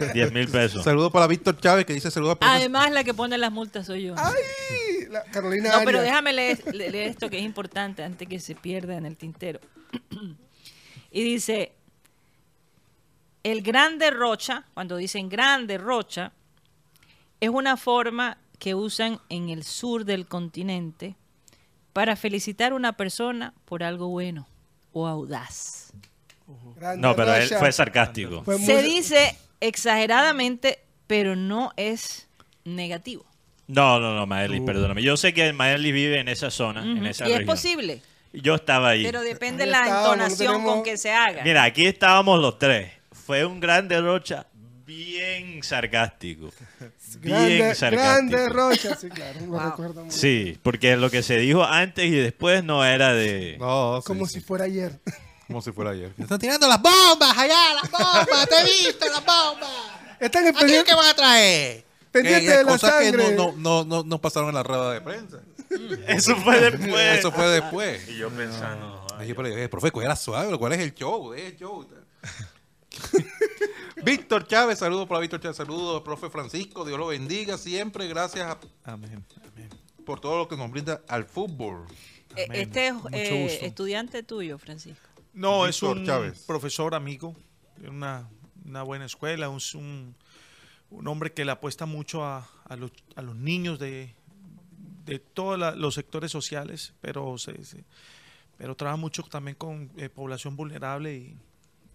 10 0.13 0.31
mil 0.31 0.47
pesos. 0.47 0.83
Saludos 0.85 1.11
para 1.11 1.27
Víctor 1.27 1.59
Chávez 1.59 1.85
que 1.85 1.93
dice 1.93 2.09
saludos 2.09 2.37
para 2.37 2.53
Además, 2.53 2.91
la 2.91 3.03
que 3.03 3.13
pone 3.13 3.37
las 3.37 3.51
multas 3.51 3.85
soy 3.87 4.03
yo. 4.03 4.15
Ay, 4.17 5.07
la 5.09 5.23
Carolina 5.23 5.77
No, 5.77 5.83
pero 5.83 6.01
déjame 6.01 6.31
leer, 6.31 6.63
le- 6.73 6.89
leer 6.89 7.09
esto 7.09 7.29
que 7.29 7.39
es 7.39 7.43
importante 7.43 8.03
antes 8.03 8.25
que 8.27 8.39
se 8.39 8.55
pierda 8.55 8.95
en 8.95 9.05
el 9.05 9.17
tintero. 9.17 9.59
y 11.11 11.23
dice, 11.23 11.73
el 13.43 13.61
gran 13.63 13.97
derrocha, 13.97 14.63
cuando 14.73 14.95
dicen 14.95 15.27
gran 15.27 15.67
derrocha, 15.67 16.31
es 17.41 17.49
una 17.49 17.75
forma 17.75 18.37
que 18.59 18.75
usan 18.75 19.19
en 19.27 19.49
el 19.49 19.65
sur 19.65 20.05
del 20.05 20.25
continente 20.25 21.17
para 21.93 22.15
felicitar 22.15 22.71
a 22.71 22.75
una 22.75 22.93
persona 22.93 23.53
por 23.65 23.83
algo 23.83 24.07
bueno 24.09 24.47
o 24.91 25.07
audaz. 25.07 25.93
No, 26.97 27.15
pero 27.15 27.33
él 27.35 27.47
fue 27.57 27.71
sarcástico. 27.71 28.43
Se 28.59 28.81
dice 28.81 29.37
exageradamente, 29.61 30.79
pero 31.07 31.35
no 31.35 31.71
es 31.77 32.27
negativo. 32.65 33.25
No, 33.67 33.99
no, 33.99 34.13
no, 34.15 34.25
Maelis, 34.27 34.61
perdóname. 34.61 35.01
Yo 35.03 35.15
sé 35.15 35.33
que 35.33 35.53
Maelis 35.53 35.93
vive 35.93 36.19
en 36.19 36.27
esa 36.27 36.51
zona, 36.51 36.83
en 36.83 36.97
Ujú. 36.97 37.05
esa 37.05 37.23
y 37.25 37.31
es 37.31 37.37
región. 37.39 37.55
posible, 37.55 38.01
Yo 38.33 38.55
estaba 38.55 38.89
ahí. 38.89 39.03
pero 39.03 39.21
depende 39.21 39.63
Ahí 39.63 39.67
de 39.69 39.71
la 39.71 39.85
no 39.87 39.97
entonación 39.99 40.53
tenemos- 40.53 40.73
con 40.75 40.83
que 40.83 40.97
se 40.97 41.11
haga. 41.11 41.43
Mira, 41.43 41.63
aquí 41.63 41.85
estábamos 41.85 42.41
los 42.41 42.59
tres. 42.59 42.91
Fue 43.13 43.45
un 43.45 43.59
gran 43.61 43.87
derrocha 43.87 44.47
bien 44.95 45.63
sarcástico. 45.63 46.51
Bien 47.19 47.35
Grande, 47.59 47.75
sarcástico. 47.75 48.31
grande 48.31 48.49
Rocha, 48.49 48.95
sí, 48.95 49.09
claro, 49.09 49.39
lo 49.47 49.59
recuerdo 49.59 49.93
muy 50.01 50.09
bien. 50.09 50.11
Sí, 50.11 50.59
porque 50.63 50.95
lo 50.97 51.09
que 51.11 51.21
se 51.21 51.37
dijo 51.37 51.63
antes 51.63 52.05
y 52.05 52.11
después 52.11 52.63
no 52.63 52.83
era 52.83 53.13
de... 53.13 53.57
No, 53.59 54.01
sí, 54.01 54.07
Como 54.07 54.25
sí, 54.25 54.35
si 54.35 54.41
fuera 54.41 54.65
ayer. 54.65 54.99
como 55.47 55.61
si 55.61 55.71
fuera 55.71 55.91
ayer. 55.91 56.11
Están 56.17 56.39
tirando 56.39 56.67
las 56.67 56.81
bombas 56.81 57.37
allá, 57.37 57.73
las 57.81 57.91
bombas, 57.91 58.49
te 58.49 58.55
he 58.59 58.63
visto 58.63 59.05
las 59.05 59.23
bombas. 59.23 59.69
Están 60.19 60.47
en 60.47 60.57
¿A 60.57 60.59
quién 60.59 60.83
que 60.83 60.93
van 60.95 61.07
a 61.07 61.13
traer? 61.13 61.85
pendiente 62.11 62.57
de 62.57 62.63
la 62.63 62.71
cosas 62.71 62.93
que 62.99 63.09
sangre. 63.09 63.35
no, 63.35 63.51
no, 63.51 63.55
no, 63.57 63.83
no, 63.83 64.03
no 64.03 64.21
pasaron 64.21 64.49
en 64.49 64.55
la 64.55 64.63
rueda 64.63 64.93
de 64.93 65.01
prensa. 65.01 65.37
Eso 66.07 66.35
fue 66.37 66.59
después. 66.59 67.19
Eso 67.19 67.31
fue 67.31 67.47
después. 67.49 68.07
Y 68.09 68.17
yo 68.17 68.29
pensando... 68.29 69.05
Ay, 69.17 69.27
yo, 69.27 69.35
pero, 69.35 69.49
eh, 69.49 69.69
profe, 69.69 69.91
era 70.01 70.15
suave, 70.15 70.57
¿cuál 70.57 70.73
es 70.73 70.79
el 70.79 70.93
show? 70.93 71.31
Deje 71.31 71.47
el 71.47 71.57
show. 71.57 71.87
Víctor 74.03 74.47
Chávez, 74.47 74.79
saludos 74.79 75.07
para 75.07 75.19
Víctor 75.21 75.39
Chávez, 75.39 75.57
saludos, 75.57 76.01
profe 76.01 76.29
Francisco, 76.29 76.83
Dios 76.85 76.97
lo 76.97 77.07
bendiga 77.07 77.57
siempre, 77.57 78.07
gracias 78.07 78.45
a- 78.47 78.59
Amén. 78.91 79.23
amén. 79.53 79.69
por 80.05 80.19
todo 80.19 80.37
lo 80.37 80.47
que 80.47 80.57
nos 80.57 80.69
brinda 80.71 81.01
al 81.07 81.23
fútbol. 81.25 81.85
Eh, 82.35 82.45
Amén. 82.49 82.61
Este 82.61 82.87
es 82.87 82.95
eh, 83.61 83.65
estudiante 83.65 84.23
tuyo, 84.23 84.57
Francisco. 84.57 85.07
No, 85.33 85.65
es 85.67 85.81
un 85.83 86.05
Chávez. 86.05 86.39
profesor 86.45 86.93
amigo 86.95 87.35
de 87.77 87.89
una, 87.89 88.27
una 88.65 88.83
buena 88.83 89.05
escuela, 89.05 89.47
un, 89.49 89.59
un, 89.75 90.15
un 90.89 91.07
hombre 91.07 91.31
que 91.31 91.45
le 91.45 91.51
apuesta 91.51 91.85
mucho 91.85 92.23
a, 92.25 92.49
a 92.65 92.75
los, 92.75 92.91
a 93.15 93.21
los 93.21 93.35
niños 93.35 93.79
de, 93.79 94.13
de 95.05 95.19
todos 95.19 95.57
la- 95.57 95.75
los 95.75 95.93
sectores 95.95 96.31
sociales, 96.31 96.93
pero, 96.99 97.37
se, 97.37 97.63
se- 97.63 97.85
pero 98.57 98.75
trabaja 98.75 98.97
mucho 98.97 99.23
también 99.23 99.55
con 99.55 99.91
eh, 99.97 100.09
población 100.09 100.55
vulnerable 100.57 101.15
y, 101.15 101.37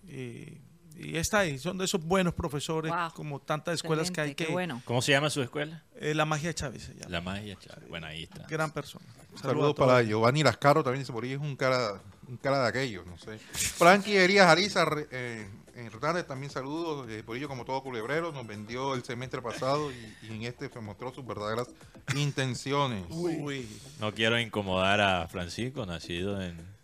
eh, 0.09 0.61
y 0.99 1.17
está 1.17 1.41
ahí. 1.41 1.59
Son 1.59 1.79
de 1.79 1.85
esos 1.85 2.03
buenos 2.05 2.35
profesores, 2.35 2.93
Wow. 2.93 3.13
como 3.15 3.41
tantas 3.41 3.75
escuelas 3.77 4.11
que 4.11 4.21
hay 4.21 4.35
que... 4.35 4.47
qué 4.47 4.53
bueno. 4.53 4.83
¿Cómo 4.85 5.01
se 5.01 5.13
llama 5.13 5.31
su 5.31 5.41
escuela? 5.43 5.83
Eh, 5.97 6.15
la 6.15 6.25
magia 6.25 6.49
de 6.49 6.55
Chávez 6.55 6.83
se 6.83 6.95
llama. 6.95 7.09
La 7.11 7.21
magia, 7.21 7.57
Chávez. 7.59 7.89
Bueno, 7.89 8.07
ahí 8.07 8.25
está. 8.25 8.47
Gran 8.49 8.71
persona. 8.73 9.05
Saludos 9.41 9.75
todos. 9.75 9.89
para 9.89 10.03
Giovanni 10.03 10.43
Lascaro, 10.43 10.83
también 10.83 11.03
dice 11.03 11.13
por 11.13 11.23
ahí 11.25 11.33
es 11.33 11.39
un 11.39 11.55
cara, 11.55 12.01
un 12.27 12.37
cara 12.39 12.63
de 12.63 12.69
aquellos, 12.69 13.07
no 13.07 13.17
sé. 13.19 13.39
Frankie 13.39 14.17
Herías 14.17 14.49
Ariza 14.49 14.85
eh, 15.13 15.49
Hernández, 15.77 16.27
también 16.27 16.51
saludos. 16.51 17.09
Eh, 17.09 17.23
por 17.25 17.37
ello, 17.37 17.47
como 17.47 17.65
todo 17.65 17.81
culebrero, 17.83 18.33
nos 18.33 18.47
vendió 18.47 18.95
el 18.95 19.05
semestre 19.05 19.41
pasado 19.41 19.93
y, 19.93 20.27
y 20.27 20.35
en 20.35 20.43
este 20.43 20.69
se 20.69 20.81
mostró 20.81 21.15
sus 21.15 21.25
verdaderas 21.25 21.69
intenciones. 22.17 23.05
Uy. 23.11 23.69
No 24.01 24.13
quiero 24.13 24.39
incomodar 24.41 25.01
a 25.01 25.29
Francisco, 25.29 25.87
nacido 25.87 26.41
en... 26.43 26.78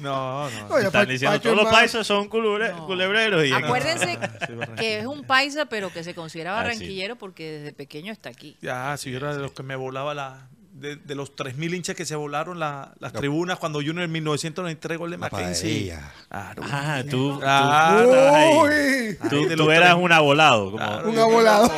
No, 0.00 0.48
no. 0.50 0.66
Oye, 0.70 0.86
Están 0.86 1.04
Pa- 1.06 1.10
diciendo, 1.10 1.40
todos 1.40 1.56
los 1.56 1.66
paisas 1.66 2.06
son 2.06 2.28
culebre- 2.30 2.74
No. 2.74 2.86
culebreros. 2.86 3.44
Y 3.44 3.48
en- 3.52 3.64
Acuérdense 3.64 4.06
Sí, 4.06 4.16
Barranquilla. 4.54 4.74
que 4.76 4.98
es 5.00 5.06
un 5.06 5.24
paisa, 5.24 5.66
pero 5.66 5.92
que 5.92 6.04
se 6.04 6.14
considera 6.14 6.52
Ah, 6.58 6.62
sí. 6.62 6.64
barranquillero 6.68 7.16
porque 7.16 7.50
desde 7.58 7.72
pequeño 7.72 8.12
está 8.12 8.28
aquí. 8.30 8.56
Ya, 8.60 8.96
si 8.96 9.10
yo 9.10 9.16
era 9.18 9.34
de 9.34 9.40
los 9.42 9.52
que 9.52 9.62
me 9.62 9.76
volaba 9.76 10.14
la... 10.14 10.48
De, 10.72 10.94
de 10.94 11.16
los 11.16 11.34
3.000 11.34 11.74
hinchas 11.74 11.96
que 11.96 12.04
se 12.04 12.14
volaron 12.14 12.60
la- 12.60 12.92
las 13.00 13.12
tribunas 13.12 13.58
cuando 13.58 13.80
Junior 13.80 14.02
en 14.04 14.12
1993 14.12 14.96
gol 14.96 15.10
de 15.10 15.16
Mackenzie. 15.16 15.92
Claro. 16.28 16.62
Ah, 16.70 17.02
tú, 17.02 17.10
tú- 17.36 17.40
Ah, 17.44 18.04
Uy, 18.62 18.70
Ahí 18.70 19.14
tú, 19.28 19.48
tú 19.48 19.56
los 19.56 19.68
eras 19.70 19.96
un 19.96 20.12
abolado. 20.12 20.66
Como, 20.66 20.76
Claro, 20.76 21.08
un 21.10 21.18
abolado. 21.18 21.72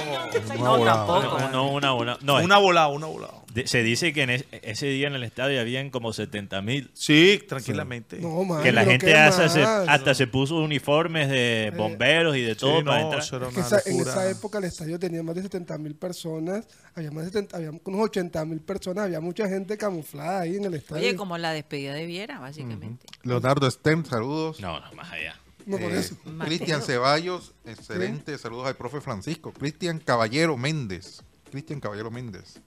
No, 0.58 0.84
tampoco. 0.84 1.38
no, 1.38 1.48
no, 1.50 1.68
una 1.70 1.88
abolado. 1.88 2.18
No, 2.20 2.36
Una 2.44 2.58
volada, 2.58 2.88
una 2.88 3.06
volada. 3.06 3.32
Se 3.66 3.82
dice 3.82 4.12
que 4.12 4.22
en 4.22 4.30
es- 4.30 4.44
ese 4.62 4.86
día 4.86 5.06
en 5.08 5.14
el 5.14 5.22
estadio 5.22 5.60
habían 5.60 5.90
como 5.90 6.12
70 6.12 6.62
mil. 6.62 6.90
Sí, 6.94 7.40
tranquilamente. 7.48 8.18
No, 8.18 8.44
man, 8.44 8.62
Que 8.62 8.72
la 8.72 8.84
gente 8.84 9.06
¿qué 9.06 9.14
hasta 9.16 9.48
se, 9.48 9.62
hasta 9.62 10.14
se 10.14 10.26
puso 10.26 10.56
uniformes 10.56 11.28
de 11.28 11.72
bomberos 11.76 12.36
y 12.36 12.42
de 12.42 12.54
todo 12.54 12.78
Sí, 12.78 12.84
para 12.84 12.98
no, 12.98 13.04
entrar. 13.04 13.22
eso 13.22 13.36
era 13.36 13.48
Es 13.48 13.54
que 13.54 13.58
una 13.60 13.66
esa- 13.66 13.90
en 13.90 14.00
esa 14.00 14.30
época 14.30 14.58
el 14.58 14.64
estadio 14.64 14.98
tenía 14.98 15.22
más 15.22 15.34
de 15.34 15.42
70 15.42 15.78
mil 15.78 15.94
personas, 15.94 16.66
había 16.94 17.10
más 17.10 17.24
de 17.24 17.30
70, 17.30 17.56
había 17.56 17.70
unos 17.70 18.00
80 18.00 18.44
mil 18.44 18.60
personas, 18.60 19.04
había 19.04 19.20
mucha 19.20 19.48
gente 19.48 19.76
camuflada 19.78 20.40
ahí 20.40 20.56
en 20.56 20.64
el 20.64 20.74
estadio. 20.74 21.02
Oye, 21.08 21.16
como 21.16 21.36
la 21.38 21.52
despedida 21.52 21.94
de 21.94 22.06
Viera, 22.06 22.38
básicamente. 22.38 23.06
Leonardo 23.22 23.70
Stem, 23.70 24.04
saludos. 24.04 24.60
No, 24.60 24.78
no, 24.80 24.92
más 24.92 25.10
allá. 25.12 25.36
No, 25.66 25.76
por 25.78 25.92
Eh. 25.92 26.02
Cristian 26.46 26.82
Ceballos, 26.82 27.52
excelente. 27.66 28.36
Saludos 28.38 28.66
al 28.66 28.76
profe 28.76 29.00
Francisco. 29.00 29.52
Cristian 29.52 29.98
Caballero 29.98 30.56
Méndez. 30.56 31.22
Cristian 31.50 31.80
Caballero 31.80 32.10
Méndez. 32.10 32.60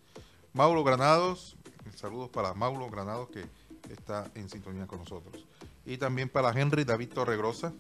Mauro 0.54 0.84
Granados. 0.84 1.56
Saludos 1.96 2.30
para 2.30 2.54
Mauro 2.54 2.90
Granados 2.90 3.30
que 3.30 3.46
está 3.92 4.30
en 4.36 4.50
sintonía 4.50 4.88
con 4.88 5.00
nosotros. 5.00 5.46
Y 5.86 5.98
también 5.98 6.30
para 6.30 6.52
Henry 6.52 6.84
David 6.84 7.10
Torregrosa. 7.10 7.74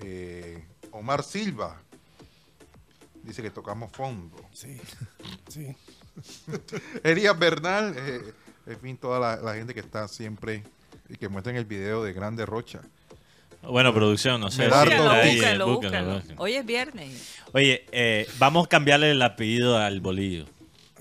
Eh, 0.00 0.64
Omar 0.92 1.22
Silva. 1.22 1.80
Dice 3.22 3.42
que 3.42 3.50
tocamos 3.50 3.90
fondo. 3.92 4.36
Sí, 4.52 4.80
sí. 5.48 5.74
Elías 7.02 7.38
Bernal. 7.38 7.94
eh, 7.96 8.32
en 8.66 8.80
fin, 8.80 8.96
toda 8.96 9.20
la, 9.20 9.36
la 9.36 9.54
gente 9.54 9.74
que 9.74 9.80
está 9.80 10.08
siempre 10.08 10.64
y 11.08 11.16
que 11.16 11.28
muestra 11.28 11.52
en 11.52 11.58
el 11.58 11.64
video 11.66 12.02
de 12.02 12.12
Grande 12.12 12.44
Rocha. 12.46 12.80
Bueno, 13.62 13.92
producción, 13.92 14.40
no 14.40 14.50
sé. 14.50 14.62
Medardo 14.62 14.90
si 14.90 14.96
Búscalo, 14.96 15.12
está 15.12 15.22
ahí, 15.22 15.36
búscalo, 15.36 15.66
búscalo, 15.66 15.76
búscalo. 15.90 16.14
búscalo. 16.14 16.42
Hoy 16.42 16.54
es 16.54 16.66
viernes. 16.66 17.34
Oye, 17.52 17.84
eh, 17.92 18.28
vamos 18.38 18.66
a 18.66 18.68
cambiarle 18.68 19.10
el 19.10 19.22
apellido 19.22 19.76
al 19.78 20.00
bolillo. 20.00 20.46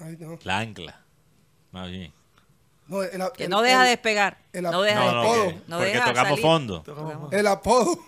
Ay, 0.02 0.18
no. 0.20 0.38
La 0.44 0.60
ancla. 0.60 1.02
Más 1.72 1.90
bien. 1.90 2.12
No, 2.88 3.02
el, 3.02 3.20
Que 3.36 3.46
el- 3.46 3.50
no 3.50 3.62
deja 3.62 3.84
el- 3.84 3.90
despegar. 3.90 4.38
el 4.54 4.64
no 4.64 4.82
ap- 4.82 4.86
deja 4.86 5.00
No, 5.00 5.06
el 5.10 5.16
no, 5.16 5.22
apodo. 5.22 5.52
no 5.68 5.78
porque 5.78 5.86
deja 5.92 6.06
tocamos 6.06 6.30
salir. 6.30 6.42
fondo. 6.42 6.84
Tocamos- 6.84 7.34
El 7.34 7.48
apodo. 7.48 8.00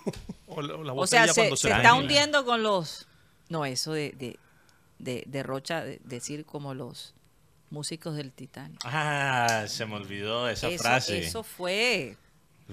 O, 0.47 0.61
la, 0.61 0.77
la 0.77 0.93
O 0.93 1.07
sea, 1.07 1.27
se, 1.27 1.33
cuando 1.33 1.55
se 1.55 1.67
se 1.69 1.73
está 1.75 1.93
hundiendo 1.93 2.45
con 2.45 2.63
los... 2.63 3.07
No, 3.49 3.65
eso 3.65 3.93
de, 3.93 4.11
de, 4.11 4.39
de, 4.99 5.23
de 5.25 5.43
Rocha, 5.43 5.83
de- 5.83 5.99
decir 6.03 6.45
como 6.45 6.73
los 6.73 7.15
músicos 7.69 8.15
del 8.15 8.31
Titanic. 8.31 8.79
Ah, 8.85 9.65
se 9.67 9.85
me 9.85 9.95
olvidó 9.95 10.47
esa 10.47 10.67
eso, 10.69 10.83
frase. 10.83 11.19
eso 11.19 11.43
fue... 11.43 12.15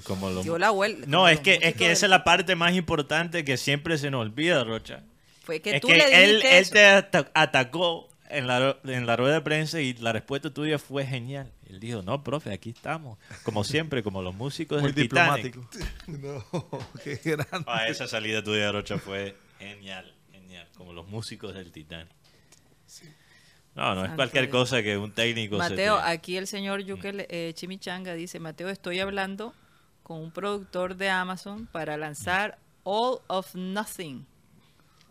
Como 0.05 0.29
lo- 0.31 0.43
Dio 0.43 0.59
la 0.59 0.71
vuelta. 0.71 1.07
No, 1.09 1.29
es 1.29 1.41
que, 1.41 1.55
es 1.63 1.75
que 1.75 1.85
del 1.85 1.93
esa 1.93 2.07
es 2.07 2.11
la 2.11 2.23
parte 2.25 2.55
más 2.57 2.75
importante 2.75 3.45
que 3.45 3.57
siempre 3.57 3.97
se 3.97 4.11
nos 4.11 4.23
olvida, 4.23 4.63
Rocha. 4.65 5.03
Fue 5.45 5.61
que 5.61 5.77
es 5.77 5.81
tú 5.81 5.89
que 5.89 5.97
le 5.97 6.05
dijiste 6.07 6.59
él, 6.59 6.71
te 6.71 6.85
ata- 6.87 7.31
atacó 7.35 8.09
en 8.31 8.47
la, 8.47 8.77
en 8.85 9.07
la 9.07 9.17
rueda 9.17 9.35
de 9.35 9.41
prensa 9.43 9.81
y 9.81 9.95
la 9.95 10.13
respuesta 10.13 10.51
tuya 10.53 10.79
fue 10.79 11.05
genial. 11.07 11.53
Él 11.69 11.81
dijo, 11.81 12.03
no, 12.03 12.23
profe, 12.23 12.53
aquí 12.53 12.71
estamos. 12.71 13.19
Como 13.43 13.65
siempre, 13.65 14.03
como 14.03 14.23
los 14.23 14.35
músicos 14.35 14.81
Muy 14.83 14.93
del 14.93 15.09
Titanic. 15.09 15.55
diplomático. 15.57 15.69
No, 16.07 16.81
qué 17.05 17.17
grande. 17.25 17.65
Ah, 17.67 17.87
esa 17.89 18.07
salida 18.07 18.43
tuya, 18.43 18.71
Rocha, 18.73 18.99
fue 18.99 19.37
genial, 19.59 20.13
genial. 20.33 20.69
Como 20.77 20.93
los 20.93 21.07
músicos 21.09 21.55
del 21.55 21.71
Titanic. 21.73 22.09
No, 23.75 23.95
no 23.97 24.05
es 24.05 24.13
cualquier 24.13 24.49
cosa 24.51 24.83
que 24.85 24.97
un 24.97 25.11
técnico 25.11 25.57
se 25.61 25.71
Mateo, 25.71 25.97
te- 25.97 26.03
aquí 26.05 26.37
el 26.37 26.47
señor 26.47 26.81
Yukel 26.85 27.27
eh, 27.29 27.51
Chimichanga 27.55 28.15
dice, 28.15 28.39
Mateo, 28.39 28.69
estoy 28.69 29.01
hablando 29.01 29.53
con 30.05 30.21
un 30.21 30.31
productor 30.31 30.95
de 30.97 31.09
Amazon 31.11 31.67
para 31.67 31.97
lanzar 31.97 32.59
All 32.85 33.19
of 33.27 33.53
Nothing, 33.57 34.25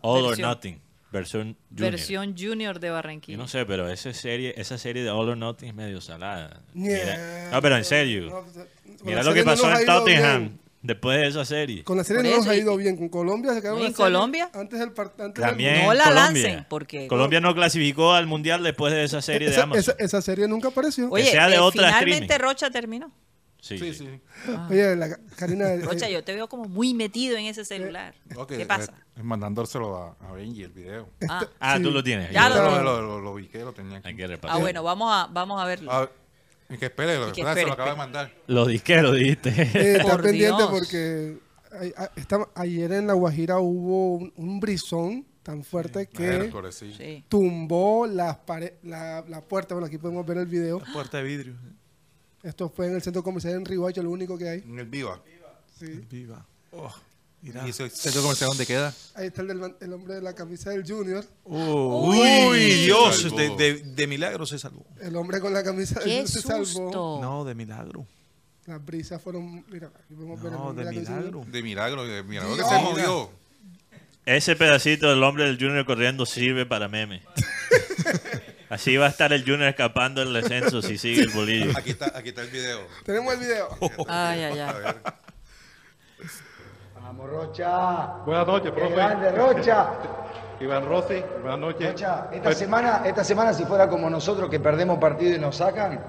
All 0.00 0.24
or 0.24 0.38
Nothing, 0.38 0.80
versión 1.18 1.56
junior. 1.70 1.90
versión 1.92 2.36
junior 2.38 2.80
de 2.80 2.88
Yo 2.88 2.92
Barranquilla. 2.94 3.38
no 3.38 3.48
sé, 3.48 3.64
pero 3.66 3.88
esa 3.90 4.12
serie, 4.12 4.54
esa 4.56 4.76
serie 4.78 5.02
de 5.02 5.10
All 5.10 5.28
or 5.28 5.36
Nothing 5.36 5.68
es 5.68 5.74
medio 5.74 6.00
salada. 6.00 6.60
Mira- 6.74 7.50
no, 7.52 7.62
pero 7.62 7.76
en 7.76 7.84
serio. 7.84 8.30
No, 8.30 8.44
Mira 9.04 9.22
lo 9.22 9.32
que 9.34 9.40
no 9.40 9.46
pasó 9.52 9.66
ha 9.66 9.80
en 9.80 9.86
Tottenham 9.86 10.40
bien. 10.40 10.60
después 10.82 11.18
de 11.18 11.26
esa 11.28 11.44
serie. 11.44 11.84
Con 11.84 11.96
la 11.98 12.04
serie 12.04 12.22
Por 12.22 12.30
no 12.30 12.36
nos 12.38 12.46
ha 12.48 12.54
y- 12.54 12.60
ido 12.60 12.76
bien. 12.76 12.96
Con 12.96 13.08
Colombia 13.08 13.52
se 13.54 13.60
quedaron 13.60 13.82
¿En 13.82 13.92
Colombia? 13.92 14.50
Antes 14.54 14.78
del 14.80 14.94
part- 14.94 15.12
antes 15.20 15.34
del- 15.42 15.50
También 15.50 15.84
No 15.84 15.94
la 15.94 16.04
Colombia. 16.04 16.42
lancen, 16.42 16.66
porque- 16.68 17.06
Colombia 17.08 17.40
no 17.40 17.54
clasificó 17.54 18.12
al 18.12 18.26
mundial 18.26 18.62
después 18.62 18.92
de 18.92 19.04
esa 19.04 19.20
serie 19.22 19.48
de 19.48 19.54
esa, 19.54 19.64
Amazon. 19.64 19.94
esa, 19.98 20.04
esa 20.04 20.22
serie 20.22 20.48
nunca 20.48 20.68
apareció. 20.68 21.08
Oye, 21.10 21.24
sea 21.30 21.48
de 21.48 21.56
eh, 21.56 21.58
otra 21.58 21.86
finalmente 21.88 22.24
streaming. 22.24 22.42
Rocha 22.42 22.70
terminó. 22.70 23.12
Sí, 23.64 23.78
Sí, 23.78 23.94
sí. 23.94 24.06
sí. 24.46 24.52
Oye, 24.70 24.94
la, 24.96 25.16
Karina. 25.36 25.68
eh, 25.72 25.80
Rocha, 25.80 26.08
yo 26.08 26.22
te 26.22 26.34
veo 26.34 26.48
como 26.48 26.64
muy 26.64 26.94
metido 26.94 27.36
en 27.36 27.46
ese 27.46 27.64
celular. 27.64 28.14
Ok, 28.36 28.50
¿Qué 28.56 28.66
pasa? 28.66 28.92
eh, 29.16 29.22
mandándoselo 29.22 29.96
a, 29.96 30.16
a 30.20 30.32
Benji 30.32 30.62
el 30.64 30.72
video. 30.72 31.08
Ah, 31.28 31.46
Ah, 31.60 31.76
Sí. 31.78 31.82
tú 31.82 31.90
lo 31.90 32.02
tienes. 32.04 32.30
Ya 32.30 32.48
Yo- 32.48 32.56
lo 32.56 32.62
Lo, 32.62 32.68
tengo. 32.70 32.82
lo, 32.84 33.02
lo, 33.02 33.20
lo 33.20 33.32
ubiqué, 33.32 33.60
lo 33.60 33.72
tenía 33.72 33.98
aquí. 33.98 34.08
Hay 34.08 34.16
que 34.16 34.26
repasar. 34.26 34.56
ah, 34.56 34.60
bueno, 34.60 34.82
vamos 34.82 35.08
a, 35.12 35.26
vamos 35.32 35.60
a 35.62 35.64
verlo. 35.66 35.90
Ah, 35.92 36.10
y 36.68 36.76
que 36.78 36.86
espere, 36.86 37.16
lo 37.18 37.28
Y 37.28 37.32
que 37.32 37.36
que 37.36 37.42
se 37.42 37.48
espere, 37.48 37.66
lo 37.66 37.72
acaba 37.74 37.90
de 37.90 37.94
espere. 37.94 38.06
mandar. 38.12 38.34
Los 38.46 38.68
disqueros, 38.68 39.14
dijiste. 39.16 39.48
eh, 39.50 39.96
está 39.98 40.10
Por 40.12 40.22
pendiente 40.22 40.56
Dios. 40.62 40.70
porque 40.70 41.38
a- 41.96 42.10
esta- 42.16 42.48
ayer 42.54 42.92
en 42.92 43.06
La 43.06 43.12
Guajira 43.14 43.58
hubo 43.58 44.14
un, 44.16 44.32
un 44.36 44.60
brisón 44.60 45.26
tan 45.42 45.62
fuerte 45.62 46.06
que 46.06 46.22
Miércoles, 46.22 46.74
sí. 46.74 46.94
Sí. 46.96 47.22
tumbó 47.28 48.06
las 48.06 48.38
la, 48.82 49.22
la 49.28 49.40
puerta. 49.42 49.74
Bueno, 49.74 49.86
aquí 49.88 49.98
podemos 49.98 50.24
ver 50.24 50.38
el 50.38 50.46
video. 50.46 50.80
Puerta 50.92 51.18
de 51.18 51.24
vidrio. 51.24 51.54
Esto 52.44 52.68
fue 52.68 52.86
en 52.86 52.94
el 52.94 53.02
centro 53.02 53.22
comercial 53.24 53.54
en 53.54 53.64
Rihuacho, 53.64 54.02
lo 54.02 54.10
único 54.10 54.38
que 54.38 54.48
hay. 54.48 54.58
En 54.60 54.78
el 54.78 54.86
Viva. 54.86 55.20
Sí. 55.78 55.86
Viva. 56.10 56.46
Oh. 56.70 56.94
¿Y 57.42 57.50
ese 57.68 57.90
centro 57.90 58.22
comercial 58.22 58.48
dónde 58.50 58.64
queda? 58.66 58.94
Ahí 59.14 59.26
está 59.26 59.42
el, 59.42 59.48
del- 59.48 59.74
el 59.80 59.92
hombre 59.92 60.14
de 60.14 60.22
la 60.22 60.34
camisa 60.34 60.70
del 60.70 60.82
Junior. 60.86 61.24
Uy, 61.44 62.58
Dios, 62.84 63.20
Salvó. 63.22 63.36
de, 63.36 63.50
de- 63.56 63.74
de 63.82 64.06
milagro 64.06 64.46
se 64.46 64.58
salvó. 64.58 64.84
El 65.00 65.14
hombre 65.16 65.40
con 65.40 65.52
la 65.52 65.62
camisa 65.62 65.96
del 66.00 66.04
¡Qué 66.04 66.10
Junior 66.10 66.28
se 66.28 66.40
salvó. 66.42 66.64
susto! 66.64 67.18
No, 67.20 67.44
de 67.44 67.54
milagro. 67.54 68.06
Las 68.66 68.82
brisas 68.82 69.20
fueron. 69.20 69.62
Mira, 69.70 69.88
aquí 69.88 70.14
podemos 70.14 70.40
ver 70.42 70.52
el 70.52 70.58
No, 70.58 70.72
de 70.72 70.84
milagro. 70.90 71.44
De 71.46 71.62
milagro, 71.62 72.06
de 72.06 72.22
milagro 72.22 72.50
que 72.56 72.62
Dios. 72.62 72.68
se 72.70 72.80
movió. 72.80 73.30
Ese 74.24 74.56
pedacito 74.56 75.10
del 75.10 75.22
hombre 75.22 75.44
del 75.44 75.58
Junior 75.58 75.84
corriendo 75.84 76.24
sirve 76.24 76.64
para 76.64 76.88
meme. 76.88 77.22
Así 78.74 78.96
va 78.96 79.06
a 79.06 79.08
estar 79.08 79.32
el 79.32 79.42
Junior 79.44 79.68
escapando 79.68 80.20
del 80.20 80.32
descenso 80.32 80.82
si 80.82 80.98
sigue 80.98 81.22
el 81.22 81.30
bolillo. 81.30 81.70
Aquí 81.78 81.90
está, 81.90 82.06
aquí 82.12 82.30
está 82.30 82.42
el 82.42 82.48
video. 82.50 82.80
Tenemos 83.04 83.34
el 83.34 83.38
video. 83.38 83.68
Ay, 84.08 84.42
ay, 84.42 84.58
A 84.58 84.68
ay. 84.70 84.74
ver. 84.82 84.96
Vamos, 87.00 87.30
Rocha. 87.30 88.06
Buenas 88.26 88.44
noches, 88.48 88.72
profe. 88.72 88.94
grande, 88.96 89.30
Rocha. 89.30 89.86
Iván 90.60 90.86
Rossi, 90.88 91.22
buenas 91.40 91.58
noches. 91.60 91.88
Rocha, 91.92 92.26
esta 92.32 92.52
semana, 92.52 93.02
esta 93.04 93.22
semana 93.22 93.52
si 93.52 93.64
fuera 93.64 93.88
como 93.88 94.10
nosotros 94.10 94.50
que 94.50 94.58
perdemos 94.58 94.98
partido 94.98 95.36
y 95.36 95.38
nos 95.38 95.54
sacan, 95.56 96.00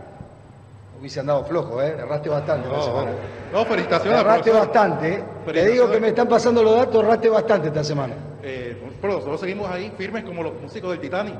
hubiese 0.99 1.19
andado 1.19 1.45
flojo, 1.45 1.83
¿eh? 1.83 1.95
Erraste 1.99 2.29
bastante 2.29 2.67
esta 2.67 2.77
No, 2.79 2.83
semana. 2.83 3.11
no, 3.53 3.65
felicitaciones. 3.65 4.21
Erraste 4.21 4.49
profesor. 4.49 4.67
bastante, 4.73 5.13
¿eh? 5.13 5.23
Te 5.53 5.65
digo 5.67 5.91
que 5.91 5.99
me 5.99 6.07
están 6.07 6.27
pasando 6.27 6.63
los 6.63 6.75
datos, 6.77 7.03
erraste 7.03 7.29
bastante 7.29 7.67
esta 7.67 7.83
semana. 7.83 8.15
Eh, 8.41 8.75
pero 8.99 9.13
nosotros 9.13 9.39
seguimos 9.39 9.69
ahí 9.69 9.93
firmes 9.95 10.23
como 10.23 10.41
los 10.41 10.53
músicos 10.59 10.89
del 10.89 10.99
Titanic. 10.99 11.35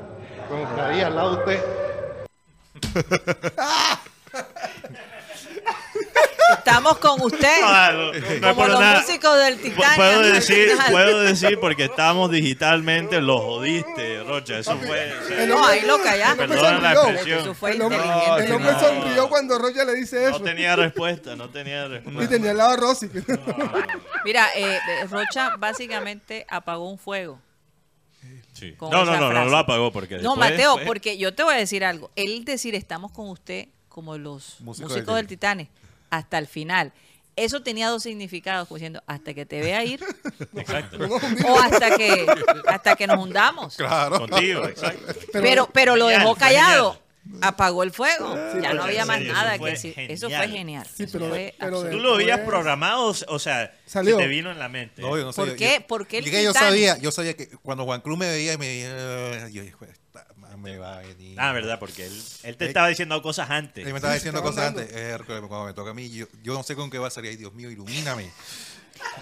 Como 0.48 0.82
ahí 0.82 1.02
al 1.02 1.16
lado 1.16 1.36
de 1.38 1.56
usted. 1.56 1.64
Estamos 6.58 6.98
con 7.00 7.22
usted. 7.22 7.60
Ah, 7.64 7.92
no, 7.94 8.12
no 8.14 8.56
como 8.56 8.68
los 8.68 8.80
nada. 8.80 9.00
músicos 9.02 9.38
del 9.38 9.58
Titanic. 9.60 9.96
Puedo 9.96 10.20
decir, 10.22 10.70
puedo 10.92 11.20
decir 11.22 11.60
porque 11.60 11.86
estábamos 11.86 12.30
digitalmente, 12.32 13.20
lo 13.22 13.40
jodiste, 13.40 14.24
Rocha. 14.24 14.60
Eso 14.60 14.78
fue. 14.78 15.14
o 15.20 15.28
sea, 15.28 15.44
El 15.44 15.50
No, 15.50 15.66
ahí 15.66 15.82
lo 15.82 15.98
callaste. 16.02 16.44
el 16.44 16.52
hombre 16.52 16.58
Perdona 16.60 16.80
la 16.82 16.96
sonrió. 16.96 17.14
expresión. 17.16 17.40
Eso 17.40 17.54
fue 17.56 17.72
El 17.72 17.82
hombre, 17.82 17.98
inteligente. 17.98 18.46
el 18.46 18.52
hombre 18.54 18.72
no. 18.72 18.80
sonrió 18.80 19.30
cuando 19.30 19.58
Roger 19.60 19.86
le 19.88 19.94
dice 19.96 20.22
no 20.22 20.36
eso. 20.36 20.42
tenía 20.42 20.76
respuesta, 20.76 21.36
no 21.36 21.50
tenía 21.50 21.88
respuesta. 21.88 22.24
Y 22.24 22.28
tenía 22.28 22.52
al 22.52 22.58
lado 22.58 22.72
a 22.72 22.76
Rosy. 22.78 23.10
Mira, 24.24 24.48
eh, 24.56 24.80
Rocha 25.10 25.56
básicamente 25.58 26.46
apagó 26.50 26.90
un 26.90 26.98
fuego. 27.00 27.40
Sí. 28.56 28.74
con 28.74 28.90
No, 28.90 29.04
no, 29.06 29.12
esa 29.12 29.20
no, 29.20 29.28
no 29.28 29.32
frase. 29.34 29.50
lo 29.52 29.58
apagó 29.58 29.92
porque. 29.92 30.16
No, 30.18 30.32
después 30.36 30.52
Mateo, 30.52 30.78
porque 30.86 31.18
yo 31.18 31.34
te 31.36 31.44
voy 31.44 31.54
a 31.54 31.58
decir 31.58 31.84
algo. 31.86 32.10
Él 32.16 32.44
decir 32.46 32.74
estamos 32.74 33.12
con 33.12 33.30
usted 33.30 33.68
como 33.90 34.18
los 34.18 34.60
Músicos 34.62 34.92
músicos, 34.92 35.16
del 35.16 35.24
del 35.24 35.28
Titanic 35.28 35.70
hasta 36.10 36.38
el 36.38 36.48
final. 36.48 36.94
Eso 37.36 37.62
tenía 37.62 37.90
dos 37.90 38.04
significados, 38.04 38.68
como 38.68 38.78
diciendo 38.78 39.04
hasta 39.08 39.34
que 39.34 39.46
te 39.46 39.60
vea 39.62 39.84
ir 39.84 40.02
Exacto. 40.56 40.98
o 41.48 41.60
hasta 41.60 41.98
que 41.98 42.26
hasta 42.68 42.96
que 42.96 43.08
nos 43.08 43.18
hundamos. 43.22 43.76
Claro. 43.76 44.20
Contigo, 44.20 44.66
exacto. 44.68 45.14
Pero 45.34 45.70
pero 45.74 45.98
lo 45.98 46.08
dejó 46.08 46.34
callado. 46.36 46.98
Apagó 47.42 47.84
el 47.84 47.92
fuego. 47.92 48.36
ya 48.62 48.74
no 48.74 48.84
había 48.84 49.06
más 49.06 49.18
serio, 49.18 49.34
nada 49.34 49.50
eso 49.50 49.54
que 49.54 49.60
fue 49.60 49.72
decir. 49.72 49.94
Eso 50.12 50.28
genial. 50.30 50.44
fue 50.50 50.58
genial. 50.58 50.88
Sí, 50.96 51.04
Eso 51.04 51.12
pero- 51.14 51.30
fue 51.30 51.56
pero 51.58 51.76
absoluto. 51.78 51.98
¿Tú 51.98 52.04
lo 52.04 52.14
habías 52.16 52.40
programado 52.42 53.14
o- 53.28 53.40
sea, 53.40 53.74
Salió. 53.86 54.18
se 54.18 54.24
te 54.24 54.28
vino 54.30 54.52
en 54.52 54.60
la 54.60 54.70
mente? 54.70 55.02
No, 55.02 55.10
yo 55.18 55.26
no 55.26 55.34
¿Por 55.34 55.48
sabía, 55.48 55.56
qué? 55.56 55.78
yo- 55.82 55.88
¿Por 55.88 56.08
qué 56.08 56.20
el 56.20 56.28
y 56.28 56.32
que 56.32 56.44
yo 56.44 56.54
sabía, 56.54 56.98
yo 57.00 57.12
sabía 57.12 57.36
que 57.36 57.48
cuando 57.48 57.84
Juan 57.86 58.02
Cruz 58.02 58.18
me 58.18 58.28
veía, 58.30 58.58
me 58.58 58.68
decía, 58.68 59.50
yo 59.50 59.64
dije, 59.64 59.76
me 60.58 60.78
va 60.78 60.98
a 60.98 61.02
venir. 61.02 61.38
Ah, 61.40 61.52
verdad, 61.52 61.78
porque 61.80 62.06
él, 62.06 62.24
él 62.44 62.58
te 62.58 62.66
Eh, 62.66 62.68
estaba 62.70 62.88
diciendo 62.88 63.22
cosas 63.22 63.50
antes. 63.50 63.86
Él 63.86 63.92
me 63.92 63.98
estaba 63.98 64.14
diciendo 64.14 64.42
cosas 64.42 64.60
hablando. 64.70 64.80
antes. 64.82 64.96
Eh, 64.96 65.18
cuando 65.28 65.66
me 65.66 65.74
toca 65.74 65.92
a 65.92 65.94
mí, 65.94 66.10
yo, 66.10 66.28
yo 66.44 66.54
no 66.54 66.64
sé 66.64 66.76
con 66.76 66.90
qué 66.90 66.98
va 66.98 67.08
a 67.08 67.12
salir. 67.12 67.32
Ay, 67.32 67.38
Dios 67.38 67.54
mío, 67.54 67.70
ilumíname. 67.70 68.32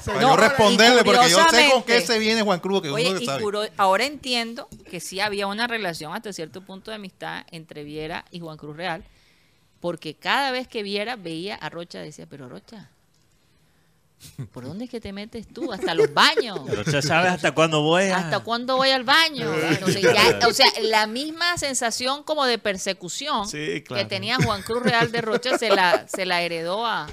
Para 0.05 0.21
No, 0.21 0.29
yo 0.31 0.37
responderle, 0.37 1.03
porque 1.03 1.29
yo 1.29 1.43
sé 1.49 1.69
con 1.71 1.83
qué 1.83 2.01
se 2.01 2.19
viene 2.19 2.41
Juan 2.41 2.59
Cruz, 2.59 2.81
que 2.81 2.89
Oye, 2.89 3.09
uno 3.11 3.19
y 3.19 3.25
sabe. 3.25 3.41
curo- 3.43 3.67
ahora 3.77 4.05
entiendo 4.05 4.67
que 4.89 4.99
sí 4.99 5.19
había 5.19 5.47
una 5.47 5.67
relación 5.67 6.13
hasta 6.13 6.31
cierto 6.33 6.61
punto 6.61 6.91
de 6.91 6.95
amistad 6.95 7.45
entre 7.51 7.83
Viera 7.83 8.25
y 8.31 8.39
Juan 8.39 8.57
Cruz 8.57 8.75
Real, 8.77 9.03
porque 9.79 10.13
cada 10.15 10.51
vez 10.51 10.67
que 10.67 10.83
Viera 10.83 11.15
veía 11.15 11.55
a 11.55 11.69
Rocha 11.69 11.99
decía, 11.99 12.25
pero 12.29 12.47
Rocha, 12.49 12.89
¿por 14.51 14.63
dónde 14.65 14.85
es 14.85 14.91
que 14.91 14.99
te 15.01 15.13
metes 15.13 15.47
tú? 15.47 15.71
Hasta 15.73 15.93
los 15.93 16.13
baños. 16.13 16.59
Rocha, 16.69 17.01
¿sabes 17.01 17.31
hasta 17.31 17.51
cuándo 17.53 17.81
voy 17.81 18.03
a...? 18.05 18.17
¿Hasta 18.17 18.39
cuándo 18.39 18.77
voy 18.77 18.89
al 18.89 19.03
baño? 19.03 19.53
Entonces, 19.69 20.01
ya- 20.01 20.39
o 20.47 20.53
sea, 20.53 20.67
la 20.81 21.07
misma 21.07 21.57
sensación 21.57 22.23
como 22.23 22.45
de 22.45 22.57
persecución 22.57 23.47
Sí, 23.47 23.83
claro. 23.85 24.03
que 24.03 24.09
tenía 24.09 24.37
Juan 24.37 24.61
Cruz 24.63 24.83
Real 24.83 25.11
de 25.11 25.21
Rocha 25.21 25.57
se 25.57 25.69
la, 25.69 26.07
se 26.07 26.25
la 26.25 26.41
heredó 26.41 26.85
a, 26.85 27.07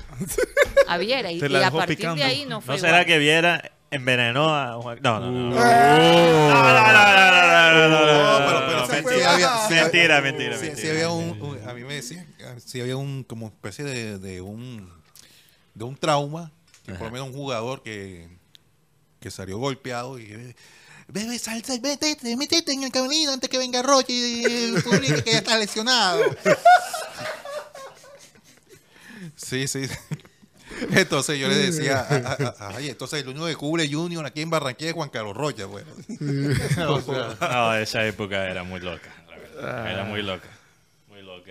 a 0.89 0.99
Viera. 0.99 1.31
Y, 1.32 1.43
a 1.43 1.70
partir 1.70 1.97
picando. 1.97 2.16
de 2.16 2.24
ahí 2.24 2.45
no 2.47 2.61
fue 2.61 2.74
¿No 2.74 2.81
será 2.81 2.93
igual. 3.03 3.07
que 3.07 3.19
Viera 3.19 3.73
envenenó 3.91 4.55
a 4.55 4.74
Juan? 4.81 4.99
No, 5.03 5.20
no, 5.20 5.31
no. 5.31 5.51
no. 5.51 6.61
No, 6.81 8.47
pero, 8.89 9.05
pero 9.05 9.31
había- 9.31 9.69
sí- 9.69 9.74
Mentira, 9.74 10.20
mentira, 10.20 10.57
sí- 10.57 10.66
mentira. 10.66 10.77
sí 10.82 10.89
había 10.91 11.11
un, 11.11 11.59
a 11.66 11.73
mí 11.74 11.82
me 11.85 11.95
decían, 11.95 12.27
sí 12.65 12.81
había 12.81 12.97
un, 12.97 13.24
como 13.24 13.47
especie 13.49 13.85
de, 13.85 14.19
de 14.19 14.41
un, 14.41 14.91
de 15.74 15.85
un 15.85 15.97
trauma, 15.97 16.53
que 16.92 16.98
por 16.98 17.06
lo 17.08 17.12
menos 17.12 17.28
un 17.28 17.34
jugador 17.34 17.82
que, 17.82 18.28
que 19.20 19.30
salió 19.30 19.58
golpeado 19.58 20.18
y 20.18 20.54
Bebe, 21.08 21.38
sal, 21.40 21.64
sal, 21.64 21.80
vete, 21.80 22.16
métete 22.36 22.72
en 22.72 22.84
el 22.84 22.92
camerino 22.92 23.32
antes 23.32 23.50
que 23.50 23.58
venga 23.58 23.82
Roche 23.82 24.12
y 24.12 24.72
publique 24.82 25.24
que 25.24 25.32
ya 25.32 25.38
está 25.38 25.58
lesionado. 25.58 26.22
Sí, 29.36 29.66
sí. 29.66 29.82
Entonces 30.92 31.38
yo 31.38 31.48
le 31.48 31.56
decía, 31.56 32.00
a- 32.00 32.16
a- 32.16 32.54
a- 32.68 32.76
ay, 32.76 32.88
entonces 32.88 33.20
el 33.22 33.28
único 33.28 33.46
que 33.46 33.56
cubre 33.56 33.90
Junior 33.90 34.24
aquí 34.24 34.40
en 34.40 34.50
Barranquilla 34.50 34.90
es 34.90 34.94
Juan 34.94 35.08
Carlos 35.10 35.36
Rocha, 35.36 35.66
bueno. 35.66 35.88
O 36.88 37.00
sea, 37.00 37.36
No, 37.40 37.74
esa 37.74 38.06
época 38.06 38.48
era 38.48 38.62
muy 38.62 38.80
loca, 38.80 39.10
la 39.28 39.36
verdad. 39.36 39.90
Era 39.92 40.04
muy 40.04 40.22
loca. 40.22 40.48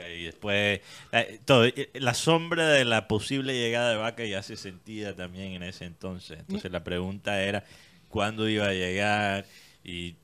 Y 0.07 0.23
después, 0.25 0.79
la, 1.11 1.25
todo, 1.45 1.65
eh, 1.65 1.89
la 1.93 2.13
sombra 2.13 2.69
de 2.69 2.85
la 2.85 3.07
posible 3.07 3.53
llegada 3.53 3.89
de 3.91 3.97
Vaca 3.97 4.23
ya 4.25 4.41
se 4.43 4.55
sentía 4.55 5.15
también 5.15 5.53
en 5.53 5.63
ese 5.63 5.85
entonces. 5.85 6.39
Entonces 6.39 6.71
la 6.71 6.83
pregunta 6.83 7.41
era 7.41 7.63
cuándo 8.07 8.47
iba 8.47 8.67
a 8.67 8.73
llegar. 8.73 9.45
Y 9.83 10.15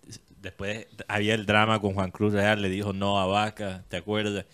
después 0.41 0.85
había 1.07 1.34
el 1.34 1.45
drama 1.45 1.80
con 1.81 1.93
Juan 1.93 2.11
Cruz 2.11 2.34
Real, 2.34 2.61
le 2.61 2.69
dijo 2.69 2.93
no 2.93 3.19
a 3.19 3.26
Vaca, 3.26 3.84
¿te 3.89 3.97
acuerdas? 3.97 4.45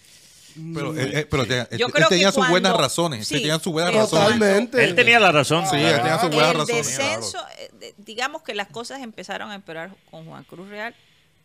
Pero, 0.73 0.93
él, 0.97 1.13
él- 1.15 1.27
pero 1.29 1.45
te- 1.45 1.59
él- 1.71 1.77
Yo 1.79 1.87
él 1.87 1.93
creo 1.93 2.09
que 2.09 2.15
tenía 2.15 2.27
sus 2.27 2.35
cuando- 2.39 2.51
buenas 2.51 2.75
razones. 2.77 3.25
sí, 3.25 3.35
él 3.35 3.41
tenía 3.41 3.59
sus 3.59 3.71
buenas 3.71 3.91
pero 3.91 4.03
razones. 4.03 4.25
Totalmente. 4.25 4.83
Él 4.83 4.95
tenía 4.95 5.17
la 5.19 5.31
razón. 5.31 5.65
Sí, 5.65 5.77
él 5.77 5.95
tenía 5.95 6.19
sus 6.19 6.29
buenas 6.29 6.51
el 6.51 6.57
razones. 6.59 6.87
descenso, 6.87 7.37
eh, 7.79 7.93
digamos 7.97 8.41
que 8.43 8.53
las 8.53 8.67
cosas 8.67 9.01
empezaron 9.01 9.49
a 9.49 9.55
empeorar 9.55 9.91
con 10.09 10.25
Juan 10.25 10.43
Cruz 10.43 10.67
Real 10.67 10.93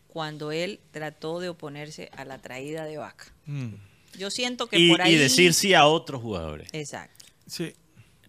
cuando 0.09 0.51
él 0.51 0.81
trató 0.91 1.39
de 1.39 1.49
oponerse 1.51 2.11
a 2.17 2.25
la 2.25 2.39
traída 2.39 2.85
de 2.85 2.97
Vaca. 2.99 3.27
Mm, 3.47 3.75
Yo 4.19 4.31
siento 4.31 4.67
que 4.69 4.79
Y, 4.79 4.91
por 4.91 5.03
ahí... 5.03 5.15
y 5.15 5.17
decir 5.17 5.55
sí 5.55 5.75
a 5.75 5.87
otros 5.87 6.21
jugadores. 6.23 6.69
Exacto. 6.73 7.25
sí. 7.47 7.73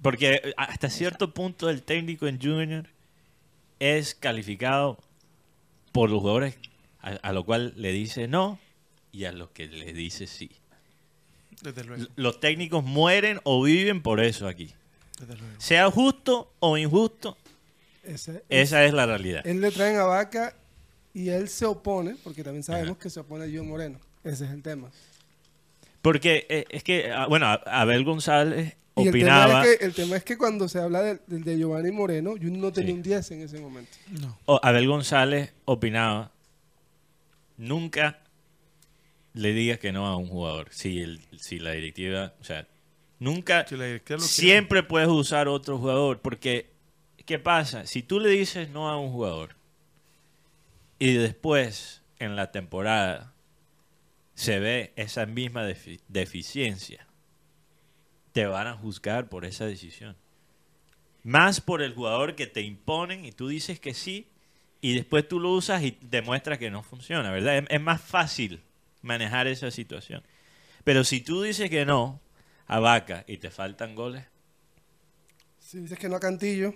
Porque 0.02 0.54
hasta 0.58 0.90
cierto 0.92 1.34
punto 1.34 1.70
el 1.72 1.82
técnico 1.82 2.28
en 2.28 2.40
Junior 2.40 2.88
es 3.80 4.14
calificado 4.14 5.00
por 5.92 6.10
los 6.12 6.20
jugadores 6.22 6.56
a, 7.02 7.10
a 7.14 7.34
lo 7.34 7.44
cual 7.46 7.74
le 7.78 7.92
dice 7.92 8.28
no 8.28 8.60
y 9.12 9.26
a 9.26 9.32
los 9.32 9.50
que 9.50 9.66
le 9.68 9.94
dice 9.94 10.28
sí. 10.28 10.52
Desde 11.64 11.84
luego. 11.84 12.06
Los 12.16 12.40
técnicos 12.40 12.84
mueren 12.84 13.40
o 13.44 13.64
viven 13.64 14.04
por 14.04 14.20
eso 14.24 14.48
aquí. 14.48 14.72
Desde 15.20 15.36
luego. 15.36 15.56
Sea 15.60 15.90
justo 15.90 16.54
o 16.60 16.78
injusto, 16.78 17.36
Ese- 18.04 18.44
esa 18.50 18.86
es 18.86 18.94
la 18.94 19.08
realidad. 19.08 19.42
Él 19.48 19.62
le 19.62 19.72
traen 19.72 19.98
a 19.98 20.04
Vaca 20.04 20.56
y 21.16 21.30
él 21.30 21.50
se 21.50 21.66
opone, 21.66 22.16
porque 22.24 22.44
también 22.44 22.64
sabemos 22.64 22.98
que 23.00 23.10
se 23.10 23.20
opone 23.20 23.46
a 23.46 23.48
John 23.52 23.68
Moreno. 23.68 24.00
Ese 24.24 24.46
es 24.46 24.52
el 24.52 24.62
tema. 24.62 24.92
Porque 26.08 26.46
eh, 26.50 26.66
es 26.70 26.84
que, 26.84 27.12
ah, 27.12 27.28
bueno, 27.28 27.46
A- 27.48 27.62
Abel 27.82 28.04
González 28.06 28.78
Y 28.96 29.04
el 29.04 29.10
opinaba, 29.10 29.46
tema, 29.48 29.66
es 29.66 29.78
que, 29.78 29.86
el 29.86 29.94
tema 29.94 30.16
es 30.18 30.24
que 30.24 30.38
cuando 30.38 30.68
se 30.70 30.80
habla 30.80 31.02
del 31.02 31.44
de, 31.44 31.58
Giovanni 31.58 31.92
Moreno, 31.92 32.38
yo 32.38 32.50
no 32.50 32.72
tenía 32.72 32.92
Sí. 32.92 32.98
un 32.98 33.04
10 33.04 33.32
en 33.32 33.42
ese 33.42 33.60
momento. 33.60 33.92
o 34.46 34.60
Abel 34.64 34.88
González 34.88 35.54
opinaba, 35.66 36.32
nunca 37.58 38.20
le 39.34 39.54
digas 39.54 39.80
que 39.80 39.92
no 39.92 40.08
a 40.08 40.16
un 40.18 40.28
jugador. 40.28 40.68
Si, 40.72 41.00
el, 41.00 41.22
si 41.38 41.60
la 41.60 41.72
directiva, 41.72 42.34
o 42.40 42.44
sea, 42.44 42.68
nunca, 43.20 43.68
Si 43.68 43.76
la 43.76 43.86
directiva 43.86 44.18
lo 44.20 44.26
quiere. 44.26 44.34
siempre 44.34 44.84
puedes 44.84 45.10
usar 45.10 45.48
otro 45.48 45.78
jugador. 45.78 46.20
Porque, 46.22 46.72
¿qué 47.26 47.38
pasa? 47.40 47.86
Si 47.86 48.02
tú 48.02 48.20
le 48.20 48.30
dices 48.30 48.70
no 48.70 48.90
a 48.90 48.98
un 49.00 49.12
jugador 49.12 49.56
y 51.00 51.14
después 51.14 52.02
en 52.20 52.36
la 52.36 52.52
temporada 52.52 53.34
se 54.38 54.60
ve 54.60 54.94
esa 54.96 55.26
misma 55.26 55.68
defi- 55.68 56.00
deficiencia, 56.08 57.08
te 58.32 58.46
van 58.46 58.68
a 58.68 58.76
juzgar 58.78 59.30
por 59.30 59.46
esa 59.46 59.66
decisión. 59.66 60.16
Más 61.24 61.60
por 61.60 61.82
el 61.82 61.96
jugador 61.96 62.36
que 62.36 62.46
te 62.46 62.62
imponen 62.62 63.26
y 63.26 63.32
tú 63.32 63.48
dices 63.48 63.80
que 63.80 63.96
sí 63.96 64.28
y 64.80 64.94
después 64.94 65.28
tú 65.28 65.40
lo 65.40 65.52
usas 65.54 65.82
y 65.84 65.98
demuestras 66.02 66.60
que 66.60 66.70
no 66.70 66.84
funciona, 66.84 67.32
¿verdad? 67.32 67.58
Es, 67.58 67.66
es 67.68 67.82
más 67.82 68.00
fácil 68.00 68.62
manejar 69.02 69.48
esa 69.48 69.72
situación. 69.72 70.22
Pero 70.84 71.04
si 71.04 71.20
tú 71.20 71.42
dices 71.42 71.70
que 71.72 71.84
no 71.86 72.22
a 72.68 72.80
Vaca 72.80 73.24
y 73.28 73.38
te 73.38 73.50
faltan 73.50 73.96
goles, 73.96 74.24
Si 75.60 75.80
dices 75.80 75.98
que 75.98 76.08
no 76.10 76.16
a 76.18 76.20
Cantillo, 76.20 76.76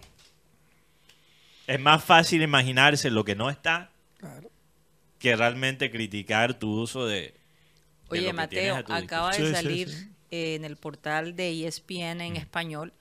es 1.68 1.80
más 1.80 2.04
fácil 2.04 2.42
imaginarse 2.42 3.12
lo 3.12 3.24
que 3.24 3.36
no 3.36 3.50
está 3.52 3.92
claro. 4.18 4.50
que 5.20 5.36
realmente 5.36 5.92
criticar 5.92 6.56
tu 6.58 6.72
uso 6.82 7.06
de... 7.06 7.40
Oye, 8.12 8.34
Mateo, 8.34 8.76
acaba 8.88 9.32
de 9.32 9.48
sí, 9.48 9.54
salir 9.54 9.90
sí. 9.90 10.10
eh, 10.32 10.56
en 10.56 10.66
el 10.66 10.76
portal 10.76 11.36
de 11.36 11.66
ESPN 11.66 12.22
en 12.22 12.36
español 12.36 12.94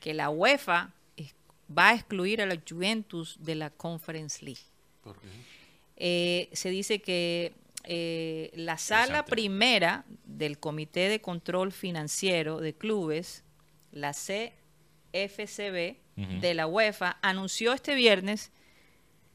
que 0.00 0.14
la 0.14 0.30
UEFA 0.30 0.92
va 1.76 1.90
a 1.90 1.94
excluir 1.94 2.42
a 2.42 2.46
la 2.46 2.58
Juventus 2.68 3.36
de 3.40 3.54
la 3.54 3.70
Conference 3.70 4.44
League. 4.44 4.62
Eh, 5.96 6.48
se 6.52 6.70
dice 6.70 7.00
que 7.00 7.52
eh, 7.84 8.50
la 8.54 8.78
sala 8.78 9.24
primera 9.24 10.04
del 10.24 10.58
Comité 10.58 11.08
de 11.08 11.20
Control 11.20 11.72
Financiero 11.72 12.60
de 12.60 12.74
Clubes, 12.74 13.44
la 13.92 14.12
CFCB 14.12 15.96
de 16.40 16.54
la 16.54 16.66
UEFA, 16.66 17.18
anunció 17.22 17.72
este 17.72 17.94
viernes 17.94 18.52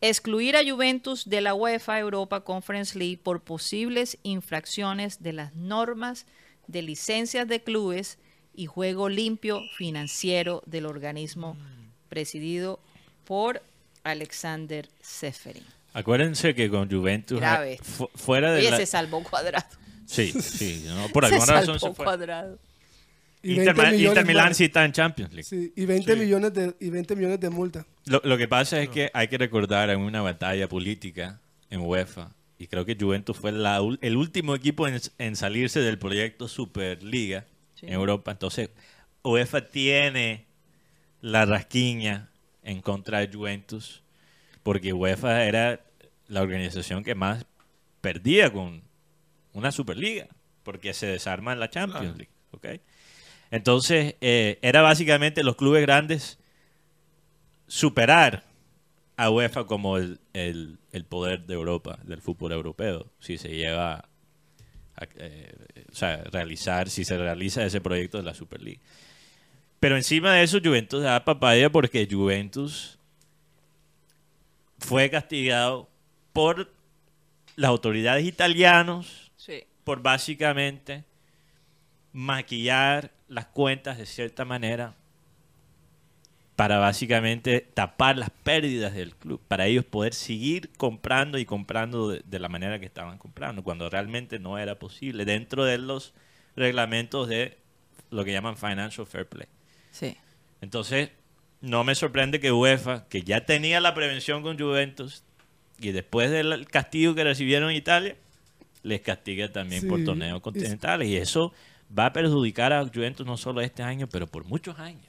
excluir 0.02 0.56
a 0.58 0.64
Juventus 0.70 1.28
de 1.30 1.42
la 1.42 1.54
UEFA 1.54 2.00
Europa 2.00 2.42
Conference 2.42 2.98
League 2.98 3.20
por 3.22 3.42
posibles 3.42 4.18
infracciones 4.24 5.22
de 5.24 5.34
las 5.34 5.56
normas 5.56 6.26
de 6.68 6.82
licencias 6.82 7.48
de 7.48 7.62
clubes 7.64 8.18
y 8.54 8.66
juego 8.68 9.10
limpio 9.10 9.62
financiero 9.78 10.62
del 10.66 10.86
organismo 10.86 11.58
presidido 12.10 12.80
por 13.26 13.62
Alexander 14.04 14.88
Seferin. 15.02 15.64
Acuérdense 15.94 16.54
que 16.56 16.70
con 16.70 16.90
Juventus, 16.92 17.40
Grave. 17.40 17.80
fu- 17.82 18.10
fuera 18.16 18.52
de 18.54 18.60
Oye, 18.62 18.72
la... 18.72 18.78
se 18.78 18.86
salvó 18.86 19.24
cuadrado. 19.24 19.66
Sí, 20.06 20.32
sí, 20.42 20.84
¿no? 20.88 21.08
por 21.10 21.26
se 21.28 21.34
alguna 21.36 21.54
razón 21.54 21.80
salvó 21.80 21.94
se 21.94 21.96
fue. 21.96 22.06
cuadrado. 22.06 22.60
Y 23.42 23.52
Inter, 23.52 23.66
20 23.76 23.82
Ma- 23.84 23.92
millones 23.92 24.08
Inter 24.10 24.26
Milán 24.26 24.46
más. 24.50 24.58
sí 24.58 24.64
está 24.66 24.86
en 24.86 24.92
Champions 24.92 25.32
League. 25.34 25.44
Sí, 25.44 25.72
y 25.76 25.86
20 25.86 26.14
Sí. 26.14 26.20
millones 26.20 26.54
de 26.54 26.76
y 26.80 26.90
20 26.90 27.16
millones 27.16 27.40
de 27.40 27.50
multa. 27.50 27.86
Lo, 28.06 28.22
lo 28.24 28.38
que 28.38 28.48
pasa 28.48 28.82
es 28.82 28.90
que 28.90 29.10
hay 29.14 29.28
que 29.28 29.38
recordar 29.38 29.90
en 29.90 30.00
una 30.00 30.22
batalla 30.22 30.68
política 30.70 31.40
en 31.70 31.82
UEFA, 31.82 32.32
y 32.58 32.68
creo 32.68 32.86
que 32.86 32.96
Juventus 33.00 33.36
fue 33.38 33.52
la 33.52 33.80
el 34.02 34.16
último 34.16 34.56
equipo 34.56 34.88
en, 34.88 35.00
en 35.18 35.36
salirse 35.36 35.80
del 35.82 35.98
proyecto 35.98 36.48
Superliga 36.48 37.46
Sí. 37.74 37.88
en 37.88 37.94
Europa. 37.94 38.32
Entonces, 38.32 38.70
UEFA 39.24 39.68
tiene 39.70 40.46
la 41.20 41.46
rasquiña 41.46 42.30
en 42.64 42.80
contra 42.82 43.20
de 43.20 43.36
Juventus, 43.36 44.02
porque 44.64 44.94
UEFA 44.94 45.44
era 45.46 45.82
la 46.30 46.42
organización 46.42 47.04
que 47.04 47.16
más 47.16 47.46
perdía 48.00 48.54
con 48.54 48.82
una 49.52 49.72
Superliga, 49.74 50.28
porque 50.64 50.94
se 50.94 51.08
desarma 51.08 51.52
en 51.52 51.60
la 51.60 51.70
Champions 51.70 52.16
Claro. 52.16 52.18
League. 52.18 52.32
¿ok? 52.52 52.82
Entonces, 53.52 54.16
eh, 54.22 54.58
era 54.62 54.82
básicamente 54.82 55.44
los 55.44 55.56
clubes 55.58 55.82
grandes 55.82 56.40
superar 57.68 58.44
a 59.18 59.30
UEFA 59.30 59.66
como 59.66 59.98
el, 59.98 60.20
el- 60.34 60.78
el 60.92 61.06
poder 61.06 61.46
de 61.46 61.54
Europa, 61.54 62.00
del 62.04 62.22
fútbol 62.22 62.52
europeo, 62.52 63.08
si 63.20 63.38
se 63.38 63.50
lleva 63.50 63.94
a 64.98 65.08
eh, 65.18 65.54
o 65.92 65.96
sea, 65.96 66.18
realizar, 66.32 66.90
si 66.90 67.04
se 67.06 67.18
realiza 67.18 67.66
ese 67.66 67.82
proyecto 67.82 68.18
de 68.18 68.24
la 68.24 68.34
Superliga. 68.34 68.82
Pero 69.80 69.98
encima 69.98 70.34
de 70.34 70.44
eso, 70.44 70.60
Juventus 70.64 71.04
da 71.04 71.24
papaya 71.26 71.70
porque 71.70 72.08
Juventus 72.10 72.98
fue 74.80 75.10
castigado 75.10 75.90
por 76.34 76.72
las 77.56 77.70
autoridades 77.70 78.26
italianas 78.26 79.32
Sí. 79.38 79.64
por 79.84 80.02
básicamente 80.02 81.04
maquillar 82.14 83.12
las 83.28 83.46
cuentas 83.48 83.98
de 83.98 84.06
cierta 84.06 84.46
manera 84.46 84.96
para 86.56 86.78
básicamente 86.78 87.62
tapar 87.74 88.18
las 88.18 88.30
pérdidas 88.30 88.94
del 88.94 89.16
club, 89.16 89.42
para 89.48 89.66
ellos 89.66 89.84
poder 89.84 90.14
seguir 90.14 90.70
comprando 90.78 91.38
y 91.38 91.46
comprando 91.46 92.10
de, 92.10 92.22
de 92.26 92.40
la 92.40 92.48
manera 92.48 92.80
que 92.80 92.86
estaban 92.86 93.18
comprando, 93.18 93.64
cuando 93.64 93.90
realmente 93.90 94.40
no 94.40 94.58
era 94.58 94.80
posible 94.80 95.26
dentro 95.26 95.66
de 95.66 95.78
los 95.78 96.14
reglamentos 96.56 97.28
de 97.28 97.58
lo 98.10 98.24
que 98.24 98.32
llaman 98.32 98.56
Financial 98.58 99.06
Fair 99.06 99.28
Play. 99.28 99.48
Sí. 99.92 100.16
Entonces, 100.62 101.10
no 101.62 101.84
me 101.84 101.96
sorprende 101.96 102.40
que 102.40 102.52
UEFA, 102.52 103.06
que 103.10 103.24
ya 103.24 103.46
tenía 103.46 103.80
la 103.82 103.94
prevención 103.94 104.42
con 104.42 104.58
Juventus, 104.58 105.24
y 105.80 105.92
después 105.92 106.32
del 106.32 106.68
castigo 106.68 107.16
que 107.16 107.24
recibieron 107.24 107.70
en 107.70 107.76
Italia, 107.76 108.16
les 108.84 109.02
castigue 109.02 109.50
también 109.50 109.82
Sí, 109.82 109.88
por 109.88 110.04
torneos 110.04 110.42
continentales. 110.42 111.08
Y 111.08 111.18
eso 111.18 111.54
va 111.98 112.08
a 112.08 112.14
perjudicar 112.14 112.72
a 112.72 112.86
Juventus 112.86 113.26
no 113.26 113.36
solo 113.36 113.62
este 113.62 113.84
año, 113.84 114.08
pero 114.08 114.28
por 114.28 114.46
muchos 114.46 114.80
años. 114.80 115.06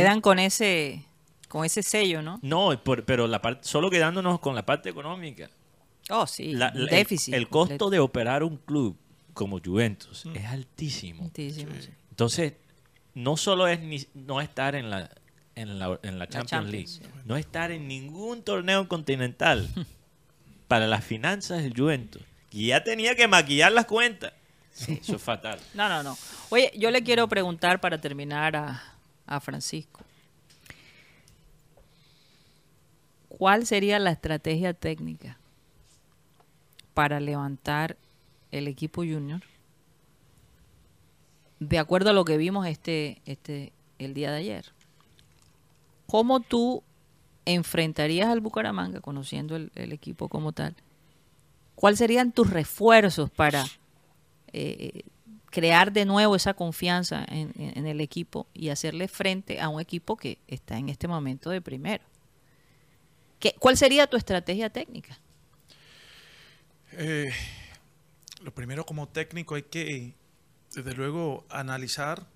Quedan 0.00 0.20
con 0.20 0.38
ese 0.38 1.04
con 1.48 1.64
ese 1.64 1.82
sello, 1.84 2.20
¿no? 2.20 2.40
No, 2.42 2.82
por- 2.82 3.04
pero 3.04 3.26
la 3.28 3.40
parte, 3.40 3.66
solo 3.66 3.88
quedándonos 3.88 4.40
con 4.40 4.54
la 4.56 4.66
parte 4.66 4.90
económica. 4.90 5.48
Oh, 6.10 6.26
sí, 6.26 6.52
La- 6.52 6.70
déficit. 6.72 7.32
el, 7.34 7.40
el 7.42 7.48
costo 7.48 7.90
de 7.90 8.00
operar 8.00 8.42
un 8.42 8.56
club 8.56 8.96
como 9.34 9.60
Juventus 9.64 10.24
es 10.34 10.44
altísimo. 10.46 11.24
Altísimo, 11.24 11.72
sí. 11.80 11.90
Entonces, 12.10 12.54
no 13.14 13.36
solo 13.36 13.68
es 13.68 13.78
ni- 13.80 14.06
no 14.14 14.40
estar 14.40 14.74
en 14.74 14.90
la, 14.90 15.08
en 15.54 15.78
la, 15.78 15.98
en 16.02 16.18
la 16.18 16.26
Champions, 16.28 16.50
Champions, 16.50 16.72
League, 16.72 16.88
sí. 16.88 17.20
no 17.24 17.36
estar 17.36 17.70
en 17.70 17.86
ningún 17.86 18.42
torneo 18.42 18.88
continental 18.88 19.68
para 20.68 20.86
las 20.88 21.04
finanzas 21.04 21.62
del 21.62 21.74
Juventus. 21.76 22.22
Y 22.50 22.68
ya 22.68 22.82
tenía 22.82 23.14
que 23.14 23.28
maquillar 23.28 23.70
las 23.72 23.86
cuentas. 23.86 24.32
Eso 24.88 25.16
es 25.16 25.22
fatal. 25.22 25.60
No, 25.74 25.88
no, 25.88 26.02
no. 26.02 26.18
Oye, 26.50 26.72
yo 26.76 26.90
le 26.90 27.02
quiero 27.04 27.28
preguntar 27.28 27.80
para 27.80 28.00
terminar 28.00 28.56
a, 28.56 28.93
a 29.26 29.40
Francisco. 29.40 30.00
¿Cuál 33.28 33.66
sería 33.66 33.98
la 33.98 34.12
estrategia 34.12 34.74
técnica 34.74 35.38
para 36.94 37.18
levantar 37.18 37.96
el 38.52 38.68
equipo 38.68 39.02
junior 39.02 39.42
de 41.58 41.78
acuerdo 41.78 42.10
a 42.10 42.12
lo 42.12 42.24
que 42.24 42.36
vimos 42.36 42.66
este, 42.66 43.20
este, 43.26 43.72
el 43.98 44.14
día 44.14 44.30
de 44.30 44.38
ayer? 44.38 44.66
¿Cómo 46.06 46.40
tú 46.40 46.82
enfrentarías 47.44 48.28
al 48.28 48.40
Bucaramanga, 48.40 49.00
conociendo 49.00 49.56
el, 49.56 49.92
equipo 49.92 50.28
como 50.28 50.52
tal? 50.52 50.76
¿Cuáles 51.74 51.98
serían 51.98 52.30
tus 52.30 52.50
refuerzos 52.50 53.30
para 53.30 53.64
eh, 54.52 55.02
crear 55.54 55.92
de 55.92 56.04
nuevo 56.04 56.34
esa 56.34 56.52
confianza 56.54 57.24
en, 57.28 57.52
en- 57.56 57.78
en 57.78 57.86
el 57.86 58.00
equipo 58.00 58.48
y 58.52 58.70
hacerle 58.70 59.06
frente 59.06 59.60
a 59.60 59.68
un 59.68 59.80
equipo 59.80 60.16
que 60.16 60.38
está 60.48 60.76
en 60.78 60.88
este 60.88 61.06
momento 61.06 61.48
de 61.50 61.60
primero. 61.60 62.02
¿Qué, 63.38 63.54
¿Cuál 63.60 63.76
sería 63.76 64.08
tu 64.08 64.16
estrategia 64.16 64.68
técnica? 64.68 65.16
Eh, 66.92 67.30
lo 68.42 68.52
primero 68.52 68.84
como 68.84 69.06
técnico 69.08 69.54
hay 69.54 69.62
que, 69.62 70.14
desde 70.74 70.92
luego, 70.94 71.44
analizar 71.50 72.26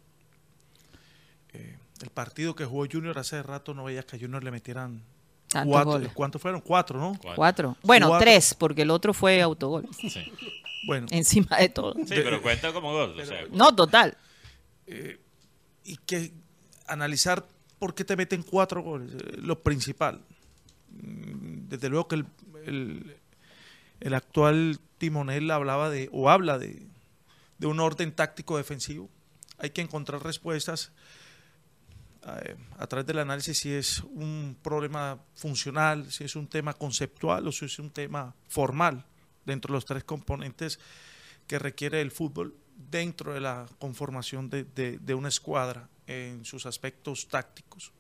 eh, 1.55 1.77
el 2.01 2.11
partido 2.11 2.55
que 2.55 2.65
jugó 2.67 2.87
Junior 2.91 3.19
hace 3.19 3.43
rato. 3.43 3.75
No 3.75 3.85
veía 3.85 4.05
que 4.05 4.15
a 4.17 4.21
Junior 4.21 4.45
le 4.45 4.51
metieran 4.53 5.03
cuatro. 5.65 6.09
¿Cuántos 6.15 6.41
fueron? 6.41 6.61
Cuatro, 6.61 7.01
¿no? 7.01 7.19
Cuatro. 7.35 7.77
Bueno, 7.83 8.09
Cuatro. 8.09 8.25
tres, 8.25 8.55
porque 8.55 8.83
el 8.83 8.91
otro 8.91 9.13
fue 9.13 9.43
autogol. 9.43 9.89
Sí, 9.93 10.09
Bueno, 10.85 11.07
Encima 11.11 11.57
de 11.59 11.69
todo. 11.69 11.95
pero 12.09 12.41
cuenta 12.43 12.73
como 12.73 12.93
gol. 12.93 13.19
o 13.21 13.25
sea, 13.27 13.45
No, 13.53 13.75
total. 13.75 14.17
y 15.85 15.97
que 16.07 16.33
analizar 16.87 17.47
por 17.79 17.95
qué 17.95 18.05
te 18.05 18.17
meten 18.17 18.43
cuatro 18.43 18.83
goles, 18.83 19.13
eh, 19.15 19.37
lo 19.39 19.59
principal. 19.63 20.21
Mm, 20.91 21.69
Desde 21.69 21.89
luego 21.91 22.09
que 22.09 22.15
el, 22.17 22.27
el- 22.65 23.17
el 24.01 24.15
actual 24.15 24.79
timonel 24.99 25.51
hablaba 25.51 25.91
de, 25.91 26.09
o 26.13 26.31
habla 26.31 26.59
de, 26.59 26.87
de 27.59 27.67
un 27.67 27.81
orden 27.81 28.13
táctico 28.13 28.57
defensivo. 28.57 29.09
Hay 29.59 29.71
que 29.71 29.81
encontrar 29.83 30.23
respuestas 30.23 30.93
eh, 32.27 32.57
a 32.79 32.87
través 32.87 33.07
del 33.07 33.19
análisis 33.19 33.59
si 33.59 33.73
es 33.73 34.01
un 34.05 34.57
problema 34.63 35.19
funcional, 35.35 36.11
si 36.13 36.25
es 36.25 36.37
un 36.37 36.47
tema 36.47 36.73
conceptual 36.75 37.47
o 37.49 37.53
si 37.53 37.65
es 37.65 37.79
un 37.79 37.91
tema 37.91 38.35
formal 38.49 39.05
dentro 39.49 39.73
de 39.73 39.77
los 39.79 39.85
tres 39.85 40.05
componentes 40.05 40.79
que 41.49 41.59
requiere 41.59 42.01
el 42.01 42.11
fútbol 42.11 42.55
dentro 42.91 43.35
de 43.35 43.41
la 43.41 43.67
conformación 43.81 44.49
de, 44.49 44.65
de- 44.65 45.15
una 45.15 45.29
escuadra 45.29 45.89
en 46.07 46.45
sus 46.45 46.67
aspectos 46.67 47.27
tácticos. 47.27 47.91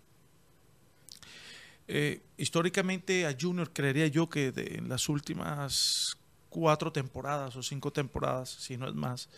Eh, 1.88 2.20
históricamente 2.36 3.26
a 3.26 3.34
Junior 3.38 3.72
creería 3.72 4.06
yo 4.06 4.28
que 4.28 4.52
en 4.54 4.88
las 4.88 5.08
últimas 5.08 6.16
cuatro 6.50 6.92
temporadas 6.92 7.56
o 7.56 7.62
cinco 7.62 7.90
temporadas, 7.90 8.50
si 8.50 8.76
no 8.76 8.86
es 8.86 8.94
más, 8.94 9.28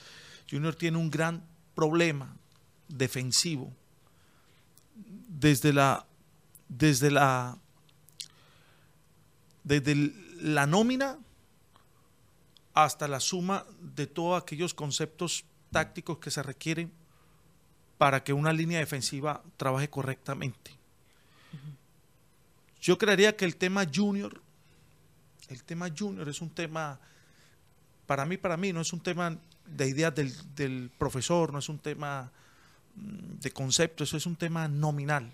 Junior 0.50 0.74
tiene 0.74 0.98
un 0.98 1.10
gran 1.10 1.42
problema 1.74 2.36
defensivo 2.88 3.72
desde 5.28 5.72
la 5.72 6.04
desde 6.68 7.10
la 7.10 7.56
desde 9.64 9.94
la 10.40 10.66
nómina 10.66 11.18
hasta 12.74 13.08
la 13.08 13.20
suma 13.20 13.66
de 13.80 14.06
todos 14.06 14.40
aquellos 14.40 14.74
conceptos 14.74 15.44
tácticos 15.70 16.18
que 16.18 16.30
se 16.30 16.42
requieren 16.42 16.92
para 17.98 18.24
que 18.24 18.32
una 18.32 18.52
línea 18.52 18.78
defensiva 18.78 19.42
trabaje 19.56 19.90
correctamente. 19.90 20.72
Yo 22.80 22.96
creería 22.96 23.36
que 23.36 23.44
el 23.44 23.56
tema 23.56 23.84
junior, 23.92 24.40
el 25.48 25.62
tema 25.64 25.88
junior 25.96 26.28
es 26.28 26.40
un 26.40 26.48
tema, 26.48 26.98
para 28.06 28.24
mí, 28.24 28.38
para 28.38 28.56
mí, 28.56 28.72
no 28.72 28.80
es 28.80 28.92
un 28.92 29.00
tema 29.00 29.36
de 29.66 29.88
ideas 29.88 30.14
del, 30.14 30.32
del 30.54 30.90
profesor, 30.96 31.52
no 31.52 31.58
es 31.58 31.68
un 31.68 31.78
tema 31.78 32.32
mm, 32.96 33.40
de 33.40 33.50
concepto, 33.50 34.04
eso 34.04 34.16
es 34.16 34.24
un 34.24 34.36
tema 34.36 34.66
nominal. 34.66 35.30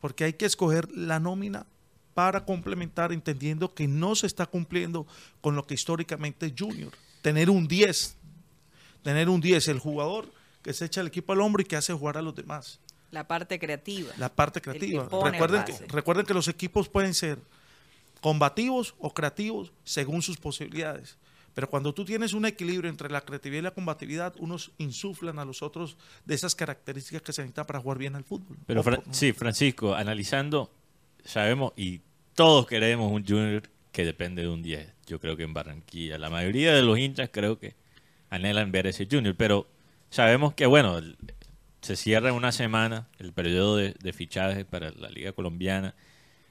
Porque 0.00 0.24
hay 0.24 0.34
que 0.34 0.46
escoger 0.46 0.90
la 0.92 1.18
nómina 1.18 1.66
para 2.14 2.44
complementar, 2.44 3.12
entendiendo 3.12 3.74
que 3.74 3.88
no 3.88 4.14
se 4.14 4.26
está 4.26 4.46
cumpliendo 4.46 5.06
con 5.40 5.56
lo 5.56 5.66
que 5.66 5.74
históricamente 5.74 6.46
es 6.46 6.52
Junior. 6.58 6.92
Tener 7.22 7.50
un 7.50 7.66
10, 7.68 8.16
tener 9.02 9.28
un 9.28 9.40
10, 9.40 9.68
el 9.68 9.78
jugador 9.78 10.32
que 10.62 10.72
se 10.72 10.84
echa 10.84 11.00
el 11.00 11.08
equipo 11.08 11.32
al 11.32 11.40
hombro 11.40 11.62
y 11.62 11.64
que 11.64 11.76
hace 11.76 11.92
jugar 11.92 12.16
a 12.16 12.22
los 12.22 12.34
demás. 12.34 12.80
La 13.10 13.26
parte 13.26 13.58
creativa. 13.58 14.12
La 14.16 14.28
parte 14.30 14.60
creativa. 14.60 15.08
Recuerden 15.24 15.64
que, 15.64 15.72
recuerden 15.88 16.26
que 16.26 16.34
los 16.34 16.48
equipos 16.48 16.88
pueden 16.88 17.14
ser 17.14 17.38
combativos 18.20 18.94
o 18.98 19.12
creativos 19.12 19.72
según 19.84 20.22
sus 20.22 20.38
posibilidades. 20.38 21.18
Pero 21.54 21.68
cuando 21.68 21.92
tú 21.92 22.04
tienes 22.04 22.32
un 22.32 22.46
equilibrio 22.46 22.88
entre 22.88 23.10
la 23.10 23.20
creatividad 23.20 23.58
y 23.60 23.64
la 23.64 23.70
combatividad, 23.72 24.34
unos 24.38 24.70
insuflan 24.78 25.38
a 25.38 25.44
los 25.44 25.60
otros 25.60 25.98
de 26.24 26.34
esas 26.34 26.54
características 26.54 27.20
que 27.20 27.32
se 27.32 27.42
necesitan 27.42 27.66
para 27.66 27.80
jugar 27.80 27.98
bien 27.98 28.16
al 28.16 28.24
fútbol. 28.24 28.56
Pero 28.66 28.82
sí, 29.10 29.32
Francisco, 29.32 29.94
analizando, 29.94 30.70
sabemos 31.24 31.72
y 31.76 32.00
todos 32.34 32.66
queremos 32.66 33.10
un 33.12 33.26
Junior 33.26 33.62
que 33.92 34.04
depende 34.04 34.42
de 34.42 34.48
un 34.48 34.62
10. 34.62 34.94
Yo 35.06 35.20
creo 35.20 35.36
que 35.36 35.42
en 35.42 35.54
Barranquilla, 35.54 36.18
la 36.18 36.30
mayoría 36.30 36.74
de 36.74 36.82
los 36.82 36.98
hinchas 36.98 37.30
creo 37.32 37.58
que 37.58 37.74
anhelan 38.30 38.72
ver 38.72 38.86
ese 38.86 39.06
Junior, 39.10 39.34
pero 39.36 39.68
Sabemos 40.12 40.52
que, 40.52 40.66
bueno, 40.66 41.00
se 41.80 41.96
cierra 41.96 42.28
en 42.28 42.34
una 42.34 42.52
semana 42.52 43.08
el 43.18 43.32
periodo 43.32 43.78
de, 43.78 43.94
de 43.98 44.12
fichajes 44.12 44.66
para 44.66 44.90
la 44.90 45.08
Liga 45.08 45.32
Colombiana. 45.32 45.94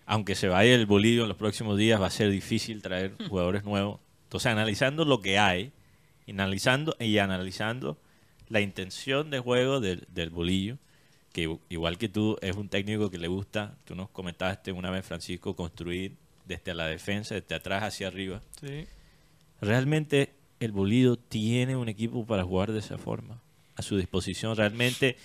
Aunque 0.07 0.33
se 0.33 0.47
vaya 0.47 0.73
el 0.73 0.87
Bolillo 0.87 1.21
en 1.21 1.29
los 1.29 1.37
próximos 1.37 1.77
días, 1.77 2.01
va 2.01 2.07
a 2.07 2.09
ser 2.09 2.31
difícil 2.31 2.81
traer 2.81 3.13
jugadores 3.29 3.63
nuevos. 3.63 3.99
Entonces, 4.23 4.51
analizando 4.51 5.05
lo 5.05 5.21
que 5.21 5.37
hay, 5.37 5.73
analizando, 6.27 6.95
y 6.99 7.19
analizando 7.19 7.99
la 8.49 8.61
intención 8.61 9.29
de 9.29 9.37
juego 9.37 9.79
del, 9.79 10.07
del 10.09 10.31
Bolillo, 10.31 10.79
que 11.31 11.57
igual 11.69 11.97
que 11.97 12.09
tú, 12.09 12.37
es 12.41 12.55
un 12.55 12.69
técnico 12.69 13.09
que 13.09 13.17
le 13.17 13.27
gusta, 13.27 13.75
tú 13.85 13.95
nos 13.95 14.09
comentaste 14.09 14.71
una 14.71 14.91
vez, 14.91 15.05
Francisco, 15.05 15.55
construir 15.55 16.15
desde 16.45 16.73
la 16.73 16.87
defensa, 16.87 17.35
desde 17.35 17.55
atrás 17.55 17.83
hacia 17.83 18.07
arriba. 18.07 18.41
Sí. 18.59 18.85
¿Realmente 19.61 20.33
el 20.59 20.71
Bolillo 20.71 21.17
tiene 21.17 21.75
un 21.75 21.87
equipo 21.89 22.25
para 22.25 22.43
jugar 22.43 22.71
de 22.71 22.79
esa 22.79 22.97
forma? 22.97 23.39
A 23.75 23.81
su 23.81 23.97
disposición, 23.97 24.55
¿realmente 24.55 25.17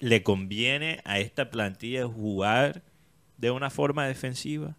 le 0.00 0.22
conviene 0.22 1.00
a 1.04 1.18
esta 1.18 1.50
plantilla 1.50 2.06
jugar 2.06 2.82
de 3.38 3.50
una 3.50 3.70
forma 3.70 4.06
defensiva 4.06 4.76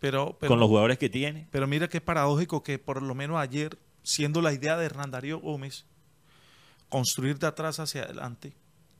Pero, 0.00 0.36
pero, 0.38 0.50
con 0.50 0.60
los 0.60 0.68
jugadores 0.68 0.98
que 0.98 1.08
tiene? 1.08 1.46
pero 1.50 1.66
mira 1.66 1.88
qué 1.88 2.00
paradójico 2.00 2.62
que 2.62 2.78
por 2.78 3.02
lo 3.02 3.14
menos 3.14 3.38
ayer, 3.38 3.78
siendo 4.02 4.42
la 4.42 4.52
idea 4.52 4.76
de 4.76 4.86
Hernán 4.86 5.10
Darío 5.12 5.38
Gómez, 5.38 5.84
construir 6.88 7.38
de 7.38 7.46
atrás 7.46 7.78
hacia 7.80 8.02
adelante, 8.02 8.52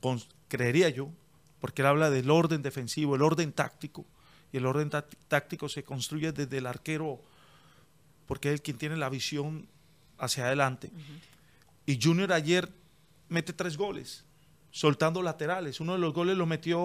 con- 0.03 0.21
creería 0.49 0.89
yo, 0.89 1.07
porque 1.61 1.81
él 1.81 1.87
habla 1.87 2.09
del 2.09 2.29
orden 2.29 2.61
defensivo, 2.61 3.15
el 3.15 3.21
orden 3.21 3.53
táctico, 3.53 4.05
y 4.51 4.57
el 4.57 4.65
orden 4.65 4.89
tá- 4.89 5.07
táctico 5.29 5.69
se 5.69 5.83
construye 5.83 6.33
desde 6.33 6.57
el 6.57 6.65
arquero, 6.67 7.21
porque 8.27 8.49
es 8.49 8.55
el 8.55 8.61
quien 8.61 8.77
tiene 8.77 8.97
la 8.97 9.07
visión 9.09 9.65
hacia 10.17 10.45
adelante. 10.45 10.91
Y 11.85 11.99
Junior 12.01 12.33
ayer 12.33 12.69
mete 13.29 13.53
tres 13.53 13.77
goles, 13.77 14.25
soltando 14.71 15.21
laterales. 15.23 15.79
Uno 15.79 15.93
de 15.93 15.99
los 15.99 16.13
goles 16.13 16.35
lo 16.37 16.45
metió 16.45 16.77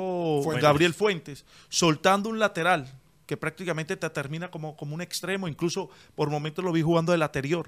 Fuentes. 0.44 0.62
Gabriel 0.62 0.94
Fuentes, 0.94 1.44
soltando 1.68 2.28
un 2.30 2.38
lateral, 2.38 2.86
que 3.26 3.36
prácticamente 3.36 3.96
te 3.96 4.08
termina 4.10 4.48
como, 4.50 4.76
como 4.76 4.94
un 4.94 5.02
extremo, 5.02 5.48
incluso 5.48 5.90
por 6.14 6.30
momentos 6.30 6.64
lo 6.64 6.70
vi 6.72 6.82
jugando 6.82 7.12
del 7.12 7.20
lateral. 7.20 7.64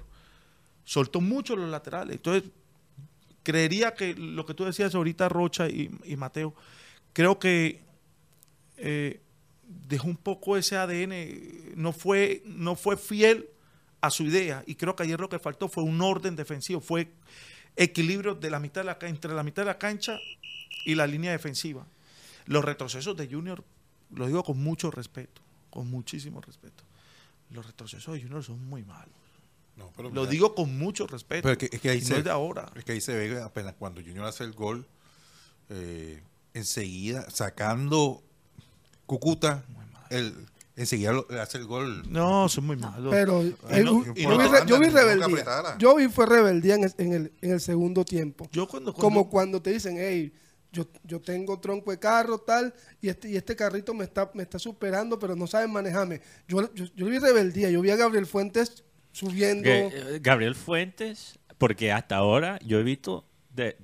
Soltó 0.85 1.21
mucho 1.21 1.57
los 1.57 1.69
laterales. 1.69 2.17
Entonces, 2.17 2.49
creería 3.51 3.95
que 3.95 4.15
lo 4.15 4.47
que 4.47 4.55
tú 4.55 4.65
decías 4.65 4.95
ahorita, 4.95 5.29
Rocha 5.29 5.69
y, 5.69 5.91
Mateo, 6.17 6.55
creo 7.13 7.41
que 7.41 7.81
eh, 8.77 9.21
dejó 9.89 10.07
un 10.07 10.17
poco 10.17 10.57
ese 10.57 10.77
ADN, 10.77 11.75
no 11.75 11.93
fue, 11.93 12.43
no 12.45 12.77
fue 12.77 12.97
fiel 12.97 13.49
a 14.01 14.11
su 14.11 14.23
idea. 14.23 14.63
Y 14.67 14.77
creo 14.77 14.95
que 14.95 15.03
ayer 15.03 15.19
lo 15.19 15.29
que 15.29 15.41
faltó 15.41 15.69
fue 15.69 15.83
un 15.83 16.01
orden 16.01 16.37
defensivo, 16.37 16.81
fue 16.81 17.09
equilibrio 17.75 18.37
de 18.37 18.51
la 18.51 18.61
mitad 18.61 18.83
de 18.83 18.87
la, 18.87 18.99
entre 19.03 19.35
la 19.35 19.43
mitad 19.43 19.63
de 19.63 19.67
la 19.67 19.79
cancha 19.79 20.21
y 20.85 20.95
la 20.95 21.09
línea 21.09 21.33
defensiva. 21.33 21.85
Los 22.47 22.65
retrocesos 22.65 23.17
de 23.17 23.27
Junior, 23.27 23.65
lo 24.15 24.29
digo 24.29 24.45
con 24.45 24.63
mucho 24.63 24.93
respeto, 24.93 25.43
con 25.71 25.91
muchísimo 25.91 26.41
respeto. 26.41 26.85
Los 27.51 27.67
retrocesos 27.67 28.15
de 28.15 28.23
Junior 28.23 28.45
son 28.45 28.65
muy 28.65 28.85
malos. 28.85 29.20
No, 29.81 29.91
pero 29.97 30.09
Lo 30.11 30.21
mira, 30.21 30.31
digo 30.31 30.55
con 30.55 30.79
mucho 30.79 31.07
respeto. 31.09 31.43
pero 31.43 31.53
es 31.53 31.59
que, 31.59 31.75
es 31.77 31.81
que 31.83 31.91
ahí 31.91 31.99
y 31.99 32.03
se, 32.03 32.13
no 32.13 32.19
es 32.19 32.25
de 32.25 32.31
ahora. 32.31 32.71
Es 32.77 32.85
que 32.85 32.93
ahí 32.93 33.01
se 33.01 33.17
ve 33.17 33.41
apenas 33.43 33.75
cuando 33.79 34.01
Junior 34.01 34.27
hace 34.27 34.45
el 34.45 34.53
gol, 34.53 34.87
eh, 35.71 36.23
enseguida 36.55 37.29
sacando 37.31 38.23
Cucuta, 39.07 39.65
el, 40.11 40.35
enseguida 40.77 41.13
lo- 41.13 41.27
hace 41.41 41.59
el 41.59 41.65
gol. 41.67 42.05
No, 42.13 42.49
son 42.49 42.67
muy 42.67 42.77
malos. 42.77 43.11
Pero 43.11 43.43
no- 43.43 44.05
yo, 44.05 44.15
vi 44.15 44.25
re- 44.49 44.67
yo 44.67 44.79
vi 44.79 44.89
rebeldía. 44.89 45.77
Yo 45.79 45.97
vi 45.97 46.09
fue 46.09 46.27
rebeldía 46.27 46.77
en 46.77 46.85
el, 46.85 46.95
en 46.99 47.13
el, 47.13 47.33
en 47.41 47.51
el 47.53 47.61
segundo 47.61 48.05
tiempo. 48.05 48.49
yo 48.53 48.69
cuando, 48.69 48.93
Como 48.95 49.03
cuando- 49.29 49.31
cuando 49.31 49.63
te 49.63 49.71
dicen, 49.73 49.97
hey, 49.99 50.33
yo, 50.73 50.87
yo 51.03 51.21
tengo 51.21 51.59
tronco 51.59 51.91
de 51.91 51.99
carro, 51.99 52.39
tal, 52.39 52.73
y 53.01 53.09
este, 53.09 53.29
y 53.31 53.37
este 53.37 53.57
carrito 53.57 53.93
me 53.93 54.05
está, 54.05 54.31
me 54.35 54.45
está 54.45 54.57
superando, 54.61 55.19
pero 55.19 55.35
no 55.35 55.49
saben 55.49 55.73
manejarme. 55.73 56.21
Yo, 56.47 56.73
yo, 56.75 56.85
yo 56.95 57.07
vi 57.07 57.19
rebeldía, 57.19 57.71
yo 57.71 57.81
vi 57.81 57.91
a 57.91 57.97
Gabriel 57.97 58.27
Fuentes 58.27 58.85
subiendo. 59.13 59.65
Que, 59.65 60.19
Gabriel 60.23 60.55
Fuentes, 60.55 61.39
porque 61.59 61.93
hasta 61.93 62.17
ahora 62.17 62.59
yo 62.65 62.79
he 62.79 62.83
visto, 62.83 63.25
de- 63.55 63.77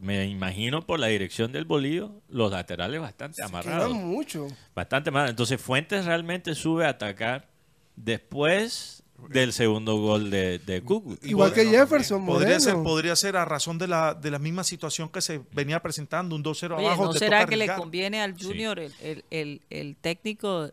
me 0.00 0.26
imagino 0.26 0.82
por 0.86 1.00
la 1.00 1.06
dirección 1.06 1.50
del 1.52 1.64
bolillo, 1.64 2.20
los 2.28 2.50
laterales 2.50 3.00
bastante 3.00 3.42
amarrados. 3.42 3.92
mucho. 3.94 4.48
Bastante 4.74 5.10
mal. 5.10 5.28
Entonces 5.30 5.60
Fuentes 5.60 6.04
realmente 6.04 6.54
sube 6.54 6.84
a 6.84 6.90
atacar 6.90 7.48
después 7.96 9.02
del 9.30 9.52
segundo 9.54 9.96
gol 9.96 10.30
de, 10.30 10.58
de 10.58 10.82
Cúcuta. 10.82 11.26
Igual 11.26 11.52
que 11.54 11.64
Jefferson 11.64 12.26
podría 12.26 12.60
ser, 12.60 12.74
Moreno. 12.74 12.90
podría 12.90 13.16
ser 13.16 13.36
a 13.36 13.44
razón 13.46 13.78
de 13.78 13.88
la, 13.88 14.12
de 14.12 14.30
la 14.30 14.38
misma 14.38 14.64
situación 14.64 15.08
que 15.08 15.22
se 15.22 15.40
venía 15.52 15.80
presentando, 15.80 16.36
un 16.36 16.42
2-0 16.44 16.76
Oye, 16.76 16.86
abajo. 16.86 17.04
¿no 17.06 17.12
te 17.12 17.20
será 17.20 17.38
toca 17.40 17.50
que 17.50 17.56
le 17.56 17.74
conviene 17.74 18.20
al 18.20 18.38
Sí. 18.38 18.44
Junior 18.44 18.78
el, 18.80 18.92
el- 19.00 19.24
el- 19.30 19.62
el 19.70 19.96
técnico 19.96 20.70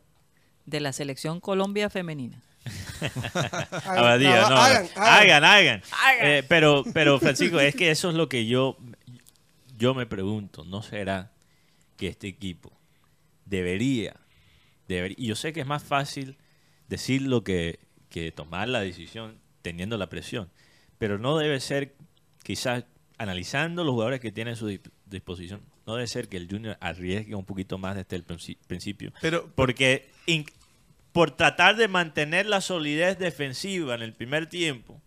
de 0.66 0.80
la 0.82 0.92
selección 0.92 1.40
Colombia 1.40 1.90
femenina? 1.90 2.42
Abadía, 3.86 4.46
Hagan, 4.46 4.50
no, 4.50 4.58
hagan, 4.58 4.88
hagan, 4.96 5.44
hagan. 5.44 5.82
Hagan. 5.92 6.28
Eh, 6.28 6.44
pero, 6.48 6.84
pero 6.94 7.20
Francisco, 7.20 7.60
es 7.60 7.76
que 7.76 7.92
eso 7.92 8.10
es 8.10 8.16
lo 8.16 8.30
que 8.30 8.46
yo, 8.46 8.78
yo 9.78 9.94
me 9.94 10.06
pregunto. 10.06 10.64
¿No 10.66 10.82
será 10.82 11.32
que 11.98 12.08
este 12.08 12.28
equipo 12.28 12.72
debería, 13.46 14.16
debería, 14.88 15.16
y 15.20 15.28
yo 15.28 15.36
sé 15.36 15.54
que 15.54 15.62
es 15.62 15.68
más 15.68 15.84
fácil 15.84 16.38
decirlo 16.88 17.44
que, 17.44 17.80
que 18.10 18.32
tomar 18.32 18.68
la 18.68 18.82
decisión 18.82 19.40
teniendo 19.62 19.98
la 19.98 20.08
presión, 20.10 20.50
pero 20.98 21.18
no 21.18 21.38
debe 21.38 21.60
ser, 21.60 21.94
quizás 22.44 22.86
analizando 23.18 23.84
los 23.84 23.94
jugadores 23.94 24.20
que 24.20 24.32
tiene 24.32 24.52
a 24.52 24.56
su 24.56 24.70
dip- 24.70 24.92
disposición, 25.06 25.62
no 25.86 25.96
debe 25.96 26.08
ser 26.08 26.28
que 26.30 26.38
el 26.38 26.48
Junior 26.50 26.78
arriesgue 26.80 27.36
un 27.36 27.46
poquito 27.46 27.78
más 27.78 27.96
desde 27.96 28.16
el 28.16 28.26
princi- 28.26 28.58
principio. 28.68 29.12
Pero, 29.22 29.50
Porque 29.56 30.10
in- 30.26 30.46
por 31.12 31.32
tratar 31.32 31.76
de 31.76 31.88
mantener 31.88 32.46
la 32.46 32.62
solidez 32.62 33.18
defensiva 33.20 33.96
en 33.96 34.02
el 34.02 34.14
primer 34.14 34.48
tiempo, 34.48 35.02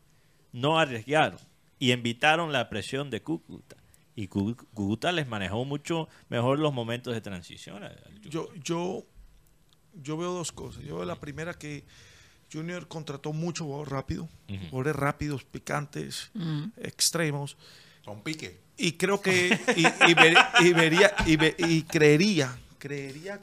no 0.53 0.79
arriesgaron 0.79 1.39
y 1.79 1.91
evitaron 1.93 2.53
la 2.53 2.69
presión 2.69 3.11
de 3.11 3.23
Cúcuta. 3.23 3.77
Y 4.17 4.29
Cú- 4.29 4.55
Cúcuta 4.75 5.11
les 5.13 5.27
manejó 5.27 5.65
mucho 5.65 6.09
mejor 6.29 6.59
los 6.61 6.73
momentos 6.73 7.15
de 7.15 7.21
transición. 7.21 7.83
yo, 8.23 8.49
yo, 8.63 9.05
yo 9.95 10.17
veo 10.17 10.33
dos 10.33 10.53
cosas. 10.53 10.85
Yo 10.85 10.97
veo 10.97 11.05
la 11.05 11.17
primera 11.21 11.55
que 11.55 11.85
Junior 12.53 12.87
contrató 12.87 13.33
mucho 13.33 13.65
jugador 13.65 13.91
rápido, 13.91 14.29
jugadores 14.71 14.95
rápidos, 14.95 15.45
picantes, 15.45 16.31
extremos. 16.77 17.57
Con 18.05 18.23
pique. 18.23 18.61
Y 18.77 18.93
creo 18.93 19.21
que, 19.21 19.59
y, 19.77 20.11
y 20.11 20.15
ver- 20.15 20.37
y 20.61 20.73
vería, 20.73 21.15
y, 21.27 21.37
ve- 21.37 21.57
y 21.59 21.83
creería, 21.83 22.57
creería 22.79 23.41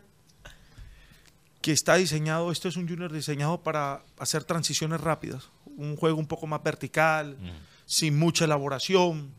que 1.61 1.71
está 1.71 1.95
diseñado, 1.95 2.51
esto 2.51 2.67
es 2.67 2.75
un 2.75 2.87
junior 2.87 3.11
diseñado 3.11 3.61
para 3.61 4.03
hacer 4.17 4.43
transiciones 4.43 4.99
rápidas, 4.99 5.49
un 5.77 5.95
juego 5.95 6.17
un 6.17 6.27
poco 6.27 6.47
más 6.47 6.61
vertical, 6.63 7.37
sin 7.85 8.17
mucha 8.17 8.45
elaboración, 8.45 9.31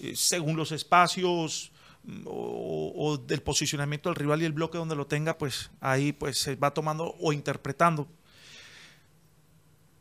eh, 0.00 0.14
según 0.16 0.56
los 0.56 0.72
espacios 0.72 1.70
mm, 2.04 2.22
o, 2.26 2.92
o 2.96 3.18
del 3.18 3.42
posicionamiento 3.42 4.08
del 4.08 4.16
rival 4.16 4.42
y 4.42 4.44
el 4.44 4.52
bloque 4.52 4.78
donde 4.78 4.96
lo 4.96 5.06
tenga, 5.06 5.38
pues 5.38 5.70
ahí 5.80 6.12
pues 6.12 6.38
se 6.38 6.56
va 6.56 6.72
tomando 6.72 7.14
o 7.20 7.32
interpretando. 7.32 8.08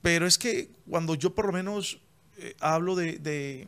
Pero 0.02 0.26
es 0.26 0.38
que 0.38 0.70
cuando 0.90 1.16
yo 1.16 1.36
por 1.36 1.48
lo 1.48 1.52
menos 1.52 2.00
eh, 2.38 2.56
hablo 2.60 2.96
de, 2.96 3.20
de 3.20 3.68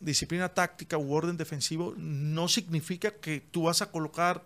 disciplina 0.00 0.48
táctica 0.48 0.98
u 0.98 1.12
orden 1.12 1.36
defensivo, 1.36 1.94
no 1.96 2.48
significa 2.48 3.12
que 3.12 3.40
tú 3.40 3.64
vas 3.64 3.82
a 3.82 3.90
colocar 3.90 4.44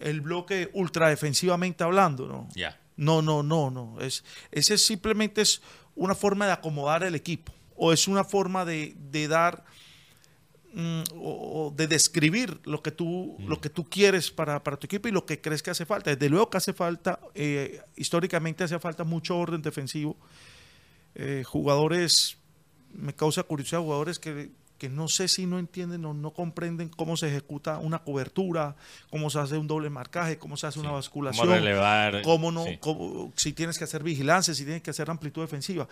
el 0.00 0.20
bloque 0.20 0.70
ultra 0.72 1.08
defensivamente 1.08 1.84
hablando, 1.84 2.26
¿no? 2.26 2.48
Ya. 2.54 2.80
No, 2.96 3.22
no, 3.22 3.42
no, 3.42 3.70
no. 3.70 4.00
Es, 4.00 4.24
ese 4.50 4.76
simplemente 4.78 5.42
es 5.42 5.62
una 5.94 6.14
forma 6.14 6.46
de 6.46 6.52
acomodar 6.52 7.02
el 7.04 7.14
equipo 7.14 7.52
o 7.76 7.92
es 7.92 8.08
una 8.08 8.24
forma 8.24 8.64
de, 8.64 8.94
de 9.10 9.28
dar 9.28 9.64
mm, 10.72 11.02
o, 11.14 11.66
o 11.66 11.70
de 11.74 11.86
describir 11.86 12.60
lo 12.64 12.82
que 12.82 12.90
tú, 12.90 13.36
lo 13.46 13.60
que 13.60 13.70
tú 13.70 13.88
quieres 13.88 14.30
para, 14.30 14.62
para 14.62 14.76
tu 14.76 14.86
equipo 14.86 15.08
y 15.08 15.12
lo 15.12 15.24
que 15.24 15.40
crees 15.40 15.62
que 15.62 15.70
hace 15.70 15.86
falta. 15.86 16.10
Desde 16.10 16.28
luego 16.28 16.50
que 16.50 16.58
hace 16.58 16.72
falta, 16.72 17.20
eh, 17.34 17.80
históricamente 17.96 18.64
hace 18.64 18.78
falta 18.78 19.04
mucho 19.04 19.38
orden 19.38 19.62
defensivo. 19.62 20.16
Eh, 21.14 21.42
jugadores, 21.46 22.36
me 22.92 23.14
causa 23.14 23.42
curiosidad, 23.42 23.80
jugadores 23.80 24.18
que, 24.18 24.50
que 24.80 24.88
no 24.88 25.08
sé 25.08 25.28
si 25.28 25.44
no 25.44 25.58
entienden 25.58 26.06
o 26.06 26.14
no 26.14 26.30
comprenden 26.32 26.88
cómo 26.88 27.14
se 27.18 27.28
ejecuta 27.28 27.76
una 27.78 27.98
cobertura, 27.98 28.76
cómo 29.10 29.28
se 29.28 29.38
hace 29.38 29.58
un 29.58 29.66
doble 29.66 29.90
marcaje, 29.90 30.38
cómo 30.38 30.56
se 30.56 30.66
hace 30.66 30.80
una 30.80 30.90
basculación 30.90 31.46
¿Cómo 31.46 31.54
relevar? 31.54 32.22
cómo 32.22 32.50
no, 32.50 32.64
Sí. 32.64 32.78
cómo- 32.80 33.30
si 33.36 33.52
tienes 33.52 33.76
que 33.76 33.84
hacer 33.84 34.02
vigilancia, 34.02 34.54
si 34.54 34.64
tienes 34.64 34.82
que 34.82 34.88
hacer 34.88 35.10
amplitud 35.10 35.42
defensiva. 35.42 35.86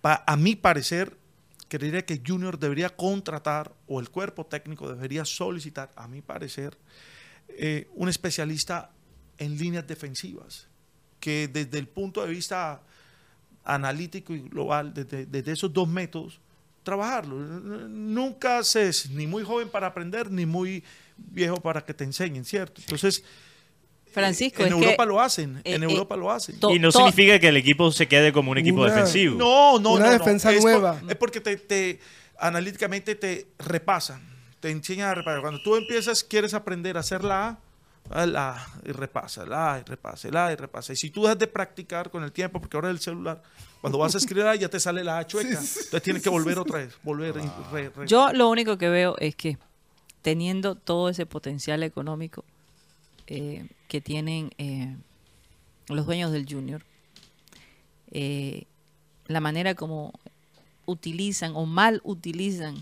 Pa- 0.00 0.22
a 0.24 0.36
mi 0.36 0.54
parecer, 0.54 1.16
creería 1.68 2.06
que 2.06 2.22
Junior 2.24 2.56
debería 2.56 2.88
contratar 2.90 3.72
o 3.88 3.98
el 3.98 4.08
cuerpo 4.10 4.46
técnico 4.46 4.88
debería 4.88 5.24
solicitar, 5.24 5.90
a 5.96 6.06
mi 6.06 6.22
parecer, 6.22 6.78
eh, 7.48 7.88
un 7.94 8.08
especialista 8.08 8.90
en 9.38 9.58
líneas 9.58 9.88
defensivas, 9.88 10.68
que 11.18 11.48
desde 11.48 11.78
el 11.80 11.88
punto 11.88 12.22
de 12.22 12.28
vista 12.28 12.80
analítico 13.64 14.32
y 14.34 14.42
global, 14.48 14.94
desde, 14.94 15.26
desde 15.26 15.50
esos 15.50 15.72
dos 15.72 15.88
métodos, 15.88 16.38
trabajarlo. 16.82 17.36
Nunca 17.36 18.62
se 18.64 18.88
es 18.88 19.10
ni 19.10 19.26
muy 19.26 19.44
joven 19.44 19.68
para 19.68 19.86
aprender, 19.88 20.30
ni 20.30 20.46
muy 20.46 20.82
viejo 21.16 21.56
para 21.56 21.84
que 21.84 21.94
te 21.94 22.04
enseñen, 22.04 22.44
¿cierto? 22.44 22.80
Entonces, 22.80 23.22
Francisco, 24.12 24.60
en 24.62 24.68
es 24.68 24.72
Europa 24.74 25.04
que, 25.04 25.08
lo 25.08 25.20
hacen, 25.20 25.56
eh, 25.64 25.74
en 25.74 25.82
eh, 25.82 25.86
Europa 25.86 26.16
lo 26.16 26.30
hacen. 26.30 26.56
Y 26.70 26.78
no 26.78 26.92
significa 26.92 27.38
que 27.38 27.48
el 27.48 27.56
equipo 27.56 27.90
se 27.92 28.06
quede 28.06 28.32
como 28.32 28.50
un 28.50 28.58
equipo 28.58 28.82
Una- 28.82 28.92
defensivo. 28.92 29.36
No, 29.38 29.78
no, 29.78 29.92
Una 29.94 30.06
no, 30.06 30.12
no. 30.12 30.18
defensa 30.18 30.50
es 30.52 30.60
por- 30.60 30.70
nueva. 30.70 31.00
es 31.08 31.16
porque 31.16 31.40
te, 31.40 31.56
te- 31.56 31.98
analíticamente 32.38 33.14
te 33.14 33.46
repasan, 33.58 34.20
te 34.60 34.70
enseñan 34.70 35.08
a 35.08 35.14
repasar. 35.14 35.40
Cuando 35.40 35.62
tú 35.62 35.76
empiezas, 35.76 36.22
quieres 36.24 36.52
aprender 36.52 36.96
a 36.96 37.00
hacer 37.00 37.24
la 37.24 37.48
A, 37.48 37.58
la 38.10 38.50
A 38.56 38.66
y 38.84 38.92
repasa, 38.92 39.46
la 39.46 39.74
A 39.74 39.78
y 39.80 39.82
repasa, 39.84 40.28
la 40.30 40.46
A 40.48 40.52
y 40.52 40.56
repasa. 40.56 40.92
Y 40.92 40.96
si 40.96 41.10
tú 41.10 41.22
dejas 41.22 41.38
de 41.38 41.46
practicar 41.46 42.10
con 42.10 42.22
el 42.24 42.32
tiempo, 42.32 42.60
porque 42.60 42.76
ahora 42.76 42.90
el 42.90 42.98
celular, 43.00 43.42
cuando 43.80 43.98
vas 43.98 44.14
a 44.14 44.18
escribir 44.18 44.46
A 44.46 44.54
ya 44.56 44.68
te 44.68 44.78
sale 44.80 45.02
la 45.04 45.18
A 45.18 45.26
chueca, 45.26 45.48
entonces 45.58 46.02
tienes 46.02 46.22
que 46.22 46.28
volver 46.30 46.58
otra 46.58 46.78
vez, 46.78 46.94
volver. 47.02 47.34
re- 47.72 47.90
re- 47.90 48.06
Yo 48.06 48.32
lo 48.32 48.48
único 48.50 48.76
que 48.78 48.88
veo 48.88 49.16
es 49.18 49.34
que 49.36 49.56
teniendo 50.20 50.74
todo 50.74 51.08
ese 51.08 51.26
potencial 51.26 51.82
económico 51.82 52.44
eh, 53.26 53.66
que 53.88 54.00
tienen 54.00 54.50
eh, 54.58 54.94
los 55.88 56.04
dueños 56.06 56.32
del 56.32 56.46
Junior, 56.48 56.84
eh, 58.10 58.64
la 59.26 59.40
manera 59.40 59.74
como 59.74 60.12
utilizan 60.84 61.52
o 61.54 61.64
mal 61.66 62.00
utilizan 62.04 62.74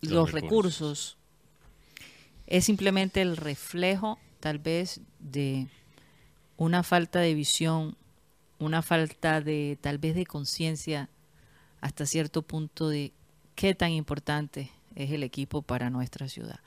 Los 0.00 0.12
los, 0.12 0.32
recursos. 0.32 0.36
recursos. 0.80 1.16
es 2.46 2.64
simplemente 2.64 3.20
el 3.20 3.36
reflejo 3.36 4.18
tal 4.40 4.58
vez 4.58 5.00
de 5.18 5.68
una 6.56 6.82
falta 6.82 7.20
de 7.20 7.34
visión, 7.34 7.96
una 8.58 8.82
falta 8.82 9.40
de 9.40 9.78
tal 9.80 9.98
vez 9.98 10.14
de 10.14 10.26
conciencia 10.26 11.08
hasta 11.80 12.06
cierto 12.06 12.42
punto 12.42 12.88
de 12.88 13.12
qué 13.54 13.74
tan 13.74 13.92
importante 13.92 14.70
es 14.94 15.10
el 15.10 15.22
equipo 15.22 15.62
para 15.62 15.90
nuestra 15.90 16.28
ciudad. 16.28 16.60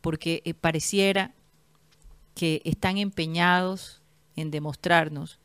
Porque 0.00 0.42
eh, 0.44 0.54
pareciera 0.54 1.34
que 2.34 2.62
están 2.64 2.98
empeñados 2.98 4.00
en 4.36 4.50
demostrarnos 4.50 5.38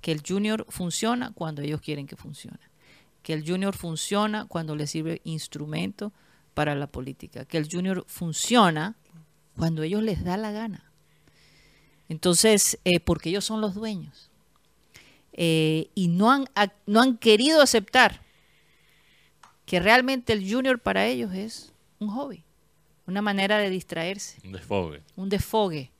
que 0.00 0.12
el 0.12 0.22
junior 0.26 0.66
funciona 0.68 1.32
cuando 1.32 1.62
ellos 1.62 1.80
quieren 1.80 2.06
que 2.06 2.16
funcione, 2.16 2.58
que 3.22 3.34
el 3.34 3.46
junior 3.46 3.76
funciona 3.76 4.46
cuando 4.46 4.74
le 4.74 4.86
sirve 4.86 5.20
instrumento 5.24 6.12
para 6.54 6.74
la 6.74 6.88
política, 6.88 7.44
que 7.44 7.58
el 7.58 7.68
junior 7.70 8.04
funciona 8.08 8.96
cuando 9.56 9.82
ellos 9.82 10.02
les 10.02 10.24
da 10.24 10.36
la 10.36 10.50
gana. 10.50 10.89
Entonces, 12.10 12.76
eh, 12.84 12.98
porque 12.98 13.28
ellos 13.30 13.44
son 13.44 13.60
los 13.60 13.74
dueños. 13.74 14.28
Eh, 15.32 15.88
y 15.94 16.08
no 16.08 16.32
han, 16.32 16.44
no 16.84 17.00
han 17.00 17.16
querido 17.16 17.62
aceptar 17.62 18.20
que 19.64 19.78
realmente 19.78 20.32
el 20.32 20.52
junior 20.52 20.80
para 20.80 21.06
ellos 21.06 21.32
es 21.32 21.72
un 22.00 22.08
hobby, 22.08 22.42
una 23.06 23.22
manera 23.22 23.58
de 23.58 23.70
distraerse 23.70 24.38
Un 24.44 24.52
desfogue. 24.52 25.02
un 25.14 25.28
desfogue 25.28 25.92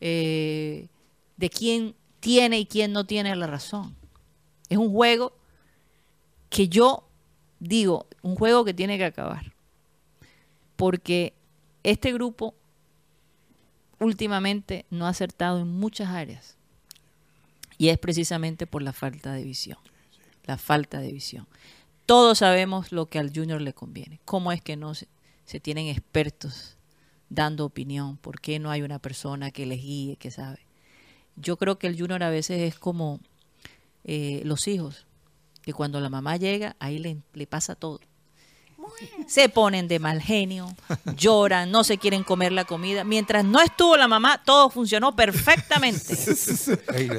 eh, 0.00 0.88
de 1.36 1.50
quién 1.50 1.94
tiene 2.20 2.58
y 2.58 2.64
quién 2.64 2.92
no 2.92 3.04
tiene 3.04 3.36
la 3.36 3.46
razón. 3.46 3.94
Es 4.70 4.78
un 4.78 4.90
juego 4.90 5.36
que 6.48 6.68
yo 6.68 7.06
digo, 7.60 8.06
un 8.22 8.36
juego 8.36 8.64
que 8.64 8.72
tiene 8.72 8.96
que 8.96 9.04
acabar. 9.04 9.52
Porque 10.76 11.34
este 11.82 12.10
grupo 12.14 12.54
últimamente 13.98 14.84
no 14.90 15.06
ha 15.06 15.10
acertado 15.10 15.60
en 15.60 15.68
muchas 15.68 16.08
áreas. 16.08 16.56
Y 17.78 17.88
es 17.88 17.98
precisamente 17.98 18.66
por 18.66 18.82
la 18.82 18.92
falta 18.92 19.32
de 19.32 19.44
visión. 19.44 19.78
La 20.44 20.56
falta 20.58 21.00
de 21.00 21.12
visión. 21.12 21.46
Todos 22.06 22.38
sabemos 22.38 22.92
lo 22.92 23.06
que 23.06 23.18
al 23.18 23.32
junior 23.34 23.60
le 23.60 23.72
conviene. 23.72 24.20
¿Cómo 24.24 24.52
es 24.52 24.62
que 24.62 24.76
no 24.76 24.94
se, 24.94 25.08
tienen 25.60 25.88
expertos 25.88 26.76
dando 27.28 27.64
opinión? 27.64 28.16
¿Por 28.16 28.40
qué 28.40 28.58
no 28.58 28.70
hay 28.70 28.82
una 28.82 28.98
persona 28.98 29.50
que 29.50 29.66
les 29.66 29.82
guíe, 29.82 30.16
que 30.16 30.30
sabe? 30.30 30.60
Yo 31.34 31.56
creo 31.56 31.78
que 31.78 31.86
el 31.86 31.98
junior 31.98 32.22
a 32.22 32.30
veces 32.30 32.60
es 32.60 32.78
como 32.78 33.20
eh, 34.04 34.40
los 34.44 34.68
hijos, 34.68 35.06
que 35.62 35.72
cuando 35.72 36.00
la 36.00 36.08
mamá 36.08 36.36
llega, 36.36 36.76
ahí 36.78 36.98
le 36.98 37.46
pasa 37.46 37.74
todo. 37.74 38.00
Se 39.26 39.48
ponen 39.48 39.88
de 39.88 39.98
mal 39.98 40.20
genio, 40.22 40.74
lloran, 41.16 41.70
no 41.70 41.84
se 41.84 41.98
quieren 41.98 42.22
comer 42.22 42.52
la 42.52 42.64
comida. 42.64 43.04
Mientras 43.04 43.44
no 43.44 43.60
estuvo 43.60 43.96
la 43.96 44.08
mamá, 44.08 44.42
todo 44.44 44.70
funcionó 44.70 45.14
perfectamente. 45.14 46.16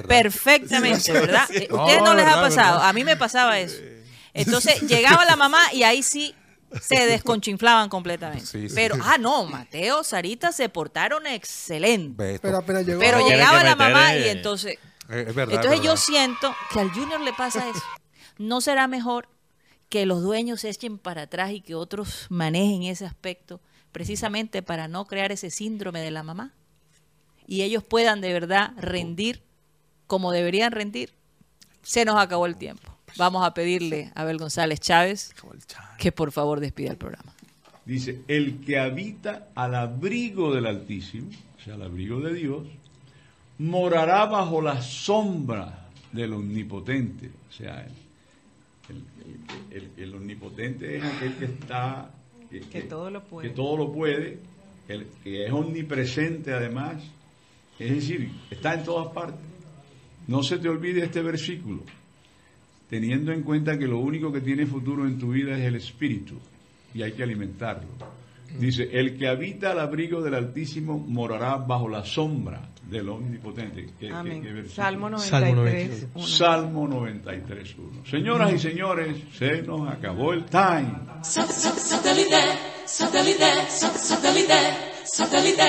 Perfectamente, 0.07 1.11
¿verdad? 1.11 1.47
No, 1.69 1.83
¿Ustedes 1.83 2.01
no 2.03 2.13
les 2.15 2.25
ha 2.25 2.35
pasado? 2.35 2.73
verdad. 2.73 2.89
A 2.89 2.93
mí 2.93 3.03
me 3.03 3.15
pasaba 3.15 3.59
eso. 3.59 3.77
Entonces 4.33 4.81
llegaba 4.81 5.25
la 5.25 5.35
mamá 5.35 5.59
y 5.73 5.83
ahí 5.83 6.03
sí 6.03 6.33
se 6.81 7.05
desconchinflaban 7.05 7.89
completamente. 7.89 8.45
Sí, 8.45 8.69
sí. 8.69 8.75
Pero, 8.75 8.95
ah, 9.03 9.17
no, 9.17 9.45
Mateo, 9.45 10.03
Sarita 10.03 10.51
se 10.51 10.69
portaron 10.69 11.25
excelente. 11.27 12.39
Pero 12.41 12.57
apenas 12.57 12.85
llegó. 12.85 12.99
Pero 12.99 13.27
llegaba 13.27 13.63
la 13.63 13.75
mamá 13.75 14.15
y 14.15 14.29
entonces... 14.29 14.77
Eh, 15.09 15.25
es 15.29 15.35
verdad, 15.35 15.55
Entonces 15.55 15.79
es 15.79 15.85
yo 15.85 15.95
siento 15.95 16.53
que 16.71 16.79
al 16.81 16.91
Junior 16.91 17.21
le 17.21 17.31
pasa 17.33 17.69
eso. 17.69 17.81
¿No 18.37 18.59
será 18.61 18.87
mejor 18.87 19.29
que 19.89 20.05
los 20.05 20.21
dueños 20.21 20.61
se 20.61 20.69
echen 20.69 20.97
para 20.97 21.23
atrás 21.23 21.51
y 21.51 21.61
que 21.61 21.75
otros 21.75 22.27
manejen 22.29 22.83
ese 22.83 23.05
aspecto 23.05 23.61
precisamente 23.91 24.61
para 24.61 24.87
no 24.87 25.05
crear 25.05 25.31
ese 25.31 25.49
síndrome 25.49 26.01
de 26.01 26.11
la 26.11 26.23
mamá? 26.23 26.53
Y 27.47 27.61
ellos 27.61 27.83
puedan 27.83 28.21
de 28.21 28.33
verdad 28.33 28.73
rendir 28.77 29.43
como 30.05 30.31
deberían 30.31 30.71
rendir. 30.71 31.13
Se 31.81 32.05
nos 32.05 32.17
acabó 32.17 32.45
el 32.45 32.57
tiempo. 32.57 32.91
Vamos 33.17 33.45
a 33.45 33.53
pedirle 33.53 34.11
a 34.15 34.21
Abel 34.21 34.37
González 34.37 34.79
Chávez 34.79 35.33
que 35.97 36.11
por 36.11 36.31
favor 36.31 36.59
despida 36.59 36.91
el 36.91 36.97
programa. 36.97 37.33
Dice, 37.85 38.21
el 38.27 38.59
que 38.65 38.79
habita 38.79 39.47
al 39.55 39.73
abrigo 39.73 40.53
del 40.53 40.65
Altísimo, 40.65 41.29
o 41.57 41.63
sea, 41.63 41.75
al 41.75 41.83
abrigo 41.83 42.19
de 42.19 42.33
Dios, 42.33 42.67
morará 43.57 44.25
bajo 44.25 44.61
la 44.61 44.81
sombra 44.81 45.87
del 46.11 46.33
Omnipotente. 46.33 47.31
O 47.49 47.53
sea, 47.53 47.87
el, 48.89 49.03
el- 49.71 49.77
el- 49.97 50.03
el 50.03 50.15
Omnipotente 50.15 50.97
es 50.97 51.03
aquel 51.03 51.33
que 51.35 51.45
está... 51.45 52.11
Que, 52.71 52.81
todo 52.83 53.09
lo 53.09 53.23
puede. 53.23 53.49
Que 53.49 53.53
todo 53.53 53.75
lo 53.77 53.91
puede, 53.91 54.39
el 54.87 55.05
que 55.23 55.45
es 55.45 55.51
omnipresente 55.51 56.53
además. 56.53 57.03
Es 57.77 57.91
decir, 57.93 58.31
está 58.49 58.73
en 58.75 58.83
todas 58.85 59.11
partes. 59.13 59.41
No 60.27 60.41
se 60.43 60.57
te 60.57 60.69
olvide 60.69 61.03
este 61.03 61.21
versículo, 61.21 61.81
teniendo 62.89 63.31
en 63.33 63.43
cuenta 63.43 63.77
que 63.77 63.85
lo 63.85 63.99
único 63.99 64.31
que 64.31 64.39
tiene 64.41 64.65
futuro 64.65 65.05
en 65.05 65.17
tu 65.19 65.31
vida 65.31 65.57
es 65.57 65.65
el 65.65 65.75
espíritu 65.75 66.35
y 66.93 67.01
hay 67.01 67.11
que 67.11 67.23
alimentarlo. 67.23 67.87
Dice, 68.59 68.89
el 68.91 69.17
que 69.17 69.27
habita 69.27 69.71
al 69.71 69.79
abrigo 69.79 70.21
del 70.21 70.33
Altísimo 70.35 70.97
morará 70.97 71.55
bajo 71.57 71.87
la 71.89 72.03
sombra 72.03 72.61
del 72.89 73.09
Omnipotente. 73.09 73.85
¿Qué- 73.99 74.07
qué- 74.07 74.13
Amén. 74.13 74.41
qué? 74.41 74.69
Salmo 74.69 75.09
93, 75.09 76.07
1. 76.15 76.25
Salmo 76.27 76.87
93, 76.87 77.75
1. 77.77 78.05
Señoras 78.05 78.53
y 78.53 78.59
señores, 78.59 79.17
se 79.37 79.61
nos 79.61 79.89
acabó 79.89 80.33
el 80.33 80.45
time. 80.45 80.93
Satellite, 81.21 82.35
satellite, 82.85 83.45
satellite, 83.69 84.53
satellite. 85.05 85.63